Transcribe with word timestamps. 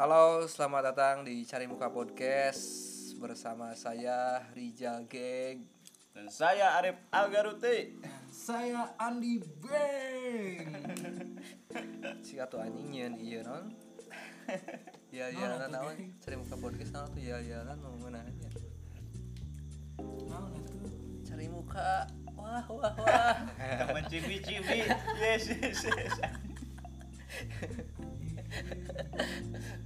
Halo, 0.00 0.48
selamat 0.48 0.96
datang 0.96 1.28
di 1.28 1.44
Cari 1.44 1.68
Muka 1.68 1.92
Podcast 1.92 2.64
bersama 3.20 3.76
saya 3.76 4.48
Rijal 4.56 5.04
Geng. 5.04 5.68
Dan 6.16 6.24
saya 6.32 6.80
Arif 6.80 6.96
Algaruti. 7.12 8.00
Saya 8.32 8.96
Andi 8.96 9.44
Beng. 9.60 10.72
Si 12.24 12.40
atuh 12.40 12.64
anjing 12.64 12.88
nyeun 12.88 13.20
ieu 13.20 13.44
non. 13.44 13.76
Ya 15.12 15.28
ya 15.28 15.68
Naon? 15.68 16.16
Cari 16.16 16.36
Muka 16.40 16.56
Podcast 16.56 16.96
naon 16.96 17.12
tuh 17.12 17.20
ya 17.20 17.36
ya 17.44 17.60
kan 17.68 17.76
mau. 17.84 17.92
Naon 18.00 18.24
itu? 20.64 20.80
Cari 21.28 21.44
muka. 21.52 22.08
Wah 22.40 22.64
wah 22.72 22.96
wah. 23.04 23.36
Kapan 23.84 24.08
cibi-cibi. 24.08 24.80
Yes, 25.20 25.44
yes, 25.60 25.84
yes. 25.84 26.16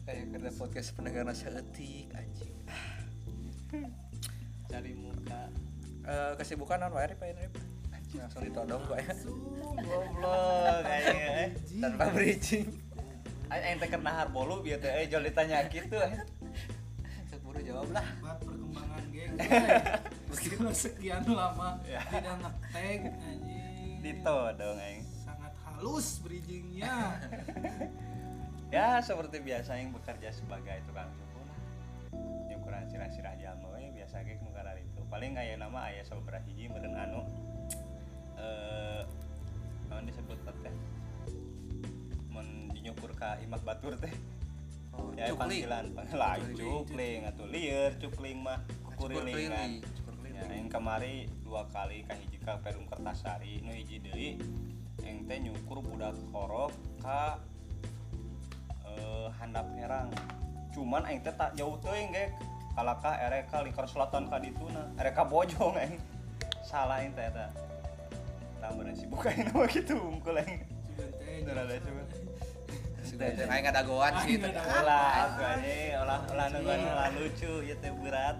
Kayak 0.04 0.24
kerja 0.30 0.50
podcast 0.54 0.88
pendengar 0.92 1.24
nasi 1.24 1.46
etik 1.46 2.08
anjing. 2.12 2.54
Cari 4.66 4.92
muka. 4.94 5.42
Eh 6.04 6.32
kesibukan 6.36 6.78
non 6.78 6.92
wae 6.92 7.08
Rip, 7.08 7.20
ayeuna, 7.20 7.40
Rip. 7.44 7.54
Anjing 7.90 8.18
langsung 8.20 8.42
ditodong 8.42 8.82
gue 8.84 8.98
ya. 8.98 9.14
Goblok 9.76 10.78
kayaknya 10.82 11.28
eh. 11.44 11.48
Tanpa 11.78 12.04
bridging. 12.10 12.66
Aing 13.48 13.76
teh 13.78 13.88
kena 13.88 14.10
harbolu 14.14 14.60
biar 14.60 14.80
teh 14.80 14.90
eh 14.90 15.04
jol 15.06 15.22
ditanya 15.22 15.64
gitu 15.68 15.96
eh. 15.96 16.24
Keburu 17.28 17.60
jawab 17.60 17.88
lah. 17.92 18.06
Buat 18.20 18.38
perkembangan 18.42 19.02
geng. 19.12 19.32
Setelah 20.34 20.74
sekian 20.76 21.22
lama 21.24 21.78
Ya. 21.86 22.02
tidak 22.10 22.36
ngetek 22.42 23.00
anjing. 23.12 23.96
Dito 24.00 24.38
dong 24.54 24.78
aing. 24.80 25.02
Sangat 25.24 25.52
halus 25.64 26.20
bridgingnya. 26.20 26.96
Ya 28.74 28.98
seperti 28.98 29.38
biasa 29.38 29.78
yang 29.78 29.94
bekerja 29.94 30.34
sebagai 30.34 30.82
tukang 30.90 31.06
cukur 31.14 31.46
lah. 31.46 31.58
Nyukuran 32.50 32.90
sirah-sirah 32.90 33.38
jalma 33.38 33.70
we 33.70 33.86
biasa 33.94 34.26
ge 34.26 34.34
nu 34.42 34.50
karar 34.50 34.74
itu. 34.82 34.98
Paling 35.06 35.38
aya 35.38 35.54
nama 35.54 35.86
aya 35.86 36.02
sabaraha 36.02 36.42
hiji 36.50 36.66
meureun 36.66 36.98
anu 36.98 37.22
eh 38.34 39.06
naon 39.86 40.10
disebut 40.10 40.42
teh? 40.42 40.74
Mun 42.34 42.74
dinyukur 42.74 43.14
ka 43.14 43.38
imah 43.46 43.62
batur 43.62 43.94
teh. 43.94 44.10
Oh, 44.90 45.14
ya 45.14 45.30
panggilan 45.38 45.94
panggilan 45.94 46.38
Cukli. 46.42 46.66
cukling 46.66 47.20
atau 47.30 47.44
lieur 47.46 47.90
cukling 48.02 48.38
mah 48.42 48.58
kurilingan 48.98 49.82
ya 50.34 50.50
yang 50.50 50.66
kemari 50.66 51.30
dua 51.46 51.66
kali 51.70 52.02
ka 52.06 52.14
hiji 52.18 52.42
ka 52.42 52.58
perum 52.58 52.90
kertasari 52.90 53.62
nu 53.62 53.70
hiji 53.70 54.02
deui 54.02 54.38
yang 55.06 55.22
teh 55.30 55.38
nyukur 55.38 55.78
budak 55.78 56.18
korok 56.34 56.74
ka 56.98 57.38
eh, 58.98 59.28
handap 59.38 59.66
herang 59.76 60.08
cuman 60.74 61.02
aing 61.06 61.20
teh 61.22 61.34
tak 61.34 61.54
jauh 61.54 61.78
teuing 61.78 62.10
ge 62.10 62.34
kalakah 62.74 63.14
ereka 63.22 63.62
lingkar 63.62 63.86
selatan 63.86 64.26
ka 64.26 64.42
dituna 64.42 64.90
ereka 64.98 65.22
bojong 65.22 65.78
aing 65.78 65.98
salah 66.66 66.98
aing 66.98 67.14
teh 67.14 67.30
eta 67.30 67.46
tambahan 68.58 68.94
sibuk 68.96 69.22
aing 69.26 69.46
mah 69.54 69.68
gitu 69.70 69.94
unggul 69.98 70.38
aing 70.38 70.62
Coba 71.44 71.62
teh. 71.68 71.78
Itu 73.04 73.44
kayak 73.46 73.70
ada 73.74 73.82
goan 73.84 74.12
sih. 74.24 74.38
Ulah 74.40 75.06
aku 75.28 75.42
ini 75.60 75.76
olah 75.98 76.18
olah 76.30 76.46
nungguan 76.50 76.80
olah 76.82 77.08
lucu 77.14 77.52
ya 77.66 77.74
teh 77.78 77.92
berat. 78.00 78.38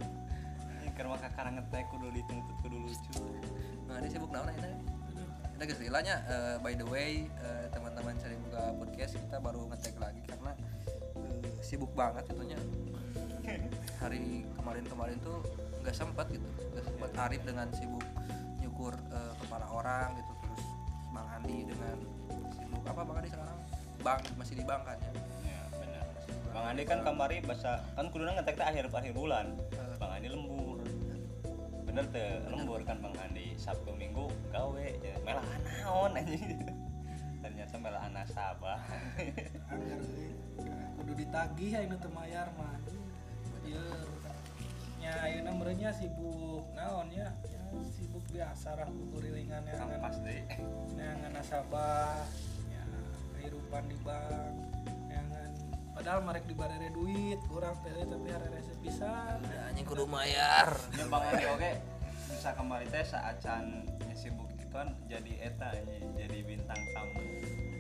Ini 0.81 0.91
keur 0.95 1.07
mah 1.11 1.21
kakarang 1.21 1.59
teh 1.69 1.83
kudu 1.93 2.09
dituntut 2.15 2.57
kudu 2.63 2.79
lucu. 2.81 3.23
Nah, 3.91 4.01
dia 4.01 4.09
sibuk 4.09 4.31
naon 4.33 4.49
ayeuna? 4.49 4.94
Kita 5.55 5.71
geus 5.71 5.87
lilanya 5.87 6.19
eh, 6.27 6.57
by 6.59 6.75
the 6.75 6.83
way 6.91 7.31
eh, 7.31 7.65
teman-teman 7.71 8.19
cari 8.19 8.35
buka 8.43 8.75
podcast 8.75 9.15
kita 9.15 9.39
baru 9.39 9.71
ngetek 9.71 9.95
lagi 10.03 10.19
karena 10.27 10.51
eh, 11.15 11.47
sibuk 11.63 11.95
banget 11.95 12.27
itunya. 12.27 12.59
Hari 14.03 14.43
kemarin-kemarin 14.59 15.15
tuh 15.23 15.47
nggak 15.87 15.95
sempat 15.95 16.27
gitu. 16.35 16.43
Nggak 16.75 16.85
sempat 16.91 17.11
Arif 17.23 17.47
dengan 17.47 17.71
sibuk 17.71 18.03
nyukur 18.59 18.99
eh, 18.99 19.35
kepala 19.47 19.71
orang 19.71 20.19
gitu 20.19 20.33
terus 20.43 20.63
Bang 21.15 21.29
Andi 21.39 21.71
dengan 21.71 21.97
sibuk 22.59 22.83
apa 22.91 23.01
Bang 23.07 23.17
Andi 23.23 23.31
sekarang? 23.31 23.59
Bang 24.03 24.21
masih 24.35 24.59
di 24.59 24.65
bank 24.67 24.83
kan 24.83 24.99
ya. 24.99 25.13
Ya 25.55 25.61
benar. 25.79 26.05
Bang 26.51 26.65
Andi 26.67 26.83
kan 26.83 26.99
kamari 27.07 27.39
bahasa 27.47 27.79
kan 27.95 28.11
kuduna 28.11 28.35
ngetek 28.35 28.59
teh 28.59 28.67
akhir 28.67 28.91
akhir 28.91 29.15
bulan. 29.15 29.55
Bang 30.03 30.19
Andi 30.19 30.35
lembur. 30.35 30.74
Bener 31.95 32.11
teh 32.11 32.43
lembur 32.51 32.83
kan 32.83 32.99
Bang 32.99 33.15
Andi 33.23 33.55
Sabtu 33.55 33.95
Minggu 33.95 34.27
gawe 34.51 34.83
ya, 34.99 35.15
melah 35.23 35.47
naon 35.63 36.19
anjing. 36.19 36.43
Ternyata 37.47 37.79
melah 37.79 38.11
nasabah. 38.11 38.83
Agar 39.71 40.03
euy. 40.03 40.35
kudu 40.99 41.13
ditagih 41.15 41.71
ayeuna 41.79 41.95
teu 42.03 42.11
mayar 42.11 42.51
mah. 42.59 42.83
Ieu 43.63 44.11
nya 44.99 45.23
ayeuna 45.23 45.55
meureunnya 45.55 45.95
sibuk 45.95 46.67
naon 46.75 47.15
ya? 47.15 47.31
Ya 47.47 47.63
sibuk 47.87 48.27
biasa 48.35 48.75
lah 48.75 48.91
kurilingan 49.15 49.63
ya. 49.63 49.79
Kampas 49.79 50.19
deui. 50.19 50.43
neangan 50.99 51.31
nasabah 51.31 52.27
ya 52.75 52.83
kehidupan 53.39 53.87
di 53.87 53.95
bank 54.03 54.64
padahal 56.05 56.21
mereka 56.21 56.53
dibarere 56.53 56.93
duit 56.93 57.41
kurang 57.49 57.81
teh 57.81 57.97
tapi 58.05 58.29
harere 58.29 58.61
sepisan 58.61 59.41
Ya, 59.49 59.73
anjing 59.73 59.89
kudu 59.89 60.05
mayar. 60.05 60.77
Ya 61.01 61.09
Bang 61.09 61.25
Andi 61.33 61.49
oke 61.49 61.73
bisa 62.29 62.53
kemarin 62.53 62.93
teh 62.93 63.05
saat 63.09 63.41
can 63.41 63.89
sibuk 64.13 64.45
gituan 64.61 64.93
jadi 65.09 65.49
eta 65.49 65.73
jadi 66.13 66.45
bintang 66.45 66.77
tamu. 66.93 67.25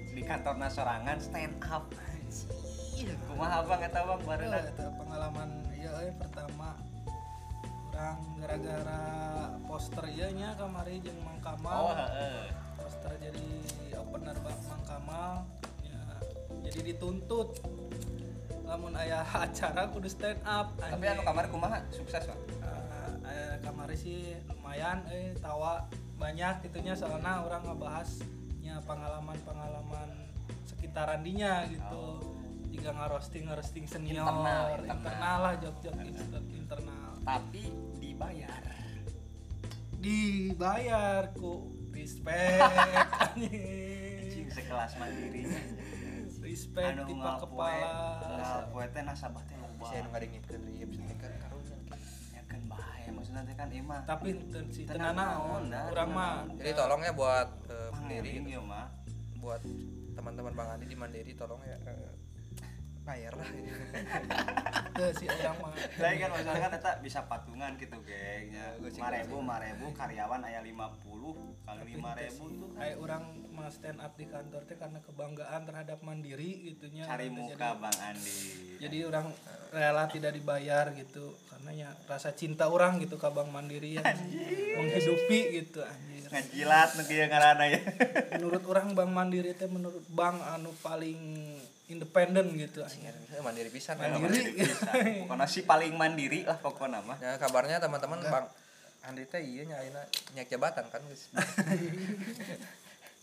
Di 0.08 0.24
kantor 0.24 0.56
sorangan 0.72 1.20
stand 1.20 1.60
up 1.68 1.84
kumaha 3.28 3.60
bang 3.60 3.92
eta 3.92 4.00
bang 4.08 4.20
baru 4.24 4.44
Eh, 4.56 4.72
eta 4.72 4.84
pengalaman 4.96 5.50
ya 5.76 5.92
euy, 6.00 6.08
pertama. 6.16 6.80
Orang 7.92 8.24
gara-gara 8.40 9.04
poster 9.68 10.08
ieu 10.08 10.32
nya 10.32 10.56
kamari 10.56 10.96
jeung 11.04 11.20
Mang 11.20 11.44
oh 11.44 11.44
Kamal 11.44 11.92
heeh. 11.92 12.48
Poster 12.80 13.12
jadi 13.20 13.48
opener 14.00 14.36
Bang 14.40 14.60
Mang 14.64 14.82
Kamal 14.88 15.44
ya. 15.84 16.00
Jadi 16.64 16.96
dituntut 16.96 17.60
lamun 18.64 18.96
aya 18.96 19.20
acara 19.44 19.88
kudu 19.92 20.08
stand 20.08 20.40
up 20.48 20.72
tapi 20.80 21.04
anu 21.06 21.22
kamar 21.22 21.44
kumaha? 21.52 21.78
Sukses 21.92 22.24
bang 22.24 22.40
uh, 22.64 23.12
eh, 23.28 23.54
kamari 23.60 23.96
sih 23.96 24.36
lumayan 24.48 25.04
eh 25.12 25.36
tawa 25.38 25.84
banyak 26.16 26.64
itunya 26.72 26.96
soalnya 26.96 27.44
orang 27.44 27.62
ngebahas 27.68 28.24
nya 28.64 28.80
pengalaman-pengalaman 28.88 30.08
sekitaran 30.64 31.20
dinya 31.20 31.68
gitu. 31.68 32.24
Jika 32.72 32.90
ngerosting 32.90 33.46
ngerosting 33.46 33.84
senior 33.86 34.26
Internal, 34.26 34.82
internal, 34.82 34.98
internal. 34.98 35.36
lah 35.38 35.54
job-job 35.62 35.94
inter- 36.00 36.50
internal. 36.50 37.10
Tapi 37.22 37.62
dibayar. 38.02 38.62
Dibayar 40.00 41.30
ku 41.36 41.70
respect 41.96 42.58
anjing. 43.20 44.26
Anjing. 44.26 44.46
sekelas 44.50 44.98
mandiri 44.98 45.46
respect 46.54 46.86
anu 46.94 47.02
tipe 47.10 47.30
kepala. 47.42 47.90
ngapoe 48.38 48.86
teh 48.94 49.02
nasabah 49.02 49.42
teh 49.50 49.56
loba 49.58 49.82
Bisa 49.82 49.94
nu 49.98 50.08
ngadengikeun 50.14 50.62
riep 50.70 50.90
kan 51.18 51.32
karunya. 51.42 51.76
ya 52.30 52.42
kan 52.46 52.60
bahaya 52.70 53.08
maksudnya 53.10 53.42
teh 53.42 53.56
kan 53.58 53.68
imah 53.74 54.00
tapi 54.06 54.28
si 54.70 54.86
tenana 54.86 55.12
naon, 55.34 55.62
tenang 55.74 56.10
mah. 56.14 56.46
Jadi 56.54 56.70
tolong 56.78 57.00
ya 57.02 57.12
buat 57.12 57.48
eh, 57.66 57.88
Mandiri. 57.90 58.30
ieu 58.46 58.62
mah. 58.62 58.86
Buat 59.42 59.60
teman-teman 60.14 60.54
Bang 60.54 60.68
Andi 60.78 60.86
di 60.86 60.96
Mandiri 60.96 61.34
tolong 61.34 61.58
ya 61.66 61.74
eh, 61.90 62.13
bayar 63.04 63.32
lah 63.36 63.48
si 65.18 65.26
ayam 65.26 65.54
mah. 65.60 65.74
Lain 66.00 66.16
kan 66.16 66.30
masalah 66.32 66.60
kan 66.64 66.72
eta 66.72 66.92
bisa 67.02 67.20
patungan 67.26 67.74
gitu 67.76 67.98
gengnya. 68.00 68.46
Ya, 68.48 68.66
goceng, 68.78 69.02
Lima 69.02 69.10
ribu, 69.12 69.36
lima 69.42 69.56
ribu 69.60 69.86
karyawan 69.92 70.40
aya 70.40 70.60
lima 70.62 70.86
puluh 71.02 71.34
kali 71.66 71.82
lima 71.92 72.14
ribu 72.14 72.44
tuh 72.48 72.68
kan. 72.72 72.78
kayak 72.80 72.96
orang 73.02 73.22
mah 73.50 73.68
stand 73.68 73.98
up 73.98 74.14
di 74.14 74.24
kantor 74.24 74.62
teh 74.64 74.78
karena 74.78 74.98
kebanggaan 75.02 75.60
terhadap 75.66 75.98
mandiri 76.00 76.50
gitunya. 76.64 77.04
Cari 77.04 77.28
Jadi- 77.28 77.36
muka 77.36 77.68
Bang 77.76 77.98
Andi. 78.00 78.38
jadi 78.78 78.98
orang 79.04 79.26
rela 79.70 80.04
tidak 80.06 80.32
dibayar 80.32 80.86
gitu 80.94 81.34
karena 81.50 81.70
ya 81.74 81.90
rasa 82.06 82.30
cinta 82.32 82.70
orang 82.70 83.02
gitu 83.02 83.18
ke 83.18 83.26
bank 83.26 83.50
mandiri 83.50 83.98
yang 83.98 84.06
menghidupi 84.78 85.40
gitu 85.58 85.82
anjir. 85.82 86.30
Ngajilat 86.30 86.88
kieu 87.04 87.26
ngaranna 87.26 87.66
ya. 87.68 87.80
menurut 88.38 88.62
orang 88.64 88.94
bank 88.94 89.10
mandiri 89.10 89.50
teh 89.52 89.66
menurut 89.66 90.02
bank 90.08 90.38
anu 90.48 90.70
paling 90.78 91.18
independen 91.94 92.50
gitu 92.58 92.82
anjir 92.82 93.14
Mandiri 93.38 93.70
pisan 93.70 93.94
Mandiri. 93.96 94.58
Bisa. 94.58 94.90
Pokoknya 95.24 95.46
si 95.46 95.62
paling 95.62 95.94
mandiri 95.94 96.42
lah 96.42 96.58
pokoknya 96.58 97.00
mah. 97.06 97.16
Ya 97.22 97.38
kabarnya 97.38 97.78
teman-teman 97.78 98.18
Bang 98.26 98.46
Andi 99.06 99.22
teh 99.30 99.38
iya 99.38 99.62
nya 99.68 99.78
ayeuna 99.78 100.02
nyak 100.34 100.50
jabatan 100.50 100.84
kan. 100.90 101.00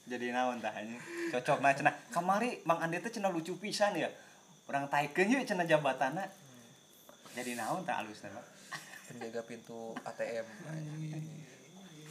Jadi 0.08 0.26
naon 0.32 0.64
tah 0.64 0.72
anjing. 0.72 1.00
Cocokna 1.36 1.76
cenah. 1.76 1.96
Kamari 2.16 2.64
Bang 2.64 2.80
Andi 2.80 3.04
teh 3.04 3.12
cenah 3.12 3.30
lucu 3.30 3.60
pisan 3.60 4.00
ya. 4.00 4.08
Orang 4.72 4.88
taikeun 4.88 5.28
ye 5.28 5.44
cenah 5.44 5.68
jabatanna. 5.68 6.24
Jadi 7.36 7.60
naon 7.60 7.84
tah 7.84 8.00
alusna 8.00 8.32
penjaga 9.12 9.44
pintu 9.44 9.92
ATM 10.08 10.48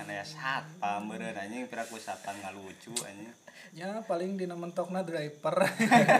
Karena 0.00 0.12
ya 0.16 0.24
satpam 0.24 1.04
meureun 1.04 1.36
anjing 1.36 1.68
pira 1.68 1.84
ku 1.84 2.00
satpam 2.00 2.32
ngalucu 2.40 2.96
anjing. 3.04 3.28
ya 3.78 4.00
paling 4.02 4.34
dina 4.34 4.56
mentokna 4.56 5.04
driver 5.04 5.54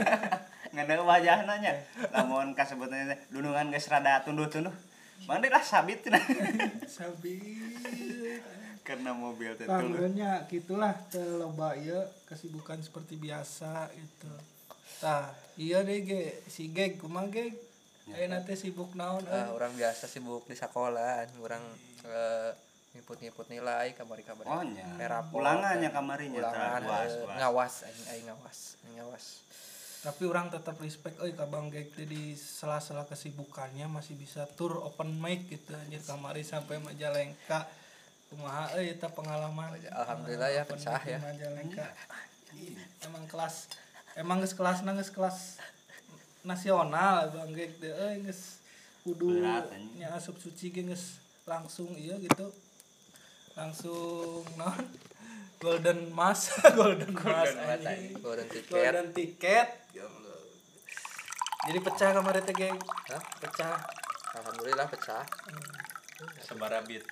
ngada 0.77 1.03
wajah 1.03 1.43
nanya 1.43 1.75
lamun 2.15 2.55
kasebutnya 2.55 3.19
dunungan 3.27 3.75
geus 3.75 3.91
rada 3.91 4.23
tunduh-tunduh 4.23 4.71
mana 5.27 5.51
lah 5.51 5.59
sabit 5.59 5.99
cenah 6.01 6.23
Sabit. 6.87 7.43
karena 8.81 9.11
mobil 9.11 9.51
teh 9.55 9.67
tuh 9.67 9.73
Panggunnya 9.73 10.47
gitulah 10.47 10.95
teu 11.11 11.43
loba 11.43 11.75
ieu 11.75 11.99
kesibukan 12.25 12.79
seperti 12.79 13.17
biasa 13.17 13.91
gitu. 13.93 14.31
Tah, 14.99 15.33
iya 15.57 15.83
deh 15.83 16.01
ge 16.01 16.41
si 16.47 16.71
geg 16.71 16.97
kumaha 16.99 17.29
geg? 17.29 17.53
Ayeuna 18.11 18.43
teh 18.43 18.55
sibuk 18.55 18.95
naon 18.95 19.23
Ah, 19.27 19.51
euy? 19.51 19.59
orang 19.59 19.73
biasa 19.75 20.07
sibuk 20.07 20.47
di 20.47 20.55
sekolah 20.55 21.27
orang 21.39 21.63
eh, 22.07 22.51
ngiput-ngiput 22.91 23.47
nilai 23.47 23.95
kamari-kamari 23.95 24.47
oh 24.51 24.63
nya 24.67 24.87
Perapot, 24.99 25.39
ulangannya 25.39 25.91
kamarinya 25.95 26.43
ulangan 26.43 26.83
was, 26.83 27.13
eh, 27.15 27.23
was. 27.23 27.37
ngawas 27.39 27.75
aing 27.87 28.05
aing 28.11 28.25
ngawas 28.27 28.59
aing 28.83 28.95
ngawas 28.99 29.27
Tapi 30.01 30.25
orang 30.25 30.49
tetap 30.49 30.81
respect 30.81 31.21
euy 31.21 31.37
ka 31.37 31.45
Bang 31.45 31.69
Geg 31.69 31.93
teh 31.93 32.09
di 32.09 32.33
sela-sela 32.33 33.05
kesibukannya 33.05 33.85
masih 33.85 34.17
bisa 34.17 34.49
tur 34.57 34.81
open 34.81 35.13
mic 35.21 35.45
gitu 35.53 35.77
anjir 35.77 36.01
kamari 36.01 36.41
sampai 36.41 36.81
Majalengka. 36.81 37.69
Kumaha 38.33 38.81
euy 38.81 38.97
eta 38.97 39.13
pengalaman. 39.13 39.77
Alhamdulillah 39.77 40.57
ya, 40.57 40.65
pecah 40.65 41.05
ya. 41.05 41.21
Majalengka. 41.21 41.85
Emang 43.05 43.29
kelas 43.29 43.69
emang 44.17 44.41
geus 44.41 44.57
kelasna 44.57 44.97
geus 44.97 45.13
kelas 45.13 45.61
nasional 46.49 47.29
Bang 47.37 47.53
Geg 47.53 47.77
teh 47.77 47.93
euy 47.93 48.25
geus 48.25 48.65
kudu 49.05 49.45
nya 50.01 50.17
asup 50.17 50.41
suci 50.41 50.73
ge 50.73 50.81
geus 50.81 51.21
langsung 51.45 51.93
iya 52.01 52.17
gitu. 52.17 52.49
Langsung 53.55 54.47
non. 54.55 54.79
Golden 55.61 56.09
mask 56.17 56.57
golden 56.79 57.13
mask 57.13 57.53
anjing. 57.61 58.17
golden 58.25 58.49
ticket. 58.49 58.73
Golden 58.73 59.09
tiket 59.13 59.69
Ya 59.93 60.09
Allah. 60.09 60.39
jadi 61.69 61.79
pecah 61.85 62.11
kemarin 62.17 62.43
teh 62.49 62.57
geng. 62.57 62.79
Hah? 63.13 63.23
pecah. 63.45 63.77
Alhamdulillah 64.41 64.89
pecah. 64.89 65.25
Sebarabit 66.41 67.05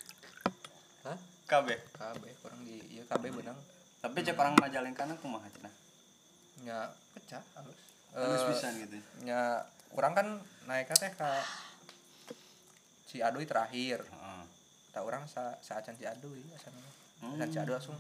Hah? 1.05 1.17
KB 1.49 1.69
KB 1.93 2.23
kurang 2.41 2.61
di 2.65 2.81
iya 2.89 3.05
KB 3.05 3.29
benang. 3.33 3.57
Tapi 3.99 4.17
cek 4.21 4.37
orang 4.37 4.57
majalengka 4.57 5.05
na 5.05 5.17
kumaha 5.17 5.49
cenah 5.53 5.73
nya 6.65 6.89
pecah 7.13 7.45
halus. 7.55 7.79
Halus 8.17 8.43
pisan 8.49 8.73
gitu. 8.81 8.97
nya 9.23 9.61
kurang 9.93 10.17
kan 10.17 10.41
naik 10.65 10.89
teh 10.97 11.13
ka 11.13 11.37
si 13.09 13.21
Aduy 13.21 13.45
terakhir. 13.45 14.09
Tak 14.99 15.07
orang 15.07 15.23
sa 15.31 15.55
saacan 15.63 15.95
si 15.95 16.03
Aduy 16.03 16.43
asana 16.59 16.83
Hmm. 17.23 17.39
Saacan 17.39 17.51
si 17.55 17.59
Aduy 17.63 17.75
langsung. 17.79 17.95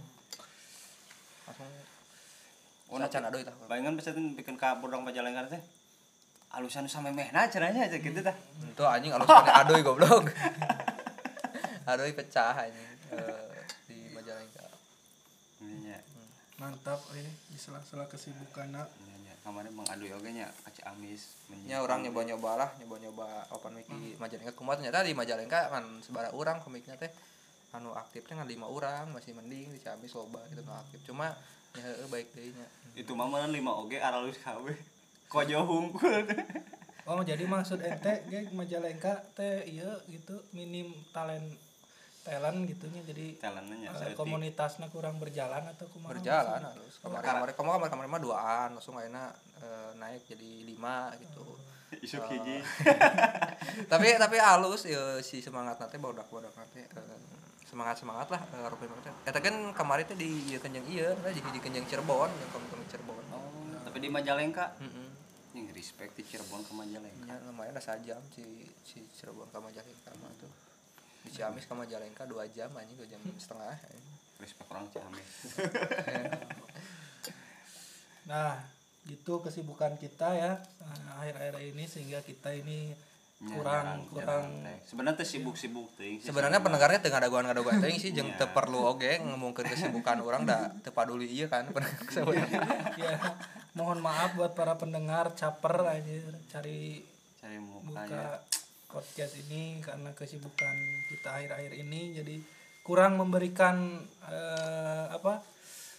Langsung 1.46 1.70
Oh, 2.90 2.98
saacan 2.98 3.22
Aduy 3.30 3.46
tah 3.46 3.54
bayangan 3.70 3.94
bisa 3.94 4.10
tuh 4.10 4.34
bikin 4.34 4.58
ka 4.58 4.82
budang 4.82 5.06
majalengka 5.06 5.46
teh 5.46 5.62
alusan 6.50 6.90
sampai 6.90 7.14
mehna 7.14 7.46
cenahnya 7.46 7.86
aja 7.86 8.02
gitu 8.02 8.18
tah. 8.18 8.34
Itu 8.66 8.82
anjing 8.82 9.14
alus 9.14 9.30
kene 9.30 9.52
Aduy 9.62 9.86
goblok. 9.86 10.26
Aduy 11.94 12.10
pecah 12.18 12.66
anjing 12.66 12.82
eh, 13.14 13.62
di 13.86 14.10
Majalengka 14.10 14.66
Iya, 15.62 16.02
mantap 16.58 16.98
ini 17.14 17.30
di 17.46 17.58
sela-sela 17.62 18.10
kesibukan 18.10 18.74
nak. 18.74 18.90
Iya. 18.90 19.17
Kemarin 19.48 19.72
Bang 19.72 19.88
Aduy 19.88 20.12
oge 20.12 20.30
nya 20.36 20.52
kaci 20.68 20.84
amis 20.84 21.40
nya 21.64 21.80
orang 21.80 22.04
nyoba-nyoba 22.04 22.50
lah 22.60 22.70
nyoba-nyoba 22.76 23.48
open 23.56 23.80
mic 23.80 23.88
di 23.88 24.12
Majalengka 24.20 24.52
kumaha 24.52 24.76
ternyata 24.76 25.08
di 25.08 25.16
Majalengka 25.16 25.72
kan 25.72 25.84
sebara 26.04 26.28
orang 26.36 26.60
komiknya 26.60 27.00
teh 27.00 27.08
anu 27.76 27.92
aktifnya 27.92 28.40
kan 28.40 28.48
lima 28.48 28.64
orang 28.64 29.12
masih 29.12 29.36
mending 29.36 29.68
di 29.68 29.78
Ciamis 29.80 30.16
loba 30.16 30.40
gitu 30.48 30.64
nu 30.64 30.72
aktif. 30.72 31.00
Cuma 31.04 31.36
ya 31.76 31.88
baik 32.08 32.32
deui 32.32 32.52
nya. 32.56 32.68
Itu 32.96 33.12
mah 33.12 33.28
mana 33.28 33.48
lima 33.48 33.76
oge 33.76 34.00
aralus 34.00 34.40
KW 34.44 34.72
kojo 35.28 35.58
hungkul. 35.68 36.24
Oh 37.08 37.20
jadi 37.24 37.44
maksud 37.44 37.80
ente 37.84 38.24
geng 38.32 38.52
Majalengka 38.56 39.20
teh 39.36 39.64
iya 39.68 40.00
gitu 40.08 40.40
minim 40.56 40.92
talent 41.12 41.44
talent 42.28 42.58
gitunya 42.68 43.00
jadi 43.08 43.26
talentnya 43.40 43.88
eh, 43.88 44.12
komunitasnya 44.12 44.92
kurang 44.92 45.16
berjalan 45.16 45.64
atau 45.72 45.88
kumaha 45.88 46.12
berjalan. 46.12 46.60
halus 46.60 47.00
kemarin 47.00 47.24
kemarin 47.24 47.54
kemarin 47.56 47.76
kemarin 47.80 47.90
kemarin 47.96 48.10
mah 48.12 48.20
duaan 48.20 48.68
langsung 48.76 48.94
akhirnya 49.00 49.32
eh, 49.64 49.90
naik 49.96 50.28
jadi 50.28 50.50
lima 50.68 51.16
gitu. 51.16 51.56
Isuk 52.04 52.20
hiji 52.28 52.60
tapi 53.92 54.12
tapi 54.20 54.36
halus 54.36 54.84
ya, 54.84 55.24
si 55.24 55.40
semangat 55.40 55.80
nanti 55.80 55.96
bodak 55.96 56.28
bodak 56.28 56.52
nanti 56.52 56.84
semangat 57.64 57.96
semangat 57.96 58.28
lah 58.28 58.44
uh, 58.60 58.68
rupiah 58.68 58.92
nanti 58.92 59.08
eta 59.24 59.40
kan 59.40 59.72
kemarin 59.72 60.04
teh 60.04 60.16
di 60.16 60.52
ieu 60.52 60.60
kenjeng 60.60 60.84
iya 60.84 61.16
nah, 61.16 61.32
di 61.32 61.40
di 61.40 61.60
kenjeng 61.60 61.88
Cirebon 61.88 62.28
yang 62.28 62.50
kamu 62.52 62.64
kamu 62.68 62.84
Cirebon. 62.92 63.24
Oh 63.32 63.48
tapi 63.88 64.04
di 64.04 64.08
Majalengka? 64.12 64.76
Heeh. 64.84 65.08
yang 65.56 65.68
respect 65.72 66.12
di 66.12 66.28
Cirebon 66.28 66.60
ke 66.60 66.76
Majalengka. 66.76 67.24
Ya, 67.24 67.40
lumayan 67.48 67.72
lah 67.72 67.80
sajam 67.80 68.20
si 68.36 68.68
si 68.84 69.00
Cirebon 69.16 69.48
ke 69.48 69.56
Majalengka 69.56 70.12
mah 70.20 70.32
tuh 70.36 70.67
di 71.28 71.36
Ciamis 71.36 71.68
ke 71.68 71.74
Majalengka 71.76 72.24
dua 72.24 72.48
jam 72.48 72.72
anjing 72.72 72.96
dua 72.96 73.04
jam 73.04 73.20
setengah 73.36 73.76
respect 74.40 74.68
orang 74.72 74.88
Ciamis. 74.88 75.28
Nah 78.28 78.60
gitu 79.08 79.40
kesibukan 79.40 79.96
kita 79.96 80.36
ya 80.36 80.52
eh, 80.60 81.04
akhir-akhir 81.16 81.72
ini 81.72 81.88
sehingga 81.88 82.20
kita 82.20 82.52
ini 82.52 82.92
kurang 83.40 84.04
kurang 84.12 84.66
sebenarnya 84.84 85.22
tuh 85.22 85.28
sibuk-sibuk 85.30 85.88
ting 85.96 86.20
sebenarnya 86.20 86.60
pendengarnya 86.60 87.00
tengah 87.00 87.22
ada 87.22 87.30
gua 87.30 87.40
ada 87.46 87.62
gua 87.62 87.78
teuing 87.80 87.96
sih 87.96 88.10
jeung 88.12 88.34
Iya. 88.34 88.44
teu 88.44 88.50
perlu 88.50 88.82
oge 88.82 89.22
ngomongkeun 89.22 89.64
kesibukan 89.64 90.20
orang 90.20 90.42
da 90.44 90.74
teu 90.82 90.90
paduli 90.92 91.30
ieu 91.30 91.46
kan 91.48 91.70
ya 93.00 93.16
mohon 93.78 94.02
maaf 94.04 94.34
buat 94.34 94.52
para 94.58 94.74
pendengar 94.74 95.32
caper 95.38 95.86
aja 95.86 96.12
cari 96.50 97.00
cari 97.38 97.56
buka 97.62 97.80
mukanya 97.86 98.42
podcast 98.88 99.36
ini 99.38 99.84
karena 99.84 100.10
kesibukan 100.16 100.74
kita 101.06 101.28
akhir-akhir 101.30 101.72
ini 101.76 102.16
jadi 102.16 102.36
kurang 102.80 103.20
memberikan 103.20 104.00
eh, 104.24 105.06
apa? 105.12 105.44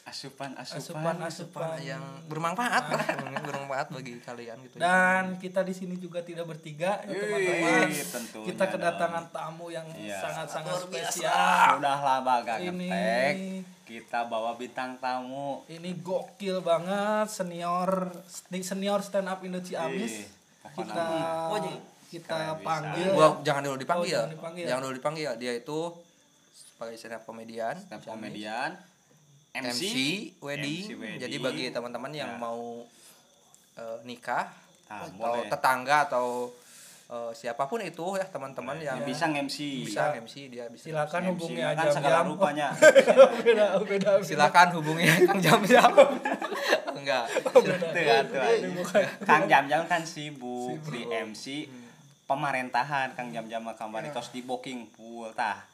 Asupan 0.09 0.57
asupan. 0.57 0.81
Asupan 0.81 1.17
asupan. 1.21 1.77
Yang 1.85 2.01
bermanfaat. 2.25 2.83
Lah 2.97 3.07
bermanfaat 3.45 3.87
bagi 3.93 4.17
kalian 4.17 4.57
gitu 4.65 4.81
dan 4.81 5.37
kita 5.37 5.61
di 5.61 5.69
sini 5.69 6.01
juga 6.01 6.25
tidak 6.25 6.49
bertiga 6.49 6.97
ya 7.05 7.13
teman-teman. 7.13 7.93
kita 8.41 8.63
kedatangan 8.67 9.25
tamu 9.29 9.69
yang 9.69 9.85
Iya. 9.93 10.17
sangat-sangat 10.17 10.89
spesial. 10.89 11.77
Sudahlah 11.77 12.25
baga 12.25 12.57
Ini- 12.57 12.89
ngetek 12.89 13.35
kita 13.85 14.25
bawa 14.25 14.57
bintang 14.57 14.97
tamu. 14.97 15.61
ini 15.69 15.93
gokil 15.95 16.61
banget 16.61 17.29
senior 17.29 18.09
senior 18.49 19.05
stand 19.05 19.29
up 19.29 19.45
Indo 19.45 19.61
Ciamis. 19.61 20.25
Kita 20.73 21.05
Oh, 21.53 21.57
jadi 21.59 21.77
kita 22.09 22.25
keren 22.27 22.49
bisa. 22.51 22.65
panggil 22.65 23.07
Gua 23.11 23.27
jangan 23.39 23.61
dulu 23.63 23.77
dipanggil. 23.77 24.09
Oh, 24.09 24.17
jangan 24.17 24.31
dipanggil. 24.31 24.65
Jangan 24.65 24.81
dulu 24.83 24.95
dipanggil. 24.95 25.31
Dia 25.37 25.53
itu 25.55 25.79
sebagai 26.51 26.95
stand 26.95 27.15
up 27.15 27.23
komedian, 27.23 27.75
stand 27.77 28.01
up 28.01 28.07
komedian 28.07 28.69
MC, 29.51 29.81
MC, 29.81 29.95
wedding. 30.39 30.81
MC 30.83 30.91
wedding. 30.95 31.19
Jadi 31.19 31.35
bagi 31.37 31.65
teman-teman 31.69 32.11
yang 32.11 32.31
Ya. 32.31 32.37
mau 32.37 32.81
eh, 33.75 33.97
nikah 34.03 34.49
Ah, 34.85 35.05
atau 35.05 35.37
boleh. 35.37 35.45
tetangga 35.47 35.97
atau 36.03 36.27
eh, 37.07 37.31
siapa 37.31 37.63
pun 37.63 37.77
itu 37.79 38.05
ya 38.15 38.25
teman-teman 38.25 38.73
yang 38.77 38.97
yang 38.97 39.05
bisa 39.05 39.25
nge-MC 39.25 39.57
bisa 39.83 40.13
MC 40.15 40.35
dia 40.47 40.65
bisa. 40.65 40.89
silakan 40.89 41.21
MC 41.23 41.29
hubungi 41.31 41.61
kan 41.61 41.73
aja 41.75 41.89
segala 41.91 42.15
jam 42.15 42.25
rupanya 42.27 42.67
beda 43.45 43.65
beda 43.79 44.09
Silakan 44.19 44.67
hubungi 44.73 45.05
Kang 45.23 45.37
Jam 45.39 45.61
Jam. 45.63 45.89
Enggak. 46.99 47.25
Tuh, 47.31 47.61
tuh. 47.63 48.85
Kang 49.23 49.45
Jam 49.45 49.63
Jam 49.65 49.81
kan 49.85 50.01
sibuk, 50.03 50.81
di 50.85 51.05
MC 51.05 51.45
pemerintahan 52.29 53.17
Kang 53.17 53.33
Jam 53.33 53.49
Jam 53.49 53.65
mah 53.65 53.73
kemarin 53.73 54.13
tos 54.13 54.29
di 54.29 54.45
booking 54.45 54.85
full 54.93 55.33
tah. 55.33 55.65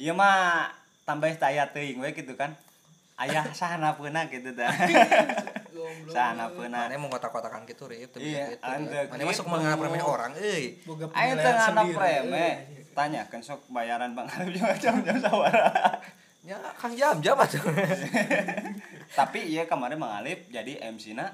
Iya 0.00 0.16
mah 0.16 0.72
tambah 1.04 1.28
taya 1.36 1.68
teuing 1.68 2.00
we 2.00 2.16
gitu 2.16 2.32
kan. 2.32 2.56
Ayah 3.20 3.44
sahana 3.58 3.92
peuna 3.92 4.24
gitu 4.32 4.56
tah. 4.56 4.72
Sahana 6.08 6.48
peuna 6.48 6.88
Mana 6.88 6.96
mau 6.96 7.12
kotak-kotakan 7.12 7.68
gitu 7.68 7.84
rip 7.84 8.08
tapi 8.08 8.32
Iya, 8.32 8.56
gitu. 8.56 8.64
anda 8.64 9.04
Mana 9.12 9.22
masuk 9.28 9.44
gitu. 9.44 9.52
menganggap 9.52 9.80
remeh 9.84 10.00
orang 10.00 10.32
boga 10.88 11.04
ayo 11.12 11.32
teu 11.36 11.52
anak 11.52 11.68
sendiri. 11.68 11.96
preme 12.00 12.46
tanya 12.96 13.22
kan 13.28 13.40
sok 13.44 13.60
bayaran 13.68 14.16
Bang 14.16 14.24
Arif 14.32 14.56
jeung 14.56 14.72
Jam 14.80 14.96
Jam 15.04 15.20
sawara. 15.20 15.68
Ya 16.46 16.54
Kang 16.78 16.94
Jam 16.94 17.18
Jam 17.20 17.34
atuh. 17.36 17.58
tapi 19.18 19.50
iya 19.50 19.66
kemarin 19.66 19.98
Bang 19.98 20.22
Alif 20.22 20.46
jadi 20.48 20.78
MC 20.94 21.18
na 21.18 21.28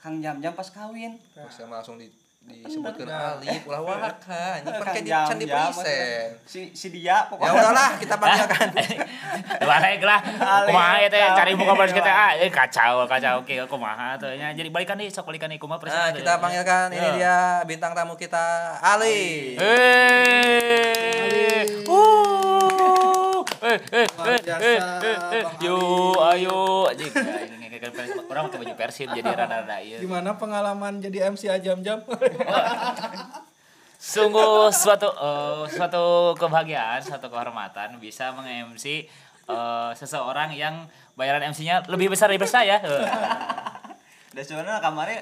Kang 0.00 0.18
Jam 0.18 0.40
Jam 0.40 0.56
pas 0.56 0.66
kawin. 0.66 1.20
Sama 1.52 1.78
langsung 1.78 2.00
di 2.00 2.08
disebutkan 2.42 3.06
Alif 3.06 3.62
ulah 3.64 3.80
waka 3.80 4.58
anjing 4.58 4.70
Kang 4.70 4.82
pakai 4.82 5.00
di 5.02 5.08
Jam 5.08 5.24
can 5.26 5.36
di 5.36 5.46
Jam, 5.46 5.68
present. 5.68 6.30
si 6.42 6.58
si 6.72 6.86
dia 6.90 7.00
Ya 7.02 7.16
pokoknya 7.26 7.52
udahlah 7.52 7.88
kita 7.98 8.14
panggilkan. 8.16 8.68
balik. 9.70 9.98
Lah 10.00 10.18
kumaha 10.64 10.94
ya? 10.98 11.06
Teh 11.08 11.20
cari 11.34 11.50
muka 11.52 11.72
baris 11.74 11.92
kita. 11.92 12.06
Ah 12.06 12.30
eh 12.32 12.48
kacau 12.48 13.04
kacau. 13.04 13.32
Oke 13.42 13.54
kumaha 13.66 14.14
tuh 14.16 14.32
nya 14.32 14.52
jadi 14.52 14.68
balikan 14.68 14.96
nih 14.96 15.08
sok 15.08 15.28
balikan 15.28 15.48
nih 15.48 15.58
kumaha 15.58 15.74
Nah, 15.74 15.82
presiden 15.82 16.12
kita 16.18 16.32
panggilkan. 16.38 16.86
Ini 16.90 17.08
dia 17.16 17.36
bintang 17.64 17.92
tamu 17.92 18.14
kita 18.14 18.76
Ali. 18.78 19.54
eh 19.58 21.62
uh. 21.86 23.40
Eh 23.62 23.78
eh 23.94 24.06
eh 24.06 24.38
eh 24.42 24.78
eh 25.32 25.42
Bang 25.42 25.58
yo 25.60 25.76
ayo. 26.24 26.86
Anjing 26.86 27.10
Ya, 27.12 27.46
ini 27.46 27.61
kan 27.82 28.06
orang 28.28 28.42
pakai 28.46 28.58
baju 28.62 28.74
persib 28.76 29.08
jadi 29.10 29.26
rada-rada 29.34 29.76
iya 29.82 29.98
Gimana 29.98 30.38
pengalaman 30.38 31.02
jadi 31.02 31.26
MC 31.28 31.50
jam-jam? 31.58 31.98
sungguh 33.98 34.70
suatu 34.70 35.08
eh, 35.08 35.62
suatu 35.68 36.34
kebahagiaan 36.34 36.98
suatu 36.98 37.26
kehormatan 37.26 37.98
bisa 37.98 38.30
meng-MC 38.30 39.06
eh, 39.46 39.90
seseorang 39.94 40.50
yang 40.52 40.86
bayaran 41.14 41.50
MC-nya 41.50 41.86
lebih 41.86 42.10
besar 42.10 42.30
daripada 42.30 42.50
saya 42.52 42.76
Eh. 42.84 43.06
Dan 44.32 44.42
sebenarnya 44.42 44.80
kamarnya 44.80 45.20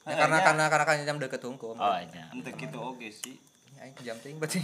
Ya, 0.00 0.16
karena 0.26 0.40
karena 0.42 0.64
karena 0.72 0.84
kan 0.88 0.96
jam 1.06 1.16
deket 1.20 1.38
tungku. 1.38 1.76
oh 1.76 1.96
iya 2.00 2.24
untuk 2.32 2.56
gitu 2.56 2.80
oke 2.80 3.04
sih. 3.12 3.36
Ya, 3.76 3.84
jam 4.02 4.16
ting 4.18 4.40
berarti. 4.40 4.58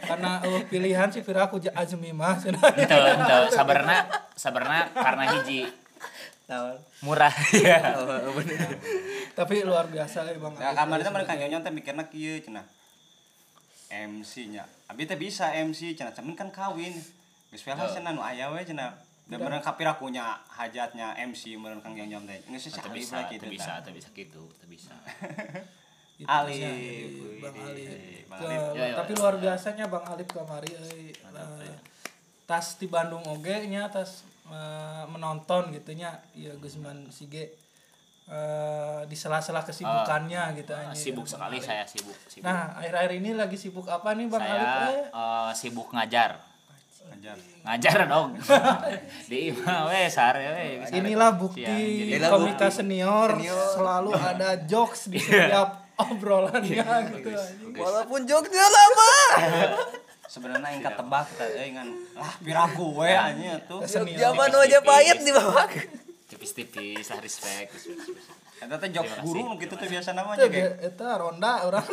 Karena 0.00 0.38
uh, 0.40 0.62
pilihan 0.70 1.10
sih 1.10 1.20
Vira 1.20 1.50
aku 1.50 1.58
Azmi 1.74 2.14
mah. 2.14 2.38
itu 2.40 2.54
itu 2.54 3.38
sabarna 3.52 4.06
sabarna 4.38 4.86
karena 4.94 5.24
hiji 5.34 5.66
Naon? 6.46 6.78
murah 7.02 7.34
ya 7.50 7.98
Oh, 7.98 8.06
oh. 8.06 8.42
Tapi 9.34 9.66
luar 9.66 9.90
biasa 9.90 10.22
ya 10.30 10.38
Bang. 10.38 10.54
Nah, 10.54 10.70
Alif. 10.70 10.78
kamar 10.78 10.98
itu 11.02 11.10
mereka 11.10 11.32
nyonya 11.34 11.58
teh 11.60 11.72
mikirna 11.74 12.06
kieu 12.06 12.38
cenah. 12.38 12.62
MC-nya. 13.90 14.62
Abi 14.86 15.10
teh 15.10 15.18
bisa 15.18 15.50
MC 15.50 15.98
cenah, 15.98 16.14
cuman 16.14 16.38
kan 16.38 16.48
kawin. 16.54 16.94
Geus 17.50 17.62
Oh. 17.66 17.74
well 17.74 17.90
cenah 17.90 18.14
nu 18.14 18.22
aya 18.22 18.46
we 18.54 18.62
cenah. 18.62 18.94
Dan 19.26 19.42
meureun 19.42 19.58
kapira 19.58 19.98
punya 19.98 20.38
hajatnya 20.46 21.18
MC 21.18 21.58
meureun 21.58 21.82
Kang 21.82 21.98
Jam 21.98 22.22
teh. 22.22 22.38
Geus 22.46 22.62
sih 22.62 22.70
atau 22.70 22.94
Alif 22.94 23.02
bisa 23.02 23.26
kitu 23.26 23.46
bisa 23.50 23.72
bisa 23.90 24.08
gitu 24.14 24.42
atau 24.46 24.66
bisa 24.70 24.94
Gitu 26.16 26.30
jadi 26.30 28.24
Bang. 28.30 28.40
Ya, 28.40 28.62
ya. 28.72 28.94
tapi 28.96 29.12
luar 29.18 29.34
biasanya 29.36 29.90
Bang 29.90 30.06
Alif 30.06 30.30
kamari 30.30 30.70
euy. 30.70 31.10
Eh, 31.12 31.76
tas 32.46 32.78
di 32.78 32.86
Bandung 32.86 33.26
oge 33.26 33.66
nya 33.66 33.90
tas 33.90 34.22
eh, 34.22 34.35
menonton 35.06 35.70
gitu 35.70 35.90
nya 35.92 36.14
ya 36.32 36.54
Gusman 36.54 37.08
Sige 37.08 37.54
eh, 38.26 39.00
di 39.04 39.14
sela-sela 39.14 39.60
kesibukannya 39.60 40.42
gitu 40.56 40.70
Ah, 40.70 40.86
anjing. 40.86 41.12
sibuk 41.12 41.24
sekali 41.24 41.58
saya 41.58 41.82
sibuk 41.84 42.14
sibuk 42.24 42.44
Nah, 42.44 42.74
akhir-akhir 42.74 43.12
ini 43.16 43.30
lagi 43.32 43.54
sibuk 43.54 43.86
apa 43.86 44.12
nih 44.12 44.26
Bang 44.26 44.40
saya 44.40 44.62
Eh, 44.88 45.06
eh, 45.08 45.50
sibuk 45.52 45.90
ngajar 45.90 46.38
Ajar. 47.06 47.38
ngajar 47.62 47.98
dong 48.04 48.34
di 49.30 49.48
imah 49.48 49.86
we 49.86 50.06
sare 50.08 50.42
we 50.50 50.90
Inilah 50.92 51.30
bukti 51.32 51.62
Siang, 51.62 52.18
jadi- 52.18 52.26
komika 52.28 52.66
senior, 52.66 53.30
Senior. 53.32 53.62
selalu 53.72 54.10
ada 54.34 54.58
jokes 54.64 55.06
di 55.06 55.16
setiap 55.16 55.86
obrolannya 55.96 56.82
gitu. 57.08 57.30
anjing. 57.30 57.72
Walaupun 57.72 58.26
joknya 58.26 58.58
lama. 58.60 59.12
Sebenarnya 60.36 60.68
yang 60.68 60.84
ketebak 60.84 61.24
kita 61.32 61.44
eh 61.48 61.68
ngan 61.72 61.88
lah 62.12 62.32
piraku 62.38 62.86
we 62.94 63.08
anjing 63.08 63.56
tuh. 63.64 63.80
Zaman 64.20 64.48
aja 64.54 64.78
pahit 64.82 65.18
di 65.18 65.32
bawah. 65.32 65.64
tipis-tipis 66.26 67.06
lah 67.06 67.18
respect. 67.18 67.72
Eta 68.56 68.76
teh 68.76 68.88
jok 68.90 69.04
guru 69.20 69.40
nu 69.46 69.54
kitu 69.54 69.72
teh 69.74 69.84
biasa 69.86 70.12
namanya 70.12 70.40
Itu 70.40 70.48
ge. 70.48 70.64
eta 70.82 71.08
ronda 71.14 71.60
orang 71.62 71.84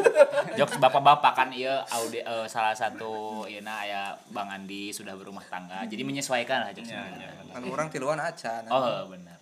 jokes 0.60 0.76
bapak-bapak 0.76 1.32
kan 1.34 1.48
iya 1.50 1.80
audi 1.90 2.20
eh, 2.20 2.46
salah 2.46 2.72
satu 2.72 3.42
iya 3.44 3.60
nah 3.60 3.80
aya 3.80 4.02
Bang 4.28 4.46
Andi 4.46 4.92
sudah 4.92 5.12
berumah 5.12 5.40
tangga 5.42 5.82
jadi 5.82 6.00
menyesuaikan 6.00 6.62
lah 6.62 6.70
jokes 6.70 6.92
Ya, 6.92 7.00
ya. 7.10 7.32
Kan 7.50 7.64
orang 7.64 7.88
tiluan 7.88 8.20
acan. 8.20 8.68
oh 8.68 9.08
benar 9.08 9.40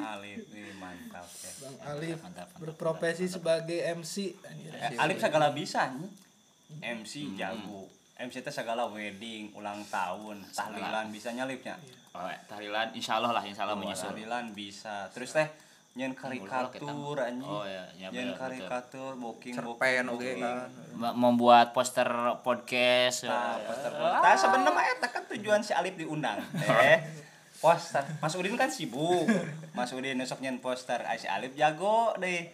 Alif 0.00 0.46
ini 0.48 0.70
mantap 0.76 1.26
ya. 1.28 1.50
Bang 1.60 1.74
Alif 1.84 2.16
mantap, 2.16 2.46
mantap. 2.46 2.58
berprofesi 2.58 3.26
sebagai 3.26 3.78
MC. 3.92 4.14
Eh, 4.32 4.98
Alif 4.98 5.18
segala 5.18 5.50
bisa 5.50 5.90
nih. 5.92 6.10
MC 6.80 7.34
jago. 7.34 7.90
MC 8.14 8.38
teh 8.38 8.50
segala 8.50 8.86
wedding, 8.86 9.50
ulang 9.52 9.82
tahun, 9.86 10.46
tahlilan 10.48 11.10
bisa 11.10 11.28
nyalipnya. 11.30 11.74
oh, 12.12 12.28
tahlilan 12.46 12.92
insya 12.92 13.16
Allah 13.16 13.32
lah 13.32 13.42
insya 13.42 13.64
Allah 13.64 13.74
menyusul 13.74 14.08
Tahlilan 14.08 14.52
bisa. 14.52 15.10
Terus 15.10 15.32
teh 15.32 15.48
nyen 15.92 16.12
karikatur 16.12 17.18
anjing. 17.18 17.44
Oh, 17.44 17.64
iya, 17.64 17.84
iya, 17.94 18.08
Nyen 18.08 18.32
karikatur, 18.32 19.12
booking 19.14 19.52
Cerpen 19.52 20.04
oke 20.06 20.16
booking. 20.16 20.40
kan. 20.40 20.68
Membuat 21.12 21.72
poster 21.72 22.08
podcast 22.40 23.26
Nah, 23.26 23.54
eh, 23.54 23.66
poster 23.66 23.90
Nah, 23.92 24.32
sebenarnya 24.32 24.70
mah 24.70 24.84
eta 24.88 25.08
kan 25.08 25.24
tujuan 25.28 25.60
si 25.60 25.72
Alif 25.72 25.96
diundang. 25.96 26.40
Eh, 26.56 26.98
poster. 27.58 28.04
Mas 28.18 28.32
Udin 28.32 28.54
kan 28.54 28.68
sibuk. 28.68 29.28
Mas 29.72 29.90
Udin 29.90 30.16
besok 30.16 30.40
nyen 30.40 30.56
poster, 30.58 31.02
ah, 31.02 31.12
si 31.14 31.26
Alif 31.26 31.52
jago 31.54 32.14
deh. 32.16 32.48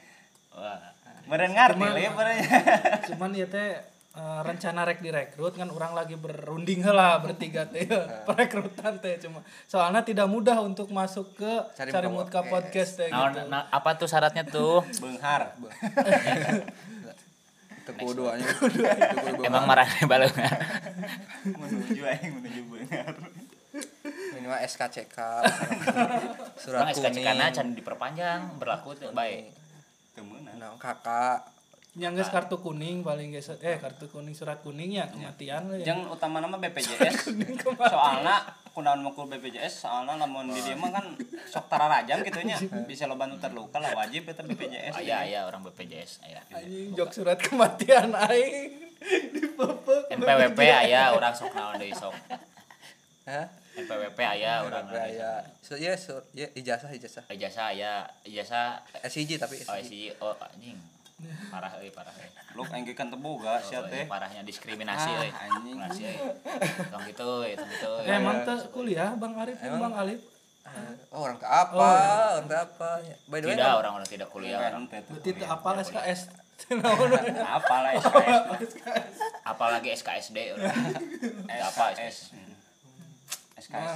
wah, 0.50 0.80
Meren 1.26 1.52
ngarti 1.52 1.76
Cuman- 1.76 1.92
leh 1.92 2.08
merenya. 2.08 2.58
Cuman 3.06 3.30
ya 3.32 3.44
teh 3.44 3.78
eh, 4.18 4.40
rencana 4.42 4.82
rek 4.82 4.98
direkrut 4.98 5.54
kan 5.54 5.70
orang 5.70 5.94
lagi 5.94 6.18
berunding 6.18 6.82
heula 6.82 7.22
bertiga 7.22 7.70
teh 7.70 7.86
perekrutan 8.26 8.98
teh 8.98 9.14
cuma 9.22 9.46
soalnya 9.70 10.02
tidak 10.02 10.26
mudah 10.26 10.58
untuk 10.58 10.90
masuk 10.90 11.38
ke 11.38 11.52
Cari 11.78 11.94
cari 11.94 12.08
mutka 12.10 12.42
podcast 12.42 12.98
teh 12.98 13.08
nah, 13.08 13.30
gitu. 13.30 13.46
nah, 13.46 13.70
apa 13.70 13.94
tuh 13.94 14.10
syaratnya 14.10 14.42
tuh 14.42 14.82
duanya. 18.18 18.46
Teku 18.52 19.42
emang 19.48 19.64
marah 19.64 19.88
nih 19.88 20.04
balungan 20.04 20.52
menuju 21.60 22.02
aing 22.04 22.32
menuju 22.36 22.60
beunghar. 22.68 23.14
Ini 24.36 24.46
mah 24.48 24.60
SKCK. 24.66 25.18
Surat 26.60 26.92
SKCK 26.92 27.24
kuning. 27.24 27.38
na 27.38 27.48
can 27.48 27.72
diperpanjang 27.72 28.60
berlaku 28.60 28.92
baik 29.16 29.54
Temenan. 30.12 30.54
Nah, 30.58 30.76
kakak. 30.76 31.57
Yang 31.98 32.14
geus 32.14 32.30
kartu 32.30 32.62
kuning 32.62 33.02
paling 33.02 33.34
geus 33.34 33.50
eh 33.58 33.76
kartu 33.82 34.06
kuning 34.06 34.30
surat 34.32 34.62
kuningnya 34.62 35.10
kematian 35.10 35.66
lah 35.66 35.76
ya. 35.82 35.92
Yang 35.94 36.14
utama 36.14 36.38
nama 36.38 36.54
BPJS. 36.56 37.34
soalnya 37.90 38.38
kunaon 38.70 39.02
mukul 39.02 39.26
BPJS 39.26 39.82
soalnya 39.82 40.14
lamun 40.14 40.54
di 40.54 40.62
dia 40.62 40.78
mah 40.78 40.94
kan 40.94 41.18
sok 41.50 41.66
tararajam 41.66 42.22
gitu 42.22 42.38
nya 42.46 42.54
bisa 42.86 43.10
lo 43.10 43.18
bantu 43.18 43.42
terluka 43.42 43.82
lah 43.82 43.90
wajib 43.98 44.30
eta 44.30 44.46
BPJS. 44.46 44.94
oh, 44.94 45.02
iya 45.02 45.26
iya 45.26 45.40
orang 45.50 45.66
BPJS 45.66 46.22
aya 46.22 46.38
anjing 46.54 46.94
jok 46.94 47.10
surat 47.10 47.38
kematian 47.42 48.14
aing 48.14 48.78
dipepek 49.34 50.14
NPWP 50.14 50.60
aya 50.62 51.10
orang 51.10 51.34
sok 51.34 51.50
naon 51.54 51.78
deui 51.78 51.90
sok 51.90 52.14
Hah? 53.26 53.44
NPWP 53.74 54.18
aya 54.22 54.62
orang 54.62 54.86
Ya, 54.90 55.04
ya. 55.06 55.32
So, 55.60 55.76
ya, 55.76 55.92
so, 55.94 56.24
ya, 56.32 56.48
ijazah, 56.56 56.88
ijazah. 56.90 57.26
ijazah 57.28 57.66
aya 57.74 58.06
ijazah 58.22 58.80
SIG 59.04 59.36
tapi 59.38 59.58
oh 59.66 59.74
SIG. 59.78 59.86
si 59.86 59.98
oh 60.22 60.34
anjing 60.38 60.78
parah 61.48 61.72
euy 61.76 61.90
parah 61.90 62.14
euy 62.14 62.30
Lu 62.54 62.62
aing 62.64 62.82
ge 62.82 62.92
kan 62.92 63.06
teboga 63.06 63.58
sia 63.58 63.78
Oh, 63.78 63.86
teh. 63.86 64.06
parahnya 64.06 64.42
diskriminasi 64.42 65.10
Ah, 65.10 65.18
euy 65.18 65.30
anjing. 65.30 65.76
diskriminasi 65.76 66.02
euy 66.04 66.18
tong 66.88 67.02
gitu 67.04 67.28
euy 67.42 67.52
tong 67.54 67.68
gitu 67.68 67.90
euy. 67.92 68.06
Eh, 68.06 68.16
emang 68.16 68.36
teh 68.42 68.58
kuliah 68.70 69.12
Bang 69.14 69.34
Arif 69.34 69.58
Bang 69.58 69.94
Alif 69.94 70.20
Oh, 71.08 71.24
orang 71.24 71.40
ke 71.40 71.48
apa? 71.48 71.72
Oh, 71.72 71.80
Orang 72.36 72.44
ke 72.44 72.58
apa? 72.60 73.00
By 73.24 73.40
the 73.40 73.48
way, 73.48 73.56
tidak 73.56 73.72
orang-orang 73.74 74.04
tidak 74.04 74.28
kuliah 74.28 74.60
orang 74.62 74.84
tuh. 74.84 75.16
teh 75.18 75.32
apal 75.42 75.74
SKS 75.78 76.28
Apa 77.40 77.74
lah 77.80 77.92
SKS. 77.96 78.42
apalagi 79.50 79.88
SKSD 79.94 80.38
orang. 80.52 80.76
Eh, 81.48 81.60
apa 81.62 81.82
SKS. 81.96 82.16
SKS 83.58 83.90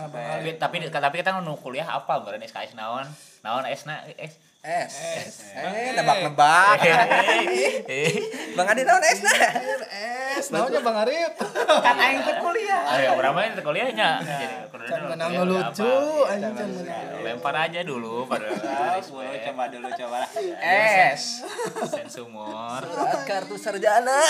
tapi 0.56 0.78
tapi 0.88 1.14
kita 1.14 1.38
nu 1.38 1.54
kuliah 1.54 1.86
apa 1.86 2.18
berarti 2.18 2.46
SKS 2.46 2.72
naon 2.72 3.04
naon 3.42 3.62
S 3.64 3.84
na 3.84 4.00
S 4.16 4.40
S. 4.62 5.42
Eh, 5.59 5.90
nebak-nebak. 5.99 6.78
Bang 8.54 8.66
Adi 8.71 8.87
tahun 8.87 9.02
S 9.11 9.21
nah. 9.26 9.52
S 10.38 10.47
naonnya 10.54 10.78
Bang 10.78 11.02
Arif 11.02 11.35
Kan 11.83 11.99
aing 11.99 12.23
teh 12.23 12.38
kuliah. 12.38 12.95
Ayo, 12.95 13.19
berapa 13.19 13.42
ini 13.42 13.59
kuliahnya? 13.59 14.23
Jadi 14.23 14.47
kuliah 14.71 14.87
can 14.87 15.00
dulu, 15.02 15.11
menang 15.11 15.31
kuliah 15.35 15.42
nu 15.42 15.54
apa? 15.59 15.66
lucu 15.66 15.95
anjing 16.31 16.54
menang 16.54 17.26
Lempar 17.26 17.54
aja 17.59 17.81
dulu 17.83 18.23
pada 18.31 18.47
Ah, 18.62 19.02
coba 19.02 19.64
dulu 19.66 19.88
coba 19.99 20.16
lah. 20.23 20.31
S. 20.31 21.42
sen 21.90 22.07
sumur. 22.07 22.87
Kartu 23.26 23.59
sarjana. 23.59 24.23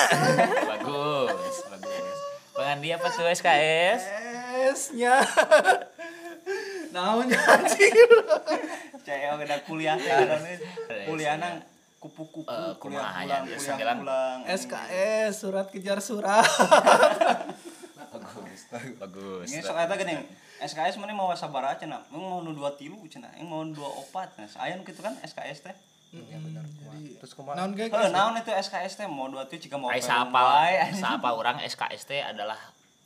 Bagus, 0.65 1.57
bagus. 1.69 2.17
Bang 2.57 2.81
Andi 2.81 2.89
apa 2.89 3.05
tuh 3.13 3.29
SKS? 3.29 4.01
S-nya 4.73 5.21
naonnya 6.93 7.41
anjing 7.41 7.95
Caya 9.07 9.35
udah 9.35 9.59
kuliah 9.67 9.99
karena 9.99 10.37
kuliah 11.05 11.35
nang 11.35 11.59
kupu-kupu 11.99 12.47
Eh, 12.47 12.75
kuliah 12.79 13.03
pulang 13.03 13.43
ya, 13.43 13.57
kuliah 13.57 13.77
bilang. 13.79 13.99
pulang. 13.99 14.39
SKS 14.47 15.33
surat 15.35 15.67
kejar 15.69 15.99
surat 15.99 16.47
Bagus, 18.13 18.61
bagus. 19.01 19.47
Ini 19.49 19.61
sok 19.61 19.75
eta 19.75 19.95
gini, 19.97 20.15
SKS 20.59 21.01
mana 21.01 21.13
mau 21.13 21.33
sabar 21.33 21.73
aja 21.73 21.85
nah, 21.85 22.05
Emang 22.09 22.29
mau 22.29 22.41
nu 22.41 22.53
dua 22.53 22.71
tilu 22.73 23.01
cenah, 23.09 23.33
yang 23.35 23.49
mau 23.49 23.65
dua 23.65 23.89
opat 23.89 24.37
nah. 24.37 24.47
Aya 24.61 24.77
nu 24.77 24.85
kitu 24.85 25.01
kan 25.01 25.17
SKS 25.19 25.65
teh. 25.65 25.75
Iya 26.13 26.37
benar. 26.39 26.61
Terus 27.19 27.33
kumaha? 27.33 27.57
naon 27.57 27.73
ge 27.73 27.89
Heuh, 27.89 28.13
naon 28.13 28.37
itu 28.37 28.53
SKS 28.53 28.93
teh 28.95 29.07
mau 29.09 29.27
dua 29.27 29.49
tilu 29.49 29.65
jika 29.65 29.81
mau 29.81 29.89
Ai 29.89 29.99
saapa 29.99 31.29
orang 31.33 31.57
SKST 31.65 32.21
adalah 32.21 32.61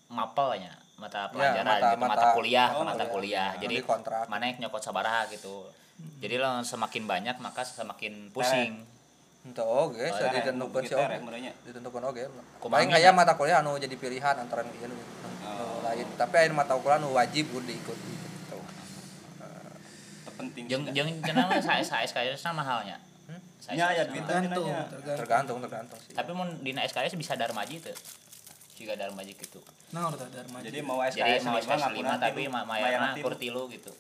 mapelnya 0.09 0.75
mata 0.97 1.21
Ya, 1.21 1.31
pelajaran 1.31 1.65
mata- 1.67 1.81
gitu, 1.87 1.97
mata, 1.99 2.09
mata- 2.11 2.33
kuliah, 2.33 2.69
oh, 2.73 2.83
mata 2.83 3.05
kuliah. 3.05 3.11
kuliah. 3.11 3.49
Ya, 3.53 3.61
Jadi 3.63 3.77
kontrak. 3.83 4.25
mana 4.27 4.45
yang 4.47 4.57
nyokot 4.59 4.81
sabaraha 4.81 5.29
gitu. 5.29 5.69
Jadi 6.19 6.35
lo 6.37 6.61
semakin 6.63 7.05
banyak 7.05 7.37
maka 7.37 7.63
semakin 7.63 8.29
pusing. 8.31 8.81
Itu 9.43 9.63
oke, 9.63 10.01
saya 10.11 10.33
ditentukan 10.35 10.83
sih 10.83 10.97
oke. 10.97 11.17
Ditentukan 11.63 12.03
oke. 12.05 12.23
Paling 12.63 12.89
nya? 12.91 12.99
aya 12.99 13.11
mata 13.11 13.33
kuliah 13.33 13.61
anu 13.61 13.77
jadi 13.77 13.95
pilihan 13.95 14.35
antara 14.35 14.65
ieu 14.65 14.87
nu 14.87 14.97
nu 14.97 15.05
Oh. 15.47 15.79
lain. 15.81 16.05
Tapi 16.17 16.35
aya 16.35 16.51
mata 16.51 16.75
kuliah 16.75 16.99
nu 16.99 17.13
wajib 17.13 17.47
kudu 17.49 17.65
diikut 17.65 17.95
gitu. 17.95 18.25
sih, 20.37 20.93
jeung 20.93 21.21
cenah 21.23 21.45
mah 21.47 21.57
saya 21.59 21.81
saya 21.81 22.05
SKS 22.05 22.45
na 22.45 22.53
mahalnya 22.55 22.97
Saya- 23.57 23.89
Ya, 23.89 23.89
ya, 23.95 24.05
tergantung 24.07 24.69
tergantung 24.69 25.17
tergantung 25.17 25.59
tergantung 25.59 25.99
sih 25.99 26.13
tapi 26.13 26.31
mun 26.31 26.61
dina 26.61 26.85
SKS 26.85 27.17
bisa 27.17 27.35
darmaji 27.35 27.81
jika 28.77 28.93
darmaji 28.95 29.33
gitu 29.33 29.59
nah 29.91 30.13
udah 30.13 30.29
darma 30.29 30.61
jadi 30.61 30.79
mau 30.85 31.01
jadi 31.01 31.41
SKS 31.41 31.43
mau 31.49 31.57
lima, 31.57 31.65
SKS 31.65 31.81
ngaku 31.81 32.01
5 32.01 32.07
nanti 32.07 32.25
tapi 32.29 32.43
mayarna 32.53 33.07
nanti 33.11 33.21
kur 33.25 33.35
lu. 33.35 33.41
tilu 33.41 33.63
gitu. 33.73 33.93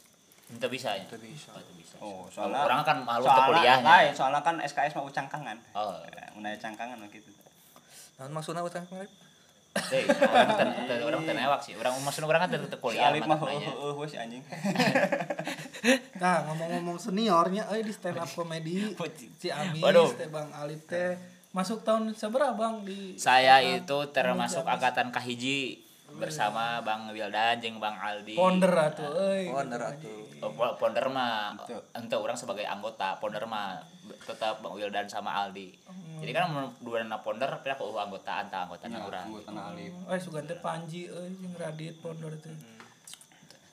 Itu 0.46 0.66
bisa 0.70 0.94
ya? 0.94 1.02
Teu 1.10 1.18
bisa. 1.18 1.50
oh, 1.50 1.58
itu 1.58 1.72
bisa. 1.74 1.96
Oh 1.98 2.22
soalnya 2.30 2.62
orang 2.62 2.86
kan 2.86 3.02
malu 3.02 3.26
untuk 3.26 3.34
soalnya, 3.34 3.50
kuliahnya 3.50 3.90
lain, 3.90 4.12
soalnya 4.14 4.40
kan 4.46 4.56
SKS 4.62 4.94
mau 4.94 5.10
cangkangan. 5.10 5.58
Oh. 5.74 5.98
Aya 6.46 6.56
cangkangan 6.62 6.96
mah 7.02 7.10
gitu 7.10 7.30
nah 8.16 8.32
maksudnya 8.32 8.64
utang 8.64 8.88
kemarin 8.88 9.12
Teh, 9.76 10.08
orang 10.08 10.48
teu 10.56 10.72
teu- 10.88 11.04
orang 11.04 11.20
teu 11.28 11.36
newak 11.36 11.60
sih. 11.60 11.76
Orang 11.76 12.00
maksudna 12.00 12.32
orang 12.32 12.48
kan 12.48 12.56
si 12.56 12.76
kuliah 12.80 13.12
Alif 13.12 13.28
mah 13.28 13.36
makanya. 13.36 13.76
heuh 13.76 13.92
heuh 13.92 14.08
si 14.08 14.16
anjing. 14.16 14.40
Nah 16.16 16.48
ngomong-ngomong 16.48 16.96
seniornya 16.96 17.68
eh 17.70 17.84
di 17.84 17.92
stand 17.92 18.16
up 18.16 18.26
comedy 18.32 18.96
si 19.36 19.52
Amis 19.52 19.84
teh 20.16 20.26
Bang 20.32 20.48
Alif 20.56 20.88
teh 20.88 21.14
masuk 21.56 21.80
tahun 21.80 22.12
seberapa 22.12 22.52
Bang 22.52 22.84
di 22.84 23.16
Saya 23.16 23.64
itu 23.64 23.98
termasuk 24.12 24.60
angkatan 24.62 25.08
kahiji 25.08 25.80
bersama 26.12 26.80
Bang 26.80 27.08
Wildan 27.08 27.56
jeung 27.58 27.76
Bang 27.76 27.96
Aldi. 27.96 28.36
ponder 28.36 28.68
atuh 28.70 29.08
euy 29.08 29.48
Ponder 29.48 29.80
atuh. 29.82 30.20
Oh, 30.38 30.52
po- 30.52 30.76
Ponder 30.76 31.08
mah 31.08 31.56
Itu. 31.56 31.76
ente 31.92 32.12
orang 32.12 32.36
sebagai 32.36 32.62
anggota, 32.62 33.16
Ponder 33.16 33.44
mah 33.44 33.80
tetap 34.22 34.60
Bang 34.60 34.72
Wildan 34.72 35.04
sama 35.06 35.32
Aldi. 35.34 35.72
Jadi 36.16 36.30
kan 36.30 36.48
dua 36.78 37.00
na 37.02 37.16
Ponder 37.18 37.48
pindah 37.56 37.72
ke 37.74 37.82
uh, 37.82 37.96
anggotaan 37.98 38.46
tah 38.46 38.64
anggota 38.64 38.84
Ya, 38.86 39.00
urang. 39.00 39.26
anggota 39.26 39.52
Alif 39.52 39.92
eh 40.06 40.18
sugan 40.18 40.44
teh 40.44 40.56
Panji 40.56 41.04
euy 41.06 41.32
jeung 41.34 41.56
Radit 41.56 41.96
ponder 41.98 42.32
teh 42.36 42.52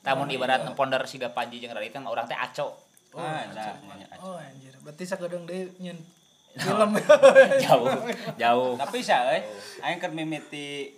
Tamun 0.02 0.28
ibarat 0.28 0.64
Ponder 0.74 1.04
siga 1.04 1.32
Panji 1.32 1.60
jeung 1.60 1.72
Radit 1.72 1.92
kan 1.92 2.04
orang 2.04 2.24
teh 2.26 2.36
aco. 2.36 2.80
ah 3.14 3.46
nah, 3.46 3.78
aja. 3.78 4.18
oh 4.20 4.36
anjir 4.36 4.74
berarti 4.82 5.06
sakedeng 5.06 5.46
deui 5.46 5.70
nyen 5.78 6.02
film 6.54 6.92
Jauh, 7.66 7.90
jauh. 8.36 8.74
tapi 8.76 8.98
sih 9.00 9.10
euy 9.10 9.42
aing 9.82 9.98
keur 9.98 10.12
mimiti 10.12 10.94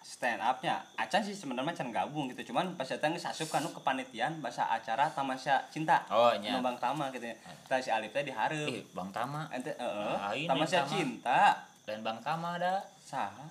stand 0.00 0.40
upnya 0.40 0.80
acan 0.94 1.20
sih 1.20 1.32
sebenarnya 1.32 1.74
can 1.74 1.90
gabung 1.90 2.26
gitu 2.26 2.48
cuman 2.48 2.74
pas 2.74 2.86
datang 2.86 3.12
geus 3.12 3.22
asup 3.24 3.46
kanu 3.48 3.68
kepanitiaan 3.70 4.38
bahasa 4.38 4.64
acara 4.66 5.06
tamasya 5.08 5.66
cinta 5.68 6.02
Oh. 6.08 6.32
Nu 6.32 6.58
Bang 6.58 6.74
Tama 6.76 7.10
gitu 7.10 7.22
ya 7.22 7.36
tah 7.64 7.76
si 7.76 7.88
Alif 7.88 8.10
teh 8.10 8.22
dihareup 8.22 8.66
Ih, 8.66 8.82
Bang 8.90 9.10
Tama 9.10 9.46
ente 9.50 9.70
heeh 9.70 10.14
Ah, 10.16 10.32
ini 10.32 10.46
tamasya 10.46 10.82
Tama. 10.82 10.90
cinta 10.90 11.40
dan 11.84 12.00
Bang 12.00 12.18
Tama 12.18 12.56
ada 12.56 12.78
saha 12.98 13.46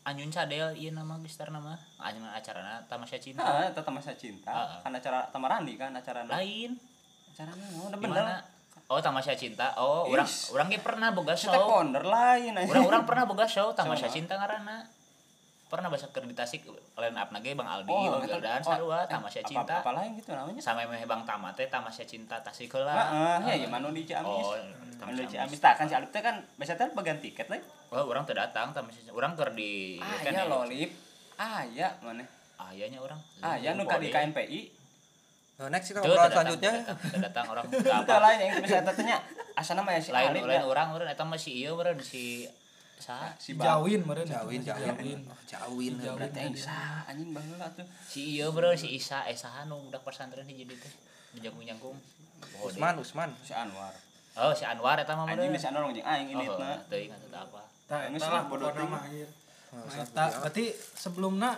Anyun 0.00 0.32
Cadel 0.32 0.72
ieu 0.72 0.88
nama 0.88 1.20
gestar 1.20 1.52
nama. 1.52 1.76
Anyun 2.00 2.24
acarana 2.24 2.80
Tamasya 2.88 3.20
Cinta. 3.20 3.44
Heeh, 3.44 3.68
eta 3.68 3.84
tamasya 3.84 4.16
cinta 4.16 4.48
Heeh. 4.48 4.80
kan 4.80 4.88
acara 4.90 5.20
tamarandi 5.28 5.76
kan 5.76 5.92
acara 5.92 6.24
Lain. 6.24 6.80
acarana 7.28 7.60
oh, 7.76 7.92
udah 7.92 7.98
bener? 8.00 8.24
Oh, 8.88 8.96
Tamasya 8.98 9.36
Cinta. 9.36 9.76
Oh, 9.76 10.08
orang 10.08 10.24
orang 10.24 10.66
ge 10.66 10.80
pernah 10.80 11.12
boga 11.12 11.36
show. 11.36 11.52
kita 11.52 11.60
ponder 11.60 12.00
lain. 12.00 12.56
Orang 12.56 12.88
orang 12.88 13.02
pernah 13.04 13.28
boga 13.28 13.44
show 13.44 13.68
Tamasya. 13.70 14.08
Cinta 14.08 14.34
ngaranna. 14.34 14.88
Pernah 15.68 15.92
bahasa 15.92 16.08
keur 16.08 16.24
di 16.24 16.32
Tasik 16.32 16.64
line 16.96 17.12
up 17.12 17.28
nage 17.28 17.52
Bang 17.52 17.68
Aldi, 17.68 17.92
Oh, 17.92 18.08
Bang 18.08 18.24
Wildan, 18.24 18.56
oh, 18.56 18.64
sarua 18.64 19.04
eh, 19.04 19.12
Tamasya 19.12 19.44
apa- 19.44 19.50
Cinta. 19.52 19.74
apa 19.78 19.90
lain 19.92 20.16
gitu 20.16 20.32
namanya 20.32 20.64
Sama 20.64 20.80
meh 20.82 21.04
Bang 21.04 21.28
Tama 21.28 21.52
teh 21.52 21.68
Tamasya 21.68 22.08
Cinta 22.08 22.40
Tasik 22.40 22.72
heula. 22.72 22.96
Heeh, 22.96 23.60
ya 23.60 23.68
manu 23.68 23.92
di 23.92 24.00
Ciamis. 24.02 24.24
Oh, 24.24 24.56
Tamasya 24.96 25.28
Ciamis. 25.28 25.60
Tah 25.60 25.76
kan 25.76 25.84
si 25.84 25.92
Alif 25.92 26.08
teh 26.08 26.24
kan 26.24 26.40
biasa 26.56 26.72
teh 26.74 26.88
bagian 26.88 27.20
tiket 27.20 27.52
lah. 27.52 27.60
Oh, 27.92 28.08
orang 28.08 28.24
teu 28.24 28.32
datang 28.32 28.72
Tamasya. 28.72 29.12
Orang 29.12 29.36
keur 29.36 29.52
di 29.52 30.00
Ah, 30.00 30.16
kan 30.18 30.32
ya 30.32 30.40
ya. 30.40 30.48
lo 30.48 30.64
Lip. 30.64 30.88
Ah, 31.36 31.60
ya 31.68 31.92
mana? 32.00 32.24
Ah, 32.56 32.72
iyanya 32.72 32.98
orang. 32.98 33.20
Ah, 33.38 33.54
ya 33.54 33.76
nu 33.76 33.84
ka 33.84 34.00
di 34.00 34.08
KNPI. 34.08 34.77
Nah, 35.58 35.66
next 35.68 35.90
kita 35.90 35.98
ngobrol 35.98 36.14
datang, 36.16 36.32
selanjutnya 36.38 36.72
datang, 37.20 37.44
orang 37.50 37.64
Itu 37.74 37.90
apa. 37.90 38.14
lain 38.22 38.38
yang 38.40 38.62
bisa 38.62 38.78
tanya. 38.80 39.18
Asana 39.52 39.82
mah 39.82 39.90
ya 39.90 40.00
si 40.00 40.10
Lain 40.14 40.30
lain 40.30 40.46
ya. 40.46 40.62
orang 40.62 40.94
orang 40.94 41.08
eta 41.08 41.26
mah 41.26 41.34
si 41.34 41.50
ieu 41.58 41.74
meureun 41.74 41.98
si 41.98 42.46
saha? 42.96 43.34
Si 43.36 43.58
Bang. 43.58 43.66
Jawin 43.66 44.06
meureun 44.06 44.22
jauhin 44.24 44.62
si 44.62 44.70
jauhin 44.70 45.18
jauhin 45.44 45.92
Berarti 45.98 46.38
yang 46.40 46.54
sah 46.54 47.02
anjing 47.04 47.34
baheula 47.34 47.66
tuh. 47.74 47.82
Si 48.00 48.38
ieu 48.38 48.48
meureun 48.48 48.78
si 48.78 48.94
Isa 48.94 49.26
eh 49.26 49.34
saha 49.34 49.66
nu 49.66 49.82
budak 49.82 50.06
pesantren 50.06 50.46
hiji 50.46 50.62
dieu 50.62 50.78
teh. 50.78 50.94
Nu 51.34 51.42
jangkung-jangkung. 51.42 51.98
Oh, 52.54 52.70
Usman 52.70 52.94
Usman 52.96 53.34
Si 53.42 53.50
Anwar. 53.50 53.90
Oh, 54.38 54.54
si 54.54 54.62
Anwar 54.62 54.94
eta 54.96 55.10
mah 55.12 55.26
Anjing 55.26 55.50
meureun. 55.50 55.58
geus 55.58 55.66
Anwar 55.66 55.90
jeung 55.90 56.06
aing 56.06 56.28
ini 56.30 56.46
Oh, 56.46 56.54
na. 56.54 56.78
teu 56.86 57.02
ingat 57.02 57.18
eta 57.18 57.38
apa. 57.42 57.66
Tah, 57.90 58.06
Ini 58.06 58.14
eta 58.14 58.22
sih 58.22 58.30
lah 58.30 58.42
bodoh 58.46 58.70
mah. 58.86 59.02
Nah, 60.14 60.28
berarti 60.38 60.70
sebelumna 60.94 61.50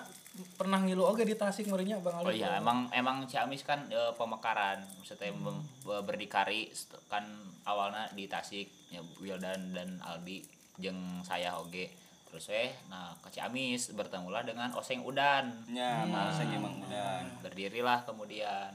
pernah 0.52 0.78
ngilu 0.78 1.02
oge 1.02 1.22
di 1.22 1.34
Tasik 1.34 1.66
meureunnya 1.66 1.98
Bang 1.98 2.16
Oh 2.16 2.24
Alif. 2.24 2.38
iya, 2.38 2.56
emang 2.56 2.86
emang 2.90 3.24
Ciamis 3.24 3.60
kan 3.60 3.82
eh, 3.88 4.12
pemekaran, 4.14 4.78
maksudnya 4.96 5.30
mem- 5.32 5.66
be- 5.80 6.02
berdikari 6.02 6.70
kan 7.06 7.26
awalnya 7.62 8.06
di 8.10 8.24
Tasik, 8.24 8.70
ya 8.88 9.02
Wildan 9.16 9.70
dan 9.70 9.98
Aldi 10.00 10.38
jeung 10.78 10.96
saya 11.20 11.54
oge. 11.56 11.90
Terus 12.24 12.46
eh 12.48 12.70
nah 12.86 13.10
ke 13.18 13.28
Ciamis 13.28 13.90
bertemulah 13.90 14.40
dengan 14.40 14.70
Oseng 14.72 15.02
Udan. 15.02 15.50
Nya, 15.66 16.06
masa 16.06 16.46
emang 16.46 16.78
udah. 16.78 17.26
Berdirilah 17.42 18.06
kemudian. 18.06 18.70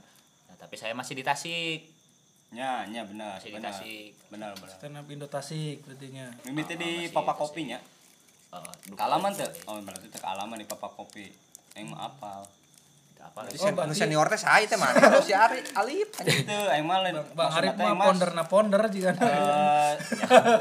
Nah, 0.46 0.56
tapi 0.56 0.76
saya 0.76 0.92
masih 0.92 1.16
di 1.16 1.24
Tasik, 1.24 1.88
Nya, 2.52 2.84
nya 2.86 3.02
benar. 3.04 3.40
masih 3.40 3.50
di. 3.50 3.64
Tasik. 3.64 4.10
Benar, 4.28 4.52
benar. 4.54 4.76
Stand 4.76 4.96
up 4.98 5.08
Indo 5.08 5.26
Tasik 5.26 5.82
berarti 5.82 6.08
nya. 6.10 6.28
Mimiti 6.44 6.74
Ah, 6.74 6.78
di 6.78 6.92
masih 7.00 7.10
Papa 7.10 7.32
itu 7.32 7.40
Kopi 7.42 7.62
sih. 7.62 7.66
nya. 7.66 7.80
Eh, 8.52 8.74
Kalaman 8.94 9.32
sekali. 9.32 9.56
teh. 9.56 9.64
Oh, 9.66 9.80
berarti 9.80 10.06
teh 10.06 10.20
kalaman 10.20 10.58
di 10.58 10.68
Papa 10.68 10.88
Kopi. 10.90 11.45
Aing 11.76 11.88
mah 11.88 12.08
apal. 12.08 12.42
Apa 13.18 13.42
Oh, 13.42 13.72
berarti- 13.74 13.98
senior 13.98 14.28
teh 14.28 14.38
saya 14.38 14.64
teh 14.64 14.78
mana 14.78 14.96
si 15.26 15.34
Ari 15.34 15.60
Alif. 15.74 16.14
Itu 16.20 16.54
aing 16.70 16.86
mah 16.86 17.02
lain. 17.02 17.18
Bang 17.32 17.50
teh 17.52 17.74
mah 17.74 18.06
ponder 18.06 18.30
na 18.32 18.44
ponder 18.46 18.82
juga. 18.88 19.12
eh, 19.18 19.92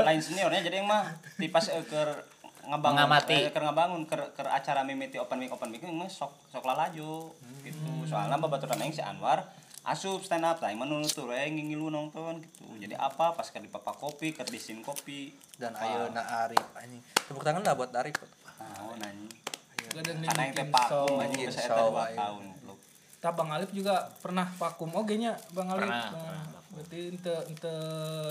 lain 0.00 0.18
seniornya 0.18 0.60
jadi 0.60 0.80
yang 0.80 0.88
mah. 0.88 1.12
Tipas 1.36 1.68
eh, 1.68 1.84
keur 1.84 2.24
ngabangun 2.64 2.96
Mengamati. 2.98 3.36
eh, 3.38 3.52
keur 3.52 3.62
ngabangun 3.62 4.02
keur 4.04 4.32
keur 4.32 4.48
acara 4.48 4.80
mimiti 4.82 5.16
open 5.16 5.36
mic 5.36 5.52
open 5.52 5.68
mic 5.68 5.84
mah 5.84 6.08
sok 6.08 6.32
sok 6.48 6.64
lalaju 6.64 7.30
gitu. 7.60 7.88
Soalnya 8.04 8.34
babaturan 8.34 8.80
aing 8.80 8.90
si 8.90 9.00
Anwar 9.00 9.44
asup 9.84 10.24
stand 10.24 10.42
up 10.42 10.56
lain 10.58 10.74
mah 10.74 10.88
nutur 10.88 11.28
we 11.28 11.44
ngilu 11.46 11.92
nonton 11.92 12.40
gitu. 12.40 12.64
Jadi 12.80 12.96
apa? 12.96 13.36
Pas 13.36 13.44
ke 13.44 13.60
di 13.60 13.68
papa 13.68 13.92
kopi 13.92 14.32
ke 14.32 14.40
di 14.42 14.56
sin 14.56 14.80
kopi. 14.80 15.28
Dan 15.54 15.76
ayeuna 15.76 16.24
Arif 16.42 16.64
anjing. 16.74 17.04
Tepuk 17.22 17.44
tangan 17.44 17.60
lah 17.60 17.76
buat 17.76 17.92
Arif. 17.92 18.16
Nah 18.56 18.96
nanya 18.96 19.28
karena 19.94 20.66
pakum 20.68 21.06
show. 21.06 21.22
anjing 21.22 21.40
bisa 21.46 21.60
show, 21.62 21.70
eta 21.70 21.84
dua 21.86 22.06
tahun 22.12 22.44
Tah 23.24 23.32
Bang 23.32 23.48
Alif 23.48 23.72
juga 23.72 24.04
pernah 24.20 24.44
vakum 24.52 24.92
oge 24.92 25.16
nya 25.16 25.32
Bang 25.56 25.72
Alif. 25.72 25.88
Pernah, 25.88 26.04
Nah, 26.04 26.12
pernah 26.12 26.44
vakum. 26.52 26.72
Berarti 26.76 26.98
ente 27.08 27.34
ente 27.48 27.74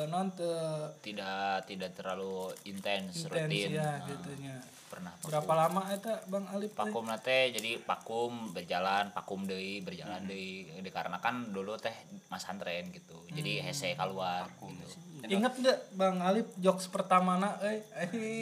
non 0.06 0.28
teu 0.30 0.54
tidak 1.02 1.66
tidak 1.66 1.92
terlalu 1.98 2.54
intens 2.70 3.26
intens 3.26 3.34
rutin. 3.34 3.74
ya 3.74 3.90
Nah, 3.98 4.06
gitu 4.06 4.30
nya. 4.38 4.56
pernah 4.86 5.10
Berapa 5.26 5.54
lama 5.58 5.82
eta 5.90 6.22
Bang 6.30 6.46
Alif? 6.46 6.70
teh? 6.70 6.78
pakum 6.78 7.10
teh 7.18 7.44
jadi 7.50 7.82
pakum 7.82 8.54
berjalan 8.54 9.10
pakum 9.10 9.42
deui 9.50 9.82
berjalan 9.82 10.22
deui 10.30 10.70
dikarenakan 10.86 11.50
dulu 11.50 11.74
teh 11.82 11.96
mas 12.30 12.46
antren 12.46 12.94
gitu 12.94 13.18
jadi 13.34 13.66
hese 13.66 13.98
keluar 13.98 14.46
gitu 14.62 14.86
Ingat 15.24 15.54
nggak 15.56 15.78
Bang 15.94 16.20
Alif 16.20 16.52
jokes 16.58 16.88
pertama 16.88 17.40
na 17.40 17.56
euy? 17.62 17.80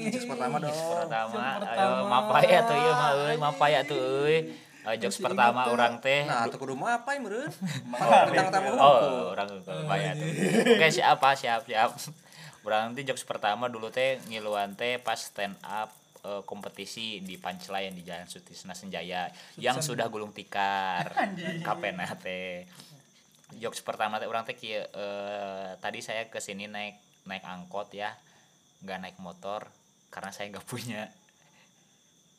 Jokes 0.09 0.25
pertama 0.25 0.57
dong 0.57 0.73
pertama 0.73 1.29
Jokes 1.29 1.69
ayo 1.69 1.87
pertama. 1.93 2.09
mapaya 2.09 2.59
tuh 2.63 2.75
ieu 2.75 2.93
mah 2.93 3.11
euy 3.15 3.35
mapaya 3.37 3.79
tuh 3.83 3.99
euy 3.99 4.37
Eh, 4.81 4.97
jokes 4.97 5.21
Masih 5.21 5.25
pertama 5.29 5.61
orang 5.69 6.01
teh 6.01 6.25
nah 6.25 6.49
tuh 6.49 6.57
kudu 6.57 6.73
mah 6.73 7.05
apa 7.05 7.13
ya 7.13 7.21
meureun 7.21 7.53
Mah, 7.85 8.01
bintang 8.25 8.49
tamu 8.49 8.73
Oh, 8.73 9.29
orang 9.29 9.45
bayar 9.85 10.17
tuh. 10.17 10.25
Oke, 10.73 10.87
siapa? 10.89 11.37
Siap, 11.37 11.69
siap. 11.69 11.93
Berarti 12.61 13.05
jokes 13.05 13.21
pertama 13.21 13.69
dulu 13.69 13.93
teh 13.93 14.17
ngiluan 14.25 14.73
teh 14.73 14.97
pas 14.97 15.21
stand 15.21 15.53
up 15.61 15.93
eh, 16.21 16.41
kompetisi 16.45 17.21
di 17.21 17.37
Punchline 17.37 17.93
di 17.93 18.01
Jalan 18.01 18.25
Sutisna 18.25 18.73
Senjaya 18.73 19.29
yang 19.55 19.77
sudah 19.79 20.09
gulung 20.09 20.33
tikar. 20.33 21.13
Kapena 21.61 22.09
teh. 22.17 22.65
Jokes 23.53 23.81
pertama 23.81 24.15
teh 24.15 24.25
orang 24.25 24.43
teh 24.43 24.53
kieu 24.53 24.79
eh, 24.81 25.69
tadi 25.77 25.99
saya 25.99 26.27
ke 26.27 26.37
sini 26.37 26.65
naik 26.65 26.95
naik 27.23 27.43
angkot 27.43 27.91
ya. 27.91 28.15
nggak 28.81 28.97
naik 28.99 29.17
motor 29.17 29.69
karena 30.09 30.29
saya 30.29 30.49
nggak 30.49 30.65
punya. 30.65 31.05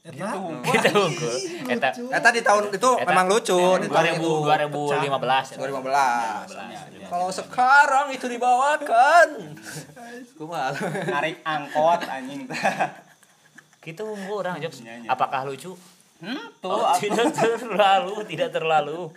Eta 0.03 0.35
Gitu 0.35 0.91
unggul. 0.91 1.37
Eta 1.71 1.89
Eta 1.95 2.29
di 2.31 2.43
tahun 2.43 2.75
itu 2.75 2.91
Eta- 2.93 3.07
memang 3.07 3.31
lucu 3.31 3.55
di 3.79 3.87
tahun 3.87 4.19
2000 4.19 4.19
itu 4.19 4.83
2015. 4.91 5.63
2015 5.63 7.07
kalau 7.07 7.29
sekarang 7.31 8.11
itu 8.11 8.27
dibawakan 8.27 9.29
kumaha 10.35 10.75
narik 11.07 11.39
angkot 11.43 12.03
anjing 12.03 12.51
teh 12.51 12.59
Gitu 13.79 14.03
unggul 14.03 14.43
orang 14.43 14.59
jokes. 14.59 14.83
Nyanyi. 14.83 15.07
Apakah 15.07 15.43
lucu? 15.43 15.75
hmm 16.19 16.55
tuh 16.59 16.71
Oh, 16.71 16.95
tidak 16.99 17.31
terlalu, 17.35 18.15
tidak 18.27 18.51
terlalu. 18.51 19.11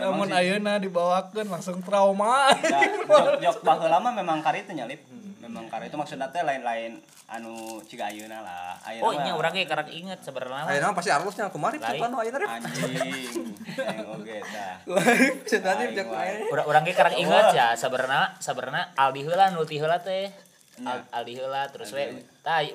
Namun 0.00 0.28
ayeuna 0.30 0.78
dibawakeun 0.78 1.48
langsung 1.48 1.80
trauma. 1.82 2.50
Jok 2.56 3.40
jok 3.40 3.56
baheula 3.62 3.98
mah 3.98 4.12
memang 4.12 4.38
kari 4.40 4.62
itu 4.62 4.72
nyalip 4.72 5.00
memang 5.46 5.70
karena 5.70 5.86
itu 5.86 5.94
maksudnya 5.94 6.26
teh 6.34 6.42
lain-lain 6.42 6.98
anu 7.30 7.78
ciga 7.86 8.10
ayeuna 8.10 8.42
lah 8.42 8.74
ayeuna 8.82 9.06
oh 9.06 9.12
ini 9.14 9.30
orang 9.30 9.54
ge 9.54 9.62
karek 9.62 9.90
inget 9.94 10.18
sebenarnya 10.22 10.66
nama 10.66 10.90
pasti 10.90 11.10
arusnya 11.14 11.46
kemarin 11.54 11.78
cepat 11.78 12.08
no 12.10 12.18
ayo 12.18 12.30
narip. 12.34 12.50
anjing 12.50 13.46
oge 14.10 14.38
tah 14.42 14.74
wae. 14.90 16.26
ayo. 16.26 16.50
Urang 16.50 16.66
urang 16.66 16.82
ge 16.82 16.94
karek 16.98 17.14
inget 17.14 17.46
ya 17.54 17.78
sebenarnya 17.78 18.34
sebenarnya 18.42 18.90
Aldi 18.98 19.22
heula 19.22 19.54
nu 19.54 19.62
ti 19.62 19.78
heula 19.78 20.02
teh. 20.02 20.30
Al- 20.82 21.06
Aldi 21.14 21.32
heula 21.38 21.70
terus 21.70 21.94
we 21.94 22.10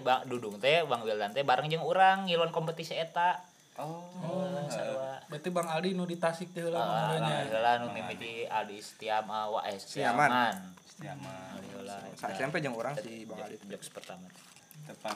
Bang 0.01 0.23
Dudung 0.31 0.55
teh 0.57 0.81
Bang 0.87 1.03
Wildan 1.03 1.35
teh 1.35 1.43
bareng 1.43 1.67
jeung 1.67 1.83
urang 1.83 2.23
ngiluan 2.23 2.55
kompetisi 2.55 2.95
eta. 2.95 3.35
oh 3.79 3.99
Oh, 4.23 4.47
sarua. 4.71 5.10
Berarti 5.31 5.47
bang 5.47 5.63
Aldi 5.65 5.89
nu 5.95 6.03
di 6.03 6.19
Tasik 6.19 6.51
teh 6.51 6.67
lah 6.67 6.75
Ah, 6.77 6.87
kemarinnya 7.15 7.35
Aldi 7.39 7.49
heula 7.49 7.71
nu 7.79 7.87
mimiti 7.89 8.31
Aldi 8.43 8.77
Setiama 8.77 9.47
wa 9.47 9.63
eh 9.63 9.79
Setiaman. 9.79 10.27
Setiaman. 10.27 10.55
setia 10.83 11.13
mah 11.15 11.55
Aldi 11.55 11.67
heula. 11.71 11.95
Sa 12.13 12.27
SMP 12.29 12.59
jeung 12.59 12.75
urang 12.75 12.93
si 12.93 13.23
Bang 13.23 13.39
Ali. 13.39 13.55
Jokes 13.63 13.89
pertama. 13.89 14.27
tepat 14.81 15.13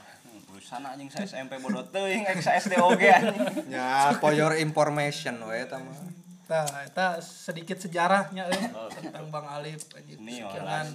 urusan 0.54 0.78
anjing 0.86 1.10
saya 1.10 1.26
SMP 1.26 1.58
bodoh 1.66 1.84
teuing 1.86 2.22
ek 2.24 2.38
sa 2.40 2.54
SD 2.56 2.78
oge 2.80 3.10
anjing 3.12 3.66
Ya, 3.68 4.14
for 4.16 4.32
your 4.32 4.56
information 4.56 5.36
we 5.44 5.58
eta 5.60 5.82
mah. 5.82 6.00
Nah, 6.46 6.86
eta 6.86 7.18
sedikit 7.20 7.82
sejarahnya 7.82 8.46
eh, 8.46 8.70
tentang 8.94 9.26
Bang 9.28 9.50
Alif 9.50 9.90
ini 10.06 10.40
Sekian 10.40 10.64
orang. 10.64 10.86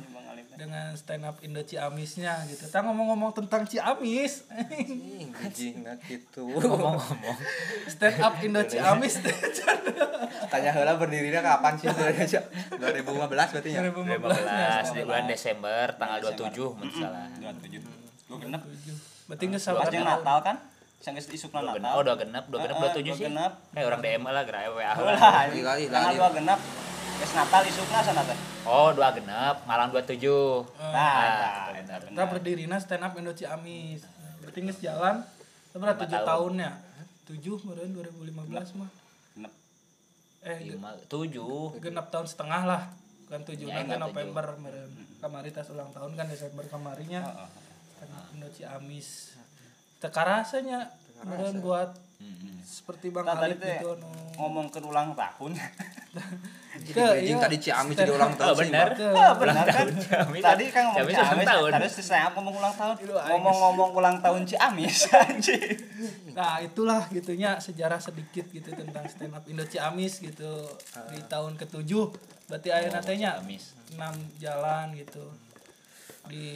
Dengan 0.58 0.92
stand 0.98 1.24
up 1.24 1.36
Indo 1.40 1.62
Ciamisnya 1.62 2.46
gitu. 2.50 2.66
Kita 2.66 2.82
ngomong-ngomong 2.82 3.30
tentang 3.32 3.62
Ciamis. 3.64 4.48
Nggak 4.50 5.96
gitu. 6.08 6.46
Ngomong-ngomong. 6.50 7.36
stand 7.86 8.18
up 8.18 8.34
Indo 8.42 8.62
Ciamis 8.66 9.22
Tanya 10.50 10.70
heula 10.74 10.98
berdirinya 10.98 11.40
kapan 11.40 11.72
sih 11.78 11.86
Indonesia? 11.86 12.40
2015 12.74 13.30
berarti 13.30 13.68
ya. 13.70 13.80
2015 13.90 14.96
di 14.96 15.00
bulan 15.06 15.24
Desember 15.30 15.86
tanggal 15.94 16.18
27 16.34 16.78
mun 16.78 16.88
salah. 16.90 17.26
27 17.38 18.30
gua 18.30 18.38
genep 18.38 18.62
Berarti 19.26 19.44
nggak 19.46 19.62
pas 19.62 19.86
sabar 19.86 19.90
Natal 19.90 20.38
kan 20.42 20.56
sanggeus 21.00 21.32
isukna. 21.32 21.64
Natal 21.64 21.96
Oh, 21.96 22.02
dua 22.04 22.14
genep, 22.18 22.44
dua 22.52 22.60
genep, 22.66 22.76
Ah, 22.76 22.80
dua 22.84 22.90
tujuh 22.92 23.14
sih. 23.16 23.24
Kayak 23.30 23.86
orang 23.88 24.00
DM 24.04 24.24
lah 24.28 24.44
gerak 24.44 24.68
WA. 24.76 24.92
Lali, 25.00 25.84
tanggal 25.88 26.12
dua 26.12 26.30
genep 26.36 26.60
geus 27.20 27.32
Natal 27.32 27.62
isukna 27.62 28.00
sana 28.00 28.24
teh 28.24 28.38
Oh, 28.62 28.92
dua 28.92 29.12
genep, 29.12 29.56
malam 29.64 29.88
27. 29.88 30.24
nah 30.78 30.92
Ah, 30.92 31.20
eta 31.20 31.46
betul, 31.48 31.74
eta 31.74 31.94
Kita 31.96 31.96
bener 32.06 32.26
berdirinya 32.28 32.76
stand 32.76 33.00
up 33.02 33.12
Indo 33.14 33.32
Ciamis. 33.32 34.04
Berarti 34.40 34.58
nggak 34.58 34.78
jalan. 34.78 35.16
Berapa 35.72 35.96
tujuh 35.98 36.12
tahun. 36.14 36.28
tahun 36.28 36.52
ya? 36.60 36.72
Tujuh 37.24 37.54
kemarin 37.56 37.90
2015 37.92 38.76
mah. 38.76 38.90
genep 39.32 39.52
Eh, 40.40 40.58
lima 40.66 40.96
tujuh 41.06 41.76
genap 41.78 42.08
tahun 42.08 42.24
setengah 42.24 42.62
lah 42.64 42.82
kan 43.28 43.44
tujuh 43.44 43.64
Ya, 43.64 43.84
kan 43.84 44.00
November 44.00 44.56
kemarin 44.56 44.88
kemarin 45.16 45.50
tas 45.50 45.68
ulang 45.68 45.92
tahun 45.92 46.16
kan 46.16 46.26
Desember 46.26 46.64
kemarinnya 46.64 47.20
kan 47.96 48.08
Indo 48.32 48.48
Ciamis 48.48 49.36
teka 49.98 50.24
rasanya 50.24 50.88
kemarin 51.16 51.60
buat 51.60 51.92
seperti 52.60 53.10
Bang 53.10 53.24
Nah, 53.24 53.34
Alif 53.36 53.58
gitu 53.58 53.88
anu 53.92 54.08
ngomongkeun 54.36 54.84
ulang 54.84 55.12
tahun 55.12 55.52
bridging 56.72 57.28
iya. 57.28 57.42
tadi 57.42 57.56
Ciamis 57.58 57.94
jadi 57.94 58.10
ulang 58.10 58.34
tahun 58.34 58.56
Oh. 58.56 58.56
Bang. 58.62 58.88
Teu, 58.90 59.30
benar 59.36 59.66
kan 59.66 59.86
Ciamis. 59.90 60.42
tadi 60.42 60.64
kan 60.68 60.82
ngomong 60.86 60.96
Ciamis 60.96 61.12
ulang 61.12 61.26
Ciamis 61.26 61.46
tahun. 61.46 61.70
terus 61.76 61.94
saya 62.00 62.26
ngomong 62.30 62.54
ulang 62.56 62.74
tahun 62.74 62.94
ngomong-ngomong 63.28 63.90
ulang 63.92 64.16
tahun 64.18 64.42
Ciamis 64.44 64.96
anjing 65.18 65.76
nah 66.30 66.56
itulah 66.58 67.04
gitunya 67.10 67.58
sejarah 67.58 67.98
sedikit 67.98 68.46
gitu 68.48 68.70
tentang 68.70 69.04
stand 69.06 69.34
up 69.34 69.44
Indo 69.44 69.64
Ciamis 69.64 70.18
gitu 70.18 70.50
di 71.10 71.20
tahun 71.26 71.56
ketujuh 71.56 72.06
berarti 72.46 72.68
Oh, 72.70 72.90
natanya 72.90 73.30
Ciamis. 73.36 73.64
enam 73.92 74.14
jalan 74.36 74.86
gitu 74.94 75.24
di 76.26 76.46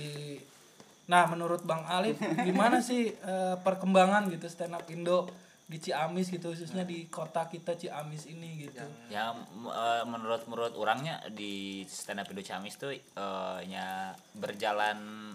nah 1.04 1.26
menurut 1.26 1.60
Bang 1.62 1.84
Alif 1.84 2.16
gimana 2.40 2.80
sih 2.80 3.12
eh, 3.12 3.56
perkembangan 3.58 4.30
gitu 4.30 4.46
stand 4.46 4.72
up 4.72 4.86
Indo 4.88 5.28
di 5.64 5.80
Ciamis 5.80 6.28
gitu 6.28 6.52
khususnya 6.52 6.84
di 6.84 7.08
kota 7.08 7.48
kita 7.48 7.72
Ciamis 7.72 8.28
ini 8.28 8.68
gitu 8.68 8.84
Ya 9.08 9.32
eh, 9.32 10.04
menurut 10.04 10.44
menurut 10.44 10.76
orangnya 10.76 11.24
di 11.32 11.82
stand 11.88 12.20
up 12.20 12.28
Indo 12.28 12.44
Ciamis 12.44 12.76
tuh 12.76 12.92
eh, 12.92 13.58
ya 13.64 14.12
berjalan 14.36 15.32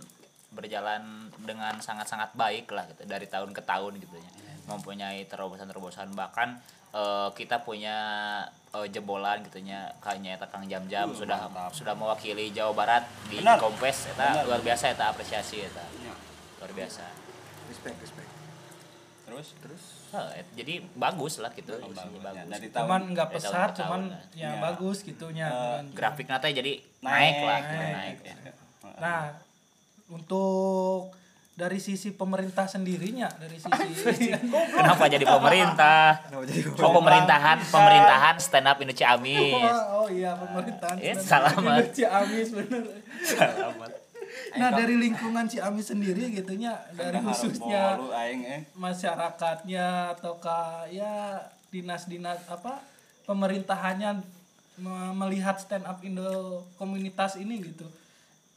berjalan 0.54 1.30
dengan 1.46 1.78
sangat-sangat 1.78 2.34
baik 2.34 2.74
lah 2.74 2.86
gitu 2.90 3.06
dari 3.10 3.26
tahun 3.26 3.54
ke 3.54 3.62
tahun 3.66 3.98
gitu 3.98 4.18
ya. 4.18 4.30
Mempunyai 4.70 5.26
terobosan-terobosan 5.26 6.14
bahkan 6.14 6.62
eh, 6.94 7.30
kita 7.34 7.66
punya 7.66 7.98
eh, 8.70 8.86
jebolan 8.86 9.42
gitu 9.50 9.66
nya 9.66 9.90
kayaknya 9.98 10.38
eta 10.38 10.46
Kang 10.46 10.70
Jam-Jam 10.70 11.10
sudah 11.10 11.50
sudah 11.74 11.98
mewakili 11.98 12.54
Jawa 12.54 12.78
Barat 12.78 13.04
di 13.34 13.42
Benar. 13.42 13.58
Kompes 13.58 14.14
eta 14.14 14.46
luar 14.46 14.62
biasa 14.62 14.94
eta 14.94 15.10
apresiasi 15.10 15.66
eta. 15.66 15.82
Ya. 16.06 16.14
Luar 16.62 16.72
biasa. 16.78 17.02
Respect, 17.66 17.98
respect. 17.98 18.30
terus 19.26 19.54
Terus 19.62 19.99
Jadi 20.52 20.74
bagus 20.94 21.38
lah 21.38 21.52
gitu 21.52 21.70
bagus, 21.72 21.96
ya. 21.96 22.10
bagus. 22.20 22.50
dari 22.50 22.68
tahun 22.68 22.84
cuman 22.84 23.02
nggak 23.12 23.28
pesat 23.32 23.70
cuman 23.76 24.02
tahun, 24.10 24.34
ya 24.34 24.48
Ya. 24.48 24.60
bagus 24.60 24.98
gitunya 25.02 25.46
Eh, 25.46 25.80
cuma- 25.80 25.94
grafik 25.94 26.26
nate 26.26 26.50
jadi 26.50 26.74
naik, 27.00 27.02
Naik, 27.02 27.38
lah 27.40 27.58
gitu, 27.60 27.76
naik. 27.76 27.94
naik. 27.94 28.18
ya. 28.24 28.52
nah 28.98 29.22
untuk 30.10 31.14
dari 31.54 31.76
sisi 31.78 32.10
pemerintah 32.12 32.66
sendirinya 32.66 33.28
dari 33.36 33.60
sisi 33.60 34.32
Kenapa 34.72 35.06
jadi 35.06 35.22
pemerintah? 35.22 36.24
kenapa 36.24 36.44
jadi 36.46 36.62
Oh 36.80 36.96
pemerintahan, 36.96 37.58
pemerintahan 37.62 38.36
stand 38.40 38.66
up 38.66 38.80
Indo 38.80 38.96
Ciamis. 38.96 39.60
oh 39.92 40.08
iya 40.08 40.34
pemerintahan 40.34 40.96
Eh, 40.98 41.14
salamat. 41.14 41.84
Indo 41.84 41.92
Ciamis 41.92 42.50
bener 42.50 42.84
Selamat. 43.20 43.92
Nah 44.58 44.70
dari 44.74 44.96
lingkungan 44.98 45.46
Ciamis 45.46 45.92
sendiri 45.94 46.34
gitunya 46.34 46.78
dari 46.96 47.22
khususnya 47.22 48.00
eh. 48.24 48.62
masyarakatnya 48.74 50.18
ataukah 50.18 50.90
ya 50.90 51.44
dinas-dinas 51.70 52.42
apa 52.50 52.82
pemerintahannya 53.30 54.26
me- 54.82 55.14
melihat 55.14 55.62
stand 55.62 55.86
up 55.86 56.02
Indo 56.02 56.66
komunitas 56.82 57.38
ini 57.38 57.62
gitu. 57.62 57.86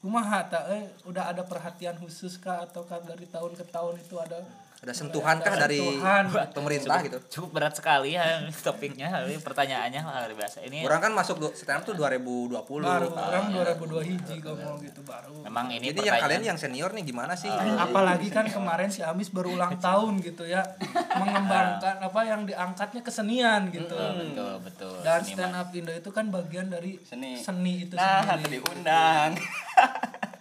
Kumaha 0.02 0.50
tak 0.50 0.64
eh 0.72 0.84
udah 1.06 1.30
ada 1.30 1.46
perhatian 1.46 1.94
khusus 2.02 2.34
kah 2.40 2.66
ataukah 2.66 2.98
dari 3.06 3.28
tahun 3.30 3.54
ke 3.54 3.64
tahun 3.70 4.02
itu 4.02 4.18
ada 4.18 4.42
ada 4.82 4.90
sentuhan 4.90 5.38
kah 5.38 5.54
dari 5.54 5.78
sentuhan. 5.78 6.26
pemerintah 6.50 6.98
gitu? 7.06 7.18
Cukup 7.38 7.54
berat 7.54 7.70
sekali 7.70 8.18
ya 8.18 8.42
topiknya, 8.50 9.14
ini 9.30 9.38
pertanyaannya 9.38 10.02
luar 10.02 10.34
biasa. 10.34 10.66
Ini 10.66 10.82
Orang 10.82 10.98
kan 10.98 11.12
masuk 11.14 11.38
stand 11.54 11.80
up 11.80 11.86
tuh 11.86 11.94
2020. 11.94 12.58
baru 12.82 13.14
orang 13.14 13.54
2002 13.78 14.10
hiji 14.10 14.42
ngomong 14.42 14.82
gitu 14.82 15.06
baru 15.06 15.46
memang 15.46 15.70
ini 15.70 15.94
Jadi 15.94 16.02
yang 16.02 16.18
kalian 16.18 16.42
yang 16.44 16.58
senior 16.58 16.90
nih 16.90 17.04
gimana 17.06 17.38
sih? 17.38 17.46
apalagi 17.78 18.26
kan 18.28 18.50
kemarin 18.50 18.90
si 18.90 19.06
Amis 19.06 19.30
baru 19.30 19.54
ulang 19.54 19.78
tahun 19.86 20.18
gitu 20.18 20.50
ya 20.50 20.66
mengembangkan 21.14 22.02
apa 22.02 22.20
yang 22.26 22.42
diangkatnya 22.42 23.02
kesenian 23.02 23.70
gitu 23.70 23.94
betul 23.94 24.54
betul. 24.66 24.94
dan 25.02 25.22
seniman. 25.22 25.38
stand 25.46 25.54
up 25.54 25.68
Indo 25.70 25.92
itu 25.92 26.10
kan 26.10 26.26
bagian 26.26 26.66
dari 26.68 26.98
Seni. 27.02 27.38
seni 27.38 27.86
itu 27.86 27.94
nah 27.94 28.24
sendiri 28.24 28.58
tadi 28.58 28.58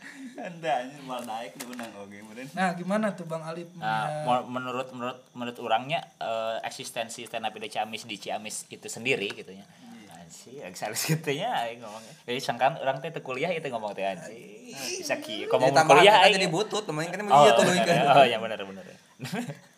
undang 0.42 0.58
anda 0.58 0.90
ini 0.90 1.02
malah 1.06 1.24
naik 1.24 1.54
diundang 1.56 1.92
oke 1.96 2.10
kemudian 2.12 2.48
nah 2.52 2.74
gimana 2.74 3.14
tuh 3.14 3.30
Bang 3.30 3.46
Alif 3.46 3.70
Nah, 3.78 4.26
menurut 4.46 4.90
menurut 4.92 5.20
menurut 5.32 5.58
orangnya 5.62 6.02
eh, 6.18 6.58
eksistensi 6.66 7.24
stand 7.24 7.46
up 7.46 7.54
Indo 7.54 7.68
Ciamis 7.68 8.04
di 8.04 8.18
Ciamis 8.18 8.66
itu 8.68 8.88
sendiri 8.90 9.30
gitu 9.32 9.54
ya. 9.54 9.66
Anjir, 10.12 10.64
eksalis 10.64 11.02
gitu 11.06 11.30
ya 11.30 11.52
aing 11.68 11.84
ngomong. 11.84 12.00
Jadi 12.24 12.40
sangkan 12.40 12.80
orang 12.80 13.04
teh 13.04 13.12
teu 13.12 13.20
kuliah 13.20 13.52
itu 13.52 13.68
ngomong 13.68 13.92
teh 13.92 14.02
anjir. 14.02 14.32
Bisa. 14.32 15.20
Kalau 15.20 15.60
Jadi 15.60 15.60
mau 15.60 15.70
tambahan 15.76 15.88
kuliah 16.02 16.16
aing 16.24 16.34
jadi 16.40 16.48
butut, 16.48 16.84
temen 16.88 17.04
kan 17.06 17.20
Oh, 17.28 17.44
iya 17.44 17.52
tuh 17.52 17.64
bener, 17.68 17.84
kan. 17.84 18.04
oh 18.16 18.26
ya 18.26 18.38
benar 18.40 18.60
benar. 18.64 18.86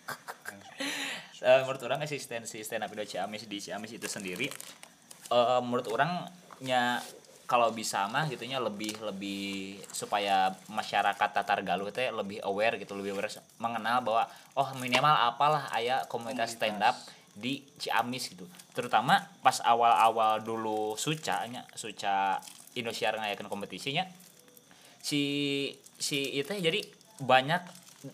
Eh, 1.43 1.60
menurut 1.67 1.84
orang 1.84 1.99
eksistensi 1.99 2.63
stand 2.63 2.88
up 2.88 2.91
Indo 2.95 3.04
Ciamis 3.04 3.52
di 3.52 3.60
Ciamis 3.60 3.91
itu 3.91 4.08
sendiri 4.08 4.47
eh, 5.28 5.60
menurut 5.60 5.91
orangnya 5.91 7.04
kalau 7.54 7.70
bisa 7.70 8.10
mah 8.10 8.26
gitunya 8.26 8.58
lebih 8.58 8.98
lebih 8.98 9.78
supaya 9.94 10.50
masyarakat 10.74 11.30
Tatar 11.30 11.62
Galuh 11.62 11.94
teh 11.94 12.10
lebih 12.10 12.42
aware 12.42 12.82
gitu 12.82 12.98
lebih 12.98 13.13
aware 13.13 13.30
mengenal 13.62 14.02
bahwa 14.02 14.26
oh 14.58 14.74
minimal 14.82 15.13
apalah 15.13 15.70
aya 15.70 16.02
komunitas 16.10 16.58
stand 16.58 16.82
up 16.82 16.98
di 17.38 17.62
Ciamis 17.78 18.34
gitu. 18.34 18.50
Terutama 18.74 19.22
pas 19.46 19.62
awal-awal 19.62 20.42
dulu 20.42 20.98
Suca 20.98 21.46
nya 21.46 21.62
Suca 21.78 22.42
Indosiar 22.74 23.22
ngayakeun 23.22 23.46
kompetisinya 23.46 24.10
si 24.98 25.22
si 26.02 26.34
itu 26.34 26.58
jadi 26.58 26.82
banyak 27.22 27.62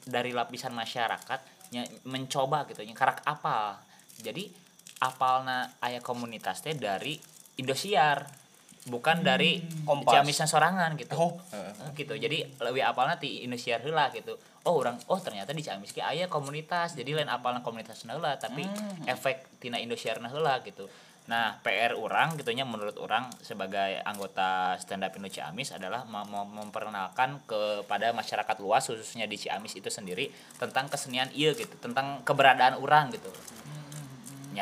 dari 0.04 0.36
lapisan 0.36 0.75
masyarakat 0.75 1.71
nya 1.71 1.88
mencoba 2.04 2.67
gitu 2.67 2.84
nya 2.84 2.91
karak 2.91 3.23
apal. 3.23 3.80
Jadi 4.19 4.52
apalna 4.99 5.80
aya 5.80 6.04
komunitas 6.04 6.60
teh 6.60 6.75
dari 6.75 7.15
Indosiar 7.56 8.38
bukan 8.88 9.26
dari 9.26 9.60
Kompas. 9.84 10.24
Ciamisnya 10.24 10.48
sorangan 10.48 10.96
gitu. 10.96 11.18
Oh. 11.20 11.36
Eh, 11.52 11.92
gitu. 12.00 12.15
Jadi 12.15 12.48
lebih 12.63 12.84
apalna 12.86 13.20
ti 13.20 13.44
Indosiar 13.44 13.84
heula 13.84 14.08
gitu. 14.15 14.39
Oh 14.63 14.80
orang 14.80 14.96
oh 15.12 15.20
ternyata 15.20 15.52
di 15.52 15.60
Ciamis 15.60 15.92
ge 15.92 16.00
aya 16.00 16.32
komunitas. 16.32 16.96
Jadi 16.96 17.12
lain 17.12 17.28
apalna 17.28 17.60
komunitas 17.60 18.08
heula 18.08 18.39
tapi 18.39 18.63
efek 19.10 19.60
tina 19.60 19.76
Indosiar 19.82 20.24
heula 20.24 20.63
gitu. 20.63 20.88
Nah, 21.30 21.62
PR 21.62 21.94
orang 21.94 22.34
gitunya 22.42 22.65
menurut 22.65 22.98
orang 22.98 23.30
sebagai 23.46 24.02
anggota 24.02 24.74
stand 24.82 25.06
up 25.06 25.13
Indo 25.13 25.30
Ciamis 25.30 25.70
adalah 25.70 26.02
mem- 26.10 26.26
mem- 26.26 26.65
memperkenalkan 26.65 27.46
kepada 27.46 28.10
masyarakat 28.18 28.58
luas 28.58 28.89
khususnya 28.89 29.30
di 29.30 29.38
Ciamis 29.38 29.78
itu 29.78 29.94
sendiri 29.94 30.34
tentang 30.58 30.89
kesenian 30.89 31.30
iya 31.38 31.54
gitu, 31.54 31.70
tentang 31.78 32.26
keberadaan 32.26 32.82
orang 32.82 33.13
gitu. 33.13 33.30
Ya, 33.30 33.79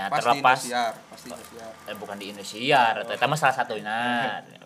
Pas 0.05 0.13
di 0.13 0.21
terlepas 0.21 0.59
Indosiar, 0.61 0.93
pasti 1.09 1.27
Indosiar. 1.33 1.71
eh, 1.89 1.95
bukan 1.97 2.15
di 2.21 2.25
Indonesia, 2.29 2.81
oh. 2.93 3.17
tapi 3.17 3.33
salah 3.33 3.55
satunya. 3.57 3.97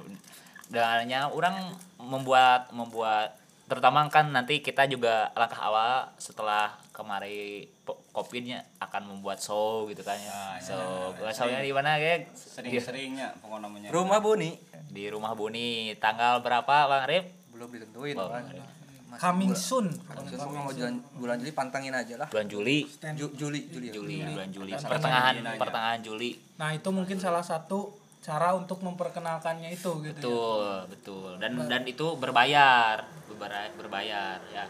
Dannya 0.72 1.28
orang 1.28 1.76
membuat 2.00 2.72
membuat 2.72 3.36
terutama 3.68 4.04
kan 4.12 4.36
nanti 4.36 4.60
kita 4.60 4.84
juga 4.88 5.32
langkah 5.32 5.64
awal 5.64 6.12
setelah 6.20 6.76
kemarin 6.92 7.64
po- 7.88 8.04
covidnya 8.12 8.68
akan 8.80 9.16
membuat 9.16 9.40
show 9.40 9.88
gitu 9.88 10.04
kan 10.04 10.20
ya. 10.20 10.32
Ah, 10.32 10.56
so, 10.60 10.76
iya. 11.16 11.32
shownya 11.32 11.60
di 11.64 11.72
mana 11.72 11.96
ya? 11.96 12.20
sering-seringnya 12.36 13.32
pokoknya 13.40 13.64
namanya 13.64 13.88
Rumah 13.92 14.20
Buni 14.20 14.60
Di 14.92 15.08
rumah 15.08 15.32
Buni. 15.32 15.96
Tanggal 15.96 16.44
berapa 16.44 16.88
Bang 16.88 17.08
Rip? 17.08 17.26
belum 17.52 17.68
ditentuin 17.72 18.16
Oh, 18.20 18.28
kan. 18.28 18.44
iya. 18.52 18.64
Masih 19.12 19.22
coming 19.22 19.52
bulan- 19.52 19.60
soon 19.62 19.88
Coming 19.92 20.32
soon 20.32 20.50
mau 20.50 20.66
bulan 20.66 20.96
bulan 21.14 21.36
Juli 21.38 21.52
pantangin 21.52 21.92
aja 21.92 22.16
lah. 22.16 22.28
Bulan 22.28 22.48
Juli. 22.48 22.88
Ju- 23.14 23.36
Juli 23.36 23.60
Juli 23.68 23.88
ya. 23.88 23.94
Juli, 23.94 24.16
bulan 24.26 24.50
Juli. 24.50 24.72
Pertengahan 24.74 25.36
pertengahan 25.56 26.00
Juli. 26.00 26.32
nah 26.56 26.72
itu 26.72 26.90
mungkin 26.90 27.18
salah 27.18 27.44
satu 27.44 27.92
cara 28.22 28.54
untuk 28.54 28.80
memperkenalkannya 28.80 29.68
itu 29.70 29.92
gitu 30.00 30.08
ya. 30.08 30.14
Betul, 30.14 30.70
betul. 30.88 31.30
Dan 31.38 31.58
dan 31.66 31.82
itu 31.84 32.16
berbayar, 32.16 33.02
berbayar, 33.28 33.68
berbayar 33.76 34.38
ya. 34.48 34.66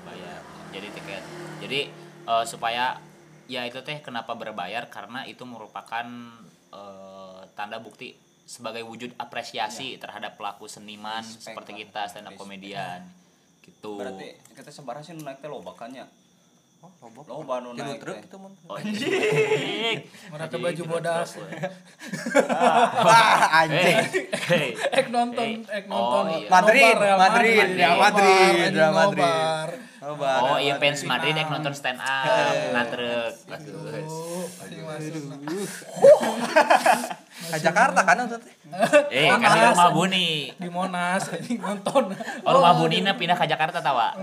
Berbayar. 0.00 0.40
Jadi 0.68 0.86
tiket. 0.90 1.22
Jadi 1.60 1.80
eh, 2.24 2.44
supaya 2.44 2.96
ya 3.46 3.62
itu 3.62 3.78
teh 3.80 4.00
kenapa 4.00 4.34
berbayar 4.34 4.88
karena 4.88 5.22
itu 5.22 5.44
merupakan 5.44 6.06
eh, 6.72 7.40
tanda 7.54 7.78
bukti 7.78 8.16
sebagai 8.42 8.82
wujud 8.82 9.10
apresiasi 9.16 9.94
terhadap 9.96 10.34
pelaku 10.34 10.66
seniman 10.66 11.18
Respect 11.18 11.42
seperti 11.44 11.72
kita 11.76 12.06
stand 12.06 12.26
up 12.26 12.34
comedian. 12.34 13.02
Gitu. 13.66 13.90
berarti 13.92 14.38
kita 14.54 14.70
sebarang 14.70 15.02
sih 15.02 15.14
naik 15.14 15.42
teh 15.42 15.50
lobakannya 15.50 16.06
Oh, 16.76 16.92
lobo. 17.02 17.20
Loba 17.26 17.54
nu 17.64 17.74
naik 17.74 17.98
truk 17.98 18.14
itu 18.20 18.36
mun. 18.38 18.52
Oh, 18.68 18.78
anjing. 18.78 19.10
Mereka 20.30 20.44
Anjing, 20.46 20.62
baju 20.62 20.82
bodas. 20.86 21.34
we. 21.34 21.48
Ah, 22.46 23.64
anjing. 23.64 23.96
Hey, 24.46 24.76
ek 24.94 25.10
nonton 25.10 25.66
ek 25.66 25.90
nonton 25.90 26.24
Oh, 26.30 26.38
iya. 26.38 26.46
Madrid, 26.46 26.94
Madrid, 26.94 27.18
Madrid, 27.18 27.66
Real 27.74 27.96
Madrid, 27.98 28.70
Real 28.70 28.92
Madrid. 28.94 29.82
Loba. 29.98 30.30
Oh 30.46 30.58
iya 30.62 30.78
fans 30.78 31.02
Madrid 31.02 31.34
yang 31.34 31.50
nonton 31.50 31.74
stand 31.74 31.98
up, 31.98 32.54
natrek. 32.70 33.34
Oh, 34.06 34.46
masih 34.86 35.10
Ka 37.36 37.60
Jakarta 37.60 38.00
kan 38.00 38.16
teh. 38.24 38.40
Eh, 39.12 39.28
kan 39.28 39.44
di 39.44 39.60
rumah 39.62 39.92
Buni. 39.92 40.48
di 40.52 40.68
Monas 40.68 41.28
nonton 41.64 42.10
Oh, 42.42 42.52
rumah 42.52 42.72
Bunina 42.74 43.12
pindah 43.12 43.36
ke 43.36 43.44
Jakarta 43.44 43.78
tawa. 43.78 44.16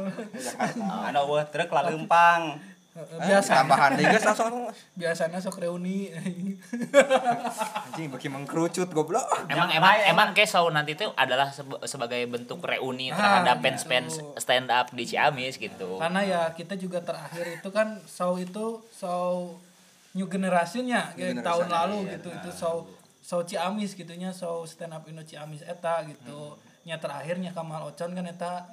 ada 1.08 1.22
wah 1.22 1.46
truk 1.46 1.70
lah 1.70 1.88
lempang 1.88 2.58
biasa 2.94 3.66
Tambahan 3.66 3.98
deui 3.98 4.06
geus 4.06 4.22
langsung 4.22 4.70
biasanya 4.94 5.42
sok 5.42 5.66
reuni 5.66 6.14
anjing 6.14 8.06
bagi 8.10 8.30
mengkerucut 8.30 8.86
goblok. 8.90 9.26
Emang 9.50 9.70
emang 9.70 9.94
emang 10.06 10.28
kayak 10.32 10.46
show 10.46 10.70
nanti 10.70 10.94
itu 10.94 11.10
adalah 11.14 11.50
sebagai 11.84 12.22
bentuk 12.26 12.62
reuni 12.62 13.10
terhadap 13.10 13.58
Ah, 13.58 13.62
fans-fans 13.62 14.22
stand 14.38 14.70
up 14.70 14.94
di 14.94 15.06
Ciamis 15.06 15.58
gitu. 15.58 15.98
karena 15.98 16.22
ya 16.22 16.42
kita 16.54 16.78
juga 16.78 17.02
terakhir 17.02 17.58
itu 17.58 17.70
kan 17.70 17.98
show 18.06 18.38
itu 18.38 18.82
show 18.90 19.58
new 20.14 20.30
generation-nya 20.30 21.18
kayak 21.18 21.42
tahun 21.42 21.68
lalu 21.70 21.98
iya. 22.06 22.12
gitu 22.18 22.30
itu 22.30 22.50
show 22.54 22.86
show 23.24 23.42
Ciamis 23.42 23.96
gitunya 23.96 24.30
show 24.30 24.62
stand 24.64 24.92
up 24.92 25.08
Indo 25.08 25.24
Ciamis 25.24 25.64
eta 25.64 26.04
gitu 26.04 26.60
nya 26.84 27.00
terakhirnya 27.00 27.56
Kamal 27.56 27.88
Ocon 27.88 28.12
kan 28.12 28.28
eta 28.28 28.68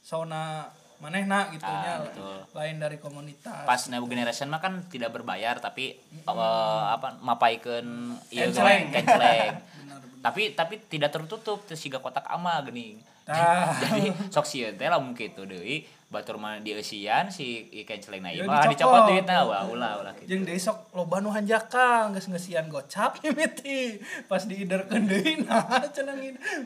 showna 0.00 0.68
manehna 1.00 1.48
gitunya 1.48 1.92
Ah, 1.96 2.04
betul. 2.04 2.36
lain 2.52 2.76
dari 2.78 2.96
komunitas 2.96 3.64
Pas 3.64 3.80
New 3.88 4.04
Generation 4.04 4.46
mah 4.46 4.60
kan 4.60 4.84
tidak 4.86 5.10
berbayar 5.10 5.56
tapi 5.58 5.96
eh, 5.96 6.82
apa 6.86 7.16
mapaikeun 7.18 7.88
ieu 8.28 8.44
Kenceleng. 8.46 8.92
kenceleng. 8.92 9.52
tapi 10.24 10.52
tapi 10.52 10.80
tidak 10.86 11.12
tertutup 11.12 11.64
terus 11.64 11.80
siga 11.80 11.98
kotak 11.98 12.24
ama 12.24 12.60
geuning. 12.62 12.96
Tah. 13.24 13.72
Jadi 13.82 14.12
sok 14.28 14.44
sieun 14.44 14.76
teh 14.76 14.88
lamun 14.88 15.12
kitu 15.12 15.44
deui 15.44 15.84
batur 16.14 16.38
mah 16.38 16.62
dieusian 16.62 17.26
si 17.26 17.66
i 17.68 17.82
kenceleng 17.82 18.22
na 18.22 18.30
ieu 18.30 18.46
Ya, 18.46 18.48
mah 18.48 18.70
dicopot. 18.70 19.10
duitna 19.10 19.42
wah 19.42 19.66
ulah 19.66 19.98
ulah 19.98 20.14
kitu. 20.14 20.30
jeung 20.30 20.42
deui 20.46 20.56
sok 20.56 20.94
loba 20.94 21.18
nu 21.18 21.28
hanjaka 21.28 22.06
geus 22.14 22.30
ngeusian 22.30 22.70
gocap 22.70 23.18
mimiti 23.20 23.98
pas 24.24 24.38
diiderkeun 24.40 25.04
deui 25.04 25.42
nah 25.42 25.82
cenah 25.94 26.14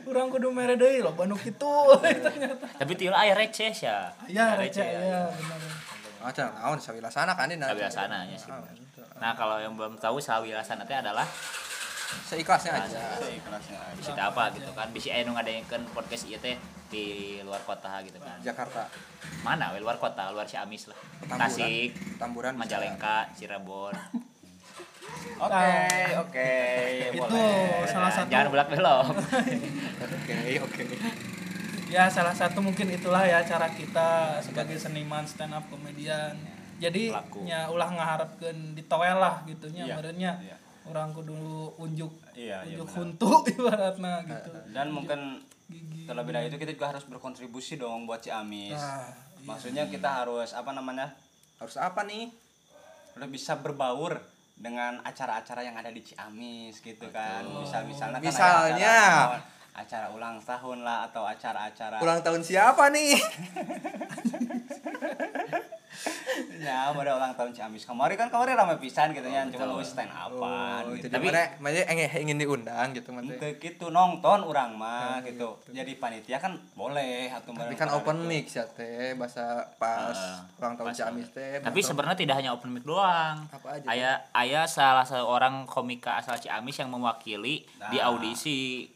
urang 0.05 0.29
kudu 0.29 0.47
mere 0.49 0.77
deui 0.77 1.01
loba 1.01 1.25
nu 1.25 1.33
kitu 1.33 1.73
ternyata 2.23 2.69
Tapi 2.77 2.93
tieu 2.93 3.09
aya 3.09 3.33
receh 3.33 3.73
ya. 3.73 4.13
ya 4.29 4.53
receh 4.53 4.85
ya 4.85 5.25
bener 5.27 5.61
Ah, 6.19 6.29
cenah 6.29 6.51
naon 6.53 6.75
sawilasana 6.75 7.31
kan 7.31 7.47
ini. 7.47 7.63
Sawilasananya 7.63 8.35
sih. 8.35 8.51
Nah, 9.23 9.31
kalau 9.33 9.55
yang 9.55 9.79
belum 9.79 9.95
tahu 9.95 10.19
sawilasana 10.19 10.83
teh 10.83 10.91
adalah 10.93 11.23
Seikhlasnya 12.25 12.71
aja. 12.73 12.99
kelasnya 13.19 13.77
aja 13.77 13.97
bisa 13.97 14.11
apa 14.15 14.49
gitu 14.57 14.71
kan 14.73 14.87
bisa 14.89 15.13
aya 15.13 15.23
nu 15.25 15.37
ngadaengkeun 15.37 15.83
podcast 15.93 16.25
ieu 16.25 16.39
teh 16.41 16.57
di 16.89 17.37
luar 17.45 17.61
kota 17.61 18.01
gitu 18.01 18.17
kan. 18.17 18.41
Jakarta. 18.41 18.89
Mana 19.45 19.69
we 19.69 19.77
luar 19.77 20.01
kota, 20.01 20.33
luar 20.33 20.49
Ciamis 20.49 20.89
lah. 20.89 20.97
Tamburan. 21.21 21.39
Tasik, 21.45 21.89
Tamburan. 22.17 22.53
Majalengka, 22.57 23.29
Cirebon. 23.37 23.93
oke 25.41 25.73
oke 26.21 26.51
itu 27.09 27.17
boleh 27.17 27.81
salah 27.85 28.11
satu 28.13 28.29
Jangan 28.29 28.49
belak 28.53 28.67
belok. 28.69 29.05
Oke, 30.29 30.61
oke. 30.61 30.83
ya 31.89 32.05
salah 32.05 32.33
satu 32.37 32.61
mungkin 32.61 32.85
itulah 32.93 33.25
ya 33.25 33.41
cara 33.41 33.65
kita 33.73 34.37
sebagai 34.45 34.77
seniman 34.77 35.25
stand 35.25 35.57
up 35.57 35.65
komedian 35.73 36.37
jadi 36.77 37.09
Pelaku. 37.09 37.49
nya 37.49 37.65
ulah 37.65 37.89
ngaharapkeun 37.89 38.77
ditoel 38.77 39.17
lah 39.17 39.41
gitunya 39.49 39.89
Iya, 39.89 39.97
iya. 40.45 40.57
Orang 40.89 41.09
kudu 41.11 41.37
unjuk 41.77 42.11
Iya, 42.31 42.61
iya, 42.61 42.75
unjuk 42.75 42.87
benar. 42.87 42.99
huntu 42.99 43.31
ibaratna 43.51 44.13
gitu 44.23 44.49
dan 44.69 44.87
mungkin 44.89 45.19
Gigi. 45.65 46.03
terlebih 46.03 46.31
dari 46.31 46.45
itu 46.47 46.57
kita 46.57 46.71
juga 46.71 46.87
harus 46.89 47.05
berkontribusi 47.05 47.75
dong 47.75 48.03
buat 48.03 48.19
Ciamis 48.19 48.73
Nah, 48.73 49.09
maksudnya 49.45 49.85
kita 49.85 50.09
harus 50.19 50.51
apa 50.51 50.69
namanya 50.69 51.13
Harus 51.55 51.75
apa 51.75 52.01
nih? 52.03 52.31
harus 53.11 53.29
bisa 53.29 53.55
berbaur 53.55 54.15
dengan 54.53 54.99
acara-acara 55.01 55.61
yang 55.61 55.73
ada 55.73 55.87
di 55.87 56.01
Ciamis 56.01 56.79
gitu 56.79 57.07
kan 57.09 57.43
bisa 57.59 57.79
misalnya 57.81 58.17
kan 58.17 58.25
Misalnya. 58.25 58.95
acara, 58.95 59.39
acara 59.75 60.07
ulang 60.09 60.37
tahun 60.39 60.79
lah 60.81 61.07
atau 61.07 61.23
acara-acara 61.23 61.99
Ulang 61.99 62.19
tahun 62.19 62.41
siapa 62.41 62.89
nih? 62.89 63.15
ya 66.57 66.91
pada 66.91 67.11
ulang 67.13 67.33
tahun 67.33 67.51
Ciamis 67.51 67.83
kemarin 67.83 68.15
kan 68.15 68.27
kemarin 68.27 68.55
ramai 68.55 68.77
pisan 68.77 69.11
gitu 69.11 69.25
ya 69.25 69.43
cuma 69.45 69.65
betul. 69.65 69.75
lu 69.75 69.83
stand 69.83 70.11
upan 70.11 70.81
Oh, 70.81 70.93
gitu. 70.93 71.05
jadi 71.05 71.13
Tapi- 71.13 71.27
mana 71.27 71.43
mana 71.59 71.91
ingin 71.91 72.07
ingin 72.23 72.37
diundang 72.39 72.87
gitu. 72.91 73.09
Untuk 73.11 73.53
gitu 73.57 73.85
nonton 73.89 74.39
orang 74.41 74.73
mah 74.73 75.19
gitu. 75.21 75.59
Jadi 75.67 75.95
panitia 75.95 76.37
kan 76.37 76.55
boleh 76.73 77.27
atau 77.29 77.51
Tapi 77.51 77.73
kan 77.73 77.89
open 77.91 78.25
mix 78.25 78.53
ya 78.53 78.65
teh 78.65 79.13
bahasa 79.13 79.43
pas 79.75 80.15
ulang 80.55 80.73
tahun 80.73 80.87
pas 80.87 80.95
Ciamis 80.95 81.29
teh. 81.29 81.59
Tapi 81.59 81.79
sebenarnya 81.79 82.17
tidak 82.17 82.35
hanya 82.37 82.51
open 82.51 82.71
mic 82.71 82.83
doang. 82.83 83.43
Apa 83.49 83.67
aja? 83.75 83.85
Ayah 83.85 84.15
ayah 84.37 84.65
salah 84.65 85.03
seorang 85.03 85.65
komika 85.65 86.15
asal 86.15 86.35
Ciamis 86.35 86.77
yang 86.77 86.89
mewakili 86.89 87.65
di 87.89 87.97
Nah. 87.97 88.07
audisi 88.07 88.87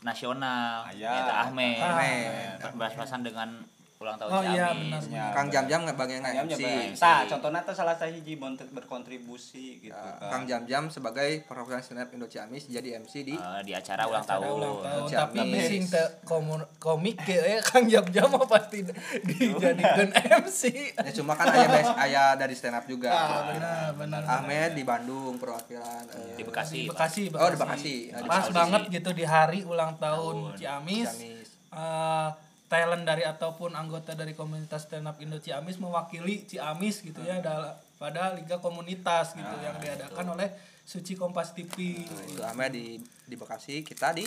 nasional. 0.00 0.86
Aya. 0.86 1.10
Yaitu 1.12 1.32
Ahmed. 1.32 1.78
Ahmed. 1.80 2.74
Bahas-bahasan 2.74 3.22
dengan 3.22 3.62
ulang 3.98 4.14
tahun 4.14 4.30
Oh, 4.30 4.42
iya, 4.44 4.70
Ciamis. 4.70 5.10
benar. 5.10 5.30
Kang 5.32 5.48
Jam-Jam 5.48 5.80
nggak 5.82 5.98
bagian 5.98 6.22
Jamnya 6.22 6.54
MC. 6.54 6.62
Nah, 6.96 7.20
contohnya 7.26 7.60
tuh 7.60 7.74
salah 7.74 7.94
satu 7.94 8.06
hiji 8.08 8.38
berkontribusi 8.70 9.66
gitu 9.80 9.90
Ya, 9.90 10.14
kan. 10.16 10.30
Kang 10.30 10.44
Jam-Jam 10.44 10.86
sebagai 10.86 11.42
perwakilan 11.42 11.80
stand 11.80 12.00
up 12.00 12.08
Indo 12.08 12.24
Ciamis 12.24 12.66
jadi 12.66 12.94
MC 12.96 13.14
di 13.22 13.34
Eh, 13.34 13.60
di 13.60 13.72
acara 13.72 14.06
ulang 14.06 14.22
acara 14.22 14.38
tahun. 14.38 14.54
ulang 14.56 14.76
tahun 14.80 15.02
Ciamis. 15.04 15.34
tapi 15.34 15.58
sing 15.60 15.82
komu- 16.22 16.70
komik 16.78 17.18
ge 17.20 17.38
eh, 17.38 17.60
Kang 17.60 17.84
Jam-Jam 17.84 18.26
mah 18.28 18.46
pasti 18.46 18.86
dijadikan 19.28 20.08
MC 20.38 20.62
ya 20.94 21.10
cuma 21.12 21.34
kan 21.34 21.50
ayah 21.50 21.68
bes 21.68 21.88
ayah 22.00 22.26
dari 22.34 22.54
stand 22.54 22.74
up 22.74 22.86
juga. 22.86 23.10
Ah, 23.10 23.50
benar 23.50 23.88
benar 23.94 24.20
Ahmed 24.22 24.70
di 24.72 24.84
Bandung 24.84 25.36
perwakilan 25.36 26.06
eh, 26.08 26.34
Di 26.34 26.42
Bekasi. 26.42 26.74
di 26.76 26.86
Bekasi, 26.86 27.22
Oh, 27.30 27.50
di 27.50 27.56
Bekasi. 27.56 27.96
Ah, 28.08 28.18
di 28.18 28.28
pas 28.28 28.42
Bekasi. 28.42 28.54
banget 28.54 28.82
gitu 28.90 29.10
di 29.10 29.24
hari 29.24 29.60
ulang 29.62 29.94
tahun 29.96 30.34
Tahun. 30.46 30.56
Ciamis 30.56 31.08
Ciamis. 31.10 31.48
eh, 31.68 32.28
talent 32.68 33.02
dari 33.02 33.24
ataupun 33.24 33.72
anggota 33.72 34.12
dari 34.12 34.32
komunitas 34.32 34.84
stand 34.84 35.04
up 35.04 35.16
Indo 35.18 35.36
Ciamis 35.36 35.76
mewakili 35.76 36.44
Ciamis 36.44 37.00
gitu 37.00 37.20
ya 37.20 37.40
dal- 37.40 37.74
pada 37.96 38.30
liga 38.30 38.60
komunitas 38.60 39.34
gitu 39.34 39.54
yang 39.58 39.74
diadakan 39.76 40.38
oleh 40.38 40.48
Suci 40.84 41.12
Kompas 41.12 41.52
TV. 41.52 42.00
Itu 42.06 42.40
Ahmed 42.40 42.70
di 42.70 42.96
di 43.00 43.34
Bekasi, 43.34 43.82
kita 43.82 44.14
di 44.14 44.24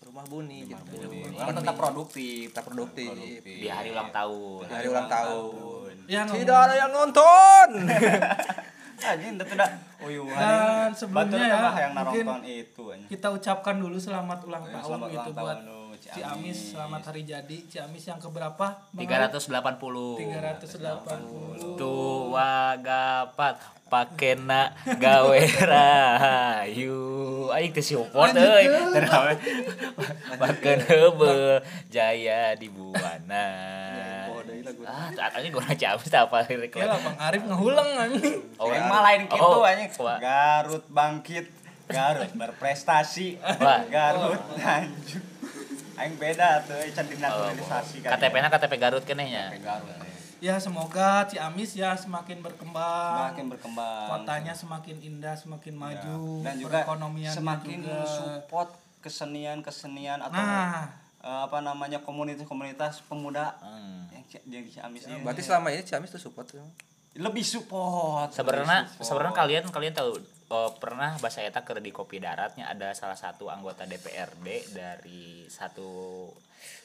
rumah 0.00 0.22
Buni 0.22 0.68
gitu. 0.68 0.84
Orang 1.34 1.56
tetap 1.56 1.74
produktif, 1.74 2.52
Kita 2.52 2.60
produktif. 2.60 3.08
Di 3.40 3.66
hari 3.66 3.90
ulang 3.90 4.12
tahun. 4.12 4.62
Di 4.62 4.74
hari 4.74 4.86
ulang 4.92 5.08
tahun. 5.08 5.92
Ya, 6.04 6.22
Tidak 6.22 6.58
ada 6.60 6.74
yang 6.76 6.92
nonton. 6.92 7.68
anjing 9.04 9.36
itu 9.36 9.44
udah 9.44 9.70
uyuhan 10.00 10.38
Dan 10.40 10.90
sebelumnya 10.96 11.44
ya, 11.44 11.60
yang 11.76 11.92
mungkin 11.92 12.24
itu 12.46 12.82
anjing 12.88 13.08
kita 13.10 13.26
ucapkan 13.28 13.76
dulu 13.76 14.00
selamat 14.00 14.38
ulang 14.48 14.64
Oh, 14.64 14.70
tahun 14.70 14.84
selamat 14.86 15.08
gitu 15.10 15.28
ulang 15.28 15.36
buat 15.36 15.58
tahun 15.60 15.83
Ciamis. 15.94 16.18
Ciamis 16.18 16.58
selamat 16.74 17.02
hari 17.10 17.22
jadi. 17.22 17.58
Ciamis 17.70 18.04
yang 18.10 18.18
keberapa? 18.18 18.66
Bang 18.90 19.06
380 19.06 19.38
380 20.18 21.78
tua 21.78 22.74
gapat 22.82 23.54
pakena 23.86 24.74
gawe 24.98 25.38
rahayu 25.70 26.98
aing 27.54 27.70
teh 27.70 27.84
support 27.84 28.34
euy. 28.34 28.66
terawe 28.66 29.34
heubeul 30.90 31.62
jaya 31.92 32.58
di 32.58 32.66
buana. 32.66 33.46
Ah 34.84 35.10
anjing 35.38 35.54
gua 35.54 35.70
Ciamis 35.78 36.10
teh 36.10 36.18
apa? 36.18 36.42
Lirik 36.50 36.74
ya 36.74 36.90
lah 36.90 36.98
Bang 36.98 37.18
Arif 37.22 37.42
ngehulang 37.46 37.88
anjing. 37.94 38.42
Oh, 38.58 38.74
yang 38.74 38.90
mah 38.90 39.00
lain 39.06 39.30
gitu 39.30 39.38
oh, 39.38 39.62
anjing. 39.62 39.90
wah. 40.02 40.18
Garut 40.18 40.84
bangkit 40.90 41.46
Garut 41.84 42.32
berprestasi 42.32 43.36
Wah. 43.60 43.84
Garut 43.86 44.40
anjing 44.58 45.33
aing 45.94 46.16
beda 46.16 46.62
tuh 46.62 46.76
can 46.90 47.04
Oh, 47.04 47.10
dinaturalisasi 47.10 47.96
kan 48.00 48.10
KTP-na 48.14 48.48
KTP 48.48 48.72
Garut 48.76 49.02
keneh 49.02 49.26
nya 49.28 49.44
Garut 49.56 49.90
eh. 49.96 50.10
ya? 50.40 50.58
Semoga 50.58 51.24
Ciamis 51.24 51.72
ya 51.72 51.94
semakin 51.94 52.38
berkembang. 52.38 53.32
Semakin 53.32 53.46
berkembang. 53.48 54.06
Kotanya 54.10 54.52
semakin 54.52 54.96
indah 55.00 55.34
semakin 55.34 55.72
maju 55.72 56.16
Ya. 56.40 56.44
dan 56.44 56.54
juga 56.58 56.78
perekonomiannya 56.82 57.32
semakin 57.32 57.78
juga. 57.80 58.04
support 58.04 58.68
kesenian 59.00 59.58
kesenian 59.60 60.18
atau 60.18 60.36
nah. 60.36 60.88
eh, 61.20 61.40
apa 61.44 61.58
namanya 61.60 62.00
komunitas-komunitas 62.00 63.00
pemuda 63.04 63.56
Hmm. 63.60 64.04
yang 64.44 64.66
Ciamis 64.66 65.06
ini. 65.06 65.22
Berarti 65.22 65.40
selama 65.40 65.70
ini 65.70 65.80
Ciamis 65.80 66.10
tuh 66.10 66.20
support 66.20 66.44
tuh 66.46 66.60
lebih 67.14 67.46
support 67.46 68.34
sebenarnya 68.34 68.90
sebenarnya 68.98 69.32
kalian 69.32 69.64
kalian 69.70 69.94
tahu 69.94 70.18
oh, 70.50 70.70
pernah 70.76 71.16
bahasa 71.20 71.40
eta 71.40 71.64
keur 71.64 71.80
di 71.80 71.94
kopi 71.94 72.20
daratnya 72.20 72.68
ada 72.68 72.92
salah 72.92 73.16
satu 73.16 73.48
anggota 73.48 73.84
DPRD 73.84 74.74
dari 74.74 75.46
satu 75.48 76.26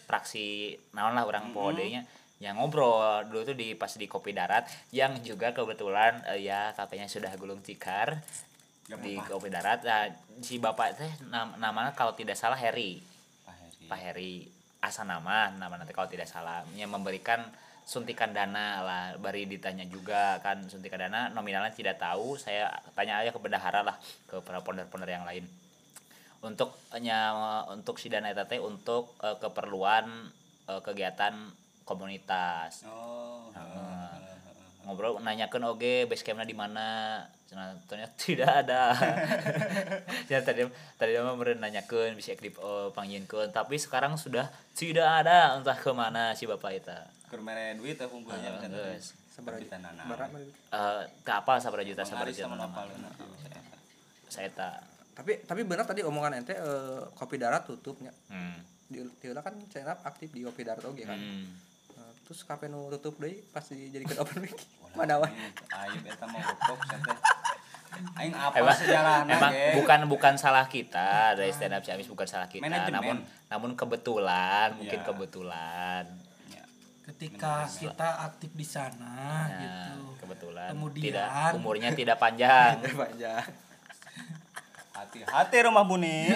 fraksi 0.05 0.73
naon 0.95 1.13
lah 1.13 1.25
orang 1.25 1.53
POD-nya 1.53 2.01
yang 2.39 2.55
ngobrol. 2.55 3.27
Dulu 3.27 3.51
tuh 3.51 3.57
di 3.57 3.75
pas 3.75 3.91
di 3.91 4.07
kopi 4.07 4.31
darat 4.31 4.63
yang 4.95 5.19
juga 5.21 5.51
kebetulan 5.51 6.23
eh, 6.31 6.47
ya 6.47 6.71
katanya 6.73 7.05
sudah 7.05 7.31
gulung 7.35 7.59
tikar 7.59 8.19
Gak 8.89 9.05
di 9.05 9.19
apa-apa. 9.19 9.31
kopi 9.37 9.47
darat. 9.51 9.79
Nah, 9.85 10.07
si 10.41 10.57
bapak 10.57 10.97
teh 10.97 11.11
nam- 11.29 11.59
namanya 11.59 11.93
kalau 11.93 12.15
tidak 12.17 12.39
salah 12.39 12.57
Heri. 12.57 12.97
Pak 13.45 13.55
Heri. 13.59 13.85
Pak 13.85 13.99
Heri. 13.99 14.33
Asa 14.79 15.03
nama 15.03 15.51
nama 15.51 15.75
nanti 15.75 15.91
kalau 15.91 16.07
tidak 16.07 16.25
salah. 16.25 16.63
Yang 16.73 16.95
memberikan 16.95 17.43
suntikan 17.89 18.29
dana 18.29 18.85
lah. 18.85 19.05
Bari 19.17 19.49
ditanya 19.49 19.89
juga 19.89 20.37
kan 20.45 20.61
suntikan 20.69 21.01
dana 21.01 21.33
nominalnya 21.33 21.73
tidak 21.73 21.97
tahu. 21.97 22.37
Saya 22.37 22.69
tanya 22.93 23.25
aja 23.25 23.33
ke 23.33 23.41
bendahara 23.41 23.81
lah 23.81 23.97
ke 24.29 24.37
para 24.45 24.61
ponder-ponder 24.61 25.09
yang 25.09 25.25
lain. 25.25 25.49
Untuk 26.45 26.77
hanya 26.93 27.33
untuk 27.73 27.97
si 27.97 28.13
dana 28.13 28.29
eta 28.29 28.45
teh 28.45 28.61
untuk 28.61 29.17
eh, 29.25 29.35
keperluan 29.41 30.05
eh, 30.69 30.81
kegiatan 30.85 31.33
komunitas. 31.83 32.85
Oh 32.85 33.49
ngobrol 34.89 35.21
nanyakan 35.21 35.69
oge 35.69 36.09
base 36.09 36.25
campnya 36.25 36.49
di 36.49 36.57
mana 36.57 37.21
nah 37.53 37.73
ternyata 37.89 38.13
tidak 38.25 38.49
ada. 38.65 38.81
Ya 40.31 40.45
tadi 40.45 40.61
tadi 41.01 41.11
mah 41.17 41.33
meureun 41.33 41.57
nanyakeun 41.57 42.13
bisa 42.13 42.37
di 42.37 42.53
uh, 42.61 42.93
panggieunkeun 42.93 43.49
tapi 43.49 43.81
sekarang 43.81 44.13
sudah 44.17 44.45
tidak 44.77 45.25
ada. 45.25 45.57
Entah 45.57 45.73
ke 45.73 45.89
mana 45.89 46.37
si 46.37 46.45
bapak 46.45 46.71
itu 46.77 46.97
keur 47.29 47.45
mere 47.45 47.77
duit 47.77 47.93
teh 47.93 48.09
kumpulnya 48.09 48.57
geus. 48.57 49.13
seberapa. 49.29 49.61
Barat 50.09 50.29
mah. 50.33 50.41
Eh, 50.41 51.03
ke 51.21 51.31
apa? 51.31 51.61
Sabar 51.61 51.85
juta 51.85 52.01
Sabar 52.01 52.25
juta 52.29 52.49
nopal 52.49 52.89
saya 54.29 54.45
tak 54.53 54.85
tapi 55.17 55.41
tapi 55.43 55.67
benar 55.67 55.83
tadi 55.83 56.05
omongan 56.05 56.39
ente 56.39 56.55
eh, 56.55 57.03
kopi 57.17 57.35
darat 57.35 57.65
tutupnya 57.67 58.13
hmm. 58.31 58.87
di 58.87 59.03
Tiula 59.19 59.43
kan 59.43 59.57
channel 59.67 59.97
aktif 60.05 60.31
di 60.31 60.45
kopi 60.47 60.63
darat 60.63 60.85
oke 60.85 61.03
kan? 61.03 61.17
Hmm. 61.19 61.49
Nah, 61.97 62.13
terus 62.23 62.47
kafe 62.47 62.71
nu 62.71 62.87
tutup 62.93 63.19
deh 63.19 63.41
pas 63.51 63.65
dijadikan 63.67 64.15
open 64.23 64.47
mic 64.47 64.55
mana 64.91 65.13
wae 65.17 65.31
ayo 65.77 65.97
eta 66.01 66.25
mah 66.25 66.41
goblok 66.59 66.81
teh 67.01 67.17
aing 68.15 68.31
apa 68.31 68.55
emang, 68.55 68.75
sejarahna 68.75 69.31
emang 69.31 69.51
ge? 69.51 69.75
bukan 69.75 69.99
bukan 70.07 70.33
salah 70.35 70.65
kita 70.65 71.33
dari 71.33 71.49
stand 71.49 71.73
up 71.73 71.81
Ciamis 71.81 72.07
bukan 72.07 72.23
salah 72.23 72.47
kita. 72.47 72.63
Manajemen. 72.63 72.95
namun 72.95 73.17
namun 73.47 73.71
kebetulan 73.73 74.71
mungkin 74.73 74.99
Ya. 74.99 75.05
kebetulan. 75.05 76.03
Ya. 76.47 76.63
ketika 77.05 77.65
kita 77.65 78.07
aktif 78.23 78.51
di 78.51 78.63
sana 78.63 79.09
Nah, 79.11 79.45
gitu. 79.51 80.03
kebetulan. 80.21 80.69
Kemudian- 80.71 81.03
tidak 81.03 81.27
umurnya 81.53 81.89
tidak 81.91 82.17
panjang. 82.23 82.77
Panjang. 82.79 83.43
Hati-hati 84.91 85.57
rumah 85.61 85.83
buni 85.83 86.27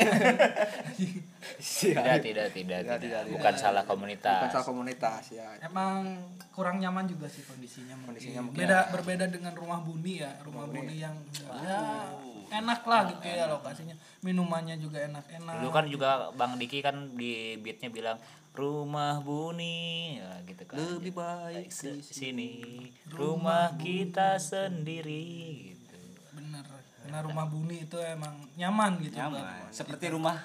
tidak 1.60 2.20
tidak 2.20 2.48
tidak, 2.52 2.80
Tidak, 2.84 2.98
tidak. 2.98 3.00
tidak, 3.00 3.22
bukan 3.32 3.54
tidak. 3.54 3.64
salah 3.64 3.84
komunitas. 3.84 4.40
Bukan 4.40 4.52
salah 4.52 4.68
komunitas 4.68 5.24
ya. 5.30 5.48
Emang 5.60 6.18
kurang 6.52 6.78
nyaman 6.78 7.06
juga 7.06 7.28
sih 7.28 7.44
kondisinya. 7.44 7.96
Kondisinya 8.04 8.42
mungkin. 8.42 8.60
beda 8.64 8.80
berbeda 8.90 9.26
dengan 9.28 9.54
rumah 9.54 9.80
buni 9.80 10.20
ya. 10.20 10.32
Rumah 10.42 10.66
buni 10.66 10.96
yang 10.98 11.16
ya 11.64 12.08
enak 12.54 12.82
lah 12.86 13.02
gitu 13.10 13.26
ya 13.26 13.46
lokasinya. 13.48 13.96
Minumannya 14.22 14.78
juga 14.78 15.02
enak-enak. 15.04 15.54
Dulu 15.60 15.72
kan 15.72 15.86
juga 15.88 16.10
bang 16.34 16.54
Diki 16.56 16.80
kan 16.80 17.14
di 17.14 17.58
beatnya 17.58 17.90
bilang 17.90 18.18
rumah 18.54 19.18
buni 19.20 20.18
ya 20.22 20.30
gitu 20.46 20.64
kan. 20.64 20.78
Lebih 20.78 21.14
baik 21.14 21.74
Se- 21.74 22.06
sini. 22.06 22.86
rumah 23.10 23.74
kita 23.76 24.38
sendiri 24.38 25.26
gitu. 25.74 25.98
Bener. 26.38 26.62
Karena 27.04 27.20
rumah 27.26 27.46
buni 27.50 27.84
itu 27.84 27.98
emang 27.98 28.38
nyaman 28.54 29.02
gitu 29.02 29.18
nyaman. 29.18 29.74
Seperti 29.74 30.14
rumah 30.14 30.38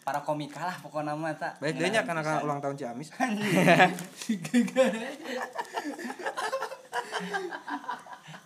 para 0.00 0.20
komika 0.24 0.64
lah 0.64 0.76
pokoknya 0.80 1.12
mah 1.12 1.36
tak 1.36 1.60
baik 1.60 1.76
deh 1.76 1.92
nya 1.92 2.02
karena 2.02 2.24
kan 2.24 2.40
ulang 2.40 2.60
tahun 2.60 2.76
Ciamis 2.76 3.12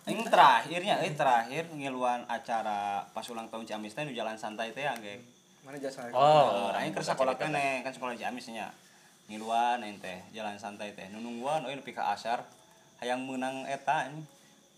Ini 0.05 0.23
terakhirnya, 0.33 1.01
eh 1.01 1.15
terakhir 1.15 1.71
ngiluan 1.71 2.27
acara 2.27 3.07
pas 3.09 3.25
ulang 3.31 3.47
tahun 3.47 3.63
Ciamis 3.63 3.95
teh 3.95 4.03
jalan 4.11 4.35
santai 4.35 4.75
teh 4.75 4.83
ya, 4.83 4.93
geng. 4.99 5.23
mana 5.65 5.81
jasa 5.81 6.05
oh 6.13 6.69
Orang 6.69 6.93
keur 6.93 7.01
sekolah 7.01 7.33
kene 7.39 7.81
kan 7.81 7.89
sekolah 7.89 8.13
Ciamis 8.13 8.53
nya. 8.53 8.69
Ngiluan 9.25 9.81
ente 9.81 10.05
teh 10.05 10.17
jalan 10.37 10.59
santai 10.61 10.93
teh. 10.93 11.09
Nu 11.09 11.23
nungguan 11.23 11.65
euy 11.65 11.73
nepi 11.79 11.95
ka 11.95 12.13
asar 12.13 12.45
hayang 13.01 13.25
menang 13.25 13.65
eta 13.65 14.11
ini. 14.11 14.21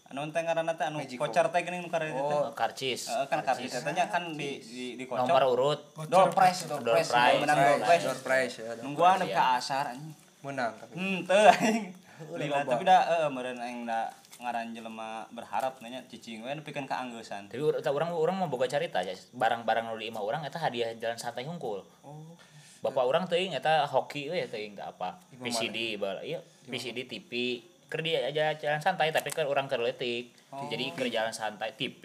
Anu 0.08 0.24
teh 0.30 0.40
ngaranna 0.40 0.72
teh 0.72 0.86
anu 0.86 0.98
Magico. 0.98 1.20
kocar 1.20 1.46
teh 1.48 1.60
geuning 1.62 1.82
nu 1.82 1.90
kareta 1.90 2.16
teh. 2.16 2.24
oh 2.34 2.48
karcis 2.52 3.02
Heeh 3.08 3.28
kan 3.28 3.40
kartis 3.42 3.72
eta 3.72 3.92
nya 3.92 4.08
kan 4.08 4.24
di 4.32 4.58
di 4.58 4.96
di 4.96 5.04
nomor 5.04 5.28
kocok. 5.38 5.52
urut 5.52 5.80
Door 6.06 6.32
prize, 6.32 6.64
door 6.64 6.80
prize, 6.82 7.12
menang 7.38 7.58
door 7.58 7.80
prize. 7.82 8.04
door 8.06 8.20
prize 8.22 8.54
ya 8.58 8.72
Nungguan 8.80 9.16
prize, 9.16 9.22
nepi 9.22 9.32
ya. 9.32 9.38
ka 9.38 9.46
asar 9.58 9.86
anjing. 9.90 10.16
menang 10.40 10.72
tapi 10.74 10.94
Henteu 10.96 11.44
aing. 11.52 11.84
Lila 12.40 12.56
loba. 12.58 12.72
tapi 12.72 12.84
da 12.84 12.98
heeh 13.06 13.30
meureun 13.30 13.60
aing 13.60 13.80
da 13.84 14.00
ngaran 14.38 14.70
jelema 14.70 15.10
berharap 15.30 15.82
nanya 15.82 16.00
cicing 16.06 16.40
we 16.40 16.52
nepikeun 16.52 16.86
ka 16.86 16.98
anggeussan. 16.98 17.46
tapi 17.48 17.60
ur- 17.60 17.76
orang 17.76 18.10
orang 18.10 18.36
mau 18.38 18.48
boga 18.48 18.66
cerita 18.66 19.02
ya 19.02 19.12
barang-barang 19.34 19.86
nu 19.86 19.96
di 19.96 20.08
imah 20.08 20.22
orang 20.22 20.42
eta 20.42 20.58
hadiah 20.58 20.94
jalan 20.94 21.16
santai 21.16 21.44
hungkul 21.44 21.82
oh 22.02 22.38
bapak 22.80 23.02
orang 23.02 23.26
teuing 23.26 23.52
eta 23.52 23.84
hoki 23.84 24.30
we 24.30 24.40
teuing 24.46 24.72
teu 24.72 24.86
apa 24.86 25.18
PCD 25.36 25.98
bal 25.98 26.22
iya 26.22 26.38
PCD 26.64 27.04
TV 27.04 27.60
keur 27.88 28.04
dia 28.04 28.28
aja 28.28 28.56
jalan 28.60 28.84
santai 28.84 29.16
tapi 29.16 29.32
kan 29.32 29.48
orang 29.48 29.72
keur 29.72 29.84
leutik 29.84 30.36
jadi 30.68 30.92
keur 30.92 31.08
jalan 31.08 31.32
santai 31.32 31.76
TV 31.76 32.04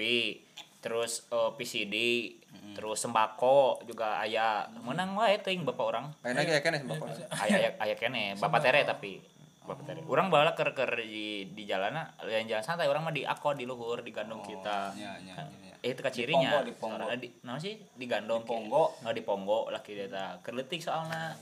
terus 0.83 1.27
eh, 1.31 1.51
PCD 1.59 1.97
terus 2.73 2.99
sembako 3.05 3.85
juga 3.85 4.23
aya. 4.23 4.65
Menang 4.81 5.19
wae 5.19 5.37
teuing 5.41 5.67
bapak 5.67 5.85
orang. 5.85 6.07
Lain 6.25 6.37
lagi 6.37 6.53
ya 6.53 6.61
kan 6.65 6.73
ya 6.77 6.81
sembako. 6.81 7.05
Aya 7.43 7.57
aya 7.59 7.71
aya 7.79 7.95
kene 7.97 8.39
bapak 8.39 8.61
tere 8.65 8.81
tapi 8.87 9.21
bapak 9.67 9.85
tere. 9.85 10.01
Orang 10.09 10.33
bala 10.33 10.57
keur 10.57 10.73
keur 10.73 10.97
di 11.01 11.49
di 11.53 11.63
jalanna 11.69 12.17
yang 12.27 12.49
jalan 12.49 12.65
santai 12.65 12.89
orang 12.89 13.05
mah 13.05 13.15
di 13.15 13.27
ako 13.27 13.55
di 13.59 13.65
luhur 13.69 14.01
digandong 14.01 14.41
kita. 14.47 14.95
Nya 14.97 15.21
nya 15.21 15.37
nya. 15.63 15.72
Eh 15.83 15.91
itu 15.91 16.01
cirinya 16.01 16.63
Di 16.63 16.63
Ponggo, 16.63 16.63
di 16.63 16.73
Ponggo. 16.73 17.05
Soalna 17.05 17.17
di 17.19 17.29
sih? 17.61 17.75
Digandong 17.97 18.43
Di 18.43 18.49
Ponggo. 18.49 18.85
nggak 19.03 19.15
di 19.15 19.23
ponggo. 19.23 19.59
Laki 19.69 19.91
dia 19.93 20.07
tah 20.07 20.39
keur 20.39 20.55
leutik 20.55 20.79
soalna 20.79 21.35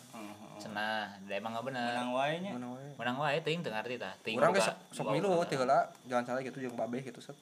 cenah 0.57 1.09
da 1.23 1.35
emang 1.35 1.53
nggak 1.53 1.67
bener. 1.67 1.93
Menang 1.95 2.11
wae 2.13 2.35
nya. 2.39 2.51
menang 2.97 3.17
wae. 3.17 3.37
Teuing 3.39 3.61
teu 3.61 3.69
ngarti 3.69 3.97
tah 3.97 4.17
teuing 4.21 4.37
orang 4.37 4.51
boga- 4.51 4.65
ge 4.73 4.73
sok 4.91 5.07
milu 5.07 5.45
teh 5.45 5.55
heula 5.55 5.79
jangan 6.05 6.25
salah 6.27 6.41
gitu 6.41 6.57
jeung 6.59 6.73
babeh 6.73 7.01
gitu 7.01 7.21
set 7.21 7.37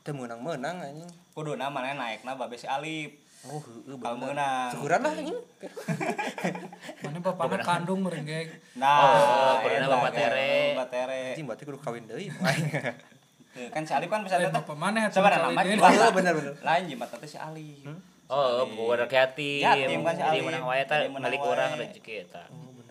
teu 0.00 0.10
meunang-meunang 0.10 0.80
anjing. 0.82 1.10
Kuduna 1.30 1.68
mana 1.68 1.92
naikna 1.94 2.32
babe 2.34 2.56
si 2.56 2.64
Alif. 2.66 3.12
oh 3.42 3.58
Kalau 3.58 4.16
bener. 4.16 4.32
menang. 4.32 4.68
syukuran 4.70 5.00
lah 5.00 5.12
anjing. 5.12 5.34
Mana 7.02 7.18
bapaknya 7.18 7.58
kandung 7.60 8.00
merenggek. 8.00 8.46
Nah, 8.74 9.58
Oh, 9.58 9.66
eta, 9.66 9.82
Bapak 9.84 10.10
kan, 10.10 10.30
Tere. 10.30 10.54
Bapak 10.72 10.88
Tere. 10.88 11.22
anjing 11.32 11.44
berarti 11.44 11.62
kudu 11.62 11.78
kawin 11.78 12.06
deui 12.06 12.30
Kan 13.52 13.82
si 13.82 13.92
Alif 13.92 14.08
kan 14.08 14.20
bisa 14.20 14.36
eh, 14.36 14.44
datang. 14.44 14.64
bapak 14.64 14.74
mana 14.74 15.06
Coba 15.06 15.28
nama 15.28 15.60
ini? 15.60 15.76
Iya, 15.76 16.08
bener, 16.08 16.32
bener. 16.32 16.52
Lain 16.58 16.82
jimat 16.86 17.08
teh 17.10 17.26
si 17.26 17.36
Alif. 17.36 17.84
oh 18.26 18.64
bukan 18.66 19.04
yatim 19.04 19.60
Yatim 19.60 20.00
kan 20.00 20.14
si 20.14 20.22
jadi 20.22 20.30
Alif. 20.34 20.44
menang 20.46 20.64
wae 20.64 20.82
milik 21.10 21.36
wae. 21.38 21.50
urang 21.50 21.70
rezeki 21.74 22.14
eta 22.22 22.42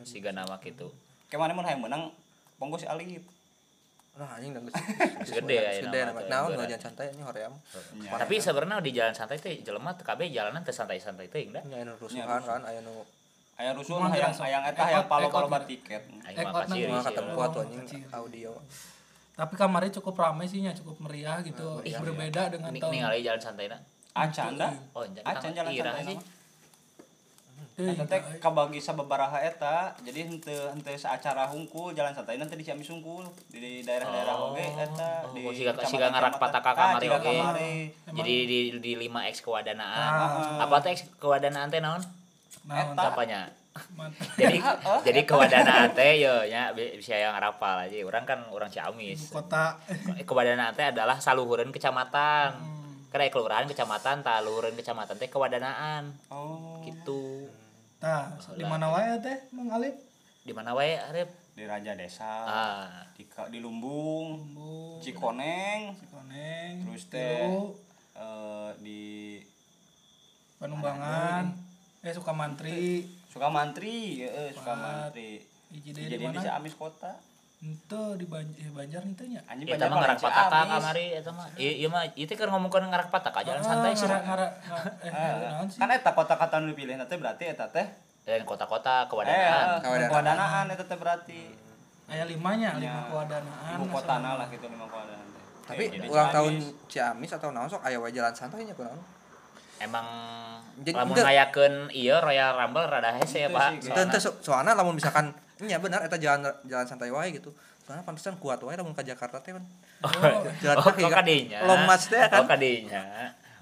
siga 0.03 0.29
nama 0.29 0.53
kitu 0.57 0.85
Kayak 1.27 1.39
mana 1.39 1.53
mun 1.53 1.63
hayang 1.63 1.81
menang 1.81 2.03
ponggo 2.55 2.75
si 2.75 2.85
Alif. 2.85 3.25
nah 4.11 4.27
anjing 4.29 4.51
dan 4.51 4.67
Gede 5.31 5.55
ya, 5.55 5.71
gede 5.79 5.99
teh, 6.03 6.27
naon 6.27 6.51
berat. 6.51 6.67
jalan 6.67 6.81
santai 6.83 7.09
ini 7.09 7.23
hoream 7.23 7.53
Nya. 7.95 8.11
tapi 8.13 8.35
sebenarnya 8.37 8.77
di 8.81 8.91
jalan 8.91 9.15
santai 9.15 9.39
teh 9.39 9.55
jelema 9.57 9.95
teu 9.95 10.03
kabeh 10.03 10.27
jalanan 10.27 10.61
teu 10.61 10.69
santai-santai 10.69 11.25
teh 11.25 11.41
enggak 11.41 11.63
nya 11.65 11.81
anu 11.81 11.95
rusuhan 11.95 12.27
kan 12.37 12.61
aya 12.61 12.83
nu 12.83 13.01
aya 13.55 13.71
rusuh 13.71 13.95
Kumaha 13.95 14.11
hayang 14.11 14.29
langsung. 14.29 14.45
hayang 14.45 14.63
eta 14.63 14.75
Ekot- 14.75 14.85
hayang 14.85 15.07
palo-palo 15.07 15.47
ekot 15.47 15.63
tiket 15.65 16.03
aing 16.21 16.27
Eh, 16.29 16.43
mah 16.43 16.51
kotna 16.51 16.59
paciri 16.67 16.85
mah 16.85 16.99
sih, 16.99 17.07
ketemu 17.07 17.31
Oh, 17.31 17.41
atuh 17.41 17.61
anjing 17.63 18.03
audio 18.11 18.51
tapi 19.41 19.53
kamarnya 19.55 19.91
cukup 19.93 20.15
ramai 20.15 20.45
sih 20.45 20.59
nya. 20.59 20.71
Cukup 20.71 21.01
meriah 21.01 21.41
gitu. 21.41 21.79
Meriah, 21.79 21.97
berbeda 21.99 22.41
dengan 22.49 22.69
Ning- 22.69 22.79
tahun 22.79 22.93
ningali 22.93 23.19
jalan 23.21 23.41
santai 23.41 23.65
na 23.65 23.77
acan 24.11 24.53
dah 24.53 24.71
oh 24.91 25.01
acan 25.23 25.51
jalan 25.51 25.71
irah 25.71 25.93
santai 25.93 26.05
sih 26.05 26.17
nama. 26.17 26.39
Eh, 27.73 27.87
Eta 27.87 28.03
teh 28.03 28.19
kabagi 28.37 28.77
sababaraha 28.77 29.39
eta. 29.39 29.95
Jadi 29.97 30.27
henteu 30.27 30.69
henteu 30.69 30.93
saacara 30.93 31.47
hungkul 31.47 31.95
jalan 31.95 32.11
santai 32.11 32.35
nanti 32.35 32.53
di 32.53 32.61
Ciamis 32.61 32.85
hungkul. 32.85 33.23
Di 33.47 33.79
daerah-daerah 33.81 34.35
Oh. 34.35 34.51
oge 34.51 34.61
eta 34.61 35.23
Oh, 35.23 35.31
di 35.31 35.41
siga- 35.51 35.79
siga 35.81 36.11
ngarak 36.11 36.35
pataka 36.35 36.67
Ah, 36.69 36.99
kamari 36.99 37.07
oge. 37.07 37.35
jadi 38.11 38.33
di 38.43 38.59
di 38.77 38.91
5 38.99 39.23
X 39.25 39.39
kewadanaan. 39.39 40.11
Ah. 40.59 40.67
apa 40.67 40.77
teh 40.79 40.91
X 40.91 41.07
kewadanaan 41.15 41.69
teh 41.69 41.79
naon? 41.79 42.03
Nah, 42.63 42.91
Eta. 42.91 43.07
apanya 43.09 43.49
jadi 44.35 44.59
jadi 45.07 45.21
kewadanaan 45.23 45.95
teh 45.95 46.19
yo 46.19 46.43
nya 46.43 46.75
bi- 46.75 46.99
bisa 46.99 47.15
yang 47.15 47.31
rapal 47.39 47.79
aja 47.79 47.95
orang 48.03 48.27
kan 48.27 48.43
orang 48.51 48.67
ibu 48.67 48.75
Ciamis. 48.75 49.31
Kota. 49.31 49.79
Kewadanaan 50.27 50.75
teh 50.75 50.91
adalah 50.91 51.17
saluhureun 51.19 51.71
kecamatan. 51.71 52.51
Hmm. 52.51 52.79
karena 53.11 53.27
kelurahan 53.27 53.67
kecamatan 53.67 54.23
taluhureun 54.23 54.75
kecamatan 54.75 55.15
teh 55.19 55.27
kewadanaan. 55.27 56.15
Oh. 56.31 56.79
gitu. 56.83 57.47
Nah 58.03 58.35
di 58.55 58.63
mana 58.67 58.91
wae 58.91 59.19
teh 59.23 59.51
Mang 59.55 59.71
Alif 59.71 59.95
di 60.41 60.51
mana 60.51 60.73
wae 60.73 60.97
Arif? 60.97 61.29
Di 61.51 61.67
Raja 61.67 61.91
Desa, 61.99 62.47
ah. 62.47 62.87
Di, 63.11 63.27
di 63.27 63.59
Lumbung, 63.59 64.55
Bumbu 64.55 65.03
Cikoneng, 65.03 65.91
Cikoneng 65.99 66.87
Terus 66.87 67.11
teh, 67.11 67.43
eh, 68.15 68.69
di 68.79 69.35
Panumbangan 70.57 71.51
eh 72.01 72.13
Sukamantri 72.15 73.05
Pat. 73.31 74.51
Sukamantri. 74.53 75.31
hiji 75.71 75.89
deui 75.89 76.03
di 76.03 76.09
Jadi 76.09 76.17
di 76.17 76.27
mana 76.27 76.41
Ciamis 76.41 76.75
kota. 76.75 77.11
ente 77.61 78.03
di 78.17 78.25
Banjar, 78.25 78.57
eh, 78.57 78.71
Banjar 78.71 79.01
ente 79.03 79.23
nya 79.23 79.39
Anjing 79.45 79.69
Eta 79.69 79.85
mah 79.85 79.97
ngarak 80.01 80.17
pataka 80.17 80.59
kamari 80.67 81.07
eta 81.13 81.31
mah. 81.31 81.45
Ieu 81.55 81.73
ieu 81.77 81.87
mah 81.87 82.03
ieu 82.09 82.25
teh 82.25 82.33
keur 82.33 82.49
ngomongkeun 82.49 82.83
ngarak 82.83 83.07
pataka 83.07 83.39
jalan 83.39 83.61
santai 83.61 83.93
sih. 83.93 84.03
ngara 84.03 84.19
ngara 84.19 84.47
ngara- 84.59 84.95
eh 84.99 85.11
Eh, 85.13 85.33
naon 85.47 85.65
sih 85.65 85.77
kan 85.77 85.89
eta 85.89 86.11
kota-kota 86.11 86.57
nu 86.57 86.69
dipilih 86.69 86.97
nanti 86.97 87.15
berarti 87.15 87.45
eta 87.47 87.69
teh 87.69 87.85
Dan 88.21 88.43
kota-kota 88.43 88.93
eh 88.97 89.07
kewadanaan. 89.07 89.79
Kewadanaan. 89.79 90.09
kewadanaan 90.09 90.65
eta 90.69 90.83
teh 90.83 90.97
berarti 90.97 91.39
aya 92.07 92.25
limanya 92.25 92.75
lima 92.75 92.83
Ya, 92.83 93.07
kewadanaan 93.07 93.77
ibu 93.77 93.85
kota 93.87 94.15
lah 94.17 94.47
gitu 94.47 94.65
lima 94.65 94.85
kewadanaan 94.85 95.27
teh. 95.29 95.43
tapi 95.63 95.83
Eh, 95.87 96.09
ulang 96.09 96.29
tahun 96.29 96.53
Ciamis. 96.85 97.29
Atau 97.31 97.49
naon 97.49 97.69
sok 97.69 97.79
aya 97.81 97.95
wae 97.95 98.09
jalan 98.09 98.33
santai 98.33 98.65
nya 98.65 98.73
kunaon 98.73 98.97
Emang 99.81 100.05
Jadi 100.77 100.93
lamun 100.93 101.13
ngayakeun 101.15 101.73
ieu 101.91 102.17
Royal 102.17 102.53
Rumble 102.55 102.85
rada 102.85 103.11
hese 103.11 103.45
ya, 103.45 103.49
Pak. 103.49 103.79
sih, 103.79 103.89
Itu 103.89 103.99
ente 103.99 104.17
so- 104.17 104.37
soalnya 104.39 104.73
lamun 104.73 104.93
misalkan 104.93 105.29
nya 105.59 105.77
benar 105.77 106.01
eta 106.01 106.15
jalan 106.15 106.41
jalan 106.63 106.85
santai 106.85 107.09
wae 107.09 107.29
gitu. 107.31 107.53
Soalnya 107.81 108.01
pantesan 108.01 108.37
kuat 108.37 108.57
wae 108.59 108.73
lamun 108.73 108.91
ka 108.91 109.01
Jakarta 109.01 109.37
teh 109.37 109.51
kan. 109.51 109.61
Jalan 110.59 110.75
Oh, 110.75 110.83
kaki 110.83 111.05
kan. 111.05 111.25
Lomas 111.61 112.07
teh 112.07 112.17
kan. 112.19 112.41
Oh, 112.41 112.47
kadinya. 112.47 113.03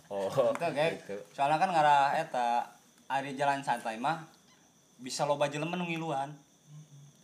Oh, 0.08 0.26
Itu 0.26 0.64
kayak 0.66 1.02
gitu. 1.02 1.16
soalnya 1.32 1.56
kan 1.56 1.70
ngarah 1.70 2.16
eta 2.16 2.66
ari 3.06 3.34
jalan 3.34 3.60
santai 3.60 3.96
mah 3.96 4.24
bisa 4.98 5.24
loba 5.24 5.46
jelema 5.46 5.74
nu 5.74 5.86
ngiluan. 5.86 6.32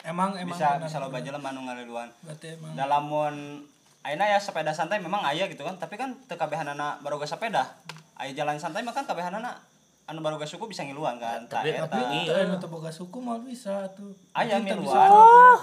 emang 0.01 0.35
emang 0.35 0.53
Bisa 0.53 0.75
benar, 0.75 0.85
bisa 0.85 0.97
loba 0.99 1.17
jelema 1.17 1.49
nu 1.49 1.63
ngiluan. 1.63 2.09
berarti 2.21 2.53
emang 2.53 2.71
Dalam 2.73 3.03
mun 3.03 3.35
ayeuna 4.01 4.25
ya 4.27 4.37
sepeda 4.37 4.69
santai 4.69 4.99
memang 4.99 5.23
aya 5.23 5.45
gitu 5.45 5.61
kan, 5.61 5.75
tapi 5.75 5.95
kan 5.95 6.13
teu 6.23 6.35
kabehanana 6.35 6.99
baroga 6.99 7.25
sepeda. 7.25 7.73
Aya 8.15 8.31
jalan 8.33 8.55
santai 8.55 8.79
mah 8.79 8.91
kan 8.91 9.03
kabehanana 9.03 9.51
anu 10.05 10.21
baroga 10.21 10.45
suku 10.45 10.65
bisa 10.65 10.81
ngiluan 10.81 11.17
kan. 11.17 11.41
Tapi- 11.45 11.73
tapi 11.75 11.97
iya. 12.23 12.45
anu 12.45 12.55
teu 12.55 12.69
boga 12.69 12.87
suku 12.87 13.17
mah 13.17 13.41
bisa 13.41 13.89
tuh 13.91 14.13
Aya 14.31 14.57
Kita 14.57 14.77
miluan. 14.77 14.85
bisa 14.85 15.01
kabeh. 15.01 15.57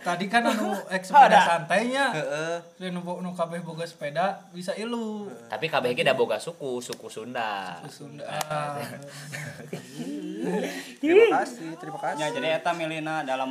tadi 0.06 0.26
kan 0.26 0.42
anu 0.44 0.70
ek 0.94 1.02
sepeda 1.02 1.38
santainya 1.40 2.12
Heeh. 2.12 2.56
nu 2.88 3.00
bo- 3.00 3.18
nu 3.18 3.32
kabeh 3.32 3.58
boga 3.60 3.82
sepeda 3.82 4.44
bisa 4.50 4.70
ilu 4.74 5.26
Tapi 5.48 5.66
kabeh 5.66 5.92
ge 5.92 6.04
da 6.04 6.12
boga 6.12 6.36
suku, 6.36 6.78
suku 6.78 7.08
Sunda. 7.08 7.80
Sunda 7.86 8.28
Terima 11.00 11.26
kasih, 11.36 11.76
terima 11.76 11.98
kasih. 11.98 12.16
Ya 12.18 12.26
jadi 12.30 12.48
eta 12.54 12.70
milihna 12.70 13.22
dalam 13.22 13.50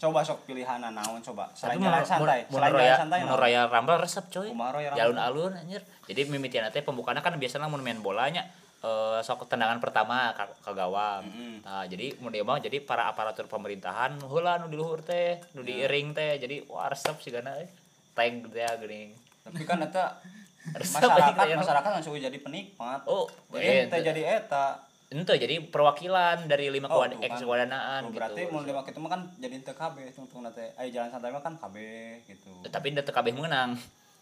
coba 0.00 0.24
sok 0.24 0.48
pilihan 0.48 0.80
naon 0.80 1.20
coba 1.20 1.44
Tapi 1.52 1.76
selain 1.76 1.78
jalan 1.78 2.00
santai 2.02 2.40
selain 2.48 2.72
jalan 2.72 2.72
Royal 2.74 2.96
santai 2.96 3.18
mun? 3.20 3.36
Royal 3.36 3.66
Rumble 3.68 3.98
resep 4.00 4.24
coy. 4.26 4.48
Jalun 4.48 5.12
Rumble? 5.12 5.20
alun 5.20 5.52
anjir. 5.54 5.82
Jadi 6.08 6.20
mimitian 6.26 6.64
teh 6.68 6.80
pembukana 6.80 7.20
kan 7.20 7.36
biasanya 7.36 7.68
mun 7.68 7.80
main 7.80 8.00
bolanya 8.00 8.48
eh 8.80 9.20
sok 9.20 9.44
tendangan 9.44 9.76
pertama 9.76 10.32
ka, 10.32 10.48
ka 10.58 10.72
gawang. 10.72 11.20
Mm-mm. 11.22 11.60
Nah, 11.60 11.84
jadi 11.84 12.16
mun 12.16 12.32
dia 12.32 12.40
mah 12.40 12.56
jadi 12.56 12.80
para 12.80 13.06
aparatur 13.06 13.44
pemerintahan 13.44 14.16
heula 14.24 14.56
nu 14.56 14.66
di 14.66 14.74
luhur 14.74 15.04
teh, 15.04 15.36
nu 15.52 15.60
Ya. 15.60 15.84
diiring 15.84 16.16
teh. 16.16 16.40
Jadi 16.40 16.64
wah 16.64 16.88
resep 16.88 17.20
sigana 17.20 17.60
eh. 17.60 17.68
Tank 18.10 18.48
teh 18.48 18.64
geuning. 18.80 19.12
tapi 19.40 19.64
kan 19.64 19.80
eta 19.80 20.16
masyarakat 20.96 21.56
masyarakat 21.56 21.90
langsung 21.90 22.12
jadi 22.14 22.36
penikmat 22.36 23.00
Oh, 23.04 23.24
jadi 23.48 23.64
eh, 23.64 23.84
ente 23.84 23.96
jadi 24.00 24.22
eta 24.38 24.76
Ente 25.10 25.34
jadi 25.34 25.58
perwakilan 25.60 26.46
dari 26.46 26.70
lima 26.70 26.86
Oh, 26.86 27.02
kewad 27.02 27.10
tuh 27.12 27.18
eks 27.20 27.34
kan. 27.34 27.42
kewadanaan 27.42 28.00
Oh, 28.00 28.08
gitu. 28.08 28.16
berarti 28.16 28.40
mau 28.46 28.62
lima 28.62 28.80
itu 28.80 28.94
mah 28.96 29.10
kan 29.10 29.20
jadi 29.36 29.54
ente 29.56 29.72
KB 29.72 29.96
tungtung 30.10 30.40
nate 30.40 30.70
ayo 30.72 30.88
jalan 30.88 31.10
santai 31.10 31.28
mah 31.28 31.42
kan 31.42 31.54
KB 31.56 31.76
gitu 32.24 32.50
Tapi 32.64 32.86
ente 32.88 33.02
kabeh 33.04 33.34
menang. 33.34 33.74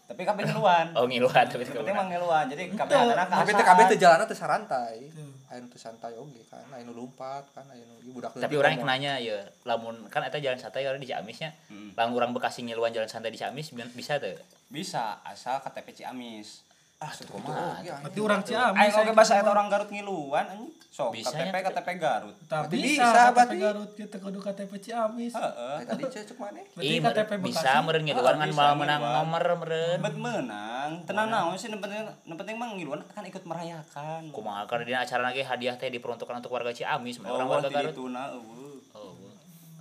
tapi 0.03 0.25
KB 0.25 0.41
ngeluan 0.41 0.89
Oh 0.97 1.05
ngiluan 1.05 1.45
tapi 1.45 1.61
mah 1.61 1.85
menang. 1.85 2.07
ngeluan 2.09 2.45
jadi 2.49 2.63
KB 2.67 2.89
Ente, 2.89 3.13
anak 3.13 3.27
Tapi 3.29 3.51
teh 3.53 3.61
kabeh 3.63 3.83
teh 3.85 3.97
jalanna 3.97 4.25
teh 4.25 4.33
sarantai. 4.33 4.97
Aya 5.45 5.57
nu 5.59 5.67
teu 5.67 5.77
santai 5.77 6.13
oge 6.13 6.41
kan, 6.45 6.61
aya 6.67 6.81
nu 6.81 6.93
lompat 6.95 7.41
kan, 7.51 7.65
aya 7.67 7.81
nu 7.83 7.93
ieu 7.99 8.09
budak 8.11 8.33
Tapi 8.33 8.53
orang 8.55 8.71
yang 8.71 8.85
nanya 8.87 9.13
ya, 9.17 9.37
lamun 9.63 10.05
kan 10.05 10.21
eta 10.21 10.37
jalan 10.37 10.57
santai 10.57 10.85
orang 10.85 10.97
di 10.97 11.05
Ciamisnya. 11.05 11.53
Hmm. 11.65 11.93
Lamun 11.93 12.17
orang 12.17 12.31
Bekasi 12.31 12.61
ngiluan 12.63 12.89
jalan 12.89 13.05
santai 13.05 13.29
di 13.29 13.37
Ciamis 13.37 13.69
bi- 13.71 13.85
bisa 13.91 14.17
tuh. 14.17 14.33
bisa 14.67 15.21
asal 15.23 15.57
KTP 15.59 15.93
Ciamis 15.95 16.65
ah 16.99 17.11
kumaha 17.23 17.79
oge. 17.79 17.91
berarti 17.95 18.19
orang 18.19 18.41
Ciamis 18.43 18.75
ayo 18.77 18.89
saya 18.91 19.03
oke 19.05 19.11
bahasa 19.15 19.31
gitu 19.31 19.39
eta 19.39 19.45
mah. 19.45 19.55
orang 19.55 19.67
Garut 19.67 19.89
ngiluan 19.89 20.45
anjing 20.45 20.67
sok 20.89 21.09
KTP. 21.15 21.55
KTP 21.63 21.89
Garut 21.95 22.35
Berarti 22.43 22.75
bisa, 22.75 23.07
KTP. 23.31 23.51
Garut 23.57 23.91
kita 23.95 24.17
kudu 24.19 24.39
KTP 24.41 24.71
Ciamis 24.81 25.31
heeh 25.31 25.75
Ay, 25.77 25.85
tadi 25.85 26.03
cek 26.05 26.35
maneh. 26.35 26.63
berarti 26.67 26.91
Ih, 26.91 26.99
KTP 26.99 27.31
bisa 27.39 27.71
meureun 27.79 28.03
ngiluan 28.03 28.35
Ah, 28.35 28.37
kan 28.37 28.49
malah 28.51 28.75
menang 28.75 28.99
ngiluan. 28.99 29.15
nomor 29.17 29.43
meureun. 29.57 29.97
bet 29.97 30.15
menang 30.17 30.89
tenang 31.05 31.27
naon 31.29 31.55
sih 31.55 31.67
yang 31.67 31.79
penting 31.79 32.03
penting 32.29 32.55
mah 32.57 32.67
ngiluan 32.69 32.99
kan 33.05 33.23
ikut 33.23 33.43
merayakan 33.43 34.21
Kumaha 34.29 34.67
karena 34.67 34.83
dina 34.85 34.99
acara 34.99 35.23
lagi 35.25 35.39
hadiah 35.41 35.73
teh 35.73 35.87
diperuntukkan 35.87 36.35
untuk 36.37 36.51
warga 36.51 36.69
Ciamis, 36.69 37.15
oh, 37.17 37.31
orang 37.31 37.47
warga 37.49 37.71
Garut. 37.71 37.95
itu 37.95 38.03
na 38.05 38.27
eueuh. 38.29 38.75
Oh. 38.91 39.15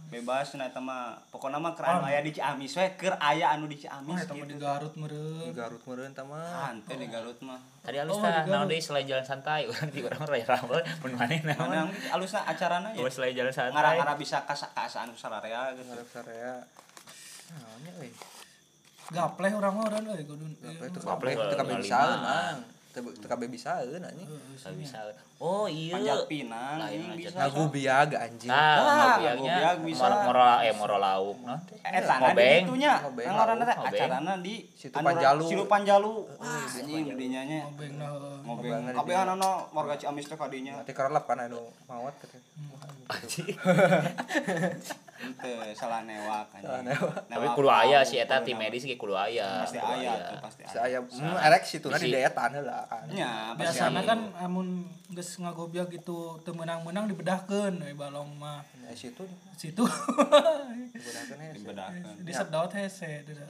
Bebas 0.09 0.57
nah 0.57 0.65
eta 0.65 0.81
mah 0.81 1.21
pokoknya 1.29 1.57
mah 1.57 1.73
keur 1.73 1.85
aya 2.01 2.21
di 2.21 2.33
Ciamis 2.33 2.73
we 2.75 2.87
keur 2.97 3.13
aya 3.15 3.53
anu 3.53 3.65
di 3.65 3.77
oh 3.77 3.83
Ciamis 3.83 4.25
eta 4.25 4.33
mah 4.33 4.43
di 4.43 4.51
gitu 4.51 4.65
Garut 4.65 4.95
meureun 4.95 5.45
Di 5.45 5.53
Garut 5.53 5.83
meureun 5.85 6.11
tah 6.11 6.25
mah. 6.25 6.73
Ante 6.73 6.95
di 6.95 7.07
Garut 7.07 7.37
mah 7.41 7.61
Tadi 7.79 7.97
alus 7.99 8.15
Oh, 8.15 8.21
tah 8.21 8.43
naon 8.43 8.67
deui 8.67 8.79
selain 8.79 9.05
jalan 9.05 9.23
santai, 9.23 9.65
urang 9.65 9.89
di 9.95 10.01
urang 10.01 10.21
raya 10.23 10.45
rambel 10.47 10.81
mun 11.03 11.13
maneh 11.15 11.41
naon. 11.43 11.69
mana 11.69 11.85
alusna 12.11 12.41
acarana 12.43 12.89
ya 12.91 13.01
Oh, 13.01 13.09
selain 13.09 13.33
jalan 13.33 13.53
santai. 13.53 13.73
ngara-ngara 13.75 14.17
bisa 14.17 14.41
kas 14.43 14.65
kasaan 14.71 15.13
sararea 15.13 15.73
gitu 15.73 15.85
Ngarep 15.87 16.09
sarea. 16.09 16.53
Naonnya 17.51 17.93
euy. 17.99 18.11
gapleh 19.09 19.53
urang 19.53 19.73
mah 19.73 19.85
urang 19.87 20.05
euy 20.07 20.21
kudu 20.23 20.45
Apa 20.59 20.85
itu 20.85 20.99
Gapleh 21.01 21.33
teu 21.33 21.53
kabeh 21.55 21.75
bisa 21.81 22.01
kabeh 23.01 23.47
bisa 23.47 23.81
anjing. 23.81 24.27
Bisa 24.51 24.69
bisa. 24.75 24.99
Oh 25.39 25.71
iya. 25.71 25.95
panjat 25.95 26.27
pinang 26.27 26.83
Ngagu 26.83 27.63
biag 27.71 28.11
anjing. 28.11 28.51
Ah, 28.51 28.59
Ah, 28.59 28.83
ngobiagnya 29.15 29.39
ngobiag 29.39 29.79
bisa. 29.87 30.07
moro 30.27 30.43
eh 30.59 30.73
moro 30.75 30.97
lauk 30.99 31.39
teh. 31.39 31.79
eta 31.79 32.15
di 32.15 32.23
Ngobeng. 32.27 32.63
itunya 32.67 32.93
Ngobeng, 32.99 33.27
ngaranna 33.31 33.65
teh 33.65 33.77
acarana 33.79 34.35
di 34.43 34.55
Situ 34.75 34.97
Panjalu. 34.99 35.47
Situ 35.47 35.65
Panjalu 35.65 36.13
anjing 36.43 37.05
dinya 37.15 37.43
nya 37.45 37.59
ngobeng 37.65 37.93
nah 37.95 38.11
ngobeng 38.11 38.43
Ngobengan 38.45 38.91
di 38.91 38.99
kabehanana 38.99 39.51
warga 39.71 39.95
Ciamis 39.95 40.27
teh 40.27 40.35
kadinya 40.35 40.83
Nanti 40.83 40.91
kerelap 40.91 41.25
kan 41.25 41.39
anu 41.39 41.71
mawat 41.87 42.19
katanya. 42.19 42.43
Ente 45.19 45.51
salah 45.75 46.07
newak 46.07 46.47
newak. 46.63 47.25
Tapi 47.27 47.47
kudu 47.59 47.69
aya 47.69 48.05
sih 48.07 48.23
eta 48.23 48.39
tim 48.47 48.55
medis 48.55 48.87
ge 48.87 48.95
kudu 48.95 49.19
aya. 49.19 49.65
pasti 49.67 49.79
aya 49.81 50.13
pasti 50.39 50.63
aya 50.63 50.71
Saya 50.71 50.99
hmm, 51.03 51.47
erek 51.49 51.63
situna 51.67 51.99
di 51.99 52.07
Bisi. 52.07 52.15
deetan 52.21 52.51
heula 52.55 52.87
kan. 52.87 53.05
nya 53.11 53.53
aya. 53.59 54.03
kan 54.07 54.21
amun 54.39 54.87
geus 55.11 55.41
ngagobiag 55.41 55.91
gitu 55.91 56.39
teu 56.47 56.53
meunang-meunang 56.55 57.11
dibedahkeun 57.11 57.83
euy 57.83 57.97
balong 57.97 58.31
mah 58.39 58.63
Nah, 58.79 58.97
situ 58.97 59.21
situ 59.59 59.85
dibedahkeun 61.57 62.25
disedot 62.25 62.73
hese 62.73 63.27
gitu 63.27 63.43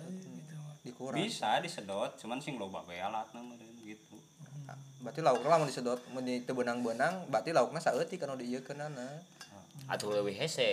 dikurang. 0.83 1.21
bisa 1.21 1.61
disedot 1.61 2.17
cuman 2.17 2.39
sing 2.41 2.57
loba 2.59 2.83
bae 2.87 2.99
alatna 2.99 3.45
gitu 3.85 4.17
Berarti 4.99 5.23
laukna 5.23 5.49
lamun 5.57 5.71
disedot 5.71 6.03
mun 6.11 6.27
di 6.27 6.43
teu 6.43 6.59
beunang-beunang, 6.59 7.31
berarti 7.31 7.55
laukna 7.55 7.79
saeutik 7.79 8.19
anu 8.27 8.35
diieukeunana. 8.35 9.07
atuh 9.09 9.09
leuwih 9.09 9.48
hese 9.87 10.05
Leuwih 10.11 10.35
hese. 10.35 10.71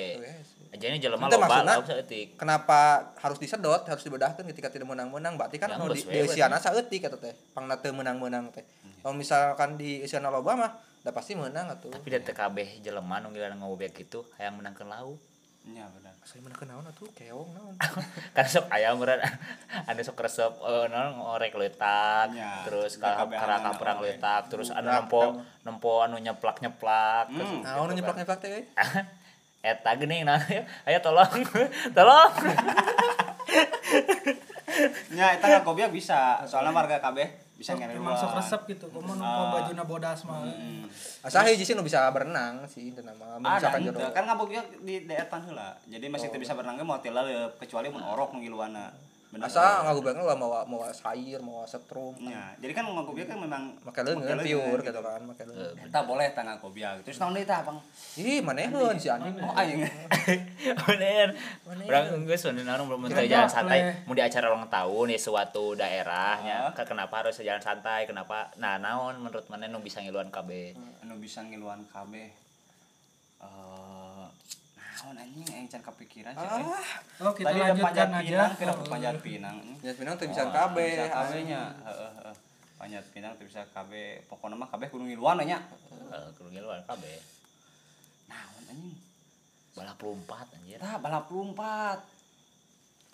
ajana 0.75 0.97
jelema 0.99 1.25
Itu 1.31 1.37
loba 1.39 1.83
saeutik 1.87 2.27
kenapa 2.35 3.13
harus 3.21 3.39
disedot 3.39 3.87
harus 3.87 4.03
dibedahkan 4.03 4.43
ketika 4.51 4.67
tidak 4.67 4.91
menang-menang? 4.91 5.39
Berarti 5.39 5.55
kan 5.55 5.71
anu 5.71 5.87
di, 5.87 6.03
geus 6.03 6.11
di 6.11 6.19
we, 6.19 6.27
usiana 6.27 6.59
saeutik 6.59 7.07
eta 7.07 7.15
teh. 7.15 7.31
Pangna 7.55 7.79
teu 7.79 7.95
menang-menang 7.95 8.51
teh. 8.51 8.65
Kalau 8.99 9.15
misalkan 9.15 9.79
di 9.79 10.03
usiana 10.03 10.27
loba 10.27 10.59
mah 10.59 10.71
pasti 11.15 11.37
menang 11.37 11.71
atuh. 11.71 11.95
Tapi 11.95 12.07
da 12.11 12.19
teu 12.19 12.35
kabeh 12.35 12.83
jelema 12.83 13.23
nu 13.23 13.31
ngilana 13.31 13.55
ngobek 13.55 13.95
kitu 13.95 14.25
hayang 14.35 14.59
menangkeun 14.59 14.91
lauk 14.91 15.19
nya 15.65 15.89
benar. 15.89 16.13
Saya 16.21 16.41
menangkeun 16.41 16.69
naon 16.69 16.85
atuh 16.85 17.09
keong 17.11 17.49
naon 17.51 17.73
kan 18.37 18.45
sok 18.45 18.65
aya 18.69 18.93
meureun 18.93 19.21
anu 19.89 20.01
sok 20.01 20.17
resep 20.19 20.53
eh, 20.55 20.85
naon 20.87 21.17
ngorek 21.17 21.53
leutak 21.53 22.29
Ya, 22.31 22.61
terus 22.63 22.97
ka 22.97 23.25
karaka 23.25 23.73
perang 23.75 23.97
leutak 23.99 24.45
terus 24.47 24.69
anu 24.69 24.89
nempo 24.89 25.21
nempo 25.61 26.01
anu 26.01 26.17
nyeplak-nyeplak 26.17 27.29
Hmm. 27.29 27.61
naon 27.61 27.93
nyeplak-nyeplak 27.93 28.39
teh 28.39 28.61
eta 29.65 29.91
geuning 29.95 30.21
nah 30.23 30.37
aya 30.85 31.01
tolong 31.01 31.25
tolong. 31.91 32.31
Nya 35.09 35.25
eta 35.33 35.45
ngagobiak 35.49 35.89
bisa 35.89 36.43
soalnya 36.43 36.69
warga 36.71 36.99
kabeh 36.99 37.44
bisa 37.65 37.73
ngere 37.81 37.97
emang 37.97 38.13
sok 38.13 38.37
resep 38.37 38.61
gitu. 38.77 38.85
Komo 38.93 39.17
nu 39.17 39.25
Ah. 39.25 39.57
bajuna 39.57 39.81
bodas 39.89 40.21
mah. 40.29 40.45
Hmm. 40.45 40.85
asa 41.25 41.41
hiji 41.49 41.65
sih 41.65 41.73
nu 41.73 41.81
bisa 41.81 42.05
berenang 42.13 42.61
sih 42.69 42.93
itu 42.93 43.01
nama. 43.01 43.41
Ada 43.41 43.57
misalkan 43.57 43.79
itu 43.81 43.89
jero. 43.97 44.13
Kan 44.13 44.23
ngabogiak 44.29 44.65
di 44.85 44.95
daerah 45.09 45.41
heula 45.41 45.69
jadi 45.89 46.05
masih 46.13 46.29
teu 46.29 46.37
bisa 46.37 46.53
berenang 46.53 46.77
mau 46.85 47.01
laleup 47.01 47.57
kecuali 47.57 47.89
mun 47.89 48.05
orok 48.05 48.37
nu 48.37 48.45
ngiluana 48.45 48.93
Bener. 49.35 49.45
asa 49.45 49.83
ngagubengna 49.83 50.23
lah 50.23 50.33
mau 50.33 50.63
mau 50.63 50.79
sayur 50.87 51.39
mau 51.39 51.61
setrum? 51.63 52.15
Nya 52.17 52.55
jadi 52.55 52.71
kan 52.71 52.87
ngagobiak 52.87 53.27
kan 53.27 53.37
memang 53.37 53.75
make 53.77 53.99
leungeun 53.99 54.39
piur 54.39 54.79
gitu. 54.79 54.95
kan 54.95 55.19
make 55.21 55.43
leungeun 55.43 55.75
Eta 55.81 55.99
boleh 56.01 56.31
tangga 56.31 56.55
kobiak. 56.55 57.03
Terus 57.03 57.19
naon 57.19 57.35
deui 57.35 57.43
tah, 57.43 57.59
Bang? 57.61 57.75
ih 58.15 58.39
maneheun 58.39 58.95
si 58.95 59.07
anjing. 59.07 59.35
Oh, 59.37 59.51
aing. 59.53 59.83
bener 60.81 61.35
orang 61.67 62.23
geus 62.23 62.43
bener 62.45 62.63
naon 62.63 62.87
belum 62.87 63.05
Kira-kira 63.05 63.43
jalan 63.43 63.51
santai. 63.51 63.79
mau 64.01 64.13
di 64.13 64.23
acara 64.23 64.47
ulang 64.47 64.67
tahun 64.67 65.05
di 65.05 65.17
suatu 65.17 65.65
Ah. 65.67 65.77
daerahnya 65.77 66.57
Ke- 66.71 66.87
kenapa 66.87 67.19
harus 67.19 67.35
jalan 67.37 67.59
santai? 67.59 68.05
Kenapa? 68.05 68.55
Nah 68.55 68.77
naon 68.77 69.19
menurut 69.19 69.43
mana 69.47 69.67
nu 69.67 69.79
bisa 69.79 69.99
ngiluan 69.99 70.27
KB 70.27 70.79
Anu 71.01 71.17
bisa 71.17 71.41
ngiluan 71.41 71.83
kabeh. 71.85 72.31
Eh, 73.37 74.04
naon 74.95 75.15
anjing 75.17 75.43
aing 75.45 75.67
can 75.67 75.83
kepikiran 75.83 76.31
sih. 76.31 76.47
eh. 76.47 76.63
oh 77.19 77.33
kita 77.33 77.45
Tadi 77.45 77.59
lanjutkan 77.59 77.83
panjat 77.83 78.07
aja 78.07 78.19
pinang, 78.23 78.51
kira 78.55 78.71
Oh, 78.71 78.87
panjat 78.87 79.15
pinang. 79.19 79.55
ya 79.83 79.91
pinang 79.91 80.13
teu 80.15 80.25
bisa 80.25 80.43
Oh, 80.43 80.49
kabeh 80.49 80.91
Bisa 80.93 81.05
kabehnya. 81.11 81.61
Heeh, 81.83 82.11
heeh. 82.17 82.35
Panjat 82.75 83.03
pinang 83.11 83.31
teu 83.35 83.43
bisa 83.43 83.61
kabeh. 83.69 84.23
Pokokna 84.25 84.55
mah 84.55 84.65
kabeh 84.65 84.87
kudu 84.87 85.03
ngiluan 85.03 85.43
nya. 85.43 85.59
Eh, 86.07 86.27
kudu 86.33 86.47
ngiluan 86.49 86.79
KB 86.81 87.03
Naon 88.25 88.63
anjing? 88.65 88.95
balap 89.75 89.99
lompat 89.99 90.47
anjir 90.55 90.79
Tah 90.79 90.95
balap 90.97 91.27
lompat. 91.27 91.99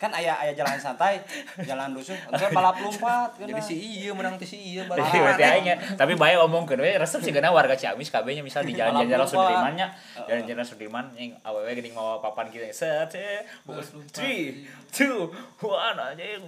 Kan 0.01 0.09
aya 0.11 0.33
aya 0.33 0.49
jalan 0.51 0.73
santai, 0.75 1.21
jalan 1.61 1.93
rusuh, 1.93 2.17
engke 2.25 2.49
balap 2.49 2.73
lompat 2.75 3.29
jadi 3.39 3.53
geuna. 3.53 3.61
si 3.61 3.77
iya 3.77 4.09
menang 4.09 4.33
ti 4.33 4.43
si 4.43 4.57
iya 4.57 4.81
Jadi 4.81 4.97
berarti 5.13 5.43
aing 5.45 5.61
nya, 5.63 5.75
tapi 5.93 6.17
bae 6.17 6.33
omongkeun 6.35 6.81
we 6.81 6.97
resep 6.97 7.21
sih 7.21 7.29
karena 7.29 7.53
warga 7.53 7.77
Ciamis 7.77 8.09
KB 8.09 8.25
nya 8.33 8.41
misal 8.41 8.65
di 8.65 8.73
jalan-jalan 8.73 9.13
Balap 9.13 9.29
Sudirman 9.29 9.73
nya, 9.77 9.93
lompat. 9.93 10.25
jalan-jalan 10.25 10.65
Sudirman 10.65 11.05
yang 11.13 11.37
awewe 11.41 11.69
geuning 11.71 11.93
mawa 11.93 12.17
papan 12.17 12.49
kieu 12.49 12.65
set 12.67 13.13
Balap 13.61 13.85
lompat. 13.85 14.17
3 14.17 14.89
2 14.89 15.29
1 15.61 16.09
anjing. 16.09 16.41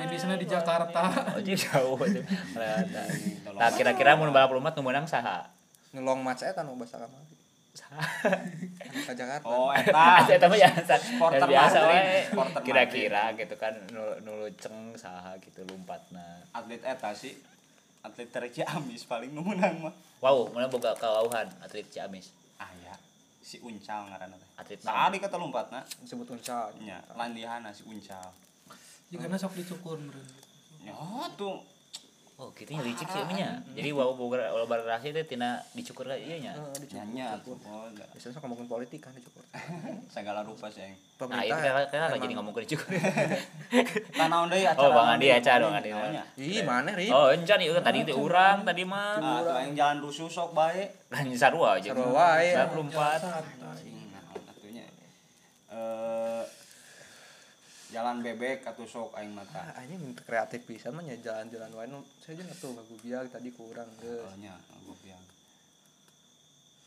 Finish-nya 0.00 0.34
di 0.34 0.48
Jakarta. 0.48 1.02
Anjing 1.36 1.52
jauh 1.54 2.00
anjing. 2.08 2.24
Nah, 3.52 3.68
kira-kira 3.70 4.16
mun 4.16 4.32
balap 4.32 4.48
lompat 4.48 4.72
nu 4.74 4.82
meunang 4.82 5.04
saha? 5.04 5.44
ngelong 5.92 6.24
match 6.24 6.40
eta 6.40 6.64
nu 6.64 6.72
basa 6.72 6.96
kamari 6.96 7.36
ka 9.06 9.12
Jakarta. 9.14 9.46
Oh, 9.46 9.70
eta. 9.78 10.26
Eta 10.28 10.46
mah 10.48 10.58
ya 10.58 10.70
Supporter 10.98 11.48
biasa 11.48 11.78
wae. 11.88 12.28
Kira-kira 12.64 13.32
gitu 13.36 13.54
kan 13.56 13.74
nu 13.92 14.20
nu 14.24 14.46
luceng 14.46 14.94
saha 14.96 15.36
gitu 15.40 15.64
lompatna. 15.68 16.44
atlet 16.52 16.82
eta 16.84 17.10
sih. 17.16 17.34
Atlet 18.02 18.28
Ciamis 18.30 19.06
paling 19.06 19.30
nu 19.32 19.42
mah. 19.42 19.94
Wow, 20.22 20.50
mana 20.54 20.70
boga 20.70 20.94
kawauhan 20.98 21.48
atlet 21.62 21.86
Ciamis. 21.90 22.34
aya 22.62 22.94
si 23.42 23.58
Uncal 23.58 24.06
ngaranna 24.06 24.38
teh. 24.38 24.50
Atlet 24.54 24.78
Tadi 24.78 25.16
kata 25.18 25.36
lompatna? 25.40 25.82
Disebut 25.98 26.30
uncal. 26.30 26.70
Nya 26.78 27.02
landihana 27.18 27.74
si 27.74 27.82
Uncal. 27.88 28.30
Jika 29.10 29.28
sok 29.36 29.58
dicukur 29.58 29.98
meureun. 29.98 30.28
nya 30.82 30.94
tuh 31.38 31.62
Oh, 32.42 32.50
gitu 32.52 32.74
nya 32.74 32.82
licik 32.82 33.06
sih 33.06 33.22
nya. 33.32 33.54
Jadi 33.70 33.94
wow 33.94 34.10
boga 34.12 34.50
loba 34.50 34.74
rahasia 34.76 35.14
teh 35.14 35.22
tina 35.24 35.62
dicukur 35.72 36.02
ka 36.04 36.16
ieu 36.16 36.34
nya. 36.36 36.58
Oh 36.58 36.74
enggak. 37.86 38.10
biasanya 38.10 38.34
sok 38.34 38.42
ngomongin 38.42 38.66
politik 38.66 38.98
kan 38.98 39.14
dicukur 39.14 39.46
segala 40.14 40.42
rupa 40.42 40.66
sih 40.66 40.82
Nah, 40.82 40.98
pemerintah 41.20 41.54
kira 41.56 41.80
kira 41.86 42.04
emang- 42.08 42.18
jadi 42.18 42.34
ngomong 42.34 42.52
ke 42.52 42.60
dicukur. 42.66 42.90
tanaon 44.18 44.50
deui 44.50 44.64
acara 44.64 44.82
Oh, 44.82 44.90
Bang 44.90 45.08
Andi 45.14 45.26
acara? 45.30 45.62
Bang 45.62 45.78
Andi. 45.78 45.90
Ih 46.36 46.60
mana 46.62 46.90
ri 46.92 47.06
Oh, 47.08 47.30
encan 47.30 47.62
ieu 47.62 47.78
tadi 47.78 48.02
teh 48.02 48.10
urang 48.12 48.66
tadi 48.66 48.82
mah. 48.82 49.22
ah 49.22 49.62
yang 49.62 49.78
jalan 49.78 50.02
rusuh 50.02 50.26
sok 50.26 50.50
bae 50.52 50.82
Kan 51.06 51.30
sarua 51.32 51.78
aja. 51.78 51.94
Sarua 51.94 52.10
wae. 52.10 52.50
Balap 52.52 52.74
lompat. 52.74 53.20
Anjing, 53.22 54.10
naon 54.10 54.42
atunya 54.42 54.82
eh 55.70 56.11
jalan 57.92 58.24
bebek 58.24 58.64
atuh 58.64 58.88
sok 58.88 59.12
aing 59.20 59.36
mata 59.36 59.60
ah 59.76 59.84
ini 59.84 60.16
kreatif 60.16 60.64
pisan 60.64 60.96
mah 60.96 61.04
jalan-jalan 61.04 61.70
wae 61.76 61.86
nu. 61.92 62.00
Saya 62.24 62.40
jeung 62.40 62.48
atuh 62.48 62.72
gagu 62.72 62.96
biak 63.04 63.28
tadi 63.28 63.52
kurang 63.52 63.88
geus. 64.00 64.24
Oh 64.24 64.34
nya 64.40 64.56
gue 64.56 64.96
bilang 65.04 65.22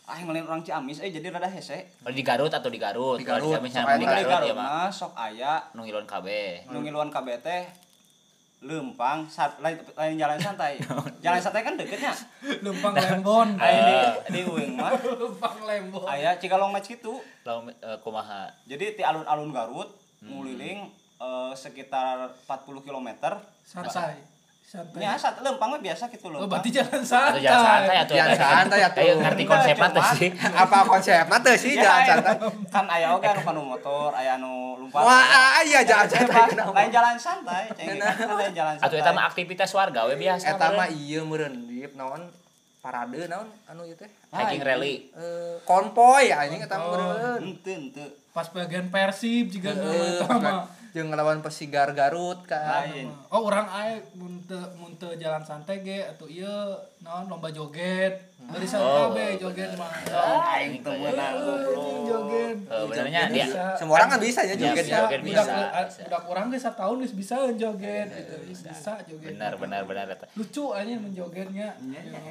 aing 0.06 0.26
ngelain 0.30 0.46
orang 0.46 0.62
Ciamis 0.66 1.02
eh 1.02 1.10
jadi 1.14 1.34
rada 1.34 1.50
hese. 1.50 1.98
Oh, 2.06 2.14
di 2.14 2.22
Garut 2.22 2.54
atau 2.54 2.70
di 2.70 2.78
Garut? 2.78 3.18
Di 3.18 3.26
Garut. 3.26 3.58
Ciamis 3.58 3.74
Sok 3.74 3.86
di 3.86 4.02
di 4.02 4.06
Garut 4.06 4.30
Garut 4.30 4.50
ya, 4.50 4.56
mah 4.58 4.90
sok 4.90 5.14
aya. 5.18 5.54
Nu 5.74 5.86
ngilon 5.86 6.06
KB. 6.06 6.28
nu 6.70 6.78
ngiluan 6.82 7.10
KB 7.10 7.28
teh 7.42 7.64
lempang 8.66 9.30
sat, 9.30 9.62
lain, 9.62 9.78
lain 9.94 10.18
jalan 10.18 10.42
santai. 10.42 10.82
Jalan 11.26 11.38
santai 11.38 11.62
kan 11.62 11.78
deketnya 11.78 12.14
Lempang 12.66 12.98
Lembon. 12.98 13.58
aya 13.62 13.82
di 13.86 13.98
di 14.34 14.42
uing 14.42 14.74
mah. 14.74 14.90
Lempang 15.22 15.58
Lembon. 15.66 16.06
aya 16.10 16.34
cikalong 16.42 16.74
match 16.74 16.90
gitu 16.90 17.22
Lalu 17.46 17.78
eh, 17.78 17.98
kumaha? 18.02 18.50
jadi 18.66 18.98
di 18.98 19.04
alun-alun 19.06 19.54
Garut 19.54 20.05
nguliling 20.26 20.80
eh, 21.18 21.52
sekitar 21.54 22.18
40 22.42 22.82
km 22.82 23.10
Santai. 23.62 24.20
Santai. 24.66 24.98
nya 24.98 25.16
sat 25.16 25.40
lempang 25.40 25.70
mah 25.70 25.80
biasa 25.80 26.10
gitu 26.10 26.28
Oh, 26.28 26.36
lempang 26.36 26.50
berarti 26.52 26.70
jalan 26.70 27.00
santai. 27.00 27.40
jalan 27.40 27.64
santai. 27.64 27.96
atau 27.98 28.14
Jalan 28.14 28.36
santai 28.36 28.80
atuh. 28.82 29.00
Ayo 29.00 29.14
ngerti 29.18 29.44
konsepnya 29.46 29.88
tuh 29.88 30.04
Cuma- 30.04 30.18
sih. 30.18 30.30
apa 30.66 30.78
konsepna 30.84 31.38
teh 31.40 31.56
sih 31.56 31.72
Ya, 31.72 31.82
jalan 31.82 31.96
aya- 31.96 32.10
santai? 32.12 32.36
Kan 32.68 32.86
aya 32.90 33.08
oge 33.12 33.28
anu 33.28 33.42
kanu 33.42 33.62
motor 33.64 34.12
aya 34.12 34.32
anu 34.36 34.54
lumpat 34.78 35.00
wah 35.00 35.24
iya 35.62 35.80
jalan 35.82 36.08
santai 36.08 36.44
lain 36.52 36.90
jalan 36.90 37.16
santai 37.16 37.64
ceng. 37.72 37.96
Kan 37.96 38.28
lain 38.34 38.52
jalan 38.54 38.74
santai 38.74 38.86
Atau 38.86 38.98
eta 38.98 39.12
mah 39.12 39.26
aktivitas 39.26 39.70
warga 39.72 40.02
we 40.06 40.16
biasa. 40.18 40.46
eta 40.50 40.68
mah 40.70 40.88
iya 40.90 41.22
meureun 41.22 41.56
dip 41.66 41.94
naon? 41.94 42.22
Parade 42.82 43.18
naon 43.26 43.48
anu 43.66 43.82
ieu 43.82 43.96
teh? 43.96 44.10
Hiking 44.30 44.62
rally. 44.62 45.08
eh 45.12 45.56
konvoy 45.64 46.30
anjing 46.30 46.60
eta 46.60 46.76
mah 46.76 46.88
meureun. 46.92 47.40
Ente 47.40 47.72
ente 47.72 48.04
Pas 48.36 48.52
bagian 48.52 48.92
Persib 48.92 49.48
juga 49.48 49.72
sama. 50.20 50.68
jeung 50.96 51.12
ngelawan 51.12 51.44
Persigar 51.44 51.92
Garut 51.92 52.40
kan 52.48 52.88
lain 52.88 53.12
Oh, 53.28 53.44
orang 53.48 53.68
ae 53.68 54.00
mun 54.16 54.40
teu 54.48 54.60
mun 54.80 54.96
teu 54.96 55.12
jalan 55.20 55.44
santai 55.44 55.84
ge 55.84 56.08
atuh 56.08 56.28
ieu 56.32 56.72
naon 57.04 57.28
lomba 57.28 57.52
joget. 57.52 58.35
Dari 58.36 58.62
Oh. 58.62 58.70
sana 58.70 58.86
kabeh 59.10 59.30
joget 59.38 59.72
mah. 59.74 59.90
aing 60.52 60.80
teu 60.80 60.92
meunang 60.94 61.34
goblok 61.36 62.04
Joget. 62.06 62.58
Eh, 62.62 62.84
benernya 62.86 63.22
dia 63.28 63.46
Bisa. 63.48 63.64
semua 63.76 63.96
orang 63.96 64.08
kan 64.08 64.20
bisa 64.22 64.40
ya 64.40 64.48
Iya, 64.48 64.56
joget 64.62 64.76
bisa. 64.78 64.92
ya 64.92 65.00
joget 65.02 65.20
Budak- 65.20 65.26
bisa, 65.26 65.56
budak-. 65.58 65.90
Budak 65.98 66.24
orang 66.26 66.46
ge 66.46 66.58
sataun 66.58 66.98
geus 67.00 67.14
bisa 67.14 67.36
joget 67.50 68.08
gitu. 68.08 68.36
Geus 68.46 68.62
Bisa 68.62 68.94
joget. 69.02 69.28
Benar 69.32 69.54
benar 69.56 69.82
benar 69.84 70.06
eta. 70.10 70.28
Lucu 70.34 70.64
aja 70.72 70.94
menjogetnya. 70.94 71.70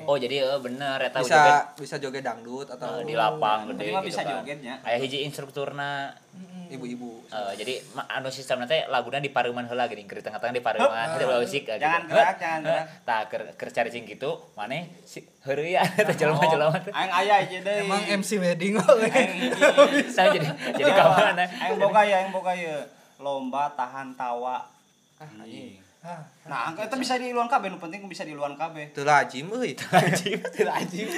Oh, 0.05 0.15
jadi 0.15 0.37
eh, 0.47 0.61
bener 0.61 0.99
eta 1.03 1.19
bisa 1.19 1.35
joget 1.35 1.65
bisa 1.83 1.97
joget 1.99 2.23
dangdut 2.23 2.69
atau 2.69 2.89
eh, 2.95 3.05
di 3.05 3.15
lapang 3.15 3.61
gede 3.71 3.85
gitu 3.91 4.05
bisa 4.05 4.21
kan. 4.23 4.33
jogetnya. 4.39 4.75
Aya 4.81 4.97
hiji 4.99 5.25
instrukturna 5.25 6.15
ibu-ibu 6.67 7.27
Eh, 7.27 7.53
jadi 7.57 7.75
anu 8.09 8.31
sistem 8.31 8.63
nanti 8.63 8.79
laguna 8.87 9.19
di 9.19 9.29
paruman 9.29 9.65
heula 9.65 9.85
gini 9.85 10.05
keur 10.05 10.19
di 10.19 10.25
tengah-tengah 10.25 10.55
di 10.55 10.63
paruman 10.63 11.07
itu 11.13 11.27
musik 11.27 11.67
eh, 11.67 11.77
Jangan 11.77 12.01
gitu. 12.01 12.15
gerak, 12.15 12.35
jangan 12.39 12.61
gerak. 12.63 12.85
tah 13.03 13.21
keur 13.27 13.43
keur 13.53 13.71
cari 13.71 13.91
cing 13.91 14.07
kitu 14.07 14.31
maneh 14.55 14.87
heureuy 15.45 15.77
ya 15.77 15.85
teh 15.85 16.17
jelema-jelema 16.17 16.79
teh 16.81 16.93
aing 16.93 17.13
aya 17.13 17.35
aja 17.45 17.59
deui 17.61 17.85
Emang 17.85 18.03
MC 18.21 18.31
wedding 18.41 18.75
oh, 18.81 18.97
hiji. 18.97 19.53
Saya 20.17 20.33
jadi 20.33 20.49
jadi 20.73 20.93
kawan 20.97 21.37
aing 21.37 21.77
boga 21.77 22.01
ya 22.03 22.17
aing 22.25 22.33
boga 22.33 22.53
ya. 22.57 22.81
Lomba 23.21 23.69
tahan 23.77 24.17
tawa. 24.17 24.65
Ah, 25.21 25.29
anjing 25.29 25.79
Ah, 26.05 26.21
Nah, 26.45 26.77
itu 26.77 26.97
bisa 27.01 27.17
di 27.17 27.33
luar 27.33 27.49
KB, 27.49 27.73
nu 27.73 27.81
penting 27.81 28.05
bisa 28.05 28.21
di 28.21 28.31
luar 28.31 28.53
KB. 28.53 28.93
Teu 28.93 29.01
lajim 29.01 29.49
euy. 29.49 29.73
Anjing. 29.73 30.37
Anjing. 30.61 31.09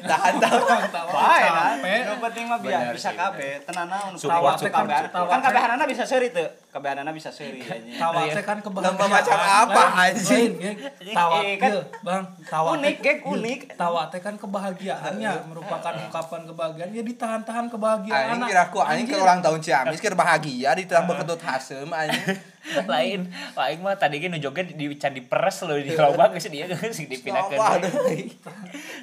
Tahan 0.00 0.34
tahu. 0.38 0.62
Bae 1.10 1.42
kan. 1.42 1.74
capek. 1.76 2.00
Nu 2.06 2.14
penting 2.22 2.44
mah 2.46 2.58
biar 2.58 2.94
bisa 2.94 3.10
KB. 3.10 3.66
Tenan 3.66 3.86
naon 3.88 4.14
tawa 4.14 4.54
support, 4.54 4.86
KB. 4.86 4.90
Kan 5.10 5.38
KB 5.42 5.56
anak 5.58 5.86
bisa 5.86 6.06
seuri 6.06 6.30
teu. 6.30 6.46
KB 6.70 6.84
anak 6.94 7.12
bisa 7.12 7.30
seuri 7.30 7.66
anjing. 7.66 7.98
tawa 7.98 8.20
Iya. 8.22 8.36
teh 8.36 8.44
kan 8.44 8.58
kebahagiaan 8.60 8.94
Lomba 8.94 9.06
macam 9.10 9.38
apa, 9.40 9.82
Lain, 9.88 10.12
anjing? 10.12 10.50
lain, 10.54 10.76
tawa 11.10 11.36
Eh, 11.40 11.56
kan 11.56 11.70
ieu, 11.72 11.82
bang 11.98 12.22
tawa 12.44 12.68
teh- 12.68 12.74
unik, 12.76 12.96
ieu, 13.00 13.32
unik. 13.32 13.60
tawa 13.74 14.02
teh 14.06 14.20
kan 14.20 14.34
kebahagiaannya 14.36 15.32
merupakan 15.46 15.92
ungkapan 15.98 16.40
kebahagiaan 16.44 16.90
ya 16.92 17.02
ditahan-tahan 17.02 17.66
kebahagiaan 17.66 18.24
Anjing 18.28 18.44
kira 18.44 18.62
aku 18.62 18.78
anjing 18.78 19.08
ke 19.08 19.16
ulang 19.16 19.40
tahun 19.40 19.58
Ciamis 19.58 19.98
keur 19.98 20.14
bahagia 20.14 20.70
di 20.72 20.84
tengah 20.84 21.08
beketut 21.08 21.40
hasem 21.40 21.88
anjing. 21.88 22.36
lain 22.92 23.30
aing 23.56 23.78
mah 23.78 23.94
tadi 23.94 24.18
ge 24.18 24.26
nu 24.26 24.36
joget 24.36 24.75
di 24.76 24.92
can 24.94 25.10
diperes 25.10 25.56
loh 25.62 25.74
di 25.74 25.90
loba 25.90 26.28
geus 26.28 26.46
dia 26.52 26.64
geus 26.64 27.00
dipindahkeun 27.00 27.56
Apa 27.56 27.74
we. 27.74 27.82
deui. 27.82 28.20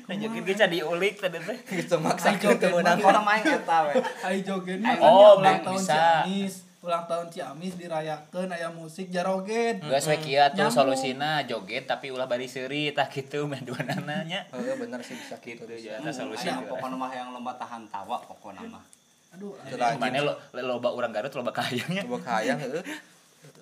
Nu 0.03 0.13
joget 0.15 0.43
ge 0.45 0.53
can 0.55 0.69
diulik 0.69 1.17
tadi 1.17 1.37
teh 1.37 1.57
Geus 1.65 1.97
maksa 2.05 2.31
Ayo, 2.31 2.53
teu 2.53 2.69
meunang. 2.71 2.97
Orang 2.99 3.23
main 3.23 3.41
eta 3.41 3.77
we. 3.83 3.93
Ayo 4.21 4.37
joget 4.43 4.79
mah 4.79 4.95
Oh, 4.97 5.37
ulang 5.37 5.59
bisa. 5.59 5.65
tahun 5.65 5.81
Ciamis 5.83 6.53
ulang 6.79 7.03
tahun 7.05 7.27
Ciamis 7.27 7.73
dirayakeun 7.73 8.49
aya 8.49 8.67
musik 8.67 9.07
jaroget 9.07 9.79
Geus 9.79 10.05
we 10.05 10.17
kieu 10.17 10.43
tuh 10.47 10.61
Nyambung. 10.61 10.75
solusina 10.93 11.41
joget 11.41 11.83
tapi 11.85 12.07
ulah 12.07 12.25
bari 12.25 12.45
seuri 12.45 12.91
tah 12.91 13.07
kitu 13.13 13.43
mah 13.43 13.57
duanana 13.59 14.21
nya. 14.23 14.43
Heeh 14.47 14.75
bener 14.75 14.99
sih 14.99 15.15
bisa 15.15 15.35
Gitu 15.37 15.63
gitu. 15.63 15.73
ya, 15.81 15.97
tah 15.97 16.11
solusi. 16.11 16.45
Aya 16.45 16.61
pokona 16.61 16.93
mah 16.93 17.09
yang 17.09 17.31
lomba 17.31 17.51
tahan 17.53 17.87
tawa 17.87 18.21
pokona 18.21 18.61
mah. 18.63 18.83
aduh. 19.31 19.55
Mana 19.95 20.21
lo 20.21 20.33
loba 20.53 20.91
urang 20.91 21.09
Garut 21.09 21.31
loba 21.31 21.49
kayangnya. 21.51 22.03
Coba 22.03 22.21
hayang 22.37 22.59
heeh. 22.59 22.83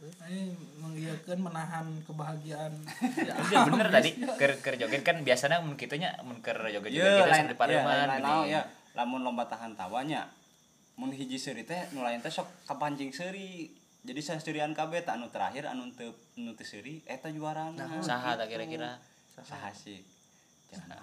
Ayo 0.02 0.42
mengiyakeun 0.82 1.40
menahan 1.46 1.86
kebahagiaan 2.10 2.74
ya, 3.54 3.66
bener 3.70 3.88
tadi 3.94 4.18
keur 4.18 4.58
keur 4.58 4.76
joget 4.82 5.06
kan 5.06 5.22
biasanya 5.22 5.62
mun 5.62 5.78
kitu 5.78 6.02
nya 6.02 6.18
mun 6.26 6.42
keur 6.42 6.58
joget 6.74 6.90
joget 6.90 7.22
gitu 7.22 7.30
lain 7.30 7.46
sampai 7.46 7.58
pareman 7.58 8.10
naon 8.18 8.50
ya. 8.50 8.66
Lamun 8.92 9.22
lomba 9.24 9.48
tahan 9.48 9.78
tawanya 9.78 10.28
mun 11.00 11.14
hiji 11.16 11.40
seuri 11.40 11.64
teh 11.64 11.88
nu 11.96 12.04
lain 12.04 12.20
teh 12.20 12.30
sok 12.34 12.50
kapancing 12.68 13.14
seuri. 13.16 13.72
Jadi 14.02 14.18
saserian 14.18 14.74
KB 14.74 15.06
tak 15.06 15.22
anu 15.22 15.30
terakhir 15.30 15.70
anu 15.70 15.86
teu 15.94 16.10
anu 16.34 16.58
teu 16.58 16.66
seuri 16.66 17.06
eta 17.06 17.30
juarana. 17.30 17.86
Saha 18.02 18.34
tak 18.34 18.50
kira-kira? 18.50 18.98
Saha 19.38 19.70
sih? 19.70 20.02
Jangan 20.74 20.98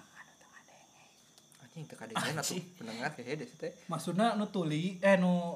Anjing 1.63 1.87
teu 1.87 1.95
kadengeun 1.95 2.35
atuh 2.35 2.59
pendengar 2.75 3.11
ke 3.15 3.23
hede 3.23 3.47
teh. 3.55 3.71
maksudna 3.87 4.35
nu 4.35 4.51
tuli 4.51 4.99
eh 4.99 5.15
nu 5.15 5.55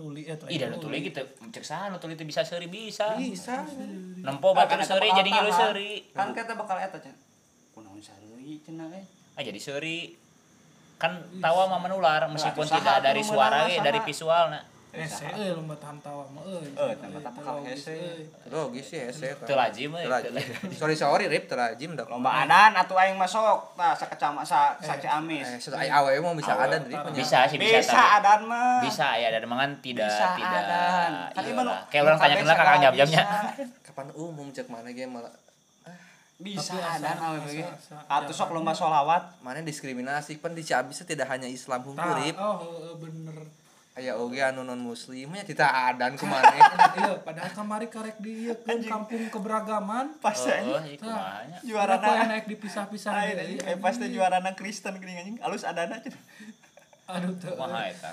tuli 0.00 0.24
eh 0.24 0.36
Ih 0.48 0.56
dan 0.56 0.80
tuli 0.80 1.04
gitu 1.04 1.20
cek 1.52 1.60
saha 1.60 1.92
nu 1.92 2.00
tuli 2.00 2.16
teh 2.16 2.24
bisa 2.24 2.40
seuri 2.40 2.72
bisa. 2.72 3.20
Bisa. 3.20 3.68
Nempo 4.24 4.56
Kan 4.56 4.64
batur 4.64 4.80
eta 4.80 4.96
seuri 4.96 5.12
bakal 5.12 5.18
jadi 5.20 5.30
ngilu 5.36 5.52
seuri. 5.52 5.90
Kan 6.16 6.28
kita 6.32 6.56
bakal 6.56 6.76
eta 6.80 6.96
cenah. 6.96 7.20
Kunaon 7.76 8.00
seuri 8.00 8.64
cenah 8.64 8.88
eh. 8.96 9.04
Ah 9.36 9.42
jadi 9.44 9.60
seuri. 9.60 10.16
Kan 10.96 11.20
tawa 11.44 11.68
mah 11.68 11.80
menular 11.84 12.24
meskipun 12.32 12.64
tidak 12.64 13.04
dari 13.04 13.20
suara 13.20 13.68
saha? 13.68 13.84
dari 13.84 14.00
visual 14.00 14.44
nah. 14.48 14.64
Hese 14.92 15.22
euy 15.30 15.50
lomba 15.52 15.72
tawa 15.78 16.26
mah 16.26 16.42
euy 16.42 16.66
Eh, 16.66 16.94
tempat 16.94 17.22
apa 17.22 17.38
kalau 17.38 17.62
hese? 17.62 17.94
Logis 18.46 18.84
sih 18.84 18.98
hese. 19.00 19.38
Teu 19.40 19.54
lajim 19.54 19.90
euy. 19.92 20.06
Sorry 20.72 20.94
sorry 20.94 21.24
rip 21.26 21.46
teu 21.46 21.54
lajim. 21.54 21.94
Lomba 21.94 22.42
adan 22.42 22.74
atuh 22.74 22.96
aing 22.96 23.14
masuk. 23.14 23.70
Tah 23.72 23.92
sakecama 23.92 24.42
sa 24.42 24.74
sa 24.76 24.94
Ciamis. 24.94 25.46
Eh, 25.62 25.86
awewe 25.86 26.18
mau 26.18 26.34
bisa 26.34 26.52
Awewe. 26.52 26.66
ada 26.66 26.76
dari 26.80 26.94
Bisa 27.12 27.46
sih 27.46 27.56
bisa, 27.56 27.78
Bisa 27.80 28.02
adan 28.18 28.40
mah. 28.44 28.80
bisa 28.80 29.14
ya 29.14 29.30
dan 29.30 29.44
mangan 29.44 29.78
tidak 29.78 30.06
Bisa 30.06 30.26
tidak 30.34 30.60
adan. 30.60 31.10
Iya 31.36 31.76
kayak 31.86 32.02
orang 32.04 32.18
tanya 32.18 32.36
kenal 32.36 32.56
kakak 32.56 32.76
jamnya 32.82 33.04
bisa. 33.06 33.22
kapan 33.82 34.08
umum 34.12 34.46
cek 34.48 34.66
mana 34.66 34.90
ge 34.90 35.04
malah 35.04 35.30
Bisa 36.36 36.72
Tapi 36.72 36.80
asa- 36.80 36.96
adan 36.96 37.16
awe 37.20 37.38
asa- 37.38 37.52
ge. 37.52 37.64
Atuh 38.06 38.32
sok 38.32 38.50
lomba 38.50 38.72
sholawat. 38.72 39.38
mana 39.38 39.60
diskriminasi 39.60 40.38
pan 40.38 40.50
di 40.50 40.60
Ciamis 40.60 41.04
tidak 41.04 41.28
hanya 41.28 41.44
Islam 41.46 41.78
Tah, 41.78 41.86
hungkurip 41.86 42.34
oh 42.34 42.58
bener 42.96 43.36
aya 43.98 44.14
oge 44.14 44.38
anu 44.38 44.62
non 44.62 44.78
muslimnya 44.78 45.42
tidak 45.42 45.66
adan 45.66 46.14
kumaha 46.14 46.46
iya 47.02 47.18
padahal 47.26 47.50
kamari 47.50 47.90
karek 47.90 48.22
di 48.22 48.46
ieu 48.46 48.54
kan 48.54 48.78
kampung 48.86 49.26
keberagaman 49.28 50.14
Pas 50.22 50.38
oh 50.46 50.78
iya 50.86 50.96
kumanya 50.96 51.58
Juara 51.66 51.98
na. 51.98 52.30
naik 52.30 52.46
dipisah-pisah. 52.46 53.12
Eh 53.66 53.76
pas 53.82 53.94
teh 53.98 54.08
juarana 54.08 54.54
Kristen 54.54 54.94
geuning 55.02 55.18
anjing. 55.18 55.36
Alus 55.42 55.66
adana 55.66 55.98
cenah. 55.98 56.22
aduh 57.10 57.34
teu 57.42 57.58
kumaha 57.58 57.90
eta 57.90 58.10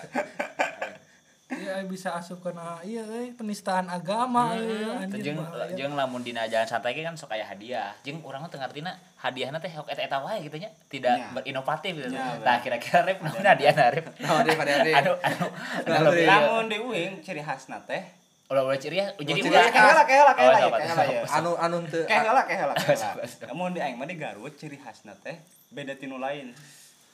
iya 1.47 1.79
bisa 1.87 2.11
asup 2.11 2.43
kana 2.43 2.83
iya 2.83 3.07
euy 3.07 3.31
penistaan 3.31 3.87
agama 3.87 4.51
euy 4.51 4.83
anjir 4.99 5.31
jeung 5.31 5.39
jeung 5.79 5.95
lamun 5.95 6.19
dina 6.19 6.43
jalan 6.43 6.67
santai 6.67 6.91
ge 6.91 7.07
kan 7.07 7.15
sok 7.15 7.31
aya 7.31 7.47
hadiah 7.47 7.95
jeung 8.03 8.19
urang 8.19 8.43
mah 8.43 8.51
teu 8.51 8.59
ngartina 8.59 8.91
hadiahna 9.15 9.55
teh 9.55 9.71
sok 9.71 9.87
eta-eta 9.87 10.19
wae 10.19 10.43
gitu 10.43 10.59
nya 10.59 10.67
tidak 10.91 11.15
Ya. 11.15 11.31
berinovatif 11.31 11.93
gitu 11.95 12.11
Ya, 12.11 12.35
nah 12.43 12.59
kira-kira 12.59 12.99
rep 13.07 13.23
naon 13.23 13.39
hadiahna 13.39 13.83
rep 13.95 14.05
nah 14.19 14.43
dia 14.43 14.53
pada 14.53 14.71
hari 14.75 14.91
anu 14.91 15.13
anu 15.23 15.45
anu 15.87 16.03
lebih 16.11 16.27
Lamun 16.27 16.65
di 16.67 16.77
uing 16.83 17.11
ciri 17.23 17.39
khasna 17.39 17.79
teh. 17.83 18.03
ulah 18.47 18.63
ulah 18.63 18.75
ciri 18.75 18.99
ya 18.99 19.07
jadi 19.15 19.39
ciri 19.39 19.51
ulah 19.51 19.67
khas. 19.67 19.75
Keheula 19.75 20.03
keheula 20.03 20.31
Oh, 20.31 20.35
keheula 20.35 20.55
ya, 20.55 20.67
sok, 20.67 20.79
keheula 20.79 21.03
sok, 21.03 21.07
ya. 21.07 21.21
anu 21.31 21.51
anu 21.55 21.75
teu 21.85 22.03
keheula 22.03 22.41
keheula. 22.43 22.73
Sok, 22.75 22.95
sok. 23.23 23.47
Namun 23.47 23.71
di 23.71 23.79
aing 23.79 23.95
mah 23.95 24.07
di 24.07 24.15
Garut 24.15 24.51
ciri 24.55 24.75
khasna 24.75 25.15
teh 25.19 25.35
beda 25.67 25.95
tinu 25.95 26.15
lain. 26.15 26.51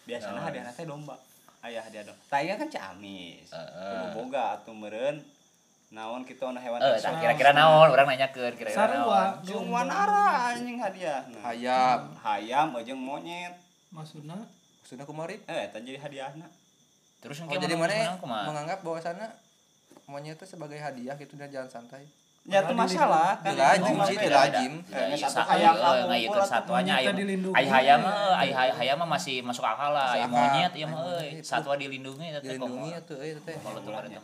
Biasana 0.06 0.38
Naon? 0.38 0.46
hadiahna 0.46 0.72
teh 0.74 0.86
domba. 0.86 1.18
Aya 1.64 1.80
hadiah 1.80 2.04
domba. 2.04 2.20
Tanya 2.28 2.54
kan 2.60 2.68
Ciamis. 2.68 3.48
Kudu 3.48 4.06
boga 4.20 4.60
atuh 4.60 4.76
meureun. 4.76 5.24
Naon 5.94 6.26
kitu 6.26 6.42
anu 6.44 6.58
hewan 6.58 6.82
eh 6.82 6.98
eksotis. 6.98 7.22
kira-kira 7.22 7.52
naon 7.54 7.94
urang 7.94 8.10
nanyakeun 8.10 8.58
kira-kira 8.58 8.82
sarua 8.90 9.38
naon 9.38 9.46
Jeung 9.46 9.68
wanara 9.72 10.52
anjing 10.52 10.82
hadiah. 10.82 11.22
Nah, 11.30 11.54
hayam 11.54 12.00
hayam 12.20 12.68
jeung 12.84 13.00
monyet. 13.00 13.54
maksudna 13.94 14.34
sudah 14.82 15.06
kumari 15.06 15.38
Eh, 15.46 15.70
jadi 15.70 16.02
hadiahna. 16.02 16.50
terus 17.22 17.40
oh, 17.40 17.48
jadi 17.48 17.78
mana 17.80 18.20
menganggap 18.20 18.84
bahwasana 18.84 19.32
monyet 20.12 20.36
itu 20.36 20.44
sebagai 20.44 20.76
hadiah 20.76 21.16
gitu 21.16 21.40
dan 21.40 21.48
jalan 21.48 21.70
santai 21.72 22.04
Ya 22.44 22.60
itu 22.60 22.74
masalah. 22.74 23.40
Kan 23.40 23.56
lajim 23.56 23.96
itu 23.96 24.04
sih, 24.06 24.16
beda. 24.18 24.28
teu 24.28 24.36
lajim. 24.36 24.74
Ya, 24.84 25.00
Eh, 25.00 25.08
iya, 25.10 25.16
satu 25.18 25.32
sa- 25.34 25.48
hayam 25.48 25.64
iya, 25.66 25.72
kampung 25.74 26.10
ngayeukeun 26.12 26.36
pula, 26.36 26.44
satuanya 26.46 26.94
monyetnya 26.94 27.08
aya 27.08 27.12
dilindungi. 27.16 27.56
ai 27.56 27.66
hayam 27.66 28.00
mah 28.00 28.16
ai 28.36 28.50
hay- 28.52 28.76
hayam 28.76 28.98
mah 29.00 29.10
masih 29.10 29.36
masuk 29.40 29.64
akal 29.64 29.90
lah 29.90 30.08
ai 30.10 30.22
akal. 30.22 30.36
monyet 30.36 30.72
ieu 30.74 30.84
mah 30.86 31.00
Ai 31.00 31.08
euy 31.08 31.30
monyet. 31.32 31.46
satwa 31.46 31.74
dilindungi 31.74 32.26
eta 32.26 32.36
teh 32.36 32.48
dilindungi 32.50 32.84
komo. 32.86 33.00
atuh 33.00 33.18
euy 33.18 33.32
teh 33.38 33.56
tuh 33.56 33.94
ada 33.96 34.20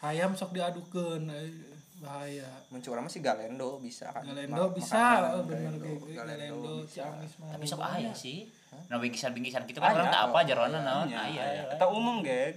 hayam 0.00 0.30
sok 0.32 0.50
diadukeun 0.52 1.22
euy 1.26 1.50
bahaya 1.98 2.46
mencurang 2.70 3.02
masih 3.02 3.20
galendo 3.20 3.82
bisa 3.82 4.06
kan 4.06 4.22
Galendo 4.22 4.64
bisa 4.70 5.02
bener 5.42 5.74
galendo. 6.14 6.86
Ciamis 6.86 7.32
mah 7.36 7.50
tapi 7.50 7.64
sok 7.66 7.82
banyak. 7.82 8.06
aya 8.06 8.12
sih 8.14 8.46
nah 8.86 8.96
bingkisan-bingkisan 8.96 9.66
gitu 9.66 9.82
kan 9.82 9.98
orang 9.98 10.06
tak 10.06 10.22
apa 10.24 10.38
Oh, 10.38 10.42
jarona 10.46 10.78
naon 10.78 11.10
Nya, 11.10 11.26
aya 11.26 11.42
aya. 11.42 11.62
Eta 11.74 11.90
umum 11.90 12.22
geng. 12.22 12.54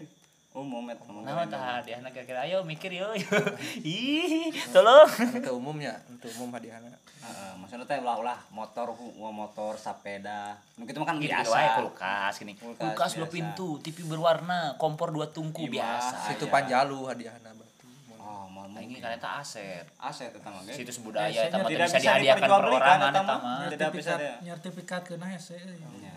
Umum 0.51 0.83
eta 0.85 1.07
mah. 1.07 1.23
naon 1.23 1.47
tah 1.47 1.79
hadiahna 1.79 2.09
kira-kira 2.09 2.43
ayo 2.43 2.59
mikir 2.61 2.91
yo 2.91 3.07
ih 3.81 4.51
tolong 4.67 5.07
itu 5.31 5.47
umumnya 5.49 5.95
itu 6.09 6.27
umum 6.35 6.51
hadiahna 6.51 6.91
Heeh, 7.21 7.53
maksudnya 7.55 7.85
teh 7.85 7.97
ulah-ulah 7.97 8.33
motor 8.49 8.91
motor 9.13 9.73
sepeda. 9.75 10.57
Nu 10.73 10.83
kitu 10.83 10.97
mah 10.97 11.07
kan 11.07 11.15
gitu 11.17 11.29
biasa. 11.29 11.47
wae 11.47 11.67
kulkas 11.77 12.33
gini 12.35 12.53
Kulkas 12.57 12.81
kulkas 12.81 13.11
dua 13.13 13.29
pintu 13.29 13.77
TV 13.79 14.03
berwarna 14.03 14.73
kompor 14.75 15.07
dua 15.09 15.29
tungku 15.29 15.63
Iya, 15.63 15.71
biasa 15.71 16.15
situ 16.27 16.45
Aya. 16.45 16.51
panjalu 16.51 16.99
hadiahna 17.05 17.49
berarti 17.51 17.85
Oh, 18.17 18.43
mau 18.45 18.65
Nah, 18.65 18.81
ini 18.81 18.97
kan 18.97 19.13
eta 19.13 19.37
aset 19.37 19.85
aset 19.95 20.33
eta 20.33 20.49
mah 20.49 20.61
geng. 20.63 20.75
situs 20.75 20.97
budaya 20.99 21.29
eta 21.45 21.55
mah 21.55 21.69
bisa 21.69 21.85
bisa 21.85 21.97
dihadiahkan 22.01 22.49
perorangan 22.49 23.11
eta 23.13 23.21
mah. 23.21 23.37
mah 23.37 23.57
Tidak 23.69 23.89
bisa 23.93 24.11
Nyertifikat- 24.11 24.19
deh. 24.19 24.35
nyertifikat 24.43 25.01
ke 25.05 25.13
hese 25.29 25.55
euy 25.55 25.77
Nya. 25.95 26.15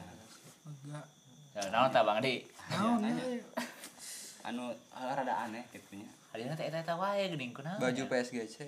enggak 0.65 1.07
Ya, 1.55 1.63
naon 1.69 1.87
tah 1.89 2.03
Bang 2.03 2.19
Di 2.19 2.43
naon 2.69 2.99
nanya. 2.99 3.23
euy 3.23 3.39
Anu 4.45 4.71
rada 4.93 5.35
aneh 5.43 5.65
gitunya. 5.69 6.09
hadiahna 6.31 6.53
teh 6.53 6.67
eta 6.67 6.79
eta 6.79 6.95
wae 6.95 7.27
geuning 7.27 7.51
kunaon 7.51 7.79
baju 7.79 8.03
PSGC 8.05 8.59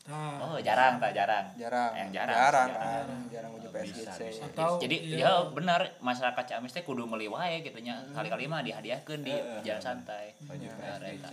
tah 0.00 0.38
oh 0.38 0.56
jarang 0.58 0.96
tak 0.96 1.10
jarang 1.12 1.42
jarang 1.56 1.90
Yang 1.92 2.10
jarang, 2.14 2.36
jarang 2.38 2.68
jarang. 2.70 3.20
jarang 3.28 3.50
baju 3.52 3.66
Oh, 3.66 3.72
PSGC 3.74 4.18
bisa. 4.22 4.44
Atau- 4.46 4.78
jadi 4.78 4.96
iya. 4.96 5.16
ya 5.20 5.50
benar 5.50 5.80
masyarakat 6.00 6.44
Ciamis 6.46 6.70
teh 6.70 6.80
kudu 6.80 7.02
meuli 7.04 7.26
wae 7.26 7.60
gitu 7.60 7.74
nya 7.78 7.98
kali-kali 8.10 8.46
mah 8.46 8.62
dihadiahkeun 8.62 9.20
di 9.20 9.34
Heeh. 9.34 9.60
jalan 9.60 9.82
santai 9.82 10.32
Baju 10.40 10.62
eta. 10.64 11.02
PSGC 11.02 11.32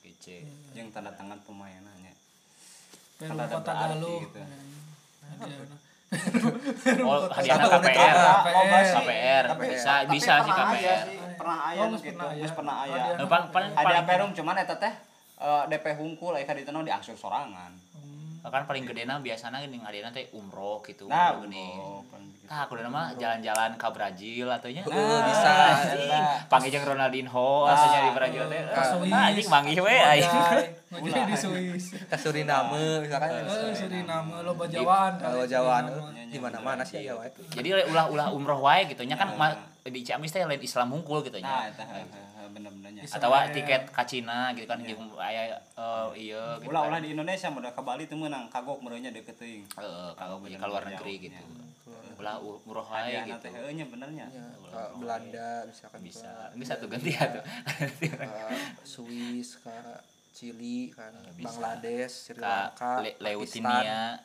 kece 0.00 0.36
jeung 0.72 0.88
tanda 0.88 1.10
tangan 1.10 1.42
pemainannya. 1.42 2.14
Ada 3.18 3.44
kota 3.50 3.72
Galuh 3.74 4.22
gitu. 4.22 4.38
Hadiahna. 4.38 5.76
Oh 6.06 7.26
unit 7.26 7.66
KPR. 7.66 8.16
KPR 8.94 9.44
Tapi- 9.50 9.68
bisa 9.68 9.92
tapi 10.02 10.12
bisa 10.14 10.32
sih 10.38 10.52
KPR 10.52 11.00
sih, 11.02 11.16
Pernah 11.36 11.58
aya 11.68 11.80
Oh, 11.82 11.88
gitu, 11.92 12.24
geus 12.40 12.52
pernah 12.54 12.76
aya. 12.86 13.18
Hadiah. 13.18 14.00
Eh, 14.00 14.04
perum 14.06 14.30
cuman 14.32 14.56
eta 14.56 14.74
teh 14.78 14.94
eh, 15.36 15.62
DP 15.68 15.86
hungkul 15.98 16.32
aya 16.32 16.46
ka 16.46 16.54
ditu 16.54 16.70
diangsur 16.70 17.12
sorangan. 17.12 17.74
Hmm. 18.46 18.54
kan 18.54 18.62
paling 18.64 18.84
gedena 18.84 19.18
biasanya 19.18 19.58
gini 19.58 19.76
ngadena 19.76 20.08
teh 20.08 20.30
umroh 20.30 20.78
gitu 20.80 21.06
Nah, 21.06 21.34
gini. 21.42 21.74
Nah, 22.46 22.62
aku 22.62 22.78
mah 22.78 23.10
jalan-jalan 23.12 23.74
ke 23.74 23.86
Brazil 23.90 24.46
atunya. 24.46 24.78
Heeh, 24.80 25.18
bisa. 25.26 25.50
Panggil 26.46 26.70
jeung 26.70 26.86
Ronaldinho 26.86 27.66
atunya 27.66 27.98
di 28.00 28.12
Brazil 28.14 28.42
teh. 28.46 28.62
Nah, 29.08 29.22
anjing 29.26 29.48
manggih 29.48 29.78
we 29.82 29.90
aing. 29.92 30.30
Ngojek 30.86 31.26
di 31.26 31.34
Swiss 31.34 31.98
ke 31.98 32.14
Suriname 32.14 33.02
misalkan 33.02 33.42
Eh, 33.42 33.74
Suriname 33.74 34.38
lo 34.40 34.54
bajawaan 34.54 35.18
kalau 35.18 35.42
Jawaan 35.42 35.84
di 36.26 36.38
mana 36.38 36.62
mana 36.62 36.82
sih 36.86 37.02
ya 37.02 37.12
wae 37.12 37.26
Jadi 37.50 37.90
ulah-ulah 37.90 38.30
umroh 38.30 38.62
wae 38.62 38.86
gitu 38.86 39.02
nya 39.02 39.18
kan 39.18 39.34
ma- 39.34 39.58
di 39.82 40.00
Ciamis 40.00 40.30
teh 40.30 40.40
lain 40.40 40.62
Islam 40.62 40.94
hungkul 40.94 41.22
gitu 41.22 41.42
Nah, 41.42 41.66
nya. 41.66 41.74
Bener-benernya. 42.56 43.04
Atau 43.04 43.28
tiket 43.52 43.92
ka 43.92 44.08
Cina 44.08 44.56
gitu 44.56 44.64
kan 44.64 44.80
jeung 44.80 45.12
aya 45.20 45.52
eh, 45.60 46.06
iya 46.16 46.56
gitu. 46.56 46.72
Ulah 46.72 46.88
kan. 46.88 46.90
ulah 46.96 47.00
di 47.04 47.08
Indonesia 47.12 47.52
udah 47.52 47.72
ke 47.76 47.82
Bali 47.84 48.08
tuh 48.08 48.16
menang 48.16 48.48
kagok 48.48 48.80
merenya 48.80 49.12
deket 49.12 49.36
teuing. 49.36 49.68
Heeh, 49.76 50.10
kalau 50.16 50.40
punya 50.40 50.56
ke 50.56 50.66
luar 50.66 50.88
negeri 50.88 51.14
gitu. 51.28 51.36
Ulah 52.16 52.40
wae 52.40 53.12
Hadiah 53.12 53.24
gitu. 53.28 53.52
nya 53.52 53.84
benernya. 53.84 54.26
ya, 54.32 54.48
ke 54.72 54.82
Belanda 54.96 55.48
misalkan 55.68 56.00
Bisa. 56.00 56.32
ke, 56.50 56.56
Ini 56.56 56.64
satu 56.64 56.84
ganti 56.88 57.12
atuh. 57.12 57.44
ke 58.00 58.56
Swiss 58.88 59.60
ke 59.60 59.76
Chili 60.36 60.92
kan 60.92 61.16
Bangladesh 61.40 62.28
Sri 62.28 62.36
Ka 62.36 62.68
Lanka 62.76 63.00
Leutinia 63.24 64.20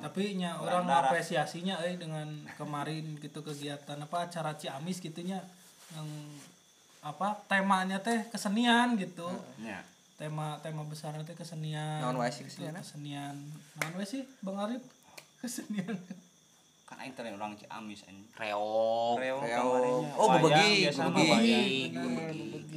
tapi 0.00 0.38
nya 0.38 0.58
orang 0.58 0.88
apresiasinya 0.88 1.82
eh 1.84 1.98
dengan 1.98 2.46
kemarin 2.56 3.18
gitu 3.20 3.42
kegiatan 3.44 3.98
apa 4.00 4.30
acara 4.30 4.56
Ciamis 4.56 5.02
gitunya 5.02 5.42
yang 5.94 6.08
apa 7.06 7.38
temanya 7.46 8.02
teh 8.02 8.26
kesenian 8.34 8.98
gitu. 8.98 9.30
Nya. 9.62 9.86
tema 10.16 10.58
tema 10.64 10.82
besarnya 10.82 11.22
teh 11.22 11.38
kesenian. 11.38 12.02
Sih 12.50 12.66
gitu, 12.66 12.82
kesenian? 12.82 13.36
sih 14.02 14.22
Bang 14.42 14.58
Arif? 14.58 14.82
Kesenian 15.40 15.94
Kan 16.86 17.02
aing 17.02 17.18
teh 17.18 17.26
orang 17.26 17.50
Ciamis 17.58 18.06
Reog 18.38 19.18
Reog. 19.18 19.42
kamarinya. 19.42 20.14
Oh, 20.14 20.30
bebegi, 20.38 20.86
biasa 20.86 21.00
mah 21.10 21.18
bebegi. 21.18 21.64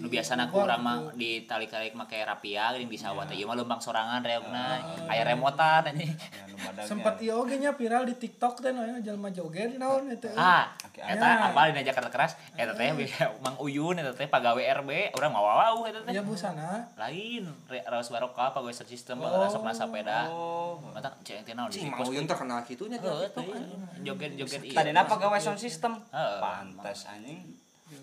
Nu 0.02 0.08
biasana 0.10 0.50
ku 0.50 0.66
urang 0.66 0.82
mah 0.82 1.14
di 1.14 1.46
tali-tali 1.46 1.94
make 1.94 2.18
rapia 2.26 2.74
geuning 2.74 2.90
di 2.90 2.98
sawah 2.98 3.30
teh. 3.30 3.38
Ieu 3.38 3.46
mah 3.46 3.54
leumbang 3.54 3.78
sorangan 3.78 4.26
reogna 4.26 4.82
aya 5.06 5.22
remotan 5.30 5.94
anjing. 5.94 6.10
Ya, 6.10 6.42
nu 6.50 6.58
sempat 6.90 7.22
ieu 7.22 7.38
oge 7.38 7.62
nya 7.62 7.78
viral 7.78 8.10
di 8.10 8.18
TikTok 8.18 8.66
teh 8.66 8.74
no 8.74 8.82
jalma 9.06 9.30
joget 9.30 9.78
naon 9.78 10.10
eta. 10.10 10.34
Ah, 10.34 10.74
eta 10.98 11.54
apa 11.54 11.70
di 11.70 11.86
Jakarta 11.86 12.10
keras. 12.10 12.34
Eta 12.58 12.74
teh 12.74 12.90
Mang 13.46 13.62
Uyun 13.62 14.02
eta 14.02 14.18
teh 14.18 14.26
pagawe 14.26 14.58
RB 14.82 15.14
urang 15.22 15.38
mau 15.38 15.46
wawau 15.46 15.86
eta 15.86 16.02
teh. 16.02 16.18
ya 16.18 16.26
busana 16.26 16.82
Lain 16.98 17.46
Raos 17.70 18.10
Baroka 18.10 18.58
pagawe 18.58 18.74
system 18.74 19.22
bageura 19.22 19.46
sok 19.46 19.70
sepeda. 19.70 20.26
Oh. 20.34 20.82
Mata 20.98 21.14
cek 21.22 21.46
teh 21.46 21.54
naon 21.54 21.70
Mang 21.70 22.10
Uyun 22.10 22.26
terkenal 22.26 22.66
TikTok, 22.66 22.90
teh. 22.90 23.99
Anjing. 24.00 24.08
joget-joget 24.08 24.62
iya. 24.64 24.76
Tadi 24.80 24.90
apa 24.96 25.14
gawe 25.20 25.38
sound 25.38 25.60
system? 25.60 26.00
Heeh. 26.10 26.40
Pantes 26.40 27.00
anjing. 27.06 27.40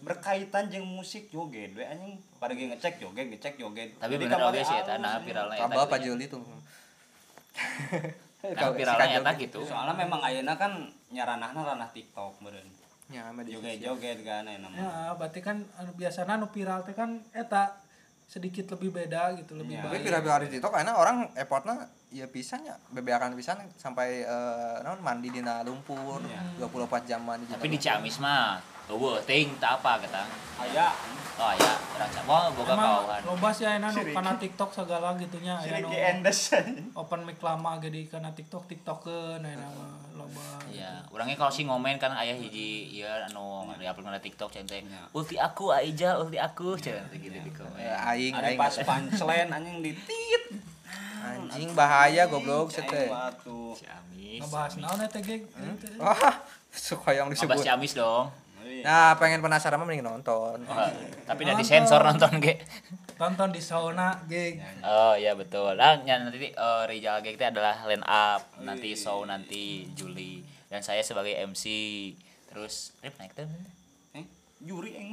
Berkaitan 0.05 0.69
jeung 0.69 0.85
musik 0.85 1.33
joget 1.33 1.73
we 1.73 1.85
anjing. 1.89 2.21
Pada 2.37 2.53
ge 2.53 2.69
ngecek 2.69 3.01
joget, 3.01 3.27
ngecek 3.33 3.55
joget. 3.57 3.97
Tapi 3.97 4.15
bener 4.21 4.39
oge 4.45 4.61
sih 4.61 4.77
eta 4.77 5.01
nah 5.01 5.17
anjing. 5.17 5.33
viralnya 5.33 5.65
eta. 5.65 5.77
Apa 5.89 5.97
Juli 5.97 6.27
tuh 6.29 6.45
Nah, 8.47 8.71
viralnya 8.79 9.25
eta 9.25 9.33
gitu. 9.41 9.65
Soalnya 9.65 9.97
memang 9.97 10.21
ayeuna 10.21 10.61
kan 10.61 10.93
nyaranahna 11.09 11.61
ranah 11.65 11.89
TikTok 11.97 12.45
meureun. 12.45 12.69
ya 13.07 13.31
sosial. 13.31 13.47
Joget-joget 13.47 14.19
kan 14.27 14.45
mah. 14.45 14.71
ya 14.75 14.91
berarti 15.15 15.41
kan 15.41 15.63
anu 15.79 15.95
biasana 15.95 16.37
nu 16.37 16.51
viral 16.51 16.83
teh 16.83 16.93
kan 16.93 17.23
eta 17.31 17.86
sedikit 18.27 18.67
lebih 18.69 18.91
beda 18.93 19.39
gitu 19.39 19.55
lebih 19.55 19.79
Ya. 19.79 19.83
tapi 19.83 19.97
baik 19.97 20.05
viral 20.05 20.39
di 20.43 20.49
TikTok 20.51 20.73
karena 20.73 20.93
orang 20.93 21.31
effortnya 21.33 21.77
ya 22.09 22.27
pisannya 22.27 22.75
bebeakan 22.91 23.33
pisan 23.33 23.55
sampai 23.73 24.21
eh 24.21 24.77
naon 24.83 24.99
mandi 24.99 25.31
dina 25.31 25.63
lumpur 25.63 26.19
Iya. 26.21 26.59
24 26.61 27.07
jam 27.07 27.23
mandi 27.23 27.47
Tapi 27.47 27.69
di 27.69 27.79
Ciamis 27.79 28.19
mah 28.19 28.59
eueuh 28.91 29.19
ting 29.27 29.55
tak 29.59 29.83
apa 29.83 30.03
kata. 30.07 30.23
Aya 30.57 30.89
Oh 31.37 31.53
ya, 31.53 31.73
raca. 32.01 32.21
Wah, 32.25 32.49
boga 32.49 32.73
kauhan. 32.73 33.21
loba 33.29 33.53
sih 33.53 33.69
aya 33.69 33.77
nu 33.77 33.93
kana 33.93 34.41
TikTok 34.41 34.73
segala 34.73 35.13
gitunya 35.21 35.53
aya 35.61 35.85
nu 35.85 35.93
Endes 35.93 36.49
open 36.97 37.29
mic 37.29 37.37
lama 37.45 37.77
ge 37.77 37.93
di 37.93 38.09
kana 38.09 38.33
TikTok 38.33 38.65
TikTokeun 38.65 39.45
aya 39.45 39.61
nama 39.61 40.01
loba 40.17 40.65
Iya, 40.73 41.05
orangnya 41.13 41.37
kalau 41.37 41.53
sih 41.53 41.69
ngomen 41.69 42.01
kan 42.01 42.17
ayah 42.17 42.33
hiji 42.33 42.89
iya 42.89 43.29
anu 43.29 43.69
di 43.77 43.85
upload 43.85 44.17
na 44.17 44.21
TikTok 44.25 44.49
centeng. 44.49 44.89
Iya. 44.89 45.13
Ulti 45.13 45.37
aku 45.37 45.77
Aija, 45.77 46.17
ulti 46.17 46.41
aku 46.41 46.81
centeng 46.81 47.21
gitu 47.21 47.37
di 47.37 47.53
komen. 47.53 47.85
Eh, 47.85 47.93
aing 47.93 48.33
aing 48.33 48.57
pas 48.57 48.73
punchline 48.73 49.53
anjing 49.53 49.85
ditit. 49.85 50.43
anjing 51.53 51.77
bahaya 51.77 52.25
goblok 52.33 52.73
sete. 52.73 53.13
Ciamis. 53.13 54.41
ngebahas 54.41 54.73
naon 54.81 55.01
eta 55.05 55.21
ge 55.21 55.45
wah 56.01 56.45
suka 56.73 57.13
yang 57.13 57.29
Abas 57.29 57.45
disebut 57.45 57.61
Ciamis 57.61 57.93
dong. 57.93 58.33
Nah 58.87 59.19
pengen 59.19 59.43
penasaran 59.43 59.77
mah 59.77 59.85
mending 59.85 60.07
nonton 60.07 60.63
Oh, 60.63 60.91
tapi 61.27 61.43
udah 61.43 61.59
disensor 61.59 61.99
nonton 62.01 62.39
ge. 62.39 62.63
tonton 63.19 63.51
di 63.51 63.59
sauna 63.59 64.15
ge 64.25 64.63
Oh 64.81 65.19
iya 65.19 65.35
betul. 65.35 65.75
Nah, 65.75 65.99
ya, 66.05 66.23
nanti 66.23 66.55
uh, 66.55 66.87
Rizal 66.87 67.19
Gek 67.19 67.35
itu 67.35 67.45
adalah 67.45 67.83
line 67.83 68.05
up 68.05 68.47
nanti 68.61 68.95
show 68.95 69.27
nanti 69.27 69.91
Juli 69.93 70.45
dan 70.69 70.87
saya 70.87 71.03
sebagai 71.03 71.35
MC. 71.43 71.65
Terus 72.47 72.95
Rip 73.01 73.19
naik 73.19 73.35
tuh. 73.35 73.49
Eh, 74.13 74.25
juri 74.61 74.95
aing. 74.95 75.13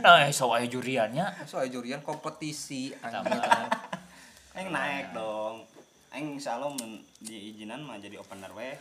Nah, 0.00 0.28
show 0.36 0.52
aja 0.52 0.64
juriannya. 0.64 1.44
soal 1.44 1.66
jurian 1.66 2.00
kompetisi 2.00 2.92
Aing 4.52 4.68
naik 4.76 5.12
dong. 5.12 5.64
Aing 6.10 6.36
insyaallah 6.36 6.68
mun 6.68 7.00
diizinan 7.18 7.80
mah 7.80 7.96
jadi 7.96 8.18
opener 8.18 8.50
we. 8.52 8.76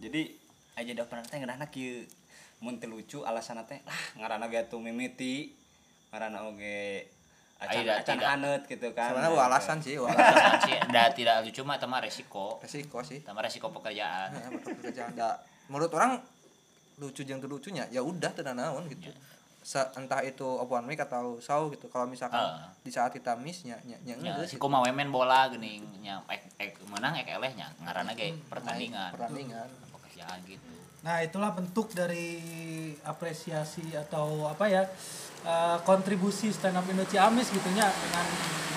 Jadi 0.00 0.32
aing 0.74 0.86
jadi 0.88 1.00
opener 1.02 1.24
teh 1.26 1.36
ngeunahna 1.36 1.68
kieu. 1.68 2.02
Mun 2.64 2.80
teu 2.80 2.88
lucu 2.88 3.20
alasan 3.22 3.60
teh 3.62 3.84
lah 3.84 3.92
ngaranna 4.16 4.48
ge 4.48 4.58
atuh 4.58 4.80
mimiti. 4.80 5.52
Ngaranna 6.08 6.48
oge 6.48 7.04
acan 7.54 7.80
Aida 7.80 7.92
acan 7.98 8.16
tidak. 8.16 8.28
haneut 8.30 8.62
gitu 8.64 8.88
kan. 8.90 9.08
sebenarnya 9.10 9.30
gua 9.30 9.44
alasan 9.46 9.78
sih 9.78 9.94
alasan 9.96 10.52
sih 10.62 10.76
dah 10.86 11.06
tidak 11.12 11.36
lucu 11.42 11.60
mah 11.62 11.76
itu 11.76 11.86
mah 11.86 12.00
resiko. 12.00 12.46
resiko 12.58 12.98
sih 13.00 13.20
Sama 13.20 13.40
resiko 13.40 13.68
pekerjaan. 13.68 14.32
Nah, 14.32 14.48
da 15.12 15.28
menurut 15.66 15.92
orang 15.92 16.18
lucu 16.96 17.20
jeung 17.22 17.38
teu 17.38 17.46
lucunya 17.46 17.84
ya 17.88 18.00
udah 18.00 18.30
teu 18.30 18.44
naon 18.46 18.84
gitu 18.86 19.12
Se- 19.60 19.90
entah 19.96 20.20
itu 20.20 20.44
open 20.44 20.84
mic 20.84 21.00
atau 21.00 21.40
show 21.40 21.66
gitu 21.68 21.88
kalau 21.88 22.04
misalkan 22.04 22.36
Ah. 22.36 22.68
di 22.78 22.92
saat 22.92 23.08
kita 23.10 23.32
miss 23.34 23.64
nya 23.64 23.80
nya 23.82 23.96
nya 24.04 24.12
Ya, 24.14 24.36
si 24.44 24.54
gitu. 24.54 24.68
wemen 24.68 25.08
bola 25.08 25.48
geuning 25.48 25.80
nya 25.98 26.20
ek, 26.28 26.44
ek 26.60 26.76
menang 26.84 27.16
ek 27.16 27.32
eleh 27.32 27.48
nya 27.54 27.72
ngaranna 27.80 28.12
ge 28.12 28.36
pertandingan. 28.44 29.08
pertandingan 29.10 29.64
Pekerjaan 29.90 30.38
gitu. 30.44 30.68
Nah 31.04 31.20
itulah 31.20 31.52
bentuk 31.52 31.92
dari 31.92 32.40
apresiasi 33.04 33.92
atau 33.92 34.48
apa 34.48 34.64
ya 34.72 34.82
eh, 35.44 35.78
kontribusi 35.84 36.48
stand 36.48 36.80
up 36.80 36.88
Indo 36.88 37.04
Ciamis 37.04 37.52
gitunya 37.52 37.84
dengan 37.84 38.26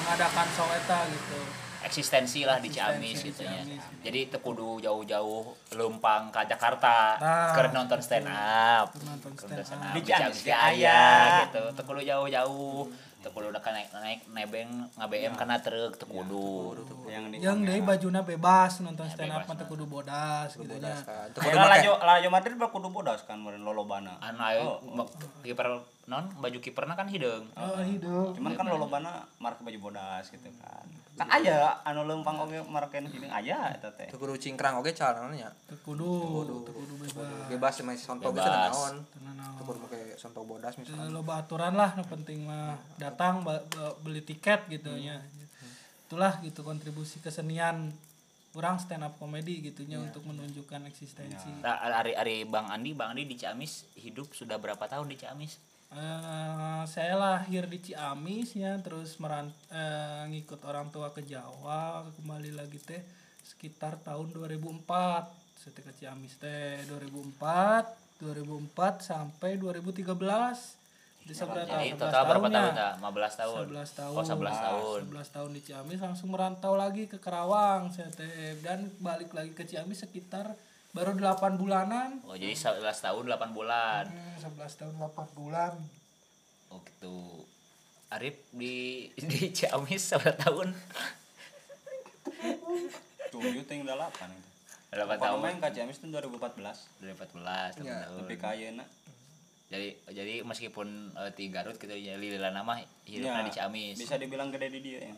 mengadakan 0.04 0.48
show 0.52 0.68
eta 0.76 1.08
gitu. 1.08 1.40
Eksistensi 1.88 2.44
lah 2.44 2.60
di 2.60 2.68
Eksistensi 2.68 3.00
Ciamis 3.00 3.18
gitu. 3.32 3.44
Ciamis. 3.48 3.84
Jadi 4.04 4.20
teu 4.28 4.44
kudu 4.44 4.84
jauh-jauh 4.84 5.56
leumpang 5.80 6.28
ka 6.36 6.44
Jakarta 6.44 7.16
Nah, 7.16 7.56
keur 7.56 7.72
nonton 7.72 8.04
stand 8.04 8.28
up. 8.28 8.92
Nonton 8.92 9.32
stand 9.32 9.64
up. 9.64 9.96
Di 9.96 10.02
Ciamis 10.04 10.44
aya 10.52 11.00
gitu. 11.48 11.64
Teu 11.80 11.84
kudu 11.88 12.04
jauh-jauh. 12.04 12.92
Udah 13.26 13.62
naik 13.74 13.90
naik 13.92 14.20
nebeng 14.30 14.70
ngabm 14.94 15.34
kana 15.36 15.58
truk 15.60 15.98
teu 15.98 16.06
kudu. 16.06 16.78
yang 17.10 17.28
di 17.34 17.42
Yang 17.42 17.58
dari 17.66 17.82
bajuna 17.82 18.22
bebas 18.22 18.80
nonton 18.80 19.10
Ya, 19.10 19.14
stand 19.18 19.34
up 19.34 19.44
mah 19.50 19.56
teu 19.58 19.68
kudu 19.68 19.86
bodas 19.90 20.54
gitu 20.54 20.70
nya. 20.78 20.96
kan 21.02 21.28
Teu 21.34 21.42
Kudu 21.42 21.52
kudu 21.52 21.58
make 21.58 21.72
lajo 21.82 21.92
lajo 22.00 22.28
Madrid 22.30 22.56
mah 22.56 22.70
kudu 22.70 22.90
bodas 22.94 23.20
kan 23.26 23.38
meureun 23.42 23.66
lolobana. 23.66 24.16
Anu 24.22 24.42
ayo 24.42 24.68
kiper 25.42 25.68
non 26.08 26.24
baju 26.40 26.58
kiperna 26.62 26.94
kan 26.96 27.10
hideung. 27.10 27.50
Oh 27.58 27.82
hidup. 27.82 28.38
Cuman 28.38 28.54
kan 28.56 28.66
lolobana 28.70 29.26
marke 29.42 29.66
baju 29.66 29.92
bodas 29.92 30.30
gitu 30.30 30.48
kan. 30.62 30.86
Kan 31.18 31.28
aya 31.28 31.74
anu 31.82 32.06
leumpang 32.06 32.38
oge 32.40 32.62
marke 32.64 33.02
nu 33.02 33.10
hideung 33.10 33.30
aya 33.32 33.74
eta 33.74 33.90
teh. 33.90 34.06
teu 34.06 34.16
kudu 34.16 34.38
cingkrang 34.38 34.78
oge 34.78 34.94
caranya 34.94 35.50
Teu 35.66 35.74
kudu, 35.80 36.14
teu 36.62 36.72
kudu. 36.72 36.94
bebas. 36.96 37.50
bebas 37.50 37.74
sama 37.74 37.92
sonto 37.94 38.30
Bebas. 38.30 38.38
geus 38.40 38.48
ada 38.48 38.70
naon. 38.70 38.96
Teu 39.04 39.20
naon. 39.26 39.54
teu 39.58 39.64
kudu 39.66 39.78
make 39.82 39.98
sonto 40.16 40.42
bodas 40.42 40.74
misalkan 40.76 41.10
loba 41.10 41.42
aturan 41.42 41.74
lah 41.74 41.90
yang 41.92 42.06
penting 42.06 42.46
mah. 42.46 42.78
Datang 42.96 43.42
ba- 43.42 43.66
ba- 43.68 43.98
beli 44.00 44.22
tiket 44.22 44.70
gitu 44.70 44.94
ya 44.94 45.18
itulah 46.06 46.38
gitu 46.40 46.62
kontribusi 46.62 47.18
kesenian. 47.18 47.92
Kurang 48.48 48.78
stand 48.78 49.04
up 49.04 49.14
comedy 49.16 49.62
gitunya 49.62 50.00
untuk 50.00 50.24
menunjukkan 50.24 50.88
eksistensi. 50.88 51.46
Nah, 51.60 51.78
ari 51.78 52.14
ari 52.14 52.42
Bang 52.42 52.66
Andi, 52.66 52.90
Bang 52.92 53.12
Andi 53.12 53.26
di 53.26 53.36
Ciamis 53.36 53.86
hidup 53.96 54.32
sudah 54.32 54.58
berapa 54.58 54.82
tahun 54.82 55.06
di 55.06 55.18
Ciamis? 55.20 55.62
Eh, 55.88 56.84
saya 56.84 57.16
lahir 57.16 57.64
di 57.72 57.80
Ciamis 57.80 58.60
ya 58.60 58.76
terus 58.84 59.16
meran 59.24 59.56
eh, 59.72 60.28
ngikut 60.28 60.60
orang 60.68 60.92
tua 60.92 61.16
ke 61.16 61.24
Jawa 61.24 62.04
kembali 62.20 62.60
lagi 62.60 62.76
teh 62.76 63.00
sekitar 63.40 63.96
tahun 64.04 64.36
2004 64.36 64.84
saya 65.56 65.72
ke 65.72 65.94
Ciamis 65.96 66.36
teh 66.44 66.84
2004 66.92 68.20
2004 68.20 69.00
sampai 69.00 69.56
2013 69.56 70.04
di 71.24 71.32
seberapa 71.32 71.64
Jadi 71.64 71.96
11 71.96 72.04
total 72.04 72.24
berapa 72.36 72.48
tahun 72.52 72.56
tahun 72.56 72.72
ya? 72.72 72.76
dah? 72.76 72.94
15 73.08 73.40
tahun. 73.40 73.64
11 73.72 74.00
tahun. 74.00 74.16
Oh, 74.16 74.26
11 74.28 74.68
tahun. 74.68 75.00
11 75.08 75.36
tahun 75.40 75.50
di 75.56 75.62
Ciamis 75.64 76.00
langsung 76.04 76.30
merantau 76.36 76.74
lagi 76.76 77.08
ke 77.08 77.16
Karawang 77.16 77.96
saya 77.96 78.12
teh 78.12 78.60
dan 78.60 78.92
balik 79.00 79.32
lagi 79.32 79.56
ke 79.56 79.64
Ciamis 79.64 80.04
sekitar 80.04 80.52
baru 80.98 81.12
8 81.14 81.56
bulanan. 81.56 82.10
Oh, 82.24 82.34
jadi 82.34 82.52
11 82.52 82.82
tahun 82.82 83.24
8 83.24 83.54
bulan. 83.54 84.04
Hmm, 84.06 84.36
11 84.58 84.74
tahun 84.76 84.94
8 84.98 85.38
bulan. 85.38 85.74
Oh, 86.68 86.82
gitu. 86.82 87.46
Arif 88.10 88.36
di 88.52 88.76
di 89.30 89.52
Ciamis 89.52 90.10
berapa 90.12 90.34
tahun? 90.42 90.74
tujuh 93.28 93.64
ting 93.64 93.84
delapan 93.84 94.30
itu 94.32 94.50
8 94.90 95.04
Apa 95.04 95.16
tahun. 95.20 95.40
main 95.42 95.58
ke 95.60 95.68
Ciamis 95.70 96.00
itu 96.00 96.08
2014 96.08 97.04
2014 97.04 97.84
Ya, 97.84 98.08
tahun. 98.08 98.24
tapi 98.24 98.36
kayaknya 98.36 98.86
Jadi 99.68 99.88
jadi 100.08 100.36
meskipun 100.42 100.88
uh, 101.14 101.28
di 101.30 101.52
Garut 101.52 101.76
gitu 101.76 101.92
ya 101.92 102.16
lila 102.16 102.50
nama 102.50 102.80
hidupnya 103.04 103.36
Ya, 103.36 103.44
di 103.44 103.52
Ciamis. 103.52 103.96
bisa 103.98 104.16
dibilang 104.16 104.48
gede 104.48 104.72
di 104.72 104.80
dia 104.82 105.00
ya 105.04 105.16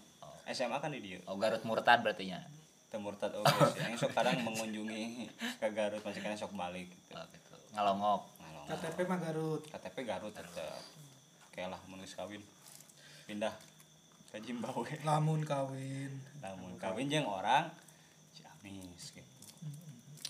SMA 0.50 0.78
kan 0.78 0.90
di 0.90 0.98
dia 1.00 1.22
Oh, 1.30 1.38
Garut 1.38 1.62
Murtad 1.62 2.02
berarti 2.02 2.26
nya. 2.26 2.42
Temurtad 2.90 3.32
oke 3.38 3.46
sih 3.78 3.86
yang 3.86 3.94
sok 3.96 4.12
kadang 4.18 4.42
mengunjungi 4.42 5.30
ke 5.62 5.68
Garut 5.72 6.02
masih 6.02 6.22
kan 6.26 6.34
sok 6.34 6.58
balik 6.58 6.90
gitu 6.90 7.14
Oh, 7.14 7.26
gitu. 7.30 7.56
Ngalongok. 7.78 8.22
Ngalong. 8.42 8.66
KTP 8.66 8.98
mah 9.06 9.18
Garut. 9.22 9.62
KTP 9.70 9.98
Garut 10.10 10.34
tetap 10.34 10.82
kayak 11.54 11.70
lah 11.70 11.82
menulis 11.86 12.14
kawin 12.18 12.42
pindah 13.26 13.54
ke 14.30 14.38
Zimbabwe 14.42 14.96
Lamun 15.06 15.42
kawin. 15.46 16.10
namun 16.40 16.72
kawin 16.80 17.10
jeung 17.10 17.28
orang 17.28 17.68
Ciamis 18.34 19.12
gitu 19.12 19.34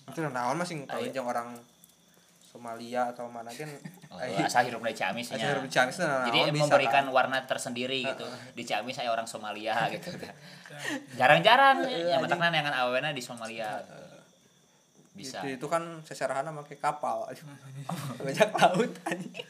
itu 0.10 0.20
naon 0.26 0.58
masih 0.58 0.84
kawin 0.90 1.14
jeung 1.14 1.28
orang 1.30 1.54
Somalia 2.50 3.02
atau 3.08 3.30
mana 3.30 3.50
kan 3.50 3.70
Oh, 4.10 4.18
eh, 4.18 4.42
asal 4.42 4.66
hidup 4.66 4.82
dari 4.82 4.92
Ciamis 4.92 5.30
asal 5.30 5.38
nya. 5.38 5.54
hidup 5.54 5.64
di 5.64 5.72
Ciamis 5.72 5.96
naon 5.98 6.26
Jadi 6.26 6.40
bisa, 6.50 6.62
memberikan 6.66 7.04
kan? 7.04 7.14
warna 7.14 7.38
tersendiri 7.44 8.02
gitu. 8.02 8.26
Di 8.52 8.64
Ciamis 8.64 8.96
saya 8.96 9.10
orang 9.10 9.24
Somalia 9.24 9.78
gitu. 9.94 10.10
Jarang-jarang 11.14 11.86
ya 11.86 12.18
matakna 12.18 12.50
yang 12.50 12.66
awena 12.68 13.10
di 13.12 13.22
Somalia. 13.22 13.78
Bisa. 15.12 15.44
itu, 15.44 15.60
itu 15.60 15.68
kan 15.68 16.00
seserahan 16.02 16.48
pakai 16.56 16.80
kapal 16.80 17.28
banyak 18.24 18.50
laut 18.50 18.92
anjing. 19.04 19.46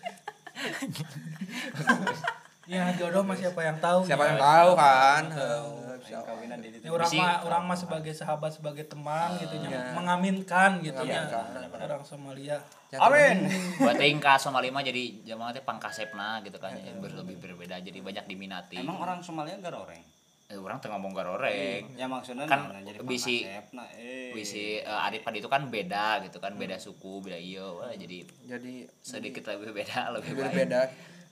Ya 2.65 2.89
jodoh 2.93 3.21
mah 3.23 3.33
siapa 3.33 3.61
yang 3.63 3.77
tahu. 3.77 4.01
siapa 4.03 4.23
ya. 4.23 4.29
yang 4.29 4.39
tahu 4.39 4.69
kan 4.75 5.23
Heeh, 5.25 5.61
yang 6.05 6.21
kawinan 6.21 6.57
di 6.59 6.69
Ya, 6.79 6.89
orang 6.89 7.09
mah 7.11 7.33
orang 7.43 7.63
mah 7.65 7.77
sebagai 7.77 8.13
sahabat 8.13 8.51
sebagai 8.51 8.85
teman 8.85 9.37
gitu 9.37 9.57
nya 9.59 9.69
Iya. 9.69 9.81
mengaminkan 9.93 10.77
gitu 10.79 11.01
ya 11.01 11.25
Mengaminkan. 11.25 11.85
orang 11.87 12.01
Somalia 12.03 12.57
Ya, 12.89 12.97
Amin. 12.99 13.45
Buat 13.79 13.95
tingkah 13.95 14.35
Somalia 14.35 14.69
mah 14.69 14.81
jadi 14.81 15.21
jamaah 15.23 15.53
teh 15.53 15.61
pangkasepna 15.61 16.41
gitu 16.41 16.57
kan 16.57 16.73
ber- 16.97 17.13
lebih 17.15 17.37
berbeda. 17.37 17.77
Jadi 17.77 17.99
banyak 17.99 18.25
diminati. 18.25 18.75
emang 18.75 18.97
orang 18.97 19.19
Somalia 19.19 19.57
gak 19.57 19.69
orang 19.71 20.01
Eh, 20.49 20.57
orang 20.57 20.81
tengah 20.81 20.97
ngomong 20.97 21.13
garoreng. 21.13 21.93
ya 21.93 22.09
maksudnya 22.09 22.49
Kan 22.49 22.73
nah, 22.73 22.81
jadi 22.81 23.05
bisi- 23.05 23.45
eh. 23.45 24.33
Wisi 24.33 24.81
uh, 24.81 25.05
Arif 25.05 25.21
Padi 25.21 25.37
itu 25.37 25.45
kan 25.45 25.69
beda 25.69 26.25
gitu 26.25 26.41
kan 26.41 26.57
beda 26.57 26.81
suku 26.81 27.21
beda 27.21 27.37
iyo 27.37 27.77
wah 27.77 27.93
jadi 27.93 28.25
jadi 28.49 28.89
sedikit 28.97 29.45
lebih 29.45 29.77
beda 29.77 30.09
lebih 30.09 30.33
lebih 30.33 30.41
baik. 30.43 30.57
beda 30.57 30.81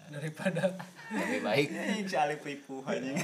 daripada 0.07 0.63
lebih 1.09 1.39
baik. 1.41 1.67
Eh, 1.67 2.05
si 2.05 2.13
Alif 2.13 2.39
ripuh 2.39 2.85
anjing 2.85 3.17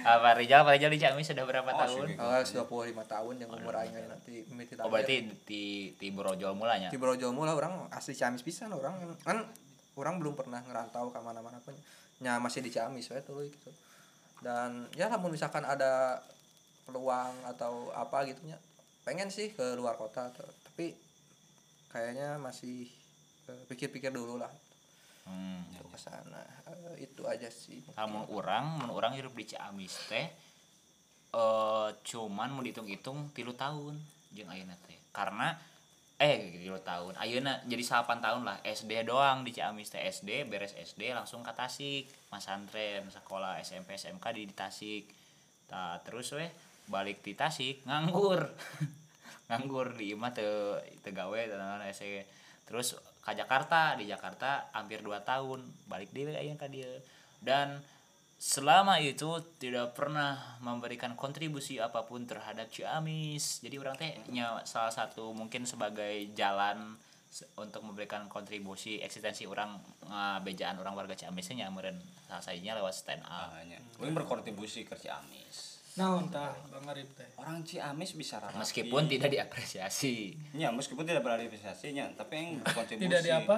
apa 0.00 0.28
Rijal 0.40 0.64
Pak 0.64 0.72
Rijal? 0.80 0.90
Di 0.90 0.98
Ciamis 0.98 1.28
sudah 1.28 1.44
berapa 1.44 1.68
Oh, 1.68 1.78
tahun. 1.84 2.06
Oh, 2.16 2.40
25 2.40 3.04
tahun 3.04 3.34
yang 3.36 3.50
umur 3.52 3.74
aing 3.76 3.94
nanti 4.08 4.42
mimiti 4.48 4.74
oh 4.80 4.88
berarti 4.88 5.28
di 5.44 5.92
di 6.00 6.08
Brojol 6.08 6.56
mulanya? 6.56 6.88
Di 6.88 6.96
Brojolmu 6.96 7.44
lah 7.44 7.54
orang 7.54 7.92
asli 7.92 8.16
Ciamis 8.16 8.42
pisan 8.42 8.72
orang. 8.72 8.98
Kan 9.22 9.46
orang 10.00 10.18
belum 10.18 10.34
pernah 10.34 10.64
ngerantau 10.64 11.12
ke 11.12 11.18
mana-mana 11.20 11.60
pun. 11.60 11.76
Nya 12.24 12.40
masih 12.40 12.64
di 12.64 12.72
Ciamis 12.72 13.12
we 13.12 13.20
tuh 13.22 13.44
gitu. 13.44 13.70
Dan 14.42 14.90
ya 14.96 15.06
lamun 15.06 15.30
misalkan 15.36 15.62
ada 15.62 16.18
peluang 16.88 17.46
atau 17.46 17.92
apa 17.94 18.26
gitu 18.26 18.42
nya. 18.48 18.58
Pengen 19.06 19.30
sih 19.30 19.52
ke 19.54 19.76
luar 19.78 19.94
kota 19.94 20.32
tuh. 20.34 20.48
tapi 20.72 20.96
kayaknya 21.92 22.40
masih 22.40 22.88
eh, 23.46 23.62
pikir-pikir 23.68 24.08
dulu 24.08 24.40
lah 24.40 24.48
hmm. 25.26 25.76
untuk 25.76 25.94
ke 25.94 25.98
sana. 25.98 26.42
Eh, 26.68 27.06
itu 27.06 27.22
aja 27.26 27.48
sih 27.48 27.82
kamu 27.94 28.32
orang 28.32 28.82
mun 28.82 28.90
orang 28.90 29.14
hidup 29.14 29.34
di 29.36 29.44
Ciamis 29.46 29.94
teh 30.08 30.26
eh 31.32 31.88
cuman 32.04 32.52
mau 32.52 32.60
dihitung-hitung 32.60 33.32
tilu 33.32 33.56
tahun 33.56 33.96
jeung 34.32 34.48
ayeuna 34.48 34.76
teh. 34.88 34.98
Karena 35.12 35.56
eh 36.20 36.60
tilu 36.60 36.78
tahun. 36.80 37.16
Ayeuna 37.18 37.64
jadi 37.64 37.82
8 37.82 38.20
tahun 38.20 38.42
lah. 38.44 38.58
SD 38.62 39.08
doang 39.08 39.42
di 39.42 39.50
Ciamis 39.52 39.92
teh. 39.92 40.02
SD 40.02 40.46
beres 40.48 40.76
SD 40.76 41.12
langsung 41.16 41.40
ke 41.42 41.52
Tasik. 41.56 42.08
Masantren 42.30 43.08
sekolah 43.08 43.60
SMP 43.64 43.96
SMK 43.96 44.24
di 44.36 44.44
Tasik. 44.52 45.04
Tah, 45.66 45.98
terus 46.04 46.30
weh 46.36 46.48
balik 46.88 47.24
di 47.24 47.32
Tasik 47.32 47.84
nganggur. 47.88 48.44
Nganggur 49.48 49.96
di 49.96 50.16
imah 50.16 50.32
teu 50.32 50.80
teu 51.04 51.12
gawe 51.12 51.40
tenan 51.48 51.82
SE 51.92 52.24
terus 52.64 52.96
ke 53.22 53.32
Jakarta 53.38 53.94
di 53.94 54.10
Jakarta 54.10 54.68
hampir 54.74 55.00
2 55.00 55.22
tahun 55.22 55.62
balik 55.86 56.10
deui 56.10 56.34
aya 56.34 56.54
ka 56.58 56.66
dieu 56.66 56.90
dan 57.38 57.78
selama 58.42 58.98
itu 58.98 59.38
tidak 59.62 59.94
pernah 59.94 60.58
memberikan 60.58 61.14
kontribusi 61.14 61.78
apa 61.78 62.02
pun 62.02 62.26
terhadap 62.26 62.66
Ciamis 62.74 63.62
jadi 63.62 63.78
orang 63.78 63.94
teh 63.94 64.18
salah 64.66 64.90
satu 64.90 65.30
mungkin 65.30 65.62
sebagai 65.62 66.34
jalan 66.34 66.98
untuk 67.56 67.80
memberikan 67.80 68.28
kontribusi 68.28 69.00
eksistensi 69.00 69.48
orang 69.48 69.80
bejaan 70.44 70.76
orang 70.82 70.92
warga 70.92 71.16
Ciamis 71.16 71.48
nya 71.54 71.72
meureun 71.72 71.96
salah 72.28 72.44
satunya 72.44 72.76
lewat 72.76 72.92
stand 72.92 73.24
up. 73.24 73.52
Makanya, 73.56 73.80
gue 73.80 74.08
berkontribusi 74.12 74.84
ke 74.84 74.96
Ciamis. 75.00 75.71
Nah 75.92 76.16
entah 76.16 76.56
Bang 76.72 76.88
Arif 76.88 77.12
teh 77.12 77.28
Orang 77.36 77.60
Ciamis 77.62 78.16
bisa 78.16 78.40
rapi. 78.40 78.56
meskipun 78.56 79.04
tidak 79.06 79.28
diapresiasi 79.28 80.32
Ya, 80.56 80.72
meskipun 80.72 81.04
tidak 81.04 81.20
berartificiasinya, 81.20 82.16
tapi 82.16 82.32
yang 82.40 82.48
berkontribusi. 82.64 83.04
tidak 83.04 83.20
di 83.20 83.30
apa 83.30 83.56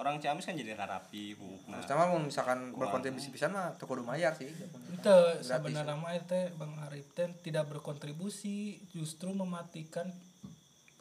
Orang 0.00 0.18
Ciamis 0.18 0.48
kan 0.48 0.56
jadi 0.56 0.72
rapi, 0.72 1.36
bukna. 1.36 1.78
Pertama 1.78 2.08
mau 2.08 2.18
misalkan 2.18 2.72
berkontribusi 2.72 3.28
pisan 3.28 3.52
mah 3.52 3.76
teu 3.76 3.84
kudu 3.84 4.02
mayar 4.02 4.32
sih 4.34 4.48
itu 4.48 5.16
sebenarnya 5.44 5.94
mah 5.94 6.16
teh 6.24 6.48
Bang 6.56 6.74
Arif 6.88 7.12
teh 7.12 7.28
tidak 7.44 7.68
berkontribusi 7.68 8.82
justru 8.90 9.30
mematikan 9.36 10.08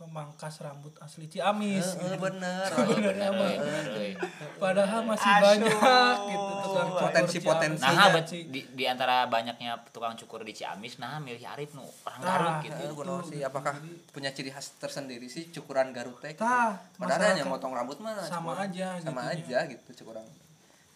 pemangkas 0.02 0.56
rambut 0.60 0.98
asli 0.98 1.30
Ciamis 1.30 1.94
Heeh, 1.94 2.10
gitu. 2.10 2.18
bener 2.20 2.66
Sebenarnya 2.66 3.30
mah. 3.38 3.50
Bener, 3.52 3.86
bener, 3.86 3.86
euy. 3.94 4.12
padahal 4.58 5.02
masih 5.04 5.30
Asu. 5.30 5.44
banyak 5.44 5.78
gitu 6.26 6.52
tukang 6.60 6.88
cukur 6.88 7.02
Potensi-potensi. 7.04 7.78
Ciamis. 7.80 7.96
Nah, 7.96 8.10
Iya, 8.10 8.22
Ci. 8.24 8.38
di, 8.48 8.62
di 8.68 8.84
antara 8.84 9.16
banyaknya 9.28 9.72
tukang 9.88 10.14
cukur 10.16 10.42
di 10.42 10.52
Ciamis, 10.52 10.98
nah 10.98 11.18
milih 11.18 11.46
Arif 11.46 11.72
nu 11.72 11.86
orang 12.02 12.18
Tah, 12.18 12.34
Garut 12.34 12.56
gitu. 12.64 12.82
Gitu. 12.84 12.94
Gue 12.98 13.22
sih 13.28 13.40
apakah 13.42 13.74
punya 14.10 14.30
ciri 14.30 14.50
khas 14.50 14.74
tersendiri 14.76 15.28
sih 15.28 15.48
cukuran 15.50 15.90
Garut 15.92 16.18
teh? 16.18 16.34
gitu? 16.34 16.42
Tah, 16.42 16.82
Padahal 16.96 17.32
hanya 17.32 17.46
motong 17.46 17.72
rambut 17.72 17.98
mah 17.98 18.18
sama 18.22 18.58
cukuran. 18.58 18.66
aja 18.68 18.88
sama 19.00 19.22
gitunya. 19.30 19.60
aja 19.60 19.70
gitu 19.70 19.90
cukuran. 20.00 20.26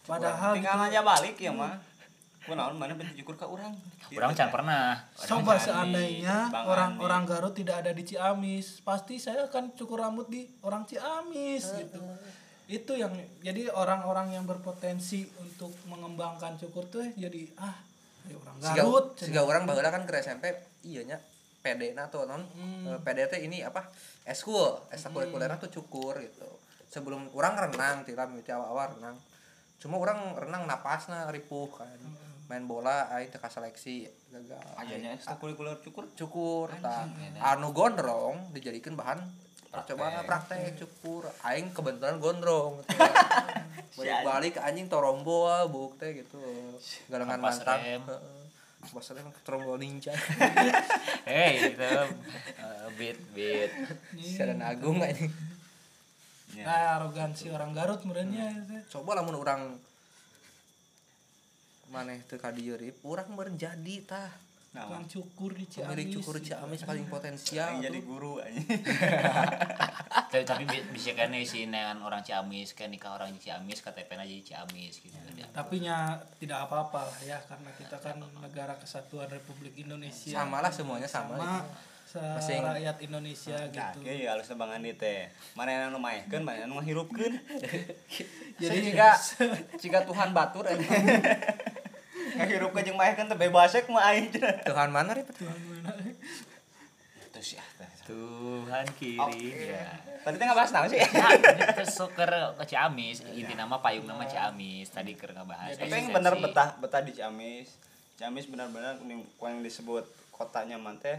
padahal 0.02 0.54
Tinggal 0.54 0.74
gitu, 0.76 0.86
aja 0.88 1.00
balik 1.04 1.36
ya, 1.36 1.50
mah. 1.50 1.74
Gue 2.46 2.54
naon 2.54 2.74
mana 2.74 2.94
bentuk 2.94 3.18
cukur 3.20 3.34
ke 3.34 3.44
orang. 3.44 3.74
Orang 4.08 4.32
can 4.32 4.48
pernah. 4.48 5.02
coba 5.18 5.58
seandainya 5.58 6.46
orang-orang. 6.48 7.22
Garut 7.26 7.52
tidak 7.52 7.82
ada 7.82 7.90
di 7.90 8.02
Ciamis 8.02 8.80
pasti 8.80 9.18
saya 9.18 9.44
akan 9.44 9.74
cukur 9.74 9.98
rambut 9.98 10.26
di 10.26 10.46
orang 10.62 10.86
Ciamis 10.86 11.74
gitu 11.74 11.98
itu 12.66 12.92
yang 12.92 13.14
jadi 13.40 13.70
orang-orang 13.70 14.32
yang 14.32 14.42
berpotensi 14.42 15.22
untuk 15.36 15.70
mengembangkan 15.86 16.58
cukur 16.58 16.82
tuh 16.84 17.06
jadi 17.14 17.46
ah 17.56 17.78
ayo 18.26 18.42
orang 18.42 18.58
Garut 18.58 19.14
siga 19.14 19.38
orang 19.40 19.62
baheula 19.64 19.86
kan 19.88 20.02
ke 20.02 20.18
SMP 20.18 20.50
iya 20.82 21.06
nya 21.06 21.18
PD 21.62 21.94
na 21.94 22.06
tuh 22.06 22.26
non 22.26 22.42
Hmm. 22.48 22.86
Eh, 22.88 22.98
PD 23.00 23.26
teh 23.28 23.38
ini 23.40 23.62
apa 23.62 23.86
eskul 24.24 24.82
ekstrakurikuler 24.90 25.46
tuh 25.56 25.70
cukur 25.72 26.18
gitu 26.18 26.46
sebelum 26.88 27.30
orang 27.32 27.70
renang 27.70 28.02
tiram 28.02 28.34
itu 28.34 28.50
awal-awal 28.50 28.98
renang 28.98 29.14
cuma 29.78 29.94
orang 29.96 30.34
renang 30.34 30.66
napasna 30.66 31.30
ripuh 31.30 31.70
kan 31.70 31.86
Hmm. 31.96 32.25
Main 32.46 32.62
bola 32.64 33.10
aing 33.10 33.28
teu 33.30 33.42
seleksi 33.42 34.06
gagal. 34.30 34.62
Ajanya 34.78 35.18
ekstrakurikuler 35.18 35.82
cukur. 35.82 36.06
cukur 36.14 36.68
tah. 36.78 37.06
Anjing, 37.06 37.42
anu 37.42 37.74
gondrong 37.74 38.54
dijadikan 38.54 38.94
bahan 38.94 39.18
percobaan 39.74 40.22
praktek 40.22 40.78
cukur. 40.78 41.26
Aing 41.42 41.74
kebetulan 41.74 42.22
gondrong 42.22 42.78
gitu. 42.86 42.94
balik 43.96 44.18
balik 44.22 44.54
anjing 44.62 44.86
torombo 44.86 45.50
ah, 45.50 45.66
buk 45.66 45.98
teh 45.98 46.14
gitu. 46.22 46.38
Galengan 47.10 47.42
Kampas 47.42 47.58
mantap. 47.64 47.78
rem. 47.82 48.02
Torombo 49.42 49.74
ninja. 49.74 50.14
Hei, 51.28 51.74
itu 51.74 51.82
eh, 51.82 52.06
beat 52.94 53.18
beat. 53.34 53.74
Siaran 54.14 54.62
agung 54.62 55.02
anjing. 55.02 55.34
Nah 56.62 57.02
arogansi 57.02 57.50
orang 57.50 57.74
Garut 57.74 58.06
merenya 58.06 58.54
teh. 58.70 58.80
coba 58.86 59.18
lamun 59.18 59.34
orang 59.42 59.74
maneh 61.88 62.18
teu 62.22 62.36
ka 62.36 62.50
dieu 62.50 62.74
rip 62.74 62.98
urang 63.02 63.30
meureun 63.30 63.54
jadi 63.54 63.96
tah. 64.02 64.30
Nah, 64.68 64.84
tukang 64.84 65.08
cukur 65.08 65.50
di 65.52 65.64
Ciamis. 65.64 65.88
Pemilik 65.88 66.06
cukur 66.12 66.36
Ciamis 66.38 66.80
paling 66.82 67.06
potensial 67.06 67.66
yang 67.72 67.80
jadi 67.82 67.98
guru 67.98 68.36
aja 68.38 68.60
tapi, 70.28 70.44
tapi 70.44 70.62
bi- 70.66 70.84
bisa 70.92 71.10
kan 71.12 71.32
nih 71.32 71.42
si 71.42 71.64
dengan 71.64 71.96
orang 71.98 72.20
Ciamis 72.20 72.72
kan 72.72 72.88
nikah 72.88 73.08
orang 73.10 73.32
di 73.32 73.40
Ciamis 73.40 73.80
KTP 73.80 74.10
aja 74.12 74.28
di 74.28 74.44
Ciamis 74.44 75.00
gitu. 75.00 75.16
Ya. 75.32 75.48
tapi 75.48 75.80
nya 75.80 76.20
tidak 76.36 76.68
apa-apa 76.68 77.04
lah 77.04 77.18
ya 77.22 77.38
karena 77.42 77.72
kita 77.72 77.96
kan 77.96 78.20
negara 78.36 78.76
kesatuan 78.76 79.26
Republik 79.26 79.72
Indonesia. 79.76 80.36
Sama 80.36 80.60
lah 80.60 80.68
semuanya 80.68 81.08
sama, 81.08 81.64
sama 82.04 82.36
Masing- 82.36 82.60
rakyat 82.62 82.96
Indonesia 83.00 83.56
nah 83.56 83.72
gitu. 83.92 83.98
oke 83.98 84.12
ya 84.12 84.28
harus 84.30 84.46
Bang 84.52 84.70
Andi 84.70 84.92
teh. 84.92 85.32
Mana 85.52 85.72
yang 85.72 85.88
nu 85.88 85.98
maehkeun 85.98 86.40
mana 86.40 86.60
yang 86.60 86.68
nu 86.68 86.76
ngahirupkeun 86.76 87.32
Jadi- 87.56 87.88
jadi 88.60 88.76
jika 88.92 89.08
jika 89.74 89.98
Tuhan 90.04 90.32
batur 90.32 90.68
aja 92.26 92.42
ngahirupkeun 92.42 92.82
jeung 92.82 92.98
maehkeun 92.98 93.30
teh 93.30 93.38
bebas 93.38 93.72
ek 93.78 93.86
mah 93.86 94.02
aing 94.10 94.34
Tuhan 94.66 94.90
mana 94.90 95.14
ribet? 95.14 95.36
Terus 97.30 97.48
ya 97.54 97.64
teh. 97.78 97.90
Tuhan 98.06 98.86
kirim 98.98 99.22
Oke. 99.22 99.70
ya. 99.70 99.90
Tadi 100.26 100.34
teh 100.38 100.46
ngabahas 100.46 100.70
naon 100.74 100.90
sih. 100.90 100.98
Nah, 100.98 101.30
terus 101.74 101.94
ke 101.94 102.24
ke 102.26 102.64
Ciamis. 102.66 103.22
Inti 103.30 103.54
nama 103.54 103.78
payung 103.78 104.06
nama 104.06 104.26
Ciamis. 104.26 104.90
Tadi 104.90 105.14
keur 105.14 105.34
ngebahas 105.34 105.78
tapi 105.78 105.94
yang 105.94 106.10
bener 106.10 106.34
betah 106.42 106.74
betah 106.82 107.02
di 107.02 107.12
Ciamis. 107.14 107.78
Ciamis 108.18 108.50
benar-benar 108.50 108.98
yang 109.06 109.22
yang 109.22 109.60
disebut 109.62 110.06
kotanya 110.34 110.80
teh 110.98 111.18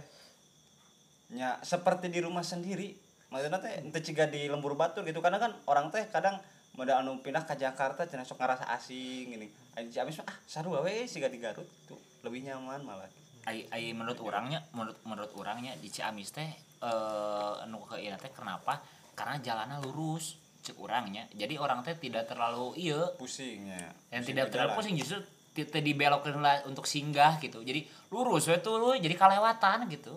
nya 1.31 1.59
seperti 1.63 2.11
di 2.11 2.19
rumah 2.23 2.43
sendiri. 2.43 2.95
Maksudnya 3.27 3.59
teh 3.59 3.83
ente 3.83 3.99
ciga 4.03 4.27
di 4.27 4.47
lembur 4.47 4.75
batu 4.75 5.03
gitu. 5.03 5.19
Karena 5.19 5.39
kan 5.39 5.55
orang 5.67 5.91
teh 5.91 6.07
kadang 6.07 6.39
modal 6.77 7.01
anu 7.01 7.17
pindah 7.25 7.43
ke 7.43 7.57
Jakarta 7.57 8.05
cenah 8.05 8.23
sok 8.23 8.37
ngerasa 8.37 8.69
asing 8.77 9.33
gini 9.33 9.49
Aing 9.73 9.89
di 9.89 9.93
Ciamis 9.97 10.21
mah 10.21 10.29
ah 10.29 10.37
sarua 10.45 10.85
we 10.85 11.09
siga 11.09 11.25
di 11.25 11.41
Garut 11.41 11.65
tuh 11.89 11.97
lebih 12.21 12.45
nyaman 12.45 12.85
malah. 12.85 13.09
Ai, 13.49 13.65
ai 13.73 13.93
menurut 13.97 14.21
orangnya 14.21 14.61
menurut 14.77 14.97
menurut 15.01 15.31
orangnya 15.33 15.73
di 15.81 15.89
Ciamis 15.89 16.29
teh 16.29 16.49
eh 16.81 17.53
anu 17.65 17.81
ke 17.81 17.97
teh 17.97 18.31
kenapa? 18.31 18.77
Karena 19.17 19.41
jalannya 19.41 19.81
lurus 19.81 20.37
cek 20.61 20.77
orangnya 20.77 21.25
jadi 21.33 21.57
orang 21.57 21.81
teh 21.81 21.97
tidak 21.97 22.29
terlalu 22.29 22.77
iya. 22.77 23.09
Pusingnya 23.17 23.93
yang 24.13 24.21
tidak 24.21 24.53
terlalu 24.53 24.77
pusing 24.77 24.93
justru 24.93 25.17
tidak 25.57 25.81
dibelokkan 25.81 26.37
lah 26.37 26.61
untuk 26.69 26.85
singgah 26.85 27.41
gitu. 27.41 27.65
Jadi 27.65 27.89
lurus 28.13 28.45
we 28.45 28.61
tuh 28.61 28.77
lu. 28.77 28.93
Jadi 28.93 29.17
kalewatan 29.17 29.89
gitu 29.89 30.13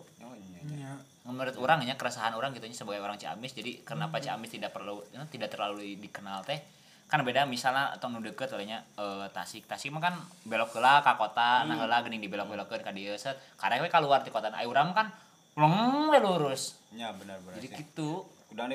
ya 1.30 1.36
menurut 1.38 1.54
orangnya 1.62 1.94
keresahan 1.94 2.34
orang 2.34 2.50
gitu 2.50 2.66
sebagai 2.74 2.98
orang 3.06 3.14
Ciamis 3.14 3.54
jadi 3.54 3.86
kenapa 3.86 4.18
Ciamis 4.18 4.50
tidak 4.50 4.74
perlu 4.74 5.06
eh, 5.14 5.26
tidak 5.30 5.54
terlalu 5.54 5.94
dikenal 6.02 6.42
teh? 6.42 6.58
Kan 7.06 7.22
beda 7.22 7.46
misalnya 7.46 7.94
atau 7.94 8.10
nu 8.10 8.18
deket 8.18 8.50
olehnya 8.50 8.82
eh, 8.98 9.30
Tasik. 9.30 9.70
Tasik 9.70 9.94
mah 9.94 10.02
kan 10.02 10.14
belok 10.42 10.74
heula 10.74 11.06
ka 11.06 11.14
kota 11.14 11.62
nah 11.70 11.78
heula 11.78 12.02
geuning 12.02 12.18
dibelok-belokkeun 12.18 12.82
ka 12.82 12.90
dieu 12.90 13.14
set. 13.14 13.38
Karek 13.54 13.78
we 13.78 13.88
keluar 13.88 14.26
ti 14.26 14.34
kota 14.34 14.50
ai 14.50 14.66
urang 14.66 14.90
kan 14.90 15.14
we 15.54 16.18
lurus. 16.18 16.74
Nya 16.90 17.14
benar-benar 17.14 17.62
jadi 17.62 17.68
sih. 17.70 17.78
gitu. 17.86 18.26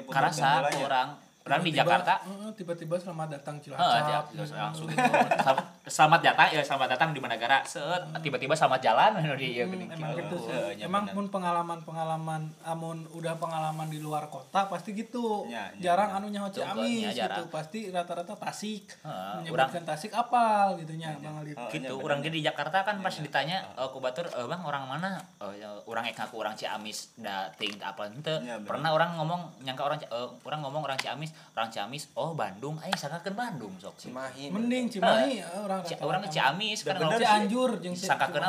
Karasa 0.08 0.72
ku 0.72 0.80
orang 0.88 1.25
orang 1.46 1.62
di 1.62 1.72
Jakarta 1.72 2.26
Heeh, 2.26 2.50
tiba-tiba 2.58 2.98
selamat 2.98 3.28
datang 3.32 3.56
Heeh, 3.56 3.70
Cilacap 3.70 4.26
dia 4.34 4.44
langsung 4.58 4.90
gitu. 4.90 4.98
Sel- 5.38 5.66
selamat 5.86 6.22
datang 6.24 6.48
ya 6.50 6.62
selamat 6.66 6.90
datang 6.90 7.10
di 7.14 7.22
Managara 7.22 7.62
set 7.62 8.02
tiba-tiba 8.18 8.58
selamat 8.58 8.82
jalan 8.82 9.12
anu 9.22 9.38
di 9.38 9.54
Hmm, 9.56 9.70
geuning 9.70 9.90
emang 9.92 10.18
gitu. 10.18 10.42
gitu 10.42 10.50
nya 10.74 10.84
emang 10.84 11.06
mun 11.14 11.30
pengalaman-pengalaman 11.30 12.42
amun 12.66 13.06
udah 13.12 13.38
pengalaman 13.38 13.86
di 13.86 14.00
luar 14.00 14.26
kota 14.28 14.66
pasti 14.66 14.92
gitu. 14.92 15.46
Nya, 15.46 15.70
nya, 15.72 15.94
jarang 15.94 16.10
nya. 16.10 16.18
anu 16.18 16.28
nyaho 16.28 16.48
Betul, 16.50 16.66
Ciamis 16.66 16.90
nya, 16.98 17.10
gitu. 17.10 17.20
jarang. 17.22 17.46
Pasti 17.48 17.80
rata-rata 17.88 18.34
Tasik. 18.36 18.86
Heeh, 19.00 19.34
Menyebutkan 19.40 19.84
Tasik 19.86 20.12
apal 20.12 20.82
gitu 20.82 20.98
nya 20.98 21.14
Bang 21.16 21.38
Alif. 21.40 21.54
Oh, 21.56 21.70
gitu 21.70 21.94
iya, 21.94 22.02
orang 22.04 22.20
di 22.20 22.42
Jakarta 22.42 22.82
kan 22.82 22.98
pas 22.98 23.14
Iya, 23.14 23.16
iya. 23.16 23.24
ditanya 23.24 23.58
eh, 23.76 23.88
ku 23.88 24.02
batur 24.02 24.26
"Eh, 24.28 24.44
bang 24.44 24.62
orang 24.62 24.84
mana 24.88 25.22
Eh, 25.40 25.62
ya, 25.62 25.70
orang 25.86 26.10
ek 26.10 26.18
ngaku 26.18 26.36
orang 26.36 26.58
Ciamis 26.58 27.14
da 27.16 27.46
ting 27.54 27.78
da 27.78 27.94
apa 27.94 28.10
henteu 28.10 28.42
Iya, 28.42 28.58
bener. 28.58 28.66
pernah 28.66 28.90
orang 28.90 29.14
ngomong 29.16 29.62
nyangka 29.62 29.84
orang 29.86 30.00
eh, 30.02 30.30
orang 30.42 30.60
ngomong 30.60 30.82
orang 30.84 30.98
Ciamis 30.98 31.35
orang 31.56 31.70
Ciamis 31.72 32.12
oh 32.16 32.36
Bandung 32.36 32.76
aing 32.84 32.94
sangkakeun 32.94 33.36
Bandung 33.36 33.74
sok 33.80 33.96
Cimahi 33.96 34.52
Mending 34.52 34.92
Cimahi 34.92 35.40
eh, 35.40 35.48
orang 35.56 35.82
Ci- 35.84 35.96
rata-rata 35.96 36.06
orang. 36.06 36.22
Ciamis 36.28 36.80
kan 36.84 36.96
bener 36.98 37.20
sih. 37.20 37.26
Cianjur 37.26 37.70
jeung. 37.80 37.96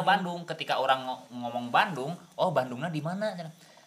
Bandung 0.02 0.40
ketika 0.44 0.78
orang 0.78 1.06
ngo- 1.06 1.22
ngomong 1.30 1.70
Bandung 1.70 2.12
oh 2.36 2.50
Bandungnya 2.50 2.90
di 2.90 3.00
mana 3.00 3.32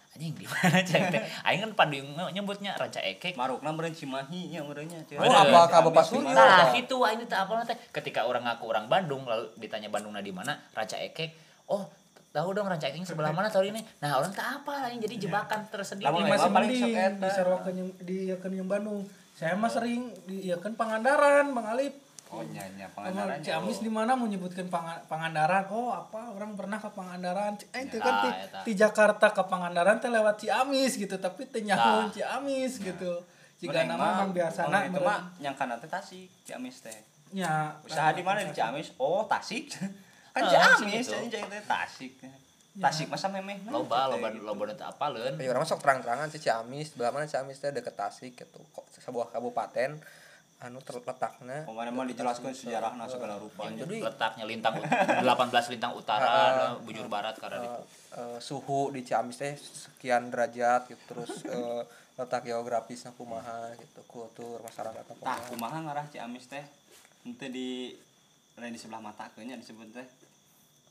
anjing 0.09 0.33
di 0.35 0.47
mana 0.49 0.83
cek 0.89 1.01
teh 1.15 1.21
aing 1.45 1.61
kan 1.63 1.71
Bandung 1.77 2.07
nyebutnya 2.33 2.75
Ranca 2.75 2.99
Ekek 2.99 3.39
marukna 3.39 3.71
meureun 3.71 3.95
Cimahi 3.95 4.51
nya 4.51 4.59
meureunnya 4.65 4.99
Oh, 5.15 5.31
apa 5.31 5.69
ka 5.69 5.79
Bapak 5.79 6.03
Suryo? 6.03 6.33
Nah, 6.33 6.73
itu 6.75 6.95
ini 7.07 7.23
tak 7.23 7.47
apa 7.47 7.63
teh. 7.63 7.77
Ketika 7.93 8.27
orang 8.27 8.43
ngaku 8.43 8.65
orang 8.67 8.91
Bandung 8.91 9.23
lalu 9.23 9.47
ditanya 9.55 9.87
Bandungnya 9.87 10.19
di 10.19 10.33
mana? 10.33 10.59
Ranca 10.73 10.97
Ekek. 10.97 11.31
Oh, 11.69 11.85
tahu 12.29 12.49
dong 12.51 12.65
Ranca 12.65 12.85
Ekek 12.85 13.03
sebelah 13.03 13.29
mana 13.29 13.47
tahun 13.47 13.73
ini. 13.73 13.81
Nah, 13.99 14.17
orang 14.17 14.29
tak 14.29 14.61
apa 14.61 14.73
lah 14.79 14.89
jadi 14.91 15.15
jebakan 15.17 15.65
tersendiri. 15.67 16.05
Lamun 16.05 16.21
Ini 16.21 16.29
masih 16.29 16.49
mending 16.49 16.81
di 17.17 17.27
Sarawak 17.27 17.65
yang 17.67 17.89
di 17.99 18.17
Yakeun 18.27 18.53
yang 18.55 18.67
Bandung. 18.67 19.01
Saya 19.33 19.55
mah 19.55 19.67
sering 19.67 20.13
di 20.23 20.45
Yakeun 20.45 20.73
Pangandaran, 20.73 21.49
Bang 21.49 21.67
Alif. 21.69 21.95
oh 22.29 22.45
nya 22.45 22.61
nya 22.77 22.85
Sama 22.85 23.09
pangandaran 23.09 23.41
Ciamis 23.41 23.81
di 23.81 23.89
mana 23.89 24.13
mau 24.13 24.29
nyebutkan 24.29 24.69
Panga- 24.69 25.01
Pangandaran? 25.09 25.65
Oh, 25.67 25.89
apa 25.89 26.29
orang 26.29 26.53
pernah 26.53 26.77
ke 26.77 26.85
Pangandaran? 26.87 27.57
Eh, 27.73 27.81
itu 27.83 27.97
kan 27.97 28.13
di, 28.21 28.29
Nah, 28.29 28.77
Jakarta 28.77 29.33
ke 29.33 29.41
Pangandaran 29.43 29.97
teh 29.97 30.07
lewat 30.07 30.37
Ciamis 30.37 30.93
gitu, 30.93 31.17
tapi 31.17 31.49
teh 31.49 31.65
nyaho 31.65 32.05
Nah. 32.05 32.13
Ciamis 32.13 32.77
gitu. 32.77 33.25
Jika 33.57 33.81
nama 33.83 33.97
mah, 33.97 34.09
memang 34.15 34.31
biasana 34.31 34.69
kalau 34.69 34.85
itu 34.87 34.99
mah 35.01 35.19
nyangkana 35.35 35.75
teh 35.75 35.89
Tasik 35.89 36.29
Ciamis 36.43 36.79
teh 36.79 36.93
nya 37.29 37.73
usaha 37.81 38.09
di 38.09 38.21
mana 38.21 38.39
di 38.39 38.53
Ciamis 38.53 38.93
oh 38.95 39.25
Tasik 39.25 39.73
kan 40.39 40.43
Ah, 40.45 40.51
Ciamis 40.73 41.03
segitu. 41.03 41.11
jadi 41.11 41.27
jadi 41.29 41.47
teh 41.49 41.63
Tasik. 41.65 42.11
Tasik 42.71 43.07
masa 43.07 43.27
memeh 43.27 43.59
loba 43.65 44.07
loba 44.07 44.27
loba 44.31 44.71
teu 44.71 44.85
apaleun. 44.85 45.35
Ya 45.35 45.49
orang 45.49 45.63
sok 45.63 45.79
terang-terangan 45.79 46.29
sih 46.29 46.39
Ciamis, 46.39 46.93
belah 46.93 47.11
mana 47.11 47.25
Ciamis 47.25 47.57
teh? 47.57 47.69
Deket 47.69 47.93
Tasik 47.93 48.33
gitu. 48.35 48.59
Kok 48.71 48.87
sebuah 48.95 49.29
kabupaten 49.29 49.99
anu 50.59 50.83
terletaknya 50.83 51.63
kemarin 51.63 51.95
mah 51.95 52.03
dijelaskan 52.03 52.51
sejarahna 52.51 53.07
segala 53.07 53.39
rupa 53.39 53.63
Yang 53.65 53.87
Jadi- 53.87 54.03
letaknya 54.03 54.43
lintang 54.43 54.75
18 54.75 55.23
lintang 55.71 55.95
utara, 55.95 56.75
bujur 56.77 57.07
barat 57.07 57.31
karena 57.33 57.63
eh, 57.63 57.79
eh, 58.13 58.37
suhu 58.39 58.91
di 58.91 58.99
Ciamis 59.01 59.39
teh 59.39 59.55
sekian 59.55 60.27
derajat 60.27 60.83
gitu. 60.85 60.99
Terus 61.09 61.31
eh, 61.47 61.81
letak 62.15 62.43
geografisnya 62.45 63.15
kumaha 63.15 63.71
gitu. 63.73 64.03
Kultur 64.05 64.59
masyarakat 64.59 64.99
tah 64.99 65.15
kumaha. 65.15 65.47
kumaha 65.47 65.77
ngarah 65.81 66.05
Ciamis 66.07 66.47
teh? 66.47 66.63
Ente 67.23 67.47
di 67.47 67.95
lain 68.55 68.71
di 68.71 68.79
sebelah 68.79 68.99
mata 68.99 69.31
keunya 69.31 69.55
disebut 69.55 69.87
teh 69.89 70.03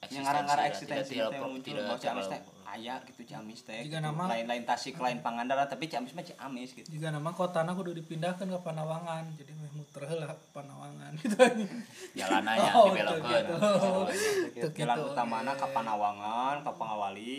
yang 0.01 0.23
ngarang-ngarang 0.23 0.67
eksistensi 0.69 1.11
teh 1.11 1.21
tidak 1.21 1.43
muncul 1.43 1.59
tidak 1.65 1.83
bahwa 1.85 1.99
Ciamis 1.99 2.27
teh 2.27 2.39
terlalu- 2.39 2.57
aya 2.69 2.95
gitu 3.03 3.21
Ciamis 3.25 3.61
teh 3.63 3.81
Jika 3.81 3.89
gitu. 3.91 4.05
nama- 4.05 4.29
lain-lain 4.29 4.63
Tasik 4.63 4.95
lain 4.97 5.19
Pangandaran 5.19 5.67
tapi 5.67 5.85
Ciamis 5.85 6.13
mah 6.13 6.23
Ciamis 6.23 6.71
gitu 6.73 6.87
juga 6.89 7.09
nama 7.09 7.31
kotana 7.31 7.73
kudu 7.73 7.91
dipindahkan 7.95 8.47
ke 8.47 8.59
Panawangan 8.59 9.25
jadi 9.35 9.53
meh 9.53 9.71
muter 9.73 10.03
heula 10.05 10.31
Panawangan 10.49 11.11
gitu 11.17 11.35
jalanannya 12.15 12.71
Oh, 12.77 12.87
dibelokkeun. 12.89 13.45
gitu. 14.55 14.67
jalan 14.77 14.97
gitu. 14.97 15.09
utamana 15.09 15.53
ke 15.53 15.67
Panawangan 15.67 16.57
ke 16.61 16.71
Pangawali 16.73 17.35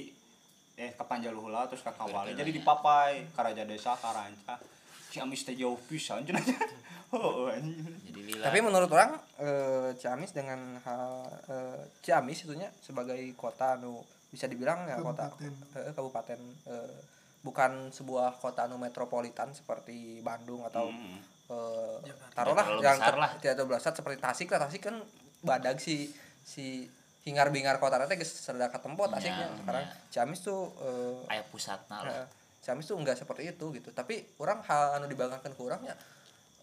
eh 0.75 0.91
ke 0.91 1.03
Panjaluhula 1.05 1.63
terus 1.65 1.79
ke 1.79 1.91
Kawali 1.91 2.31
jadi 2.33 2.43
ya. 2.45 2.55
di 2.55 2.61
Papai 2.61 3.27
Karaja 3.31 3.63
Desa 3.63 3.95
Karanca 3.95 4.59
Ciamis 5.07 5.41
teh 5.41 5.53
jauh 5.53 5.79
pisan 5.81 6.21
cenah 6.21 6.43
oh 7.11 7.47
anjing. 7.47 7.81
Jadi 8.03 8.21
lila. 8.27 8.43
tapi 8.43 8.57
menurut 8.59 8.89
orang 8.89 9.11
eh, 9.37 9.89
Ciamis 9.93 10.31
dengan 10.31 10.59
hal 10.79 11.05
eh, 11.45 11.81
Ciamis 11.99 12.43
itunya 12.43 12.69
sebagai 12.77 13.17
kota 13.33 13.73
anu 13.73 14.01
bisa 14.27 14.45
dibilang 14.45 14.85
ya 14.85 14.97
kota 14.99 15.33
eh, 15.73 15.89
kabupaten 15.89 16.37
eh, 16.65 16.93
bukan 17.39 17.89
sebuah 17.89 18.37
kota 18.37 18.63
anu 18.63 18.75
metropolitan 18.75 19.49
seperti 19.51 20.19
Bandung 20.19 20.61
atau 20.63 20.89
Hmm. 20.89 21.17
eh, 21.47 21.97
Jakarta. 22.05 22.35
taruhlah 22.35 22.65
yang 22.77 22.95
besar 22.95 23.09
ter- 23.09 23.17
lah. 23.17 23.31
tidak 23.35 23.53
terlalu 23.55 23.71
besar 23.73 23.91
seperti 23.91 24.17
Tasik 24.19 24.47
lah 24.47 24.59
Tasik 24.61 24.81
kan 24.83 24.95
badag 25.41 25.77
si 25.77 26.13
si 26.39 26.85
hingar 27.21 27.49
bingar 27.49 27.77
kota 27.77 27.97
nanti 27.97 28.15
geus 28.15 28.29
serda 28.29 28.67
katempo 28.67 29.05
Tasiknya 29.05 29.45
Ya, 29.45 29.57
sekarang 29.57 29.83
ya. 29.83 29.93
Ciamis 30.11 30.39
tuh 30.39 30.69
eh, 30.79 31.31
aya 31.31 31.41
pusatna 31.43 31.97
lah. 32.01 32.27
Ciamis 32.59 32.85
tuh 32.85 32.95
enggak 32.95 33.15
seperti 33.15 33.49
itu 33.49 33.65
gitu 33.71 33.89
tapi 33.89 34.21
orang 34.37 34.61
hal 34.61 34.99
anu 34.99 35.07
dibanggakan 35.07 35.49
ke 35.49 35.57
orangnya 35.59 35.97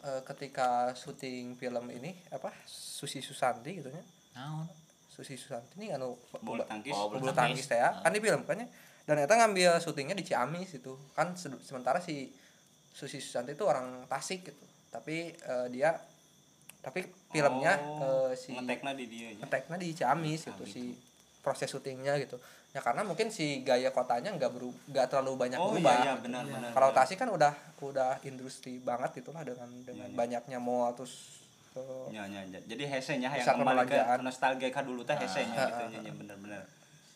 eh, 0.07 0.23
ketika 0.25 0.69
syuting 0.93 1.55
film 1.55 1.91
ini 1.91 2.15
apa 2.31 2.55
Susi 2.65 3.19
Susanti 3.21 3.75
gitu 3.75 3.91
nya 3.91 4.03
Naon? 4.35 4.67
Susi 5.07 5.35
Susanti 5.35 5.75
ini 5.77 5.91
anu 5.91 6.15
bulu 6.39 6.63
tangkis. 6.63 6.93
Oh, 6.93 7.11
bulu 7.11 7.33
tangkis. 7.33 7.67
teh 7.67 7.77
ya 7.77 7.91
kan 7.97 8.11
di 8.11 8.21
film 8.21 8.43
kan 8.43 8.57
ya. 8.57 8.69
Dan 9.03 9.17
eta 9.19 9.35
ngambil 9.35 9.79
syutingnya 9.79 10.13
di 10.13 10.23
Ciamis 10.23 10.75
itu. 10.75 10.93
Kan 11.13 11.35
se- 11.35 11.61
sementara 11.61 11.99
si 11.99 12.31
Susi 12.91 13.19
Susanti 13.19 13.53
itu 13.53 13.63
orang 13.63 14.07
Tasik 14.07 14.47
gitu. 14.47 14.65
Tapi 14.89 15.17
eh, 15.33 15.67
dia 15.69 15.97
tapi 16.79 17.03
filmnya 17.29 17.75
Oh, 17.99 18.29
eh, 18.29 18.33
si 18.35 18.53
ngetekna 18.53 18.93
di 18.93 19.05
dia 19.05 19.33
nya. 19.33 19.43
ngeteknya 19.43 19.77
di 19.77 19.89
Ciamis 19.91 20.41
gitu 20.45 20.63
si 20.65 20.95
proses 21.41 21.67
syutingnya 21.67 22.15
gitu 22.17 22.39
ya 22.77 22.85
karena 22.85 23.01
mungkin 23.01 23.33
si 23.33 23.65
gaya 23.65 23.89
kotanya 23.89 24.37
nggak 24.37 24.53
beru 24.53 24.69
nggak 24.93 25.09
terlalu 25.09 25.49
banyak 25.49 25.57
oh 25.57 25.73
berubah 25.73 25.97
iya 25.97 26.05
iya 26.05 26.15
benar 26.21 26.45
benar 26.45 26.71
kalau. 26.77 26.93
Tasik 26.93 27.17
kan 27.17 27.33
udah 27.33 27.53
udah 27.81 28.21
industri 28.21 28.77
banget 28.77 29.25
itulah 29.25 29.41
dengan 29.41 29.65
dengan 29.81 30.05
Iya, 30.05 30.13
iya. 30.13 30.19
banyaknya 30.21 30.59
mall 30.61 30.93
terus 30.93 31.41
eh, 31.73 32.13
Nya, 32.13 32.29
nya, 32.29 32.45
nya. 32.45 32.61
jadi 32.69 32.85
hesenya 32.85 33.33
yang 33.33 33.49
kembali 33.49 33.89
ke 33.89 33.97
nostalgia 34.21 34.69
ka 34.69 34.85
dulu 34.85 35.09
teh 35.09 35.17
hesenya 35.17 35.57
Ah, 35.57 35.69
gitu 35.73 35.83
nya 35.89 35.99
nya, 36.05 36.13
bener-bener 36.13 36.61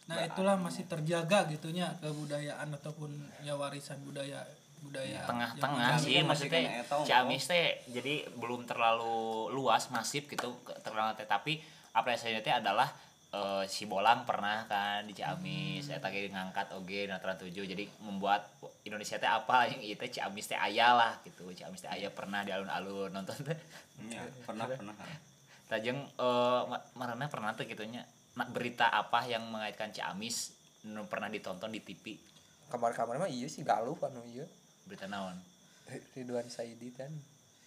nah 0.08 0.24
itulah 0.24 0.56
masih 0.56 0.88
terjaga 0.88 1.44
gitunya 1.46 1.92
kebudayaan 2.00 2.72
ataupun 2.74 3.12
ya 3.44 3.52
warisan 3.54 4.00
budaya 4.00 4.40
budaya 4.80 5.28
tengah-tengah 5.28 5.92
zaman 5.92 6.00
sih 6.00 6.12
kan 6.16 6.24
masih 6.24 6.48
maksudnya 6.48 7.04
Ciamis 7.04 7.44
teh 7.46 7.84
jadi 7.92 8.14
belum 8.32 8.64
terlalu 8.64 9.52
luas 9.52 9.92
masif 9.92 10.24
gitu 10.24 10.56
teh 10.64 11.28
tapi 11.28 11.61
apresiasinya 11.92 12.40
teh 12.40 12.50
adalah 12.50 12.88
eh, 13.31 13.64
si 13.64 13.85
Bolang 13.85 14.22
pernah 14.22 14.64
kan 14.64 15.03
di 15.03 15.12
Ciamis 15.12 15.87
Hmm. 15.87 15.97
eta 15.97 16.09
ge 16.09 16.28
ngangkat 16.28 16.72
oge 16.72 17.07
na 17.07 17.16
7 17.16 17.39
jadi 17.53 17.85
membuat 18.01 18.51
Indonesia 18.83 19.16
teh 19.16 19.26
apa 19.28 19.64
yang 19.70 19.81
itu 19.81 20.03
Ciamis 20.11 20.47
teh 20.47 20.57
aya 20.57 20.93
lah 20.93 21.12
gitu 21.22 21.47
Ciamis 21.51 21.81
teh 21.81 21.89
aya 21.89 22.09
pernah 22.09 22.43
di 22.43 22.51
alun-alun 22.51 23.11
nonton 23.11 23.37
teh 23.41 23.59
Iya, 24.01 24.24
pernah 24.43 24.64
pernah. 24.66 24.95
tajeng 25.66 25.99
eh 25.99 26.61
ma- 26.64 26.85
marana 26.95 27.26
pernah 27.26 27.53
tuh 27.53 27.62
gitunya 27.64 28.03
nah, 28.33 28.47
berita 28.47 28.89
apa 28.89 29.22
yang 29.24 29.47
mengaitkan 29.47 29.91
Ciamis 29.91 30.57
pernah 31.07 31.28
ditonton 31.28 31.68
di 31.68 31.78
TV 31.78 32.16
kamar-kamar 32.66 33.16
mah 33.16 33.28
iya 33.28 33.47
sih 33.47 33.62
galuh 33.62 33.95
anu 34.01 34.24
iya 34.26 34.47
berita 34.83 35.07
naon 35.07 35.37
Ridwan 36.14 36.47
Saidi 36.47 36.91
kan 36.91 37.11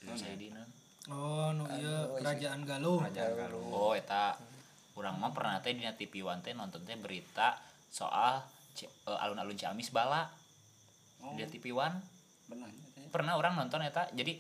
Anu 0.01 0.16
saya 0.16 0.34
di 0.34 0.47
naon? 0.47 0.68
oh 1.07 1.47
nu 1.51 1.64
iya 1.70 2.07
Anu, 2.09 2.18
kerajaan 2.18 2.59
galuh 2.64 2.99
Kerajaan 2.99 3.32
Galuh. 3.38 3.68
Oh, 3.70 3.91
eta 3.93 4.36
urang 4.93 5.17
mah 5.17 5.33
pernah 5.33 5.57
teh 5.59 5.73
dina 5.73 5.93
TV 5.93 6.21
One 6.21 6.41
teh 6.41 6.53
nonton 6.53 6.81
teh 6.83 6.93
berita 6.95 7.57
soal 7.89 8.41
eh, 8.77 9.23
alun-alun 9.23 9.57
Ciamis 9.57 9.89
bala 9.89 10.29
Oh, 11.23 11.31
di 11.39 11.47
TV 11.47 11.71
One. 11.71 12.03
benar. 12.51 12.67
Pernah 13.07 13.39
orang 13.39 13.55
nonton 13.55 13.79
eta. 13.79 14.11
Jadi 14.11 14.35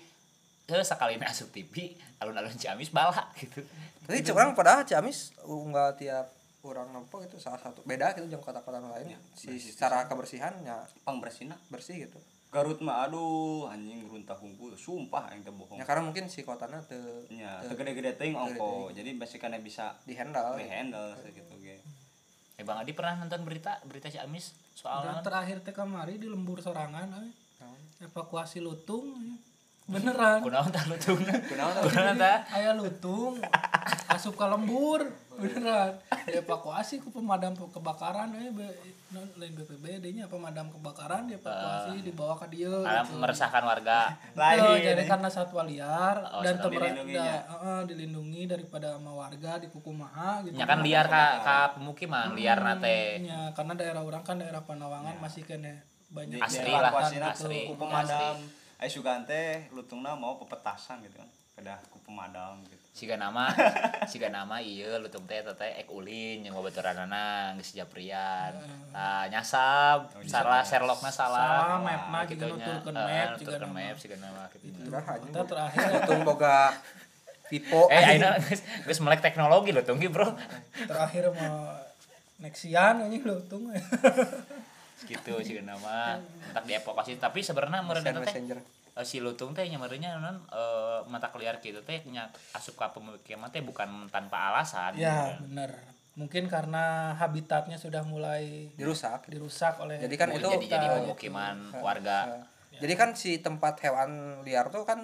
eh 0.63 0.83
sekali 0.83 1.15
asup 1.19 1.47
TV 1.51 1.95
alun-alun 2.19 2.55
Ciamis 2.55 2.91
bala 2.91 3.23
gitu. 3.39 3.63
tapi 4.03 4.19
orang 4.31 4.51
padahal 4.51 4.83
Ciamis 4.83 5.31
enggak 5.43 5.95
tiap 5.99 6.27
orang 6.63 6.91
nampak 6.91 7.27
itu 7.27 7.35
salah 7.39 7.59
satu 7.59 7.83
beda 7.83 8.15
gitu 8.15 8.31
jeung 8.31 8.39
kota-kota 8.39 8.79
lain 8.79 9.11
Ya, 9.11 9.19
si 9.35 9.59
secara 9.59 10.07
kebersihannya 10.07 11.03
Pangbersihna 11.03 11.59
bersih 11.67 12.07
gitu 12.07 12.15
Garut 12.53 12.77
mah 12.79 13.09
aduh 13.09 13.65
anjing 13.65 14.05
runtah 14.05 14.37
hungkul 14.37 14.77
sumpah 14.77 15.33
yang 15.33 15.41
teu 15.41 15.51
bohong. 15.51 15.81
ya 15.81 15.83
karena 15.83 16.05
mungkin 16.05 16.29
si 16.29 16.45
kotanya 16.45 16.77
te 16.85 16.95
Nya, 17.27 17.65
teu 17.65 17.73
gede-gede 17.73 18.13
teuing 18.13 18.37
ongko. 18.37 18.93
Jadi 18.93 19.17
basikannya 19.17 19.57
bisa 19.57 19.97
di 20.05 20.13
handle 20.13 20.53
di 20.55 20.69
handle 20.69 21.17
segitu 21.17 21.57
ge. 21.57 21.81
Eh 22.53 22.61
Bang 22.61 22.77
Adi 22.77 22.93
pernah 22.93 23.17
nonton 23.17 23.41
berita 23.41 23.81
berita 23.83 24.05
Ciamis 24.07 24.53
soal 24.71 25.01
Dan 25.03 25.17
naon? 25.17 25.25
terakhir 25.25 25.65
teh 25.65 25.73
kamari 25.73 26.21
di 26.21 26.29
lembur 26.29 26.61
sorangan 26.61 27.09
euy. 27.09 27.33
evakuasi 27.99 28.61
lutung 28.61 29.17
euy. 29.17 29.33
Beneran 29.85 30.39
Kunaon 30.39 30.69
tah 30.69 30.83
lutungna? 30.85 31.35
Kunaon 31.51 31.73
tah? 31.73 31.83
Kunaon 31.83 32.15
tah? 32.15 32.37
aya 32.49 32.71
lutung 32.71 33.35
asup 34.07 34.33
ke 34.33 34.45
lembur 34.45 35.03
beneran 35.33 35.91
dievakuasi 36.25 36.97
ku 36.97 37.09
pemadam 37.09 37.51
kebakaran 37.53 38.31
eh 38.33 38.47
be- 38.49 38.77
non 39.09 39.27
lain 39.35 39.53
BPBD 39.53 40.15
nya 40.15 40.25
pemadam 40.25 40.69
kebakaran 40.69 41.27
dievakuasi 41.27 42.01
dibawa 42.01 42.33
ke 42.35 42.49
dia 42.49 42.71
Alam 42.71 43.03
gitu. 43.03 43.19
meresahkan 43.19 43.61
warga. 43.61 44.09
Lain. 44.39 44.79
jadi 44.79 45.03
karena 45.03 45.27
satwa 45.27 45.61
liar 45.63 46.17
Oh, 46.31 46.41
dan 46.41 46.57
temer- 46.57 46.81
dilindungi 46.87 47.13
da- 47.13 47.25
ya. 47.27 47.39
heeh, 47.43 47.79
dilindungi 47.85 48.41
daripada 48.47 48.87
sama 48.93 49.11
warga 49.11 49.57
di 49.57 49.67
kukumaha 49.67 50.41
gitu 50.41 50.55
Ya 50.55 50.63
kan 50.63 50.79
liar 50.79 51.05
ka 51.05 51.25
ka 51.39 51.57
pemukiman, 51.75 52.33
liar 52.33 52.57
nate. 52.57 53.21
Ya, 53.21 53.51
karena 53.51 53.73
daerah 53.75 54.01
orang 54.01 54.21
kan 54.21 54.37
daerah 54.37 54.63
Panawangan 54.63 55.19
masih 55.19 55.43
kena 55.43 55.75
banyak 56.09 56.39
Asri 56.39 56.69
kelewatan 56.71 57.19
lah, 57.19 57.33
asri. 57.33 57.61
ku 57.67 57.75
pemadam 57.75 58.37
sugan 58.87 59.23
teh 59.23 59.67
lutungna 59.71 60.15
mau 60.15 60.35
pepetasan 60.37 60.99
gitu 61.01 61.19
kan 61.19 61.29
kedah 61.53 61.77
ku 61.87 62.01
pemadam 62.01 62.57
gitu 62.65 62.81
Siga 62.93 63.17
nama, 63.17 63.49
siga 64.11 64.29
nama 64.29 64.61
iya 64.61 65.01
lutung 65.01 65.25
teh 65.25 65.41
teteh 65.41 65.81
ek 65.81 65.89
ulin 65.89 66.45
yang 66.45 66.53
babaturanana 66.53 67.57
geus 67.57 67.73
japrian. 67.73 68.53
Ah 68.93 69.25
nyasab, 69.33 70.13
salah 70.29 70.61
Sherlockna 70.61 71.09
salah. 71.09 71.81
Salah, 71.81 71.81
mapna 71.81 72.21
Gitunya. 72.29 72.53
nuturkeun 72.53 72.93
Heeh, 72.93 73.09
map, 73.09 73.27
nuturkeun 73.33 73.49
juga 73.49 73.57
nama. 73.65 73.73
map 73.81 73.97
siga 73.97 74.17
nama 74.21 74.41
gitu. 74.53 74.65
Anjing. 74.93 75.25
Kita 75.25 75.41
terakhir 75.41 75.89
Untung 75.89 76.21
boga 76.21 76.57
Vivo. 77.49 77.81
Eh 77.89 77.97
ayeuna 78.13 78.37
geus 78.45 78.61
geus 78.61 78.99
melek 79.01 79.25
teknologi 79.25 79.73
lutung 79.73 79.97
ge, 79.97 80.13
Bro. 80.13 80.29
terakhir 80.85 81.33
mau 81.33 81.73
Nexian 82.45 83.09
ini 83.09 83.17
lutung. 83.25 83.73
Gitu 85.07 85.33
siga 85.43 85.63
nama. 85.63 86.17
Entak 86.49 86.63
dievakuasi 86.67 87.19
tapi 87.19 87.43
sebenarnya 87.43 87.83
eta 87.83 88.21
teh 88.23 88.35
eh, 88.93 89.05
si 89.05 89.17
lutung 89.19 89.57
teh 89.57 89.65
nyamarnya 89.65 90.21
non 90.21 90.37
eh, 90.49 90.99
mata 91.09 91.29
liar 91.35 91.57
gitu 91.59 91.81
teh 91.81 92.05
nya 92.09 92.29
asup 92.53 92.77
ka 92.77 92.93
pemukiman 92.93 93.49
teh 93.49 93.61
bukan 93.61 94.07
tanpa 94.13 94.53
alasan. 94.53 94.95
ya, 94.95 95.33
gitu. 95.33 95.49
bener. 95.49 95.71
Mungkin 96.13 96.45
karena 96.45 97.17
habitatnya 97.17 97.81
sudah 97.81 98.05
mulai 98.05 98.69
dirusak. 98.77 99.25
dirusak 99.33 99.81
oleh 99.81 99.97
Jadi 99.97 100.15
kan 100.15 100.29
itu 100.29 100.45
jadi 100.45 100.67
jadi 100.77 100.87
eh, 100.87 100.93
pemukiman 101.01 101.57
warga. 101.81 102.45
Jadi 102.73 102.93
kan 102.97 103.13
si 103.17 103.37
tempat 103.41 103.81
hewan 103.85 104.41
liar 104.45 104.69
tuh 104.69 104.85
kan 104.85 104.99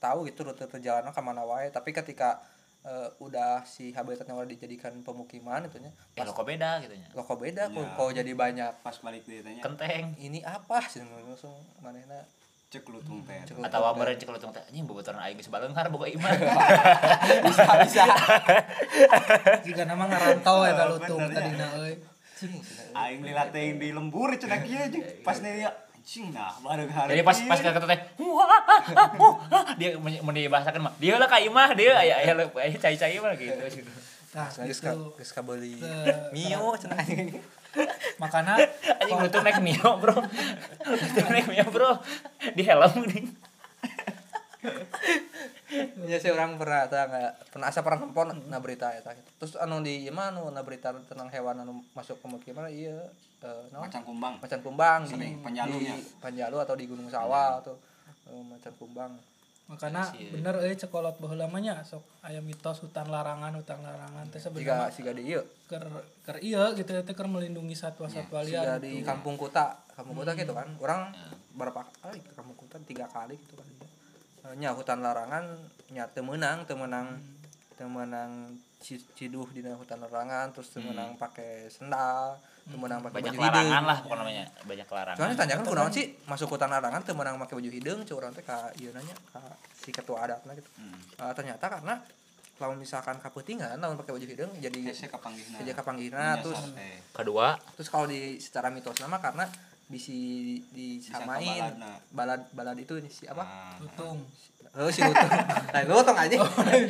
tahu 0.00 0.26
gitu 0.26 0.46
rute 0.46 0.70
perjalanan 0.70 1.10
ke 1.10 1.22
mana 1.22 1.42
wae. 1.42 1.70
Tapi 1.74 1.90
ketika 1.90 2.42
eh, 2.82 3.08
udah 3.18 3.60
si 3.62 3.90
habitatnya 3.90 4.32
udah 4.32 4.46
dijadikan 4.46 4.96
pemukiman 5.00 5.60
itunya, 5.62 5.92
Eh 6.10 6.22
lo 6.22 6.30
kok 6.30 6.44
beda 6.44 6.80
gitu 6.80 6.94
nya. 6.94 7.08
lo 7.12 7.20
kok 7.20 7.36
beda 7.36 7.68
kok 7.68 7.78
Ya. 7.78 7.92
kok 7.94 8.08
jadi 8.14 8.32
banyak. 8.34 8.72
pas 8.80 8.96
balik 8.98 9.22
dia 9.22 9.40
tanya 9.40 9.60
Kenteng. 9.60 10.16
Ini 10.16 10.40
apa 10.40 10.80
sih 10.82 11.00
langsung 11.00 11.52
manehna 11.78 12.24
cek 12.66 12.86
lutung 12.86 13.20
teh 13.22 13.34
Cek 13.42 13.58
atau 13.60 13.82
meureun 13.92 14.14
cek 14.14 14.30
lutung 14.30 14.48
teh 14.48 14.62
anjing 14.62 14.86
bobotoran 14.86 15.18
aing 15.20 15.34
geus 15.34 15.48
baleunghar 15.48 15.86
boga 15.86 16.06
imah. 16.06 16.30
bisa 17.44 17.66
bisa. 17.82 18.04
jika 19.60 19.82
nama 19.84 20.06
ngarantau 20.06 20.62
eta 20.62 20.84
Oh, 20.84 20.94
lutung 20.94 21.18
ya. 21.20 21.28
tadina 21.30 21.66
euy. 21.76 21.94
aing 22.94 23.20
lihat 23.20 23.50
teh 23.50 23.74
di 23.74 23.90
lembur 23.90 24.32
cenah 24.32 24.62
kieu 24.62 24.80
jeung 24.88 25.04
pas 25.20 25.36
nih 25.36 25.66
nah 26.34 26.50
bareng 26.58 26.90
hari 26.90 27.14
Jadi 27.14 27.22
pas 27.22 27.38
pas 27.46 27.58
kata 27.62 27.86
teh 27.86 28.00
dia 29.78 29.94
mun 29.98 30.34
dibahasakeun 30.34 30.82
mah 30.82 30.94
dia 30.98 31.14
lah 31.14 31.30
ka 31.30 31.38
imah 31.38 31.70
dia 31.78 31.94
aya 31.94 32.14
aya 32.18 32.32
aya 32.50 32.74
cai-cai 32.74 33.22
mah 33.22 33.38
gitu. 33.38 33.54
Nah, 34.30 34.46
Geus 34.46 34.78
gitu. 34.78 34.86
ka 34.86 34.90
geus 35.18 35.30
ka 35.30 35.42
beuli 35.42 35.78
Te- 35.78 36.30
mio 36.34 36.74
cenah 36.74 36.98
anjing. 36.98 37.38
Makanya 38.18 38.58
Anjing 38.98 39.18
lutung 39.22 39.46
naik 39.46 39.62
Mio, 39.62 39.90
Bro. 40.02 40.18
Lutung 40.90 41.28
naik 41.30 41.46
Mio, 41.46 41.66
Bro. 41.70 42.02
Di 42.58 42.62
helm 42.66 43.06
nih. 43.06 43.24
Ya 46.06 46.18
sih 46.18 46.30
orang 46.34 46.58
pernah 46.58 46.90
tah 46.90 47.06
nggak 47.06 47.54
pernah 47.54 47.66
asa 47.70 47.80
pernah 47.86 48.02
nempon 48.02 48.34
na 48.50 48.58
berita 48.58 48.90
eta 48.90 49.14
gitu. 49.14 49.30
Terus 49.38 49.52
anu 49.62 49.78
di 49.80 50.02
ieu 50.02 50.12
mah 50.12 50.34
anu 50.34 50.50
na 50.50 50.66
berita 50.66 50.90
tentang 51.06 51.30
hewan 51.30 51.62
anu 51.62 51.82
masuk 51.94 52.18
ke 52.18 52.22
pemukiman 52.26 52.66
ieu 52.70 52.98
eh 53.40 53.62
naon? 53.72 53.86
macan 53.86 54.02
kumbang. 54.04 54.34
Macan 54.42 54.60
kumbang 54.60 55.00
di, 55.06 55.38
Panjalunya. 55.40 55.94
di 55.96 56.02
Panjalu 56.18 56.56
atau 56.60 56.74
di 56.76 56.84
Gunung 56.90 57.08
Sawah 57.08 57.62
atau 57.62 57.78
eh, 58.28 58.42
macan 58.44 58.74
kumbang. 58.76 59.12
Makanya 59.70 60.02
Si- 60.10 60.34
bener 60.34 60.58
euy 60.66 60.74
cekolot 60.74 61.14
baheula 61.22 61.46
nya 61.62 61.78
sok 61.86 62.02
aya 62.26 62.42
mitos 62.42 62.82
hutan 62.82 63.06
larangan 63.06 63.54
hutan 63.54 63.78
larangan 63.78 64.26
teh 64.34 64.42
sebenarnya 64.42 64.90
siga 64.90 65.14
di 65.14 65.30
ieu 65.30 65.46
ker 65.70 65.86
ker 66.26 66.42
ieu 66.42 66.74
gitu 66.74 66.90
teh 66.90 67.14
keur 67.14 67.30
melindungi 67.30 67.78
satwa-satwa 67.78 68.42
siga 68.42 68.74
liar 68.74 68.82
di 68.82 68.98
gitu. 68.98 69.06
kampung 69.06 69.38
kuta 69.38 69.78
kampung 69.94 70.18
kuta 70.18 70.34
gitu 70.34 70.50
kan 70.50 70.66
orang 70.82 71.14
berapa 71.54 71.86
kali 72.02 72.18
ke 72.18 72.34
kampung 72.34 72.58
kuta 72.58 72.82
tiga 72.82 73.06
kali 73.06 73.38
gitu 73.38 73.54
kan. 73.54 73.62
Eh, 73.70 73.79
nya 74.56 74.72
hutan 74.72 75.04
larangan 75.04 75.44
nya 75.92 76.08
teu 76.10 76.24
meunang 76.24 76.64
teu 76.64 76.76
meunang 76.78 77.20
teu 77.76 77.88
meunang 77.88 78.56
ci- 78.80 79.04
ciduh 79.16 79.48
di 79.52 79.60
hutan 79.60 80.00
larangan 80.00 80.52
terus 80.52 80.72
teu 80.72 80.80
meunang 80.80 81.16
pakai 81.20 81.68
sendal 81.68 82.40
teu 82.64 82.76
meunang 82.80 83.04
pakai 83.04 83.20
Banyak 83.20 83.32
baju 83.36 83.44
hidung 83.44 83.68
larangan 83.68 83.84
lah 83.84 83.98
pokoknya 84.00 84.20
namanya. 84.24 84.44
Banyak 84.64 84.88
larangan. 84.88 85.18
Soalnya 85.18 85.36
tanyakan 85.36 85.64
kunaon 85.68 85.92
sih 85.92 86.06
masuk 86.24 86.48
hutan 86.56 86.70
larangan 86.72 87.00
teu 87.04 87.12
meunang 87.12 87.36
pakai 87.42 87.54
baju 87.60 87.70
hidung 87.70 87.98
ceu 88.08 88.16
urang 88.16 88.32
teh 88.32 88.44
ka 88.44 88.72
ieu 88.80 88.90
nanya 88.96 89.14
ka 89.32 89.42
si 89.76 89.90
ketua 89.92 90.24
adatna 90.24 90.56
gitu. 90.56 90.70
Hmm. 90.80 90.96
Eh, 90.96 91.32
ternyata 91.36 91.66
karena 91.68 92.00
kalau 92.60 92.76
misalkan 92.76 93.16
kaputingan 93.16 93.80
lamun 93.80 93.96
pakai 93.96 94.12
baju 94.20 94.26
hidung 94.28 94.52
jadi 94.60 94.92
jadi 94.92 95.72
kapanggihna 95.72 96.44
terus 96.44 96.60
Kedua, 97.16 97.56
terus 97.76 97.88
kalau 97.88 98.04
di 98.04 98.36
secara 98.36 98.68
mitos 98.68 99.00
nama 99.00 99.16
karena 99.16 99.48
bisi 99.90 100.18
disamain 100.70 101.74
baladna. 101.74 101.90
balad 102.10 102.42
balad 102.50 102.78
itu 102.78 102.94
si 103.08 103.26
apa 103.26 103.42
Nah, 103.42 103.74
lutung 103.80 104.18
oh 104.72 104.86
si 104.88 105.02
lutung 105.02 105.30
nah 105.74 105.82
lutung 105.84 106.14
aja 106.16 106.36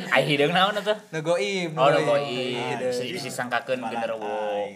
ai 0.07 0.21
hideung 0.23 0.53
naon 0.53 0.75
atuh? 0.75 0.93
negoim 1.09 1.73
Oh, 1.73 1.87
lo 1.87 1.97
negoim. 1.97 2.77
koi. 2.77 2.93
Si 2.93 3.09
disangkakeun 3.11 3.81
genderuwo. 3.81 4.69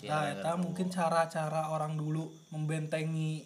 nah 0.00 0.26
eta 0.26 0.56
mungkin 0.56 0.88
cara-cara 0.88 1.68
orang 1.68 1.92
dulu 1.94 2.24
membentengi 2.50 3.44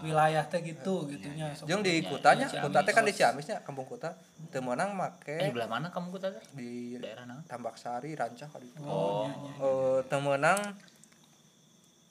wilayah 0.00 0.46
teh 0.46 0.62
gitu 0.62 1.04
gitunya 1.04 1.50
sok. 1.52 1.66
jeung 1.66 1.82
di 1.82 1.98
Ya, 1.98 2.06
kutanya 2.06 2.46
kuta 2.48 2.80
teh 2.80 2.94
kan 2.94 3.02
di 3.02 3.10
Ciamisnya 3.10 3.60
kampung 3.60 3.84
kuta 3.84 4.14
teu 4.48 4.62
meunang 4.62 4.94
make 4.94 5.34
Eh, 5.34 5.50
belah 5.50 5.66
mana 5.66 5.90
kamu 5.90 6.08
kota 6.10 6.30
teh? 6.30 6.40
di 6.54 6.94
Daerah 6.94 7.26
naon? 7.26 7.42
Tambak 7.44 7.74
Sari 7.74 8.14
Rancah 8.14 8.48
kali 8.48 8.70
itu 8.70 8.80
Oh. 8.80 9.26
eh 9.58 9.98
temenang 10.06 10.62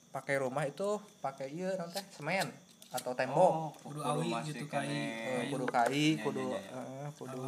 pakai 0.09 0.35
rumah 0.37 0.65
itu 0.65 0.97
pakai 1.19 1.47
iya 1.49 1.73
nanti 1.75 2.01
semen 2.09 2.49
atau 2.89 3.13
tembok. 3.13 3.51
Oh, 3.53 3.69
Kudu 3.85 4.01
awi 4.01 4.33
gitu, 4.49 4.65
kai. 4.65 4.89
Eh, 4.89 5.45
kayu. 5.45 5.51
kudu 5.53 5.65
kai 5.69 6.07
Ya, 6.11 6.23
kudu 6.25 6.45
ya, 6.49 6.57
ya. 6.59 6.81
eh, 6.81 7.07
kudu 7.13 7.43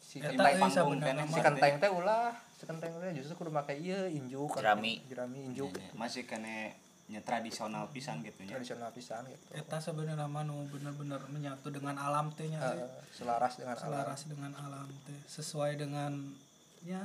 si 0.00 0.16
Imbang 0.18 0.50
euy 0.50 0.58
panggung 0.58 0.98
kan, 0.98 1.16
si 1.22 1.38
kenteng 1.38 1.74
teh 1.78 1.90
ulah 1.92 2.32
si 2.50 2.64
kenteng 2.64 2.90
teh 2.96 3.10
justru 3.14 3.34
kudu 3.36 3.50
make 3.52 3.76
ieu 3.76 4.08
injuk. 4.08 4.56
Jerami. 4.56 5.04
jerami 5.06 5.38
injuk 5.46 5.70
Iya, 5.70 5.84
iya. 5.84 5.92
masih 5.94 6.24
kene 6.24 6.74
nya 7.10 7.20
tradisional 7.20 7.90
pisan 7.90 8.22
gitu 8.22 8.38
nya. 8.42 8.54
Tradisional 8.54 8.90
pisan 8.90 9.26
gitu. 9.26 9.42
Eta 9.50 9.78
sebenarnya 9.78 10.24
mah 10.24 10.46
nu 10.46 10.62
bener-bener 10.66 11.18
menyatu 11.28 11.68
dengan 11.68 11.98
alam 11.98 12.30
teh 12.32 12.46
nya. 12.46 12.62
Eh, 12.62 12.86
selaras 13.12 13.58
dengan 13.58 13.74
alam. 13.74 13.84
Selaras 13.84 14.20
dengan 14.24 14.52
alam 14.56 14.86
teh. 15.04 15.18
Sesuai 15.26 15.74
dengan 15.76 16.32
ya 16.80 17.00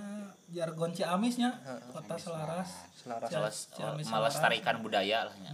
jargon 0.49 0.95
Ciamisnya 0.95 1.51
kota 1.91 2.15
selaras. 2.15 2.69
Selaras 2.95 3.29
Meles, 3.29 3.57
Ciamis 3.75 4.07
melestarikan 4.07 4.79
budaya 4.81 5.27
lah 5.27 5.35
nya. 5.43 5.51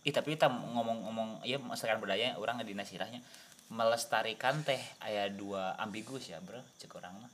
Ih 0.00 0.10
tapi 0.10 0.32
kita 0.32 0.48
ngomong-ngomong 0.48 1.44
iya 1.44 1.60
melestarikan 1.60 2.00
budaya 2.00 2.34
orang 2.40 2.64
di 2.64 2.72
nasirahnya 2.72 3.20
melestarikan 3.70 4.64
teh 4.66 4.80
aya 4.98 5.30
dua 5.30 5.76
ambigus 5.78 6.26
ya 6.26 6.40
bro 6.42 6.58
cek 6.80 6.90
orang 6.96 7.20
mah. 7.20 7.30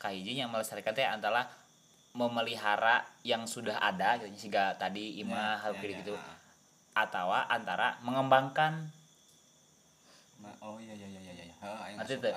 Kahijinya 0.00 0.48
melestarikan 0.50 0.96
teh 0.96 1.04
antara 1.06 1.46
memelihara 2.16 3.04
yang 3.22 3.44
sudah 3.46 3.78
ada 3.78 4.18
gitu 4.18 4.48
sehingga 4.48 4.74
tadi 4.80 5.20
imah 5.22 5.60
Ya, 5.60 5.62
hal 5.68 5.72
ya, 5.76 5.84
ya, 5.84 5.98
gitu. 6.02 6.14
ha. 6.16 6.34
atau 6.98 7.30
antara 7.30 7.94
mengembangkan. 8.02 8.90
Ma- 10.42 10.58
oh 10.64 10.82
iya 10.82 10.96
iya 10.98 11.06
iya 11.06 11.20
iya 11.22 11.32
iya. 11.46 11.54
Heeh, 11.62 11.78
ayo 11.86 11.94
Ngerti 12.02 12.14
masuk, 12.18 12.24
teu? 12.26 12.32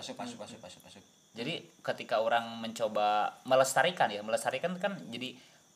masuk 0.77 1.03
Jadi 1.31 1.53
ketika 1.79 2.19
orang 2.19 2.59
mencoba 2.59 3.39
melestarikan 3.47 4.11
ya, 4.11 4.19
melestarikan 4.19 4.75
kan 4.75 4.99
jadi 5.07 5.31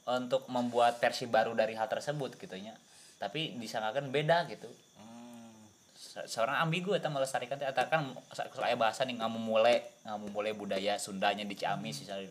untuk 0.06 0.46
membuat 0.48 1.00
versi 1.00 1.26
baru 1.26 1.56
dari 1.56 1.74
hal 1.74 1.88
tersebut 1.88 2.36
gitu 2.36 2.56
nya. 2.60 2.76
Tapi 3.16 3.56
disangkakan 3.56 4.12
beda 4.12 4.46
gitu. 4.48 4.68
Hmm. 5.00 5.56
Se- 5.96 6.28
Seorang 6.28 6.60
ambigu 6.60 6.92
eta 6.92 7.08
melestarikan 7.08 7.56
teh 7.56 7.66
eta 7.66 7.88
kan 7.88 8.12
saya 8.52 8.76
bahasa 8.76 9.08
nih 9.08 9.16
ngamumule, 9.16 10.04
ngamumule 10.04 10.52
budaya 10.54 11.00
Sundanya 11.00 11.42
di 11.42 11.56
Ciamis 11.56 12.04
misalnya. 12.04 12.30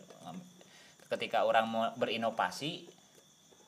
Ketika 1.05 1.43
orang 1.43 1.65
mau 1.65 1.83
berinovasi 1.93 2.85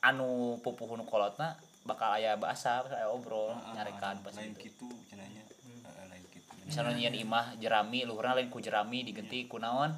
anu 0.01 0.61
pupuhun 0.61 1.01
kolotna 1.03 1.57
bakal 1.81 2.13
aya 2.13 2.35
bahasa, 2.35 2.84
aya 2.85 3.07
obrol, 3.07 3.49
Ah, 3.49 3.73
nyarekan 3.73 4.19
ah, 4.19 4.23
pas 4.23 4.35
gitu. 4.35 4.59
gitu 4.59 4.88
cenanya 5.07 5.39
Heeh, 5.47 6.05
lain 6.11 6.23
gitu 6.29 6.51
Misalnya 6.68 6.94
nyian 6.99 7.15
imah 7.15 7.56
jerami, 7.64 8.03
luhurna 8.03 8.35
lain 8.35 8.52
ku 8.52 8.60
jerami 8.60 9.07
diganti 9.07 9.48
ku 9.48 9.57
naon? 9.57 9.95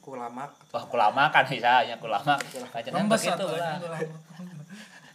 ku 0.00 0.16
lamak 0.16 0.50
Wah, 0.72 0.84
kulama 0.88 1.28
kan 1.32 1.44
misalnya 1.48 1.96
kulama. 2.02 2.36
Kacenan 2.72 3.06
rembes 3.06 3.20
begitu 3.24 3.46
lah. 3.48 3.76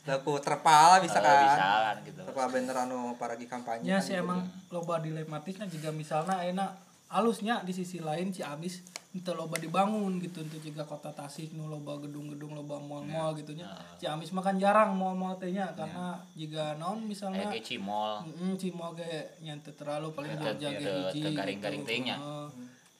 da 0.05 0.21
ku 0.21 0.37
terpal 0.37 1.01
bisa 1.01 1.17
kan 1.17 1.49
bisa 1.49 1.65
kan 1.81 1.95
gitu. 2.05 2.21
terpal 2.21 2.45
banner 2.53 2.77
anu 2.77 3.17
paragi 3.17 3.49
kampanye 3.49 3.89
nya 3.89 3.97
kan 3.97 4.05
sih 4.05 4.13
gitu. 4.13 4.21
emang 4.21 4.45
loba 4.69 5.01
dilematisnya 5.01 5.65
juga 5.65 5.89
misalnya 5.89 6.45
enak 6.45 6.77
alusnya 7.07 7.61
di 7.61 7.71
sisi 7.71 7.99
lain 7.99 8.29
Ciamis 8.29 8.81
itu 9.11 9.31
loba 9.31 9.55
dibangun 9.55 10.19
gitu 10.19 10.43
untuk 10.43 10.59
juga 10.59 10.83
kota 10.83 11.07
Tasik 11.07 11.55
nu 11.55 11.65
loba 11.65 11.95
gedung-gedung 11.97 12.51
loba 12.51 12.75
mall-mall 12.77 13.31
gitu 13.33 13.55
nya 13.55 13.71
Ciamis 13.95 14.35
mah 14.35 14.43
kan 14.43 14.59
jarang 14.59 14.91
mall-mall 14.91 15.37
teh 15.37 15.49
nya 15.49 15.71
karena 15.71 16.19
jika 16.35 16.75
non 16.75 16.99
misalnya 17.01 17.47
Kayak 17.47 17.63
cimol. 17.63 18.27
Mm, 18.27 18.59
cimol 18.59 18.91
ge 18.93 19.07
nya 19.39 19.55
teu 19.57 19.71
terlalu 19.71 20.11
paling 20.11 20.35
Teu- 20.35 20.51
Jogja 20.51 20.69
ge 20.69 20.83
teu- 20.83 20.95
hiji 21.09 21.21
garing-garing 21.31 21.81
gitu. 21.81 21.89
teuing 21.89 22.05
nya. 22.05 22.17
Heeh. 22.19 22.47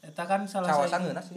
Eta 0.06 0.22
kan 0.23 0.45
salah 0.45 0.69
cawasan 0.69 1.02
satu 1.02 1.06
geuna 1.10 1.19
sih 1.19 1.34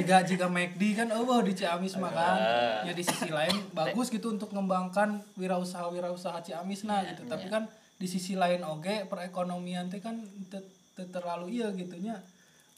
jika 0.00 0.24
jika 0.24 0.46
McD 0.48 0.82
kan 0.96 1.08
eueuh 1.12 1.44
di 1.44 1.52
Ciamis 1.52 1.94
mah 2.00 2.10
kan. 2.10 2.36
Eh. 2.40 2.90
Ya 2.90 2.92
di 2.96 3.04
sisi 3.04 3.30
lain 3.30 3.52
bagus 3.70 4.08
gitu 4.08 4.32
untuk 4.32 4.50
mengembangkan 4.50 5.22
wirausaha-wirausaha 5.36 6.40
Ciamis 6.42 6.82
nah 6.82 6.98
Iya, 6.98 7.14
gitu. 7.14 7.28
Tapi 7.28 7.46
kan 7.46 7.68
di 7.96 8.08
sisi 8.08 8.34
lain 8.34 8.60
oge 8.60 9.06
perekonomian 9.06 9.86
teh 9.86 10.00
kan 10.00 10.18
terlalu 11.04 11.60
iya 11.60 11.68
gitu 11.72 12.00
nya. 12.00 12.16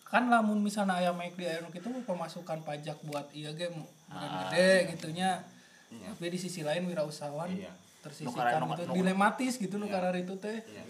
Kan 0.02 0.26
lamun 0.26 0.58
misalnya 0.58 0.98
aya 0.98 1.12
McD 1.12 1.38
aya 1.40 1.58
nu 1.60 1.70
kitu 1.70 1.86
pemasukan 2.02 2.64
pajak 2.64 2.98
buat 3.04 3.30
iya 3.30 3.52
ge 3.52 3.70
mu- 3.70 3.86
Ah, 4.08 4.48
gede 4.48 4.96
gitu 4.96 5.12
nya. 5.12 5.44
Tapi 5.88 6.26
di 6.26 6.38
sisi 6.38 6.64
lain 6.64 6.82
wirausahawan 6.84 7.52
Iya. 7.52 7.70
tersisihkan 8.00 8.64
gitu 8.66 8.82
nu- 8.88 8.94
dilematis 8.96 9.54
gitu 9.54 9.76
nu 9.76 9.86
karena 9.86 10.16
itu 10.16 10.34
teh. 10.34 10.58
Iya. 10.64 10.82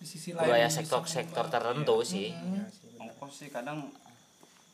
Di 0.00 0.06
sisi 0.08 0.32
lain 0.32 0.48
bisa 0.48 0.72
sektor-sektor 0.74 1.46
tertentu 1.46 2.02
sih. 2.02 2.32
ongkos 2.98 3.30
sih 3.36 3.48
kadang 3.48 3.94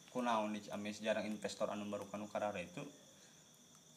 kunaon 0.09 0.55
nih 0.55 0.65
amis 0.71 1.03
jarang 1.03 1.27
investor 1.27 1.67
anu 1.67 1.85
baru 1.85 2.07
kanu 2.09 2.25
karara 2.25 2.57
itu 2.57 2.81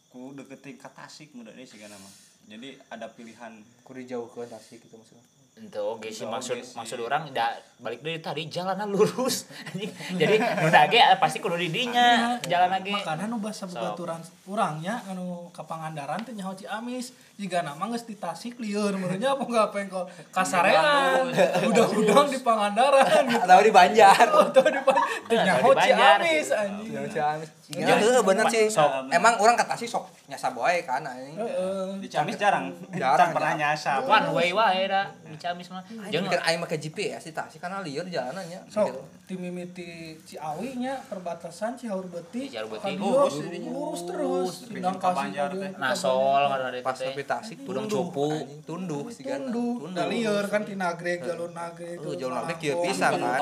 ku 0.09 0.33
deketin 0.33 0.75
ka 0.75 0.89
Tasik 0.89 1.29
mudah 1.31 1.53
deh 1.53 1.63
sih 1.63 1.77
mah 1.77 2.13
jadi 2.49 2.75
ada 2.89 3.07
pilihan 3.07 3.53
ku 3.85 3.93
dijauhkeun 3.93 4.49
Tasik 4.49 4.81
gitu 4.81 4.97
maksudnya 4.97 5.21
Ente 5.57 5.81
oge 5.81 6.13
sih 6.13 6.23
Ente 6.23 6.33
maksud 6.37 6.57
sih. 6.61 6.77
maksud 6.77 6.97
orang 7.01 7.33
da, 7.33 7.49
balik 7.81 8.05
dari 8.05 8.21
tadi 8.21 8.45
jalanan 8.45 8.93
lurus. 8.93 9.49
Anjing. 9.73 9.89
Jadi 10.13 10.37
nu 10.37 10.69
ge 10.69 11.01
pasti 11.17 11.37
kudu 11.41 11.57
di 11.57 11.73
dinya 11.73 12.37
jalan 12.45 12.69
lagi. 12.77 12.93
makanya 12.93 13.25
nu 13.25 13.41
basa 13.41 13.65
babaturan 13.65 14.21
urangnya 14.45 15.01
anu 15.09 15.49
ka 15.49 15.65
Pangandaran 15.65 16.21
teh 16.21 16.37
nyaho 16.37 16.53
Ciamis 16.53 17.11
jiga 17.37 17.65
nama 17.65 17.89
geus 17.89 18.05
di 18.05 18.13
Tasik 18.17 18.61
lieur 18.61 18.93
menurutnya 18.97 19.33
apa 19.33 19.43
enggak 19.45 19.67
pengkol 19.73 20.05
kasarean 20.29 21.33
udang-udang 21.65 22.29
di 22.29 22.39
Pangandaran 22.45 23.25
gitu 23.25 23.45
atau 23.45 23.65
di 23.65 23.73
Banjar 23.73 24.13
atau 24.29 24.45
di 24.45 24.51
teu 24.53 24.63
Atau 24.69 25.35
nyaho 25.41 25.69
di 25.73 25.77
Banjar, 25.77 26.17
Ciamis 26.21 26.47
anjing 26.53 26.93
Ciamis. 27.09 27.49
Ya, 27.67 27.83
Ya, 27.93 28.23
bener 28.23 28.47
sih. 28.47 28.71
sok. 28.71 29.11
Emang 29.11 29.35
orang 29.35 29.53
kata 29.53 29.75
sih 29.75 29.83
sok 29.83 30.07
nyasa 30.25 30.51
boy 30.51 30.79
kan 30.81 31.03
anjing. 31.03 31.35
Heeh. 31.35 31.99
di 31.99 32.07
Ciamis 32.07 32.35
jarang 32.35 32.71
Jarang, 32.89 33.35
pernah 33.35 33.53
nyasar 33.53 33.99
One 34.01 34.31
way 34.31 34.49
wae 34.51 34.87
da 34.87 35.03
di 35.21 35.35
Ciamis 35.35 35.67
mah. 35.67 35.83
Jeung 36.07 36.23
mikir 36.23 36.39
aing 36.39 36.57
make 36.57 36.77
GPS 36.77 37.27
di 37.27 37.33
Tasik 37.33 37.59
karena 37.59 37.83
lieur 37.83 38.07
jalanannya. 38.07 38.63
sok 38.65 38.95
di 39.27 39.35
mimiti 39.35 40.15
Ciawi 40.17 40.79
nya 40.79 40.95
perbatasan 41.03 41.75
Cihaur 41.75 42.07
Beuti 42.07 42.47
Cihaur 42.47 42.71
Beuti. 42.71 42.95
Lurus 42.95 43.35
lurus 43.35 44.01
terus 44.07 44.53
Tapi 44.63 44.79
Sindang 44.79 44.95
ka 44.95 45.09
Banjar 45.11 45.49
ka 45.49 45.59
teh. 45.59 45.71
Nasol 45.75 46.43
ngaran 46.47 46.71
itu 46.71 46.85
Pas 46.87 46.95
teh. 46.95 47.03
sampai 47.05 47.25
Tasik 47.25 47.57
Tudung 47.61 47.83
tunduh, 47.85 48.07
cupu. 48.07 48.27
anjing. 48.31 48.59
Tunduh 48.63 49.03
sigana. 49.11 49.51
Tunduh, 49.51 49.91
da 49.91 50.03
lieur 50.07 50.45
kan 50.47 50.63
ti 50.63 50.73
nagreg 50.73 51.19
jalur 51.19 51.51
nagreg. 51.51 51.99
Oh, 51.99 52.15
jalur 52.15 52.31
nagreg 52.33 52.57
kieu 52.57 52.79
pisan, 52.79 53.19
kan? 53.19 53.39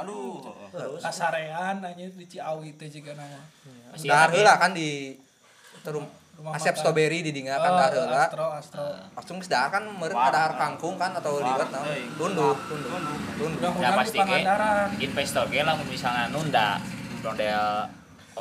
Aduh 0.00 0.40
Kasarean 1.00 1.82
anjir 1.82 2.10
di 2.12 2.26
Ciawi 2.26 2.74
teh 2.74 2.88
juga 2.90 3.14
nama. 3.14 3.40
Pasti 3.92 4.06
Dahar 4.10 4.30
heula 4.34 4.54
kan 4.58 4.70
di 4.74 5.16
terum 5.84 6.06
Asep. 6.52 6.76
Strawberry 6.76 7.24
di 7.24 7.32
dinga 7.32 7.56
kan 7.56 7.72
Oh, 7.72 7.78
dahar 7.80 7.92
heula. 7.96 8.24
Astro 8.28 8.46
Astro. 8.52 8.84
Langsung 9.16 9.36
geus 9.40 9.48
dahar 9.48 9.72
kan 9.72 9.88
meureun 9.88 10.20
Wah. 10.20 10.28
dahar 10.28 10.52
kangkung 10.60 11.00
kan 11.00 11.16
atau 11.16 11.40
liwat 11.40 11.72
naon. 11.72 11.88
Euy. 11.88 12.04
Tunduh, 12.12 12.54
tunduh. 12.68 12.92
Tunduh. 13.40 13.72
ya 13.80 13.90
pasti 13.96 14.18
ge 14.20 14.38
investor 15.00 15.48
ge 15.48 15.64
lamun 15.64 15.88
misalnya 15.88 16.28
nunda 16.28 16.76
model 17.24 17.88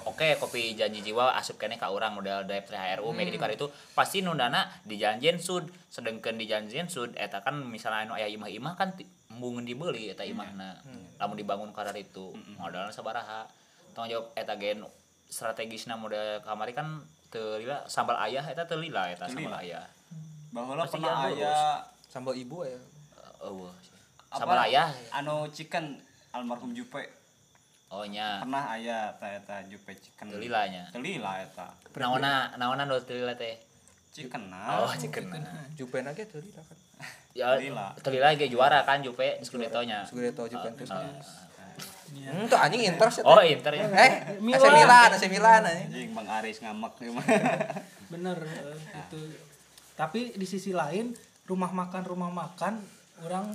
oke 0.03 0.35
kopi 0.43 0.75
janji 0.75 0.99
jiwa 0.99 1.39
asup 1.39 1.55
kene 1.55 1.79
ka 1.79 1.87
urang 1.87 2.19
model 2.19 2.43
drive 2.43 2.67
THRU 2.67 3.15
hmm. 3.15 3.31
di 3.31 3.39
itu 3.39 3.67
pasti 3.95 4.19
nundana 4.19 4.67
di 4.83 4.99
jalan 4.99 5.23
Jensud 5.23 5.71
sedengkeun 5.87 6.35
di 6.35 6.51
jalan 6.51 6.67
Jensud 6.67 7.15
eta 7.15 7.39
kan 7.39 7.63
misalnya 7.63 8.11
anu 8.11 8.13
aya 8.19 8.27
imah-imah 8.27 8.75
kan 8.75 8.91
embungeun 9.35 9.67
dibeli 9.67 10.15
eta 10.15 10.23
imahna. 10.23 10.79
Lamun 11.19 11.35
dibangun 11.35 11.75
karar 11.75 11.95
itu 11.99 12.31
modalna 12.55 12.89
sabaraha. 12.95 13.43
Tanggung 13.91 14.11
jawab 14.15 14.25
eta 14.39 14.55
gen 14.55 14.87
strategisna 15.27 15.99
model 15.99 16.39
kamari 16.43 16.71
kan 16.71 17.03
teu 17.27 17.59
lila 17.59 17.83
sambal 17.91 18.15
ayah 18.23 18.47
eta 18.47 18.63
teu 18.63 18.79
lila 18.79 19.11
eta 19.11 19.27
sambal 19.27 19.51
lila. 19.51 19.59
ayah. 19.59 19.85
Bahwa 20.55 20.87
pernah 20.87 20.87
jalan 20.87 21.35
aya 21.35 21.55
Sambal 22.07 22.39
ibu 22.39 22.63
ya. 22.63 22.79
eueuh. 23.43 23.67
Apa, 24.31 24.39
sambal 24.39 24.59
ayah. 24.71 24.87
Anu 25.11 25.51
chicken 25.51 25.99
almarhum 26.31 26.71
Jupe. 26.71 27.03
Oh 27.91 28.07
nya. 28.07 28.39
Pernah 28.39 28.63
aya 28.71 29.11
ta 29.19 29.35
eta 29.35 29.67
Jupe 29.67 29.91
chicken. 29.99 30.31
Teu 30.31 30.39
lila 30.39 30.63
nya. 30.71 30.87
Teu 30.95 31.03
lila 31.03 31.43
eta. 31.43 31.75
Naonna 31.99 32.55
naonna 32.55 32.87
nu 32.87 32.95
teu 33.03 33.19
lila 33.19 33.35
teh? 33.35 33.59
Chicken 34.15 34.47
nah 34.47 34.87
oh 34.87 34.95
chicken 34.95 35.27
Jupena 35.75 36.15
ge 36.15 36.23
teu 36.23 36.39
lila 36.39 36.63
kan. 36.63 36.77
Ya. 37.35 37.59
Telila 37.99 38.31
ge 38.33 38.47
juara 38.47 38.87
kan 38.87 39.03
Jupe 39.03 39.43
Scudetto-nya. 39.43 40.07
Scudetto 40.07 40.47
Juventus. 40.47 40.89
Ah, 40.89 41.03
Iya. 42.15 42.31
Hmm, 42.31 42.45
tuh 42.47 42.55
anjing 42.55 42.81
Inter 42.85 43.09
sih. 43.11 43.21
Oh, 43.25 43.41
Inter 43.43 43.73
ya. 43.75 43.85
Eh, 43.91 44.11
AC 44.39 44.39
Milan. 44.39 44.71
Milan, 44.71 45.09
AC 45.11 45.25
Milan 45.27 45.61
anjing. 45.67 45.87
anjing 45.91 46.09
Bang 46.15 46.29
Aris 46.31 46.57
ngamek 46.63 46.93
ieu 47.03 47.11
mah 47.17 47.25
Bener 48.07 48.37
eh, 48.39 48.77
itu. 49.03 49.19
Tapi 49.99 50.31
di 50.37 50.47
sisi 50.47 50.71
lain 50.71 51.11
rumah 51.49 51.75
makan 51.75 52.03
rumah 52.07 52.31
makan 52.31 52.79
orang 53.25 53.51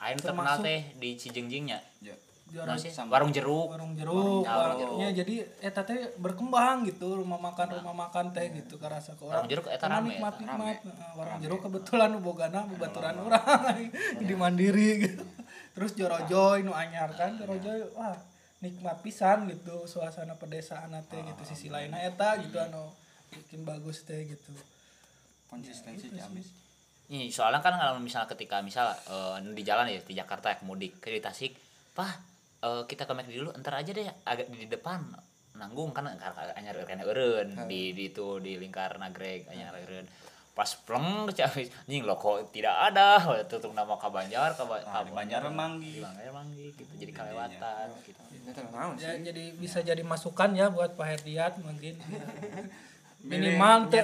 Aing 0.00 0.16
terkenal 0.16 0.64
teh 0.64 0.96
di 0.96 1.20
Cijengjingnya. 1.20 1.78
Ya. 2.00 2.16
Juara 2.50 2.74
Warung 3.10 3.30
jeruk. 3.30 3.68
warung 3.70 3.92
jeruk, 3.94 4.42
Warung 4.42 4.78
warungnya 4.78 5.08
jadi 5.14 5.46
eta 5.62 5.86
teh 5.86 6.10
berkembang 6.18 6.82
gitu 6.84 7.22
rumah 7.22 7.38
makan 7.38 7.78
rumah 7.78 8.06
makan 8.06 8.34
teh 8.34 8.50
gitu 8.50 8.76
karasa 8.76 9.14
ke 9.14 9.22
orang. 9.22 9.46
Warung 9.46 9.50
jeruk 9.50 9.66
eta 9.70 9.86
rame, 9.86 10.18
nikmat 10.18 10.34
nikmat 10.42 10.78
Rame. 10.82 11.06
Warung 11.14 11.38
jeruk 11.38 11.60
kebetulan 11.62 12.10
bogana 12.18 12.66
bebaturan 12.66 13.14
orang 13.22 13.88
di 14.28 14.34
mandiri 14.34 15.06
gitu. 15.06 15.24
Terus 15.78 15.94
jorojoy 15.94 16.66
nu 16.66 16.74
anyar 16.74 17.14
kan 17.14 17.38
jorojoy 17.38 17.94
wah 17.94 18.18
nikmat 18.60 19.00
pisan 19.00 19.48
gitu 19.48 19.86
suasana 19.86 20.34
pedesaan 20.36 20.92
teh 21.06 21.22
gitu 21.22 21.42
sisi 21.46 21.70
lainnya 21.70 22.02
eta 22.02 22.36
gitu 22.42 22.58
anu 22.58 22.90
bikin 23.30 23.62
bagus 23.62 24.02
teh 24.02 24.26
gitu. 24.26 24.52
Konsistensi 25.50 26.10
Ciamis 26.14 26.60
Nih, 27.10 27.26
soalnya 27.34 27.58
kan 27.58 27.74
kalau 27.74 27.98
misalnya 27.98 28.30
ketika 28.30 28.62
misal 28.62 28.86
eh, 29.10 29.42
di 29.42 29.66
jalan 29.66 29.90
ya 29.90 29.98
di 29.98 30.14
Jakarta 30.14 30.54
ya 30.54 30.62
mudik 30.62 31.02
ke 31.02 31.10
di 31.10 31.18
Tasik, 31.18 31.58
Pah, 31.90 32.06
eh, 32.60 32.82
kita 32.84 33.04
ke 33.04 33.12
McD 33.12 33.32
dulu 33.36 33.50
entar 33.52 33.74
aja 33.74 33.90
deh 33.90 34.06
agak 34.24 34.48
di 34.48 34.66
depan 34.66 35.00
nanggung 35.52 35.92
kan 35.92 36.08
anyar 36.54 36.72
kena 36.82 37.04
eureun 37.04 37.52
di 37.66 37.92
di 37.92 38.08
itu 38.08 38.40
di 38.40 38.56
lingkar 38.56 38.96
nagreg 38.96 39.44
anyar 39.46 39.76
eureun. 39.76 40.08
Pas 40.50 40.66
pleng 40.66 41.24
ke 41.28 41.36
Ciamis 41.36 41.68
nying 41.84 42.02
lo 42.02 42.16
kok 42.16 42.50
tidak 42.50 42.90
ada? 42.90 43.20
Tutup 43.44 43.70
nama 43.70 43.94
Kabanjar 43.94 44.52
Kaba, 44.52 44.82
Nah, 44.82 45.00
di 45.00 45.12
Banjar. 45.12 45.40
Manggi. 45.46 45.92
di 45.94 46.00
Banjar 46.00 46.32
Manggi 46.32 46.66
gitu 46.74 46.92
jadi 46.96 47.12
kelewatan 47.12 47.86
gitu. 48.02 48.20
Ini 48.30 48.50
teh 48.50 48.64
naon 48.66 48.94
Ya, 48.96 49.12
jadi 49.14 49.44
bisa 49.54 49.78
jadi 49.80 50.02
masukan 50.02 50.50
ya 50.52 50.68
buat 50.68 50.96
Pak 50.96 51.06
Herdiat 51.06 51.54
mungkin 51.60 51.96
minimal 53.20 53.86
teh 53.86 54.00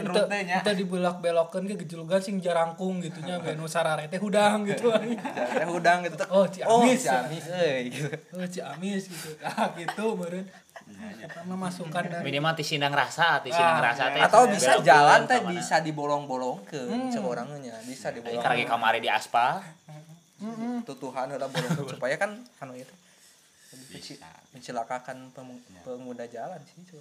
teu 0.60 0.74
dibelak 0.74 1.18
belokeun 1.18 1.64
ke 1.66 1.76
gejulugan 1.78 2.18
sing 2.18 2.36
jarangkung 2.36 3.01
gitu 3.01 3.16
nya 3.20 3.38
benu 3.38 3.64
sarare 3.64 4.06
teh 4.06 4.16
hudang 4.16 4.62
gitu 4.62 4.93
Ya 5.56 5.64
hudang 5.64 6.05
gitu. 6.05 6.20
Oh, 6.28 6.44
Ciamis. 6.44 7.01
Ciamis 7.02 7.48
euy 7.48 7.88
gitu. 7.88 8.12
oh 8.34 8.44
Ciamis 8.44 9.09
gitu 9.09 9.30
ah 9.47 9.72
gitu 9.72 10.12
meureun 10.12 10.44
pertama 11.18 11.56
masukan 11.59 12.05
dari 12.05 12.22
minimal 12.22 12.52
ti 12.52 12.62
sindang 12.62 12.93
rasa 12.93 13.40
ti 13.40 13.48
sindang 13.48 13.80
Ah, 13.80 13.88
rasa 13.90 14.05
teh 14.10 14.20
Atau 14.20 14.47
bisa 14.47 14.78
jalan 14.80 15.24
teh 15.24 15.40
bisa 15.44 15.80
dibolong-bolongkeun 15.80 16.86
Hmm. 16.86 17.10
seorangnya, 17.10 17.74
bisa 17.82 18.12
dibolong. 18.12 18.38
karagi 18.38 18.64
kamari 18.64 19.01
di 19.01 19.09
aspal 19.09 19.64
tutuhan 20.84 21.26
udah 21.30 21.48
bolong 21.48 21.88
supaya 21.88 22.14
kan 22.14 22.36
anu 22.60 22.76
itu 22.76 22.93
lebih 23.72 23.86
kecil 23.97 24.16
Bisa. 24.16 24.28
Mencelakakan 24.56 25.28
pengguna 25.84 26.24
jalan 26.24 26.56
sih 26.64 26.80
itu. 26.80 26.96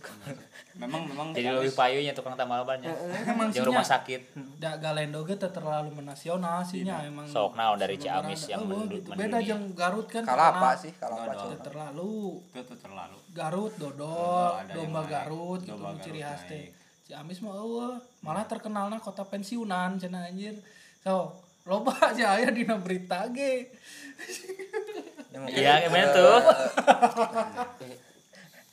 memang 0.76 1.08
memang 1.08 1.28
jadi 1.32 1.56
lebih 1.56 1.72
payunya 1.72 2.12
tukang 2.12 2.36
tambal 2.36 2.68
bannya 2.68 2.92
emang 3.24 3.48
jeung 3.48 3.64
sihnya 3.64 3.70
rumah 3.72 3.86
sakit 3.88 4.22
da 4.60 4.76
galendo 4.76 5.24
ge 5.24 5.40
teu 5.40 5.48
terlalu 5.48 5.96
menasional 5.96 6.60
sihnya 6.68 7.08
emang 7.08 7.24
sok 7.24 7.56
naon 7.56 7.80
dari 7.80 7.96
Ciamis 7.96 8.52
yang 8.52 8.68
oh, 8.68 8.84
gitu. 8.92 9.16
beda 9.16 9.40
jeung 9.40 9.72
Garut 9.72 10.08
kan 10.12 10.28
Kalapa 10.28 10.76
terkenal. 10.76 10.84
sih, 10.84 10.92
kalapa. 11.00 11.32
Teu 11.32 11.58
terlalu 11.64 12.14
itu 12.52 12.76
terlalu 12.76 13.18
Garut 13.36 13.74
dodol, 13.76 14.64
domba. 14.72 15.02
Garut 15.08 15.60
gitu 15.64 15.76
Domba 15.76 15.96
ciri 16.00 16.24
khas 16.24 16.48
teh. 16.48 16.72
Ciamis 17.06 17.44
mah 17.46 17.54
eueuh, 17.62 18.02
malah 18.26 18.48
terkenalna 18.50 18.98
kota 18.98 19.22
pensiunan 19.28 20.00
cenah 20.02 20.26
anjir. 20.26 20.58
So, 21.06 21.38
loba 21.68 21.94
aja 22.02 22.40
aya 22.40 22.50
dina 22.50 22.82
berita 22.82 23.30
ge. 23.30 23.70
Ya, 25.36 25.40
Iya, 25.52 25.74
eh, 25.76 25.80
gimana 25.92 26.08
tuh? 26.16 26.40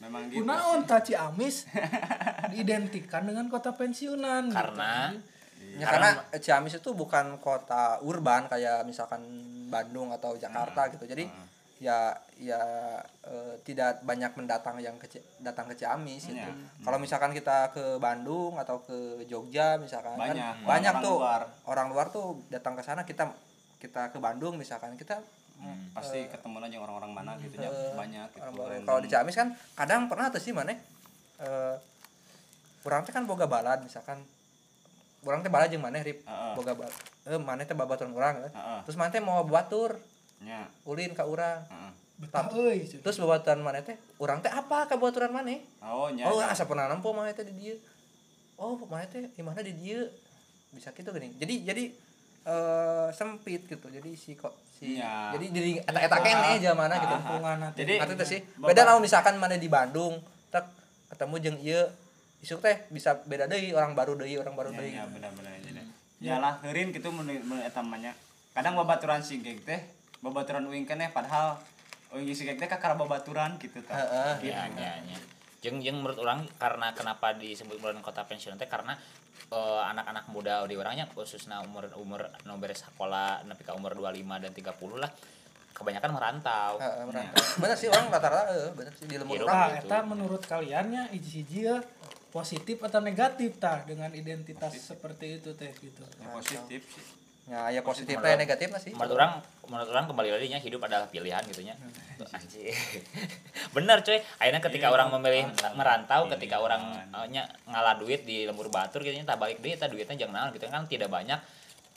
memang 0.02 0.22
gitu 0.30 0.42
Kunaon 0.42 0.80
ta 0.82 0.98
Ciamis 0.98 1.70
diidentikan 2.52 3.22
dengan 3.22 3.46
kota 3.46 3.70
pensiunan 3.74 4.50
gitu. 4.50 4.56
karena 4.56 5.14
Ya, 5.72 5.88
karena 5.88 6.20
Ciamis 6.36 6.76
itu 6.76 6.92
bukan 6.92 7.40
kota 7.40 7.96
urban 8.04 8.44
kayak 8.44 8.84
misalkan 8.84 9.24
Bandung 9.72 10.12
atau 10.12 10.36
Jakarta 10.36 10.92
gitu. 10.92 11.08
Jadi 11.08 11.24
ya 11.80 12.12
ya 12.36 12.60
eh, 13.24 13.56
tidak 13.64 14.04
banyak 14.04 14.36
mendatang 14.36 14.76
yang 14.84 15.00
ke 15.00 15.08
datang 15.40 15.72
ke 15.72 15.74
Ciamis 15.74 16.28
gitu. 16.28 16.36
Iya. 16.36 16.52
Kalau 16.84 17.00
misalkan 17.00 17.32
kita 17.32 17.72
ke 17.72 17.96
Bandung 17.96 18.60
atau 18.60 18.84
ke 18.84 19.24
Jogja 19.24 19.80
misalkan 19.80 20.12
kan 20.20 20.36
Banyak, 20.36 20.54
banyak 20.68 20.92
orang 20.92 21.04
tuh 21.08 21.16
luar. 21.16 21.42
orang 21.64 21.86
luar 21.88 22.06
tuh 22.12 22.26
datang 22.52 22.76
ke 22.76 22.84
sana 22.84 23.08
kita 23.08 23.32
kita 23.80 24.12
ke 24.12 24.20
Bandung 24.20 24.60
misalkan 24.60 24.92
kita 25.00 25.24
Hmm, 25.62 25.94
pasti 25.94 26.26
ketemu 26.26 26.58
aja 26.58 26.78
orang-orang 26.82 27.12
mana 27.14 27.32
gitu 27.38 27.54
ya 27.54 27.70
eh, 27.70 27.94
banyak 27.94 28.34
gitu. 28.34 28.50
orang. 28.58 28.82
Kalau 28.82 28.98
di 28.98 29.06
Ciamis 29.06 29.38
kan 29.38 29.54
kadang 29.78 30.10
pernah 30.10 30.26
tuh 30.26 30.42
sih 30.42 30.50
mana 30.50 30.74
eh 30.74 31.76
kurang 32.82 33.06
teh 33.06 33.14
kan 33.14 33.22
boga 33.30 33.46
balad 33.46 33.78
misalkan. 33.86 34.18
Orang 35.22 35.46
teh 35.46 35.52
balad 35.54 35.70
jeung 35.70 35.86
maneh 35.86 36.02
rip. 36.02 36.26
Heeh. 36.26 36.52
boga 36.58 36.74
balad 36.74 36.90
eh 37.30 37.38
maneh 37.38 37.62
teh 37.62 37.78
babaturan 37.78 38.10
urang 38.10 38.42
eh. 38.42 38.50
Heeh. 38.50 38.78
terus 38.82 38.98
maneh 38.98 39.14
teh 39.14 39.22
mau 39.22 39.38
batur 39.46 40.02
nya. 40.42 40.66
Ulin 40.82 41.14
ka 41.14 41.30
urang. 41.30 41.62
Euy. 42.58 42.82
cenah. 42.90 43.06
terus 43.06 43.22
babaturan 43.22 43.62
maneh 43.62 43.86
teh 43.86 43.94
urang 44.18 44.42
teh 44.42 44.50
apa 44.50 44.90
ka 44.90 44.98
babaturan 44.98 45.30
maneh 45.30 45.62
oh 45.78 46.10
nya 46.10 46.26
oh 46.26 46.42
asa 46.42 46.66
pernah 46.66 46.90
nempo 46.90 47.14
maneh 47.14 47.38
teh 47.38 47.46
di 47.46 47.54
dieu? 47.54 47.78
Oh 48.58 48.74
maneh 48.90 49.06
teh 49.06 49.30
di 49.30 49.42
mana 49.46 49.62
di 49.62 49.78
dieu? 49.78 50.10
Bisa 50.74 50.90
gitu 50.90 51.14
gini. 51.14 51.38
Jadi 51.38 51.54
jadi 51.62 51.84
eh 52.50 53.08
sempit 53.14 53.62
gitu. 53.70 53.86
Jadi 53.86 54.18
si 54.18 54.34
kok 54.34 54.71
Iya. 54.82 55.30
jadi 55.38 55.46
jadi 55.54 55.70
eta-eta 55.86 56.18
keneh 56.18 56.54
jamana 56.58 56.94
gitu. 56.98 57.14
Jadi- 57.78 57.98
Ngerti 58.02 58.14
teh 58.18 58.26
sih? 58.26 58.40
beda 58.58 58.82
lamun 58.82 59.06
misalkan 59.06 59.38
mana 59.38 59.54
di 59.54 59.70
Bandung 59.70 60.18
tek 60.50 60.66
ketemu 61.14 61.34
jeung 61.38 61.58
ieu 61.62 61.82
isuk 62.42 62.58
teh 62.58 62.82
bisa 62.90 63.22
beda 63.22 63.46
deui 63.46 63.70
orang 63.70 63.94
baru 63.94 64.18
deui 64.18 64.34
orang 64.34 64.58
baru 64.58 64.74
ya, 64.74 64.78
deui. 64.82 64.90
ya 64.90 65.04
benar-benar 65.06 65.54
jadi 65.62 65.82
ya 66.18 66.42
lah 66.42 66.58
heurin 66.66 66.90
gitu 66.90 67.14
mun 67.14 67.30
mun 67.46 67.62
eta 67.62 67.78
mah 67.78 67.98
kadang 68.50 68.74
babaturan 68.74 69.22
sigeg 69.22 69.62
teh 69.62 69.78
babaturan 70.18 70.66
uing 70.66 70.82
keneh 70.82 71.14
padahal 71.14 71.62
uing 72.10 72.34
sigeg 72.34 72.58
teh 72.58 72.66
kakara 72.66 72.98
babaturan 72.98 73.54
gitu 73.62 73.78
tah. 73.86 73.94
Heeh. 73.94 74.50
ya 74.50 74.66
ya 74.74 74.98
ya 75.06 75.18
jeung 75.62 75.78
jeung 75.78 76.02
menurut 76.02 76.18
orang 76.18 76.42
karena 76.58 76.90
kenapa 76.90 77.38
disebut 77.38 77.78
bulan 77.78 78.02
kota 78.02 78.26
pensiun 78.26 78.58
teh 78.58 78.66
karena 78.66 78.98
eh, 79.48 79.82
anak-anak 79.88 80.24
muda 80.28 80.62
di 80.64 80.74
orangnya 80.74 81.08
khususnya 81.08 81.58
umur 81.60 81.90
umur 81.96 82.20
beres 82.56 82.84
sekolah 82.84 83.42
nepi 83.42 83.62
ka 83.62 83.72
umur 83.72 83.92
25 83.92 84.22
dan 84.38 84.52
30 84.52 84.70
lah 84.98 85.10
kebanyakan 85.72 86.10
merantau 86.12 86.72
Heeh, 86.78 87.02
merantau. 87.02 87.42
bener 87.58 87.74
sih 87.74 87.88
orang 87.88 88.06
rata-rata 88.08 88.52
eh 88.52 88.70
bener 88.70 88.92
sih 88.92 89.06
di 89.06 89.16
lembur 89.16 89.40
orang 89.40 89.50
Nah, 89.50 89.68
gitu. 89.74 89.88
eta 89.88 89.98
menurut 90.04 90.42
kaliannya 90.44 91.02
hiji-hiji 91.10 91.58
ya 91.64 91.80
positif 92.28 92.80
atau 92.80 93.00
negatif 93.00 93.56
tah 93.56 93.80
dengan 93.82 94.08
identitas 94.12 94.72
seperti 94.72 95.36
itu 95.36 95.52
teh 95.52 95.68
gitu. 95.74 96.00
Ya, 96.16 96.28
positif 96.30 96.80
sih 96.88 97.04
ya 97.42 97.74
ya 97.74 97.82
positifnya 97.82 98.32
ya 98.32 98.38
negatifnya 98.38 98.78
sih. 98.78 98.94
menurut 98.94 99.18
orang 99.18 99.42
menurut 99.66 99.90
orang 99.90 100.06
kembali 100.06 100.30
lagi 100.30 100.46
nya 100.46 100.62
hidup 100.62 100.78
adalah 100.86 101.10
pilihan 101.10 101.42
gitu 101.50 101.62
nya. 101.66 101.74
Anjir 102.30 102.70
bener 103.76 103.98
coy. 104.06 104.22
Akhirnya 104.38 104.62
ketika 104.62 104.86
Iya, 104.88 104.94
orang 104.94 105.08
memilih 105.18 105.50
merantau 105.74 106.30
ketika 106.30 106.62
Pilihan. 106.62 106.66
orang 106.66 106.82
eh, 107.18 107.26
nya 107.34 107.42
ngalah 107.66 107.98
duit 107.98 108.22
di 108.22 108.46
lembur 108.46 108.70
batur 108.70 109.02
gitu 109.02 109.18
nya 109.18 109.26
tak 109.26 109.42
balik 109.42 109.58
duit 109.58 109.74
tak 109.74 109.90
duitnya 109.90 110.14
jangan 110.14 110.34
naon 110.38 110.50
gitu 110.54 110.70
kan. 110.70 110.86
Tidak 110.86 111.10
banyak 111.10 111.38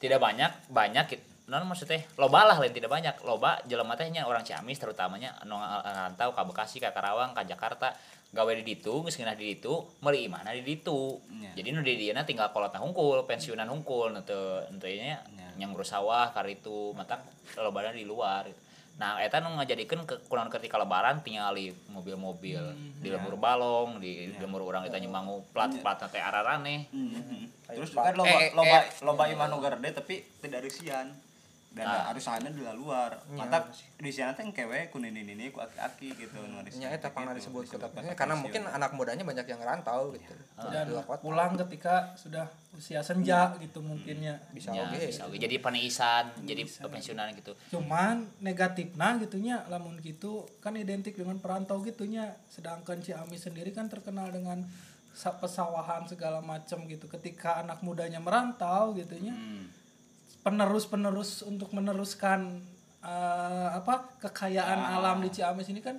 tidak 0.02 0.20
banyak 0.20 0.52
banyak 0.74 1.06
gitu 1.14 1.24
non 1.46 1.62
maksudnya 1.70 2.02
loba 2.18 2.42
lah 2.50 2.58
lain 2.58 2.74
tidak 2.74 2.90
banyak. 2.90 3.14
Loba 3.22 3.62
jelema 3.70 3.94
teh 3.94 4.10
nya 4.10 4.26
orang 4.26 4.42
Ciamis 4.42 4.82
terutamanya 4.82 5.38
anu 5.46 5.62
ngarantau 5.62 6.34
ka 6.34 6.42
Bekasi 6.42 6.82
ka 6.82 6.90
Karawang 6.90 7.38
ka 7.38 7.46
Jakarta 7.46 7.94
gawe 8.36 8.52
di 8.52 8.64
ditu 8.68 9.00
geus 9.00 9.16
ngeunah 9.16 9.40
di 9.40 9.56
ditu 9.56 9.80
meuli 10.04 10.28
imahna 10.28 10.52
di 10.52 10.60
ditu. 10.68 11.24
Nya. 11.32 11.56
jadi 11.56 11.72
nu 11.72 11.80
di 11.80 11.96
dieu 11.96 12.12
tinggal 12.28 12.52
kolotna 12.52 12.84
hungkul 12.84 13.24
pensiunan 13.24 13.64
hungkul 13.72 14.12
nu 14.12 14.20
teu 14.28 14.60
teu 14.76 14.92
nya 15.00 15.24
Nya. 15.32 15.48
yang 15.56 15.72
ngurus 15.72 15.96
sawah 15.96 16.36
karitu 16.36 16.92
mata 16.92 17.24
lobana 17.56 17.96
di 17.96 18.04
luar. 18.04 18.52
Nah 19.00 19.24
eta 19.24 19.40
nu 19.40 19.56
ngajadikeun 19.56 20.04
ke 20.04 20.16
kurang 20.28 20.52
ketika 20.52 20.76
lebaran 20.76 21.24
tingali 21.24 21.72
mobil-mobil 21.92 22.60
di 23.00 23.08
lembur 23.08 23.40
balong 23.40 24.04
di 24.04 24.28
lembur 24.36 24.68
urang 24.68 24.84
kita 24.84 25.00
nyemangu 25.00 25.40
plat-plat 25.56 26.04
teh 26.12 26.20
ararane. 26.20 26.92
Hmm. 26.92 27.48
terus 27.72 27.92
kan 27.96 28.14
loba 28.20 28.36
Eh, 28.40 28.44
eh, 28.48 28.52
loba 28.52 28.78
eh. 28.84 28.84
loba 29.04 29.24
imah 29.32 29.48
nu 29.48 29.58
gerde 29.64 29.90
tapi 29.96 30.22
tidak 30.44 30.64
ada 30.64 30.70
sian 30.70 31.08
dan 31.76 31.86
Ah. 31.86 32.08
harus 32.08 32.24
sana 32.24 32.48
di 32.48 32.64
luar. 32.64 33.12
Iya, 33.22 33.36
mantap. 33.36 33.68
Di 33.96 34.08
sana 34.08 34.32
teh 34.32 34.48
kewe 34.48 34.88
ku 34.88 34.98
nini 34.98 35.22
nini 35.22 35.52
ku 35.52 35.60
aki 35.60 35.76
aki 35.76 36.08
gitu 36.16 36.32
ya 36.34 36.48
sana 36.66 36.88
eta 36.90 37.02
teh 37.02 37.12
pangna 37.12 37.32
gitu, 37.32 37.52
disebut 37.52 37.68
kota 37.70 37.88
karena 38.16 38.32
mungkin 38.34 38.64
anak 38.66 38.92
mudanya 38.92 39.22
banyak 39.22 39.44
yang 39.46 39.60
rantau 39.60 40.10
gitu. 40.10 40.32
Dan 40.66 40.88
di 40.88 40.92
luar 40.92 41.04
kota. 41.06 41.20
pulang 41.20 41.52
ketika 41.58 42.16
sudah 42.16 42.48
usia 42.72 43.00
senja 43.00 43.52
gitu 43.58 43.80
mungkinnya. 43.80 44.40
bisa 44.50 44.72
Ya, 44.72 44.88
oke. 44.88 44.96
bisa 44.98 45.28
oge. 45.28 45.36
jadi 45.38 45.60
peneisan 45.60 46.32
jadi 46.42 46.64
pensiunan 46.82 47.36
gitu. 47.36 47.52
Cuman 47.70 48.24
negatifnya 48.40 48.96
gitunya 49.18 49.60
lamun 49.68 50.00
gitu 50.00 50.48
kan 50.58 50.74
identik 50.74 51.14
dengan 51.14 51.36
perantau 51.38 51.80
gitunya. 51.82 52.40
Sedangkan 52.48 52.98
Ciamis 52.98 53.44
sendiri 53.44 53.70
kan 53.70 53.86
terkenal 53.86 54.28
dengan 54.30 54.64
sa- 55.12 55.32
pesawahan 55.34 56.04
segala 56.06 56.40
macam 56.40 56.84
gitu. 56.86 57.08
Ketika 57.10 57.58
anak 57.58 57.80
mudanya 57.82 58.18
merantau 58.18 58.92
gitunya, 58.94 59.32
Hmm. 59.32 59.68
Penerus-penerus 60.46 61.42
untuk 61.42 61.74
meneruskan 61.74 62.62
eh, 63.02 63.68
apa 63.72 64.06
kekayaan 64.20 64.78
Ah. 64.80 64.96
alam 64.96 65.18
di 65.20 65.30
Ciamis 65.30 65.68
ini 65.68 65.82
kan 65.82 65.98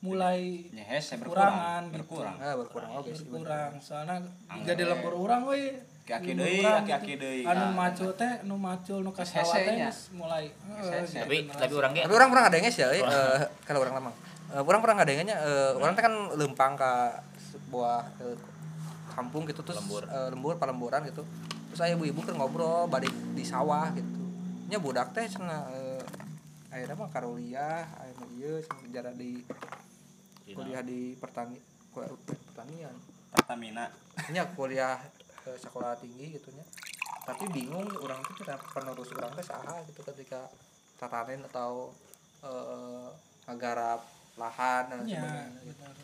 mulai 0.00 0.68
Ya, 0.70 0.84
hese 0.92 1.16
Kekurangan 1.16 1.88
berkurang 1.88 1.88
gitu. 1.88 1.96
berkurang 1.96 2.36
ah 2.38 2.54
berkurang 2.54 2.90
bener. 2.92 3.18
berkurang 3.24 3.72
soalnya 3.80 4.16
Angger 4.46 4.68
jadi 4.70 4.82
we. 4.84 4.90
lembur 4.90 5.12
orang 5.18 5.42
we 5.44 5.62
Kaki 6.04 6.36
deui, 6.36 6.60
urang 6.60 6.84
kaki-kaki 6.84 7.06
gitu. 7.10 7.24
deui. 7.24 7.42
anu 7.42 7.64
Ah. 7.64 7.72
macul 7.72 8.10
teh 8.12 8.32
nu 8.42 8.54
macul 8.54 8.98
nu 9.00 9.10
Geus 9.10 9.32
kasawa 9.32 9.54
teh 9.56 9.74
geus 9.80 9.98
mulai 10.12 10.44
eh, 10.52 11.02
tapi 11.08 11.36
tapi 11.48 11.72
orang 11.72 11.90
ge 11.92 12.00
tapi 12.02 12.14
orang 12.14 12.28
pernah 12.28 12.42
ngadengnya 12.44 12.70
sih 12.70 12.84
eh, 12.84 13.00
eh, 13.00 13.38
kalau 13.64 13.80
orang 13.82 13.94
Eh, 14.46 14.60
orang 14.60 14.80
pernah 14.80 14.96
ngadengnya 14.96 15.34
eh, 15.34 15.70
orang 15.74 15.92
teh 15.92 16.02
kan 16.02 16.14
lempang 16.32 16.72
ke 16.76 16.92
sebuah 17.48 17.96
kampung 19.08 19.42
gitu 19.44 19.62
terus 19.62 19.78
Lembur. 19.78 20.04
lembur 20.04 20.52
palemburan 20.54 21.00
gitu 21.06 21.24
saya 21.74 21.98
ibu-ibu 21.98 22.22
kan 22.22 22.38
ngobrol 22.38 22.86
balik 22.86 23.10
di 23.34 23.42
sawah 23.42 23.90
gitu. 23.92 24.08
Nya 24.70 24.78
budak 24.78 25.12
teh 25.12 25.26
cenah 25.26 25.68
eh, 25.74 26.02
akhirnya 26.70 26.96
mah 26.96 27.10
karuliah 27.10 27.84
akhirnya 27.98 28.26
ieu 28.38 28.54
cenah 28.62 29.14
di 29.14 29.42
kuliah 30.54 30.82
di 30.82 31.18
pertani 31.18 31.58
kuliah 31.90 32.10
pertanian. 32.50 32.94
Pertamina. 33.34 33.90
Nya 34.30 34.46
kuliah 34.54 34.96
eh, 35.44 35.58
sekolah 35.58 35.98
tinggi 35.98 36.38
gitu 36.38 36.54
nya. 36.54 36.64
Tapi 37.24 37.44
bingung 37.50 37.88
orang 38.00 38.22
tuh 38.24 38.34
kita 38.38 38.54
penerus 38.72 39.10
orang 39.16 39.34
teh 39.34 39.46
saha 39.46 39.82
gitu 39.90 40.00
ketika 40.14 40.46
tatanen 40.96 41.42
atau 41.50 41.90
eh, 42.46 43.10
ngagarap 43.50 44.00
lahan 44.34 44.82
dan 44.90 44.98
ya 45.06 45.20
sebagainya 45.20 45.62
benar. 45.74 45.94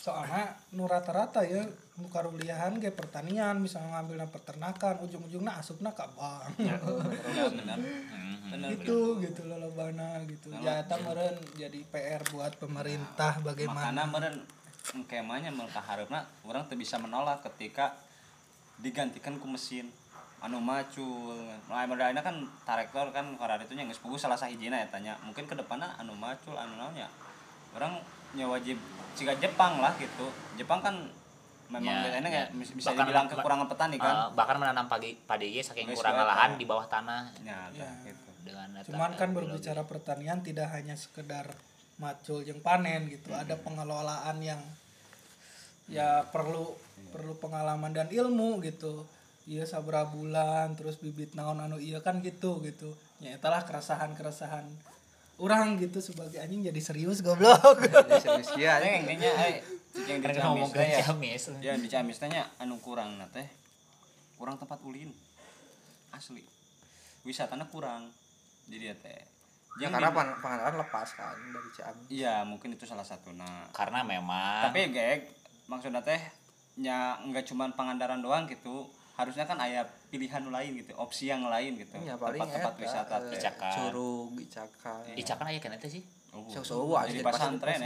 Soalnya 0.00 0.42
nu 0.72 0.84
rata-rata 0.86 1.42
ya 1.42 1.66
karuliahan 1.96 2.76
kayak 2.76 2.92
pertanian 2.92 3.56
misalnya 3.56 3.96
ngambilnya 3.96 4.28
peternakan 4.28 5.00
ujung-ujungnya 5.08 5.56
asupna 5.56 5.96
ka 5.96 6.04
bank 6.12 6.52
ya 6.60 6.76
benar 7.56 7.78
benar. 8.52 8.68
Gitu 8.76 9.20
gitu 9.24 9.40
lolobana 9.48 10.20
gitu. 10.28 10.52
Ya 10.60 10.84
eta 10.84 11.00
meureun 11.00 11.40
jadi 11.56 11.80
PR 11.88 12.20
buat 12.30 12.52
pemerintah 12.60 13.40
bagaimana? 13.40 14.04
makanya 14.04 14.04
meren 14.12 14.36
kemanya 15.08 15.50
mereka 15.50 15.82
harapna 15.82 16.28
orang 16.46 16.68
tuh 16.68 16.78
bisa 16.78 17.00
menolak 17.00 17.40
ketika 17.48 17.96
digantikan 18.84 19.40
ku 19.40 19.48
mesin. 19.48 19.88
Anu 20.44 20.60
macul 20.60 21.48
mulai 21.64 21.88
modalnya 21.88 22.20
kan 22.20 22.44
traktor 22.68 23.08
kan 23.08 23.24
karena 23.40 23.64
itu 23.64 23.72
yang 23.72 23.88
geus 23.88 24.20
salah 24.20 24.36
sahijina 24.36 24.84
ya 24.84 24.86
tanya. 24.92 25.16
Mungkin 25.24 25.48
ke 25.48 25.56
depannya 25.56 25.96
anu 25.96 26.12
macul 26.12 26.60
anu 26.60 26.76
naonnya 26.76 27.08
orang 27.72 27.96
nya 28.36 28.44
wajib 28.44 28.76
jika 29.16 29.32
Jepang 29.40 29.80
lah 29.80 29.96
gitu. 29.96 30.28
Jepang 30.60 30.84
kan 30.84 31.08
memang 31.68 31.82
Ya, 31.84 31.98
biasanya 32.02 32.22
ya. 32.22 32.34
kayak 32.36 32.48
bisa 32.54 32.72
Bahkan- 32.86 32.98
dibilang 33.00 33.26
kekurangan 33.28 33.66
petani 33.66 33.96
kan? 33.96 34.14
Eh, 34.14 34.28
bahkan 34.32 34.56
menanam 34.56 34.86
pagi 34.86 35.10
padi 35.20 35.46
ge 35.50 35.60
saking 35.60 35.86
Geus 35.88 35.98
kurang 35.98 36.16
welta. 36.16 36.30
lahan 36.30 36.50
di 36.54 36.64
bawah 36.64 36.86
tanah. 36.86 37.22
Ya, 37.42 37.58
Ya. 37.72 37.90
gitu. 38.04 38.30
Dengan 38.42 38.68
cuman 38.80 39.10
kan 39.12 39.28
biologi. 39.28 39.58
berbicara 39.58 39.82
pertanian 39.82 40.38
tidak 40.40 40.70
hanya 40.70 40.94
sekedar 40.94 41.50
macul 41.96 42.40
yang 42.40 42.60
panen 42.60 43.08
gitu. 43.08 43.30
Ada 43.30 43.56
pengelolaan 43.56 44.38
yang 44.40 44.60
ya 45.86 46.26
perlu 46.26 46.74
perlu 47.08 47.34
pengalaman 47.36 47.90
dan 47.90 48.08
ilmu 48.08 48.58
gitu. 48.60 49.06
Iya 49.46 49.62
sabra 49.62 50.02
bulan 50.04 50.74
terus 50.74 50.98
bibit 50.98 51.34
naon 51.34 51.58
anu 51.58 51.78
iya 51.78 51.98
kan 52.00 52.18
gitu 52.18 52.58
gitu. 52.60 52.90
Ya 53.18 53.34
itulah 53.34 53.62
keresahan 53.62 54.10
keresahan 54.12 54.66
orang 55.36 55.78
gitu 55.78 55.98
sebagai 56.00 56.38
anjing 56.38 56.62
jadi 56.64 56.80
serius 56.80 57.22
goblok. 57.22 57.78
Jadi 57.80 58.18
serius 58.20 58.50
ya 58.56 58.78
eh 58.82 59.62
yang 60.04 60.20
di 60.20 60.26
Kan 60.28 60.34
Ciamis 60.36 60.70
ya 60.76 61.00
Ciamis. 61.00 61.42
ya 61.64 61.72
di 61.74 61.88
Ciamis 61.88 62.16
teh 62.20 62.28
nya 62.28 62.44
anu 62.60 62.76
kurang 62.76 63.16
na 63.16 63.24
teh 63.26 63.46
kurang 64.36 64.60
tempat 64.60 64.76
ulin. 64.84 65.08
Asli. 66.12 66.44
Wisatanya 67.24 67.64
kurang. 67.66 68.12
Jadi 68.68 68.92
ya 68.92 68.96
teh. 69.00 69.20
Ya 69.76 69.92
karena 69.92 70.08
pan- 70.08 70.36
pengenalan 70.40 70.76
lepas 70.80 71.08
kan 71.16 71.36
dari 71.36 71.70
Ciamis. 71.72 72.06
Iya 72.08 72.44
mungkin 72.44 72.76
itu 72.76 72.84
salah 72.84 73.04
satu 73.04 73.32
nah 73.32 73.68
karena 73.72 74.04
memang 74.04 74.68
tapi 74.68 74.88
gek 74.92 75.28
maksudnya 75.68 76.04
teh 76.04 76.20
nya 76.76 77.16
nggak 77.24 77.48
cuman 77.48 77.72
pangandaran 77.72 78.20
doang 78.20 78.44
gitu. 78.44 78.88
Harusnya 79.16 79.48
kan 79.48 79.56
ada 79.56 79.88
pilihan 80.12 80.44
lain 80.44 80.76
gitu 80.76 80.92
opsi 81.00 81.32
yang 81.32 81.40
lain 81.48 81.80
gitu. 81.80 81.96
Ya 82.04 82.20
paling 82.20 82.36
tempat-tempat 82.36 82.74
wisata 82.76 83.16
eh, 83.16 83.32
teh. 83.32 83.40
Icakan. 83.40 83.72
curug 83.72 84.28
icakan 84.44 85.00
Icakan 85.16 85.44
aya 85.48 85.56
kana 85.56 85.80
teh 85.80 85.88
sih 85.88 86.04
Jadi 86.44 87.18
jadi 87.18 87.24
pasantren 87.24 87.78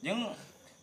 ya 0.00 0.16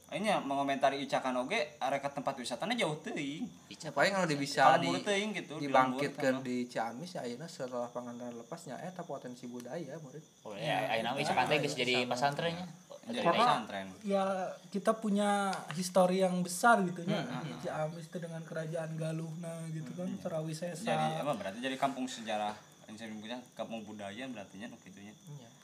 ini 0.07 0.31
mengomentari 0.39 1.03
icakan 1.03 1.43
oge 1.43 1.75
areka 1.83 2.07
tempat 2.07 2.39
wisatanya 2.39 2.79
jauh 2.79 2.95
teuing. 3.03 3.43
Ya, 3.67 3.91
paling 3.91 4.15
kalau 4.15 4.27
bisa 4.39 4.79
di, 4.79 4.87
teuing 5.03 5.35
gitu 5.35 5.59
dibangkitkan 5.59 6.39
di 6.39 6.63
Ciamis 6.71 7.19
ya 7.19 7.27
ayeuna 7.27 7.43
setelah 7.43 7.91
pengandaran 7.91 8.39
lepasnya 8.39 8.79
eta 8.79 9.03
potensi 9.03 9.51
budaya 9.51 9.99
murid. 9.99 10.23
Oh 10.47 10.55
ya 10.55 10.95
ayeuna 10.95 11.11
Icakan 11.19 11.43
teh 11.51 11.59
geus 11.59 11.75
jadi 11.75 12.07
pesantrennya 12.07 12.67
jadi 13.07 13.23
pesantren 13.23 13.87
ya 14.03 14.23
kita 14.71 14.95
punya 14.95 15.51
histori 15.75 16.23
yang 16.23 16.39
besar 16.39 16.79
gitu 16.87 17.03
ya 17.03 17.27
Ciamis 17.59 18.07
itu 18.07 18.17
dengan 18.23 18.39
kerajaan 18.47 18.95
Galuh 18.95 19.31
nah 19.43 19.59
gitu 19.75 19.91
kan 19.91 20.07
Serawi 20.23 20.55
jadi 20.55 20.71
Sesa. 20.71 21.19
Apa 21.19 21.35
berarti 21.35 21.59
jadi 21.59 21.75
kampung 21.75 22.07
sejarah 22.07 22.55
saya 22.95 23.11
bilang 23.11 23.43
kampung 23.57 23.83
budaya 23.83 24.23
berarti 24.31 24.63
nya 24.63 24.71
gitu 24.71 24.99
nya 25.03 25.11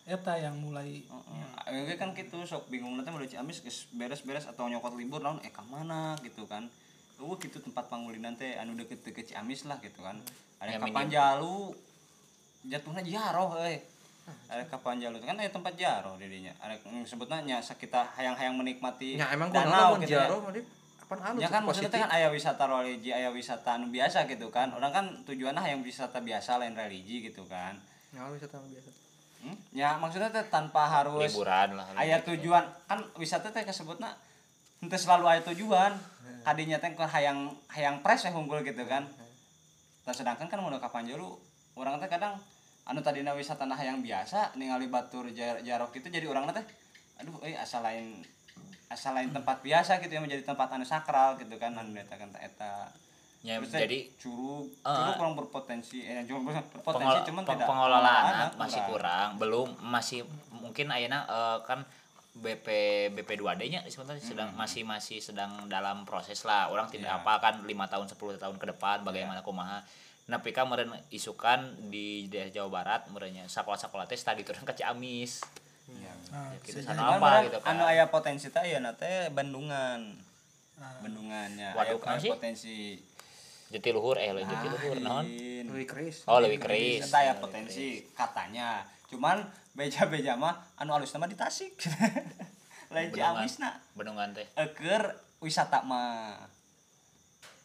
eta 0.04 0.36
yang 0.36 0.60
mulai 0.60 1.08
Heeh. 1.08 1.95
kan 1.95 2.12
gitu 2.12 2.44
sok 2.44 2.68
bingung 2.68 3.00
nanti 3.00 3.08
mau 3.14 3.24
di 3.24 3.32
Ciamis 3.32 3.64
geus 3.64 3.88
beres-beres 3.95 4.50
atau 4.52 4.68
nyokot 4.68 5.00
libur 5.00 5.24
naon 5.24 5.40
eh 5.48 5.54
ka 5.54 5.64
mana 5.64 6.20
gitu 6.20 6.44
kan 6.44 6.68
Oh 7.24 7.40
gitu 7.40 7.62
tempat 7.64 7.88
pangulinan 7.88 8.36
teh 8.36 8.60
anu 8.60 8.76
deket-deket 8.76 9.32
Ciamis 9.32 9.64
lah 9.70 9.80
gitu 9.80 10.04
kan. 10.04 10.20
Ada 10.60 10.76
Ya, 10.76 10.80
kapan 10.80 11.08
jalu 11.08 11.72
jatuhnya 12.68 13.04
jaroh 13.06 13.56
euy. 13.64 13.80
Ada 14.52 14.64
kapan 14.72 15.04
jalu 15.04 15.20
kan 15.24 15.40
ada 15.40 15.52
tempat 15.52 15.76
jaroh 15.80 16.20
dirinya. 16.20 16.52
Ada 16.60 16.80
yang 16.84 17.08
sebutnya 17.08 17.40
nya 17.44 17.58
sakita 17.64 18.12
hayang-hayang 18.20 18.60
menikmati 18.60 19.20
ya 19.20 19.32
emang 19.32 19.56
danau 19.56 20.00
gitu 20.04 20.16
ya. 20.16 20.28
Anu 21.10 21.38
Ya 21.42 21.50
kan 21.52 21.62
maksudnya 21.68 21.90
positif 21.90 21.92
teh 21.92 22.02
kan 22.02 22.12
aya 22.12 22.28
wisata 22.32 22.64
religi, 22.66 23.10
aya 23.12 23.30
wisata 23.30 23.76
anu 23.76 23.92
biasa 23.92 24.26
gitu 24.30 24.48
kan. 24.50 24.72
Orang 24.72 24.92
kan 24.96 25.06
tujuannya 25.28 25.62
yang 25.64 25.82
wisata 25.84 26.24
biasa 26.24 26.62
lain 26.62 26.74
religi 26.74 27.28
gitu 27.30 27.44
kan. 27.48 27.76
ya 28.14 28.30
wisata 28.30 28.62
anu 28.62 28.70
biasa 28.72 28.90
Hmm? 29.44 29.60
Ya 29.76 30.00
maksudnya 30.00 30.32
teh 30.32 30.48
tanpa 30.48 30.88
harus 30.88 31.20
liburan 31.20 31.76
lah 31.76 31.84
aya 32.00 32.24
tujuan 32.24 32.64
kan 32.88 33.04
wisata 33.20 33.52
teh 33.52 33.68
kesebutna 33.68 34.16
henteu 34.80 34.96
selalu 34.96 35.26
aya 35.28 35.42
tujuan. 35.44 35.92
Kadinya 36.48 36.80
teh 36.80 36.96
keur 36.96 37.12
hayang 37.12 37.52
hayang 37.68 38.00
pres 38.00 38.24
we 38.24 38.32
unggul 38.32 38.64
gitu 38.64 38.88
kan. 38.88 39.04
Dan 40.08 40.14
sedangkan 40.16 40.48
kan 40.48 40.60
mun 40.64 40.80
ka 40.80 40.88
Panjalu 40.88 41.28
orang 41.76 42.00
teh 42.00 42.08
kadang 42.08 42.40
anu 42.88 43.00
tadina 43.04 43.36
wisata 43.36 43.68
nah 43.68 43.80
yang 43.80 44.00
biasa 44.00 44.56
ningali 44.60 44.88
batur 44.88 45.28
jar- 45.32 45.60
jarok 45.64 45.92
itu 45.96 46.08
jadi 46.08 46.28
orang 46.28 46.48
teh 46.52 46.64
aduh 47.20 47.40
euy 47.44 47.56
asal 47.56 47.80
lain 47.84 48.20
asal 48.88 49.14
lain 49.14 49.30
tempat 49.30 49.60
biasa 49.60 49.97
gitu 49.97 50.11
yang 50.11 50.23
menjadi 50.23 50.43
tempat 50.45 50.68
anu 50.69 50.84
sakral 50.84 51.35
gitu 51.35 51.55
kan 51.55 51.73
anu 51.73 51.93
eta 51.93 52.14
kan 52.14 52.30
eta. 52.35 52.89
Ya, 53.39 53.60
Terus 53.60 53.76
jadi 53.77 53.97
curug 54.15 54.72
Eh, 54.80 54.88
curug 54.88 55.14
kurang 55.15 55.35
berpotensi 55.35 55.99
eh 56.01 56.23
curug 56.23 56.47
berpotensi 56.47 56.88
pengol- 57.03 57.26
cuman 57.26 57.43
peng- 57.43 57.53
tidak 57.53 57.68
pengelolaannya 57.68 58.47
masih 58.55 58.81
kurang 58.85 59.30
belum 59.35 59.68
masih 59.84 60.19
mungkin 60.53 60.88
ayeuna 60.88 61.19
eh, 61.23 61.57
kan 61.61 61.84
BP 62.34 62.68
BP 63.11 63.30
2D 63.38 63.61
nya 63.68 63.81
sebenarnya 63.84 64.18
sedang 64.19 64.49
masih 64.53 64.81
masih 64.84 65.19
sedang 65.19 65.68
dalam 65.68 66.01
proses 66.01 66.41
lah. 66.41 66.65
Orang 66.68 66.88
tidak 66.88 67.11
Iya. 67.11 67.19
apa 67.19 67.34
kan 67.39 67.61
lima 67.61 67.85
tahun 67.85 68.07
10 68.07 68.18
tahun 68.38 68.57
ke 68.57 68.65
depan 68.69 69.01
bagaimana 69.01 69.41
kumaha. 69.41 69.85
Napi 70.23 70.49
ka 70.49 70.64
meureun 70.64 70.89
isukan 71.10 71.60
di 71.85 72.26
daerah 72.26 72.49
Jawa 72.49 72.69
Barat 72.72 73.01
meureunnya 73.07 73.45
sakola-sakola 73.45 74.07
teh 74.07 74.15
studi 74.15 74.41
turun 74.41 74.64
ke 74.64 74.73
Ciamis. 74.73 75.43
Iya. 75.84 76.14
nah, 76.31 76.49
Ya, 76.55 76.60
gitu 76.64 76.80
sana 76.80 77.19
apa 77.19 77.30
gitu 77.45 77.60
kan. 77.60 77.76
anu 77.76 77.84
aya 77.84 78.05
potensi 78.07 78.47
teh 78.47 78.61
aya 78.64 78.80
teh 78.95 79.27
Bandungan. 79.30 79.99
Ah. 80.80 80.99
Bendungannya 81.03 81.76
Waduh, 81.76 81.95
aya, 81.95 82.01
kenapa 82.01 82.18
aya 82.18 82.23
sih? 82.23 82.31
potensi. 82.31 82.77
Jatiluhur 83.69 84.18
eh 84.18 84.31
lain 84.31 84.45
Jatiluhur 84.45 84.97
naon? 85.01 85.26
Lain. 85.26 85.65
lebih 85.69 85.88
keris 85.89 86.18
Oh, 86.26 86.38
lebih 86.38 86.60
keris. 86.61 87.10
Eta 87.10 87.19
aya 87.19 87.34
potensi 87.38 88.05
katanya. 88.14 88.85
Cuman 89.10 89.43
beja-beja 89.73 90.38
mah 90.38 90.55
anu 90.77 90.93
alus 90.93 91.11
nama 91.11 91.26
di 91.26 91.35
Tasik. 91.35 91.73
Lain 92.93 93.10
Bendungan. 93.10 93.41
Ciamisna. 93.41 93.69
Bendungan 93.97 94.30
teh. 94.34 94.47
Eker 94.55 95.14
wisata 95.41 95.81
mah. 95.81 96.38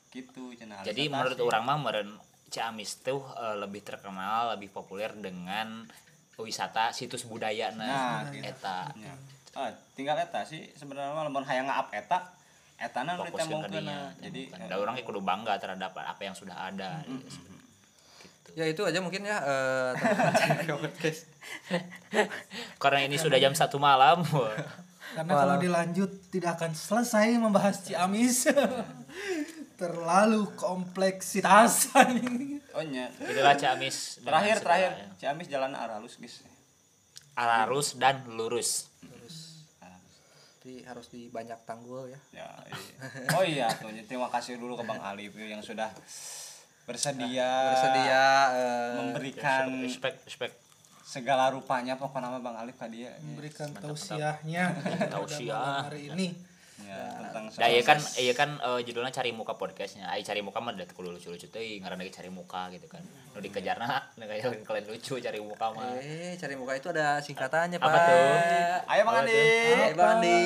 Gitu 0.09 0.57
alus 0.57 0.85
Jadi 0.85 1.03
menurut 1.07 1.39
orang 1.39 1.63
mah 1.65 1.77
meureun 1.79 2.11
Ciamis 2.49 3.05
tuh 3.05 3.21
eh, 3.37 3.57
lebih 3.61 3.85
terkenal, 3.85 4.57
lebih 4.57 4.73
populer 4.73 5.13
dengan 5.13 5.85
wisata 6.43 6.95
situs 6.95 7.27
budaya 7.27 7.75
Nah, 7.75 8.23
nah, 8.25 8.31
gitu. 8.31 8.47
eta 8.47 8.91
Ya. 8.95 9.15
Oh, 9.59 9.69
tinggal 9.99 10.15
eta 10.19 10.47
sih 10.47 10.71
sebenarnya 10.79 11.11
mah 11.11 11.27
lamun 11.27 11.43
hayang 11.43 11.67
ngaap 11.67 11.91
eta 11.91 12.39
fokus 12.79 13.43
ke 13.43 13.43
ditembongkeun. 13.43 13.75
dinya. 13.75 14.01
Jadi 14.23 14.43
Kan 14.55 14.71
da 14.71 14.75
orang 14.79 14.95
kudu 15.03 15.19
bangga 15.19 15.59
terhadap 15.59 15.91
apa 15.99 16.23
yang 16.23 16.35
sudah 16.35 16.71
ada. 16.71 17.03
Gitu. 17.03 17.59
ya 18.57 18.65
itu 18.67 18.83
aja 18.83 18.99
mungkin 18.99 19.23
ya 19.23 19.39
eh, 19.39 19.93
podcast 20.67 21.31
Karena 22.83 23.07
ini 23.07 23.15
sudah 23.21 23.39
jam 23.39 23.55
satu 23.55 23.79
malam. 23.79 24.23
karena 25.17 25.33
kalau 25.41 25.57
dilanjut 25.57 26.11
tidak 26.29 26.61
akan 26.61 26.77
selesai 26.77 27.41
membahas 27.41 27.81
Ciamis 27.81 28.45
terlalu 29.81 30.53
kompleksitas 30.59 31.95
oh 32.79 32.85
nya. 32.85 33.11
Itulah 33.13 33.53
Ciamis. 33.53 34.23
Terakhir 34.23 34.57
terakhir 34.59 34.91
segala- 34.95 35.17
Ciamis 35.17 35.47
jalan 35.47 35.73
aralus 35.75 36.15
guys. 36.17 36.47
Ararus 37.35 37.95
dan 37.95 38.23
lurus. 38.29 38.87
jadi 40.59 40.85
harus 40.85 41.09
di 41.09 41.27
banyak 41.29 41.57
tanggul 41.65 42.07
ya 42.07 42.21
Ya, 42.35 42.49
iya. 42.69 42.95
Oh 43.33 43.41
iya, 43.43 43.67
tuh 43.73 43.89
terima 44.05 44.29
kasih 44.29 44.57
dulu 44.57 44.75
ke 44.75 44.85
Bang 44.85 45.01
Alif 45.01 45.33
yang 45.35 45.59
sudah 45.59 45.89
bersedia 46.85 47.73
bersedia 47.73 48.25
eh, 48.51 48.91
memberikan 48.99 49.65
Respect, 49.81 50.25
respect. 50.25 50.55
segala 51.01 51.49
rupanya 51.49 51.97
pokoknya 51.97 52.29
nama 52.29 52.39
Bang 52.39 52.57
Alif 52.59 52.77
ke 52.77 52.85
dia 52.87 53.17
memberikan 53.19 53.73
tausiahnya 53.73 54.77
Tausiah. 55.09 55.85
hari 55.85 56.09
ini 56.11 56.37
ya, 56.83 56.99
tentang 57.19 57.45
Da 57.55 57.67
iya 57.67 57.83
kan 57.83 57.99
iya 58.19 58.35
kan 58.37 58.51
eh, 58.61 58.81
judulnya 58.87 59.11
cari 59.11 59.31
muka 59.35 59.55
podcastnya. 59.59 60.07
Ai 60.11 60.23
cari 60.23 60.41
muka 60.43 60.59
mah 60.63 60.75
udah 60.77 60.87
kudu 60.95 61.11
lucu-lucu 61.15 61.47
teuing 61.51 61.83
karena 61.83 61.99
lagi 61.99 62.13
cari 62.15 62.31
muka 62.31 62.71
gitu 62.71 62.87
kan. 62.87 63.03
Nu 63.35 63.39
dikejarna 63.43 63.87
nu 64.19 64.25
kayak 64.27 64.63
kalian 64.63 64.87
lucu 64.87 65.15
cari 65.19 65.39
muka 65.43 65.67
mah. 65.75 65.99
eh 65.99 66.35
cari 66.39 66.55
muka 66.55 66.73
itu 66.79 66.89
ada 66.95 67.19
singkatannya 67.19 67.79
Apa 67.81 67.89
pak 67.89 68.01
tuh? 68.07 68.19
Ayo 68.89 69.03
Bang 69.07 69.17
Andi. 69.25 69.35
Eh, 69.35 69.93
Bang 69.95 70.11
Andi. 70.19 70.39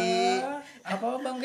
apa 0.83 1.07
bang 1.23 1.39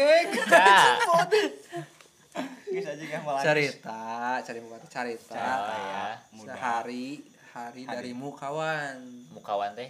Nah, 2.73 2.77
kan 2.77 3.21
malah. 3.25 3.41
cerita 3.41 4.01
cari 4.41 4.59
muka 4.61 4.75
itu 4.77 4.87
cerita 4.89 5.37
oh 5.37 5.73
ya. 5.73 6.05
Sehari 6.45 7.05
hari 7.53 7.81
darimu 7.89 8.29
kawan 8.37 8.97
Mukawan 9.33 9.73
teh 9.73 9.89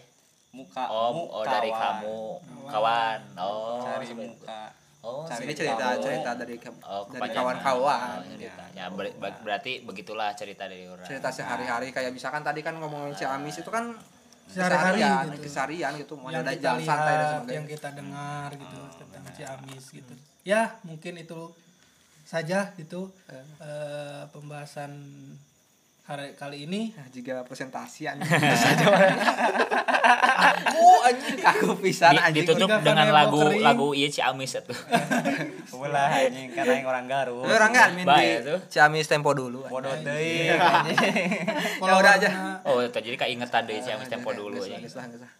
muka 0.55 0.87
oh 0.87 1.11
muka 1.11 1.35
oh 1.35 1.43
dari 1.43 1.69
kamu 1.69 2.19
kawan 2.71 3.19
oh 3.35 3.83
cari 3.83 4.07
muka 4.15 4.61
oh 4.99 5.23
ini 5.23 5.33
seperti 5.47 5.53
cerita 5.59 5.85
cerita 5.97 6.31
dari 6.33 6.55
ke- 6.55 6.81
Oh, 6.81 7.03
dari 7.07 7.29
kawan-kawan. 7.29 8.17
Oh, 8.17 8.25
ceritanya. 8.27 8.83
Ber- 8.89 9.13
ber- 9.13 9.39
berarti 9.41 9.81
begitulah 9.81 10.33
cerita 10.33 10.65
dari 10.65 10.85
orang. 10.85 11.03
Cerita 11.03 11.29
sehari-hari 11.29 11.91
kayak 11.91 12.11
misalkan 12.11 12.41
tadi 12.41 12.59
kan 12.59 12.75
ngomongin 12.75 13.13
Ciamis 13.13 13.57
itu 13.57 13.67
kan 13.67 13.93
Sehari-hari 14.47 15.03
keseharian 15.03 15.23
gitu. 15.27 15.43
keseharian 15.43 15.91
gitu 15.97 16.13
mau 16.15 16.31
ada 16.31 16.55
jalan 16.55 16.79
santai 16.79 16.95
dan 17.05 17.19
lihat, 17.19 17.31
sebagainya. 17.35 17.51
yang 17.53 17.67
kita 17.67 17.89
dengar 17.91 18.49
gitu 18.53 18.79
tentang 18.95 19.25
Ciamis 19.29 19.85
gitu. 19.91 20.13
Ya, 20.41 20.61
mungkin 20.81 21.13
itu 21.15 21.39
saja 22.23 22.71
gitu 22.73 23.11
eh, 23.59 24.23
pembahasan 24.29 24.91
hari 26.07 26.31
kali 26.39 26.63
ini. 26.63 26.95
Nah, 26.95 27.03
jika 27.11 27.43
presentasi 27.43 28.07
anjing 28.07 28.31
saja 28.63 28.87
aku 30.55 30.87
anjing 31.03 31.37
aku 31.43 31.67
pisan 31.83 32.15
Di- 32.15 32.23
anjing 32.23 32.47
ditutup 32.47 32.79
dengan 32.79 33.11
lagu 33.11 33.43
kering. 33.43 33.59
lagu 33.59 33.87
iya 33.91 34.07
Ciamis 34.07 34.55
itu 34.55 34.71
Ulah 35.75 36.07
anjing 36.07 36.55
karena 36.55 36.73
yang 36.79 36.87
orang 36.87 37.05
Garut. 37.11 37.43
Lu 37.43 37.51
orang 37.51 37.75
admin 37.75 38.07
di. 38.07 38.55
Ciamis 38.71 39.11
tempo 39.11 39.35
dulu 39.35 39.67
anjing. 39.67 39.73
Bodoh 39.75 39.95
deui 39.99 40.47
anjing. 40.55 40.95
ya 41.87 41.93
udah 41.99 42.11
aja 42.15 42.29
oh 42.63 42.79
jadi 42.87 43.19
keingetan 43.19 43.67
deh 43.67 43.75
Ciamis 43.83 44.07
tempo 44.07 44.31
dulu. 44.31 44.63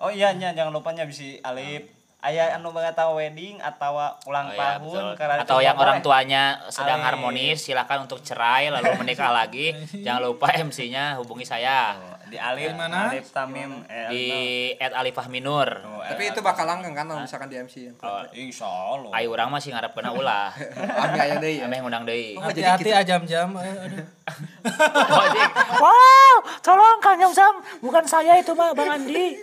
Oh 0.03 0.11
iya 0.11 0.35
nya 0.35 0.51
jangan 0.51 0.75
lupa 0.75 0.91
nya 0.91 1.07
bisi 1.07 1.39
Alif. 1.47 1.96
Aya 2.17 2.57
anu 2.57 2.73
tahu 2.73 3.21
wedding 3.21 3.61
atau 3.61 3.93
ulang 4.25 4.49
Oh, 4.49 4.57
ya, 4.57 4.81
tahun 4.81 5.03
karena 5.13 5.33
atau 5.45 5.61
yang 5.61 5.77
orang 5.77 6.01
tuanya 6.01 6.57
sedang 6.73 6.97
harmonis 7.05 7.61
silakan 7.61 8.09
untuk 8.09 8.25
cerai 8.25 8.73
lalu 8.73 8.89
menikah 8.97 9.29
lagi. 9.29 9.69
Jangan 10.05 10.25
lupa 10.25 10.49
MC-nya 10.49 11.21
hubungi 11.21 11.45
saya 11.45 11.93
di 12.27 12.37
Alif 12.37 12.71
mana? 12.73 13.07
Alif 13.07 13.27
Tamim 13.29 13.83
eh, 13.85 14.07
di 14.07 14.23
anu. 14.75 14.95
@alifahminur 14.97 15.69
Oh, 15.79 15.99
eh, 15.99 16.09
tapi 16.09 16.23
itu 16.27 16.39
bakal 16.39 16.63
langgeng 16.63 16.91
kan 16.91 17.03
kalau 17.03 17.19
misalkan 17.19 17.47
di 17.47 17.57
MC 17.57 17.95
Oh, 17.97 18.21
Insya 18.31 18.65
Allah. 18.65 19.09
ayo 19.13 19.31
orang 19.31 19.49
masih 19.49 19.71
ngarep 19.71 19.91
kena 19.91 20.11
ulah. 20.11 20.51
Ami 21.03 21.17
aya 21.17 21.35
deui. 21.37 21.57
Ya 21.57 21.65
ameh 21.65 21.79
ngundang 21.79 22.03
deui. 22.03 22.33
Oh, 22.33 22.45
jadi 22.47 22.71
Hati-hati 22.71 22.91
ajam-jam. 22.93 23.47
eh, 23.55 23.73
aduh. 23.81 24.05
wow 25.77 26.35
tolong 26.59 26.99
Kang 26.99 27.15
Yamsam 27.17 27.53
bukan 27.79 28.03
saya 28.03 28.35
itu 28.35 28.51
mah 28.51 28.71
Bang 28.71 28.91
Andi. 28.91 29.39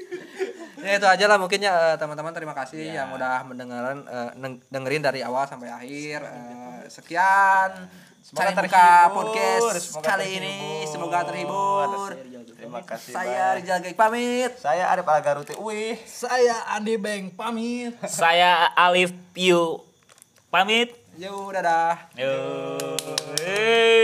Ya 0.78 1.01
itu 1.01 1.06
aja 1.06 1.24
lah 1.24 1.36
mungkin 1.36 1.59
ya 1.59 1.73
eh, 1.73 1.97
teman-teman. 1.97 2.31
Terima 2.31 2.52
kasih 2.52 2.93
yang 2.93 3.09
udah 3.11 3.43
mendengaran 3.43 4.05
eh, 4.05 4.31
neng- 4.36 4.61
dengerin 4.69 5.01
dari 5.01 5.20
awal 5.20 5.44
sampai 5.44 5.70
akhir. 5.70 6.20
Eh, 6.20 6.81
sekian 6.86 7.89
Semoga 8.25 8.57
terhibur, 8.57 9.13
podcast 9.13 9.85
semoga 9.85 10.07
kali 10.09 10.25
terhibur. 10.25 10.49
ini 10.49 10.57
semoga 10.89 11.19
terhibur 11.29 12.11
Terima 12.57 12.81
kasih. 12.81 13.13
saya. 13.13 13.61
Rizal 13.61 13.85
Gaik 13.85 13.97
pamit 14.01 14.51
Saya 14.57 14.89
Arif 14.89 15.05
Algaruti. 15.05 15.53
Wih. 15.61 16.01
Saya 16.09 16.57
Andi 16.73 16.97
Beng 16.97 17.29
pamit. 17.29 17.93
saya 18.09 18.73
Alif 18.73 19.13
Piu 19.37 19.85
pamit 20.49 20.97
Yo, 21.15 21.53
dadah. 21.53 22.11
Yo. 22.17 24.03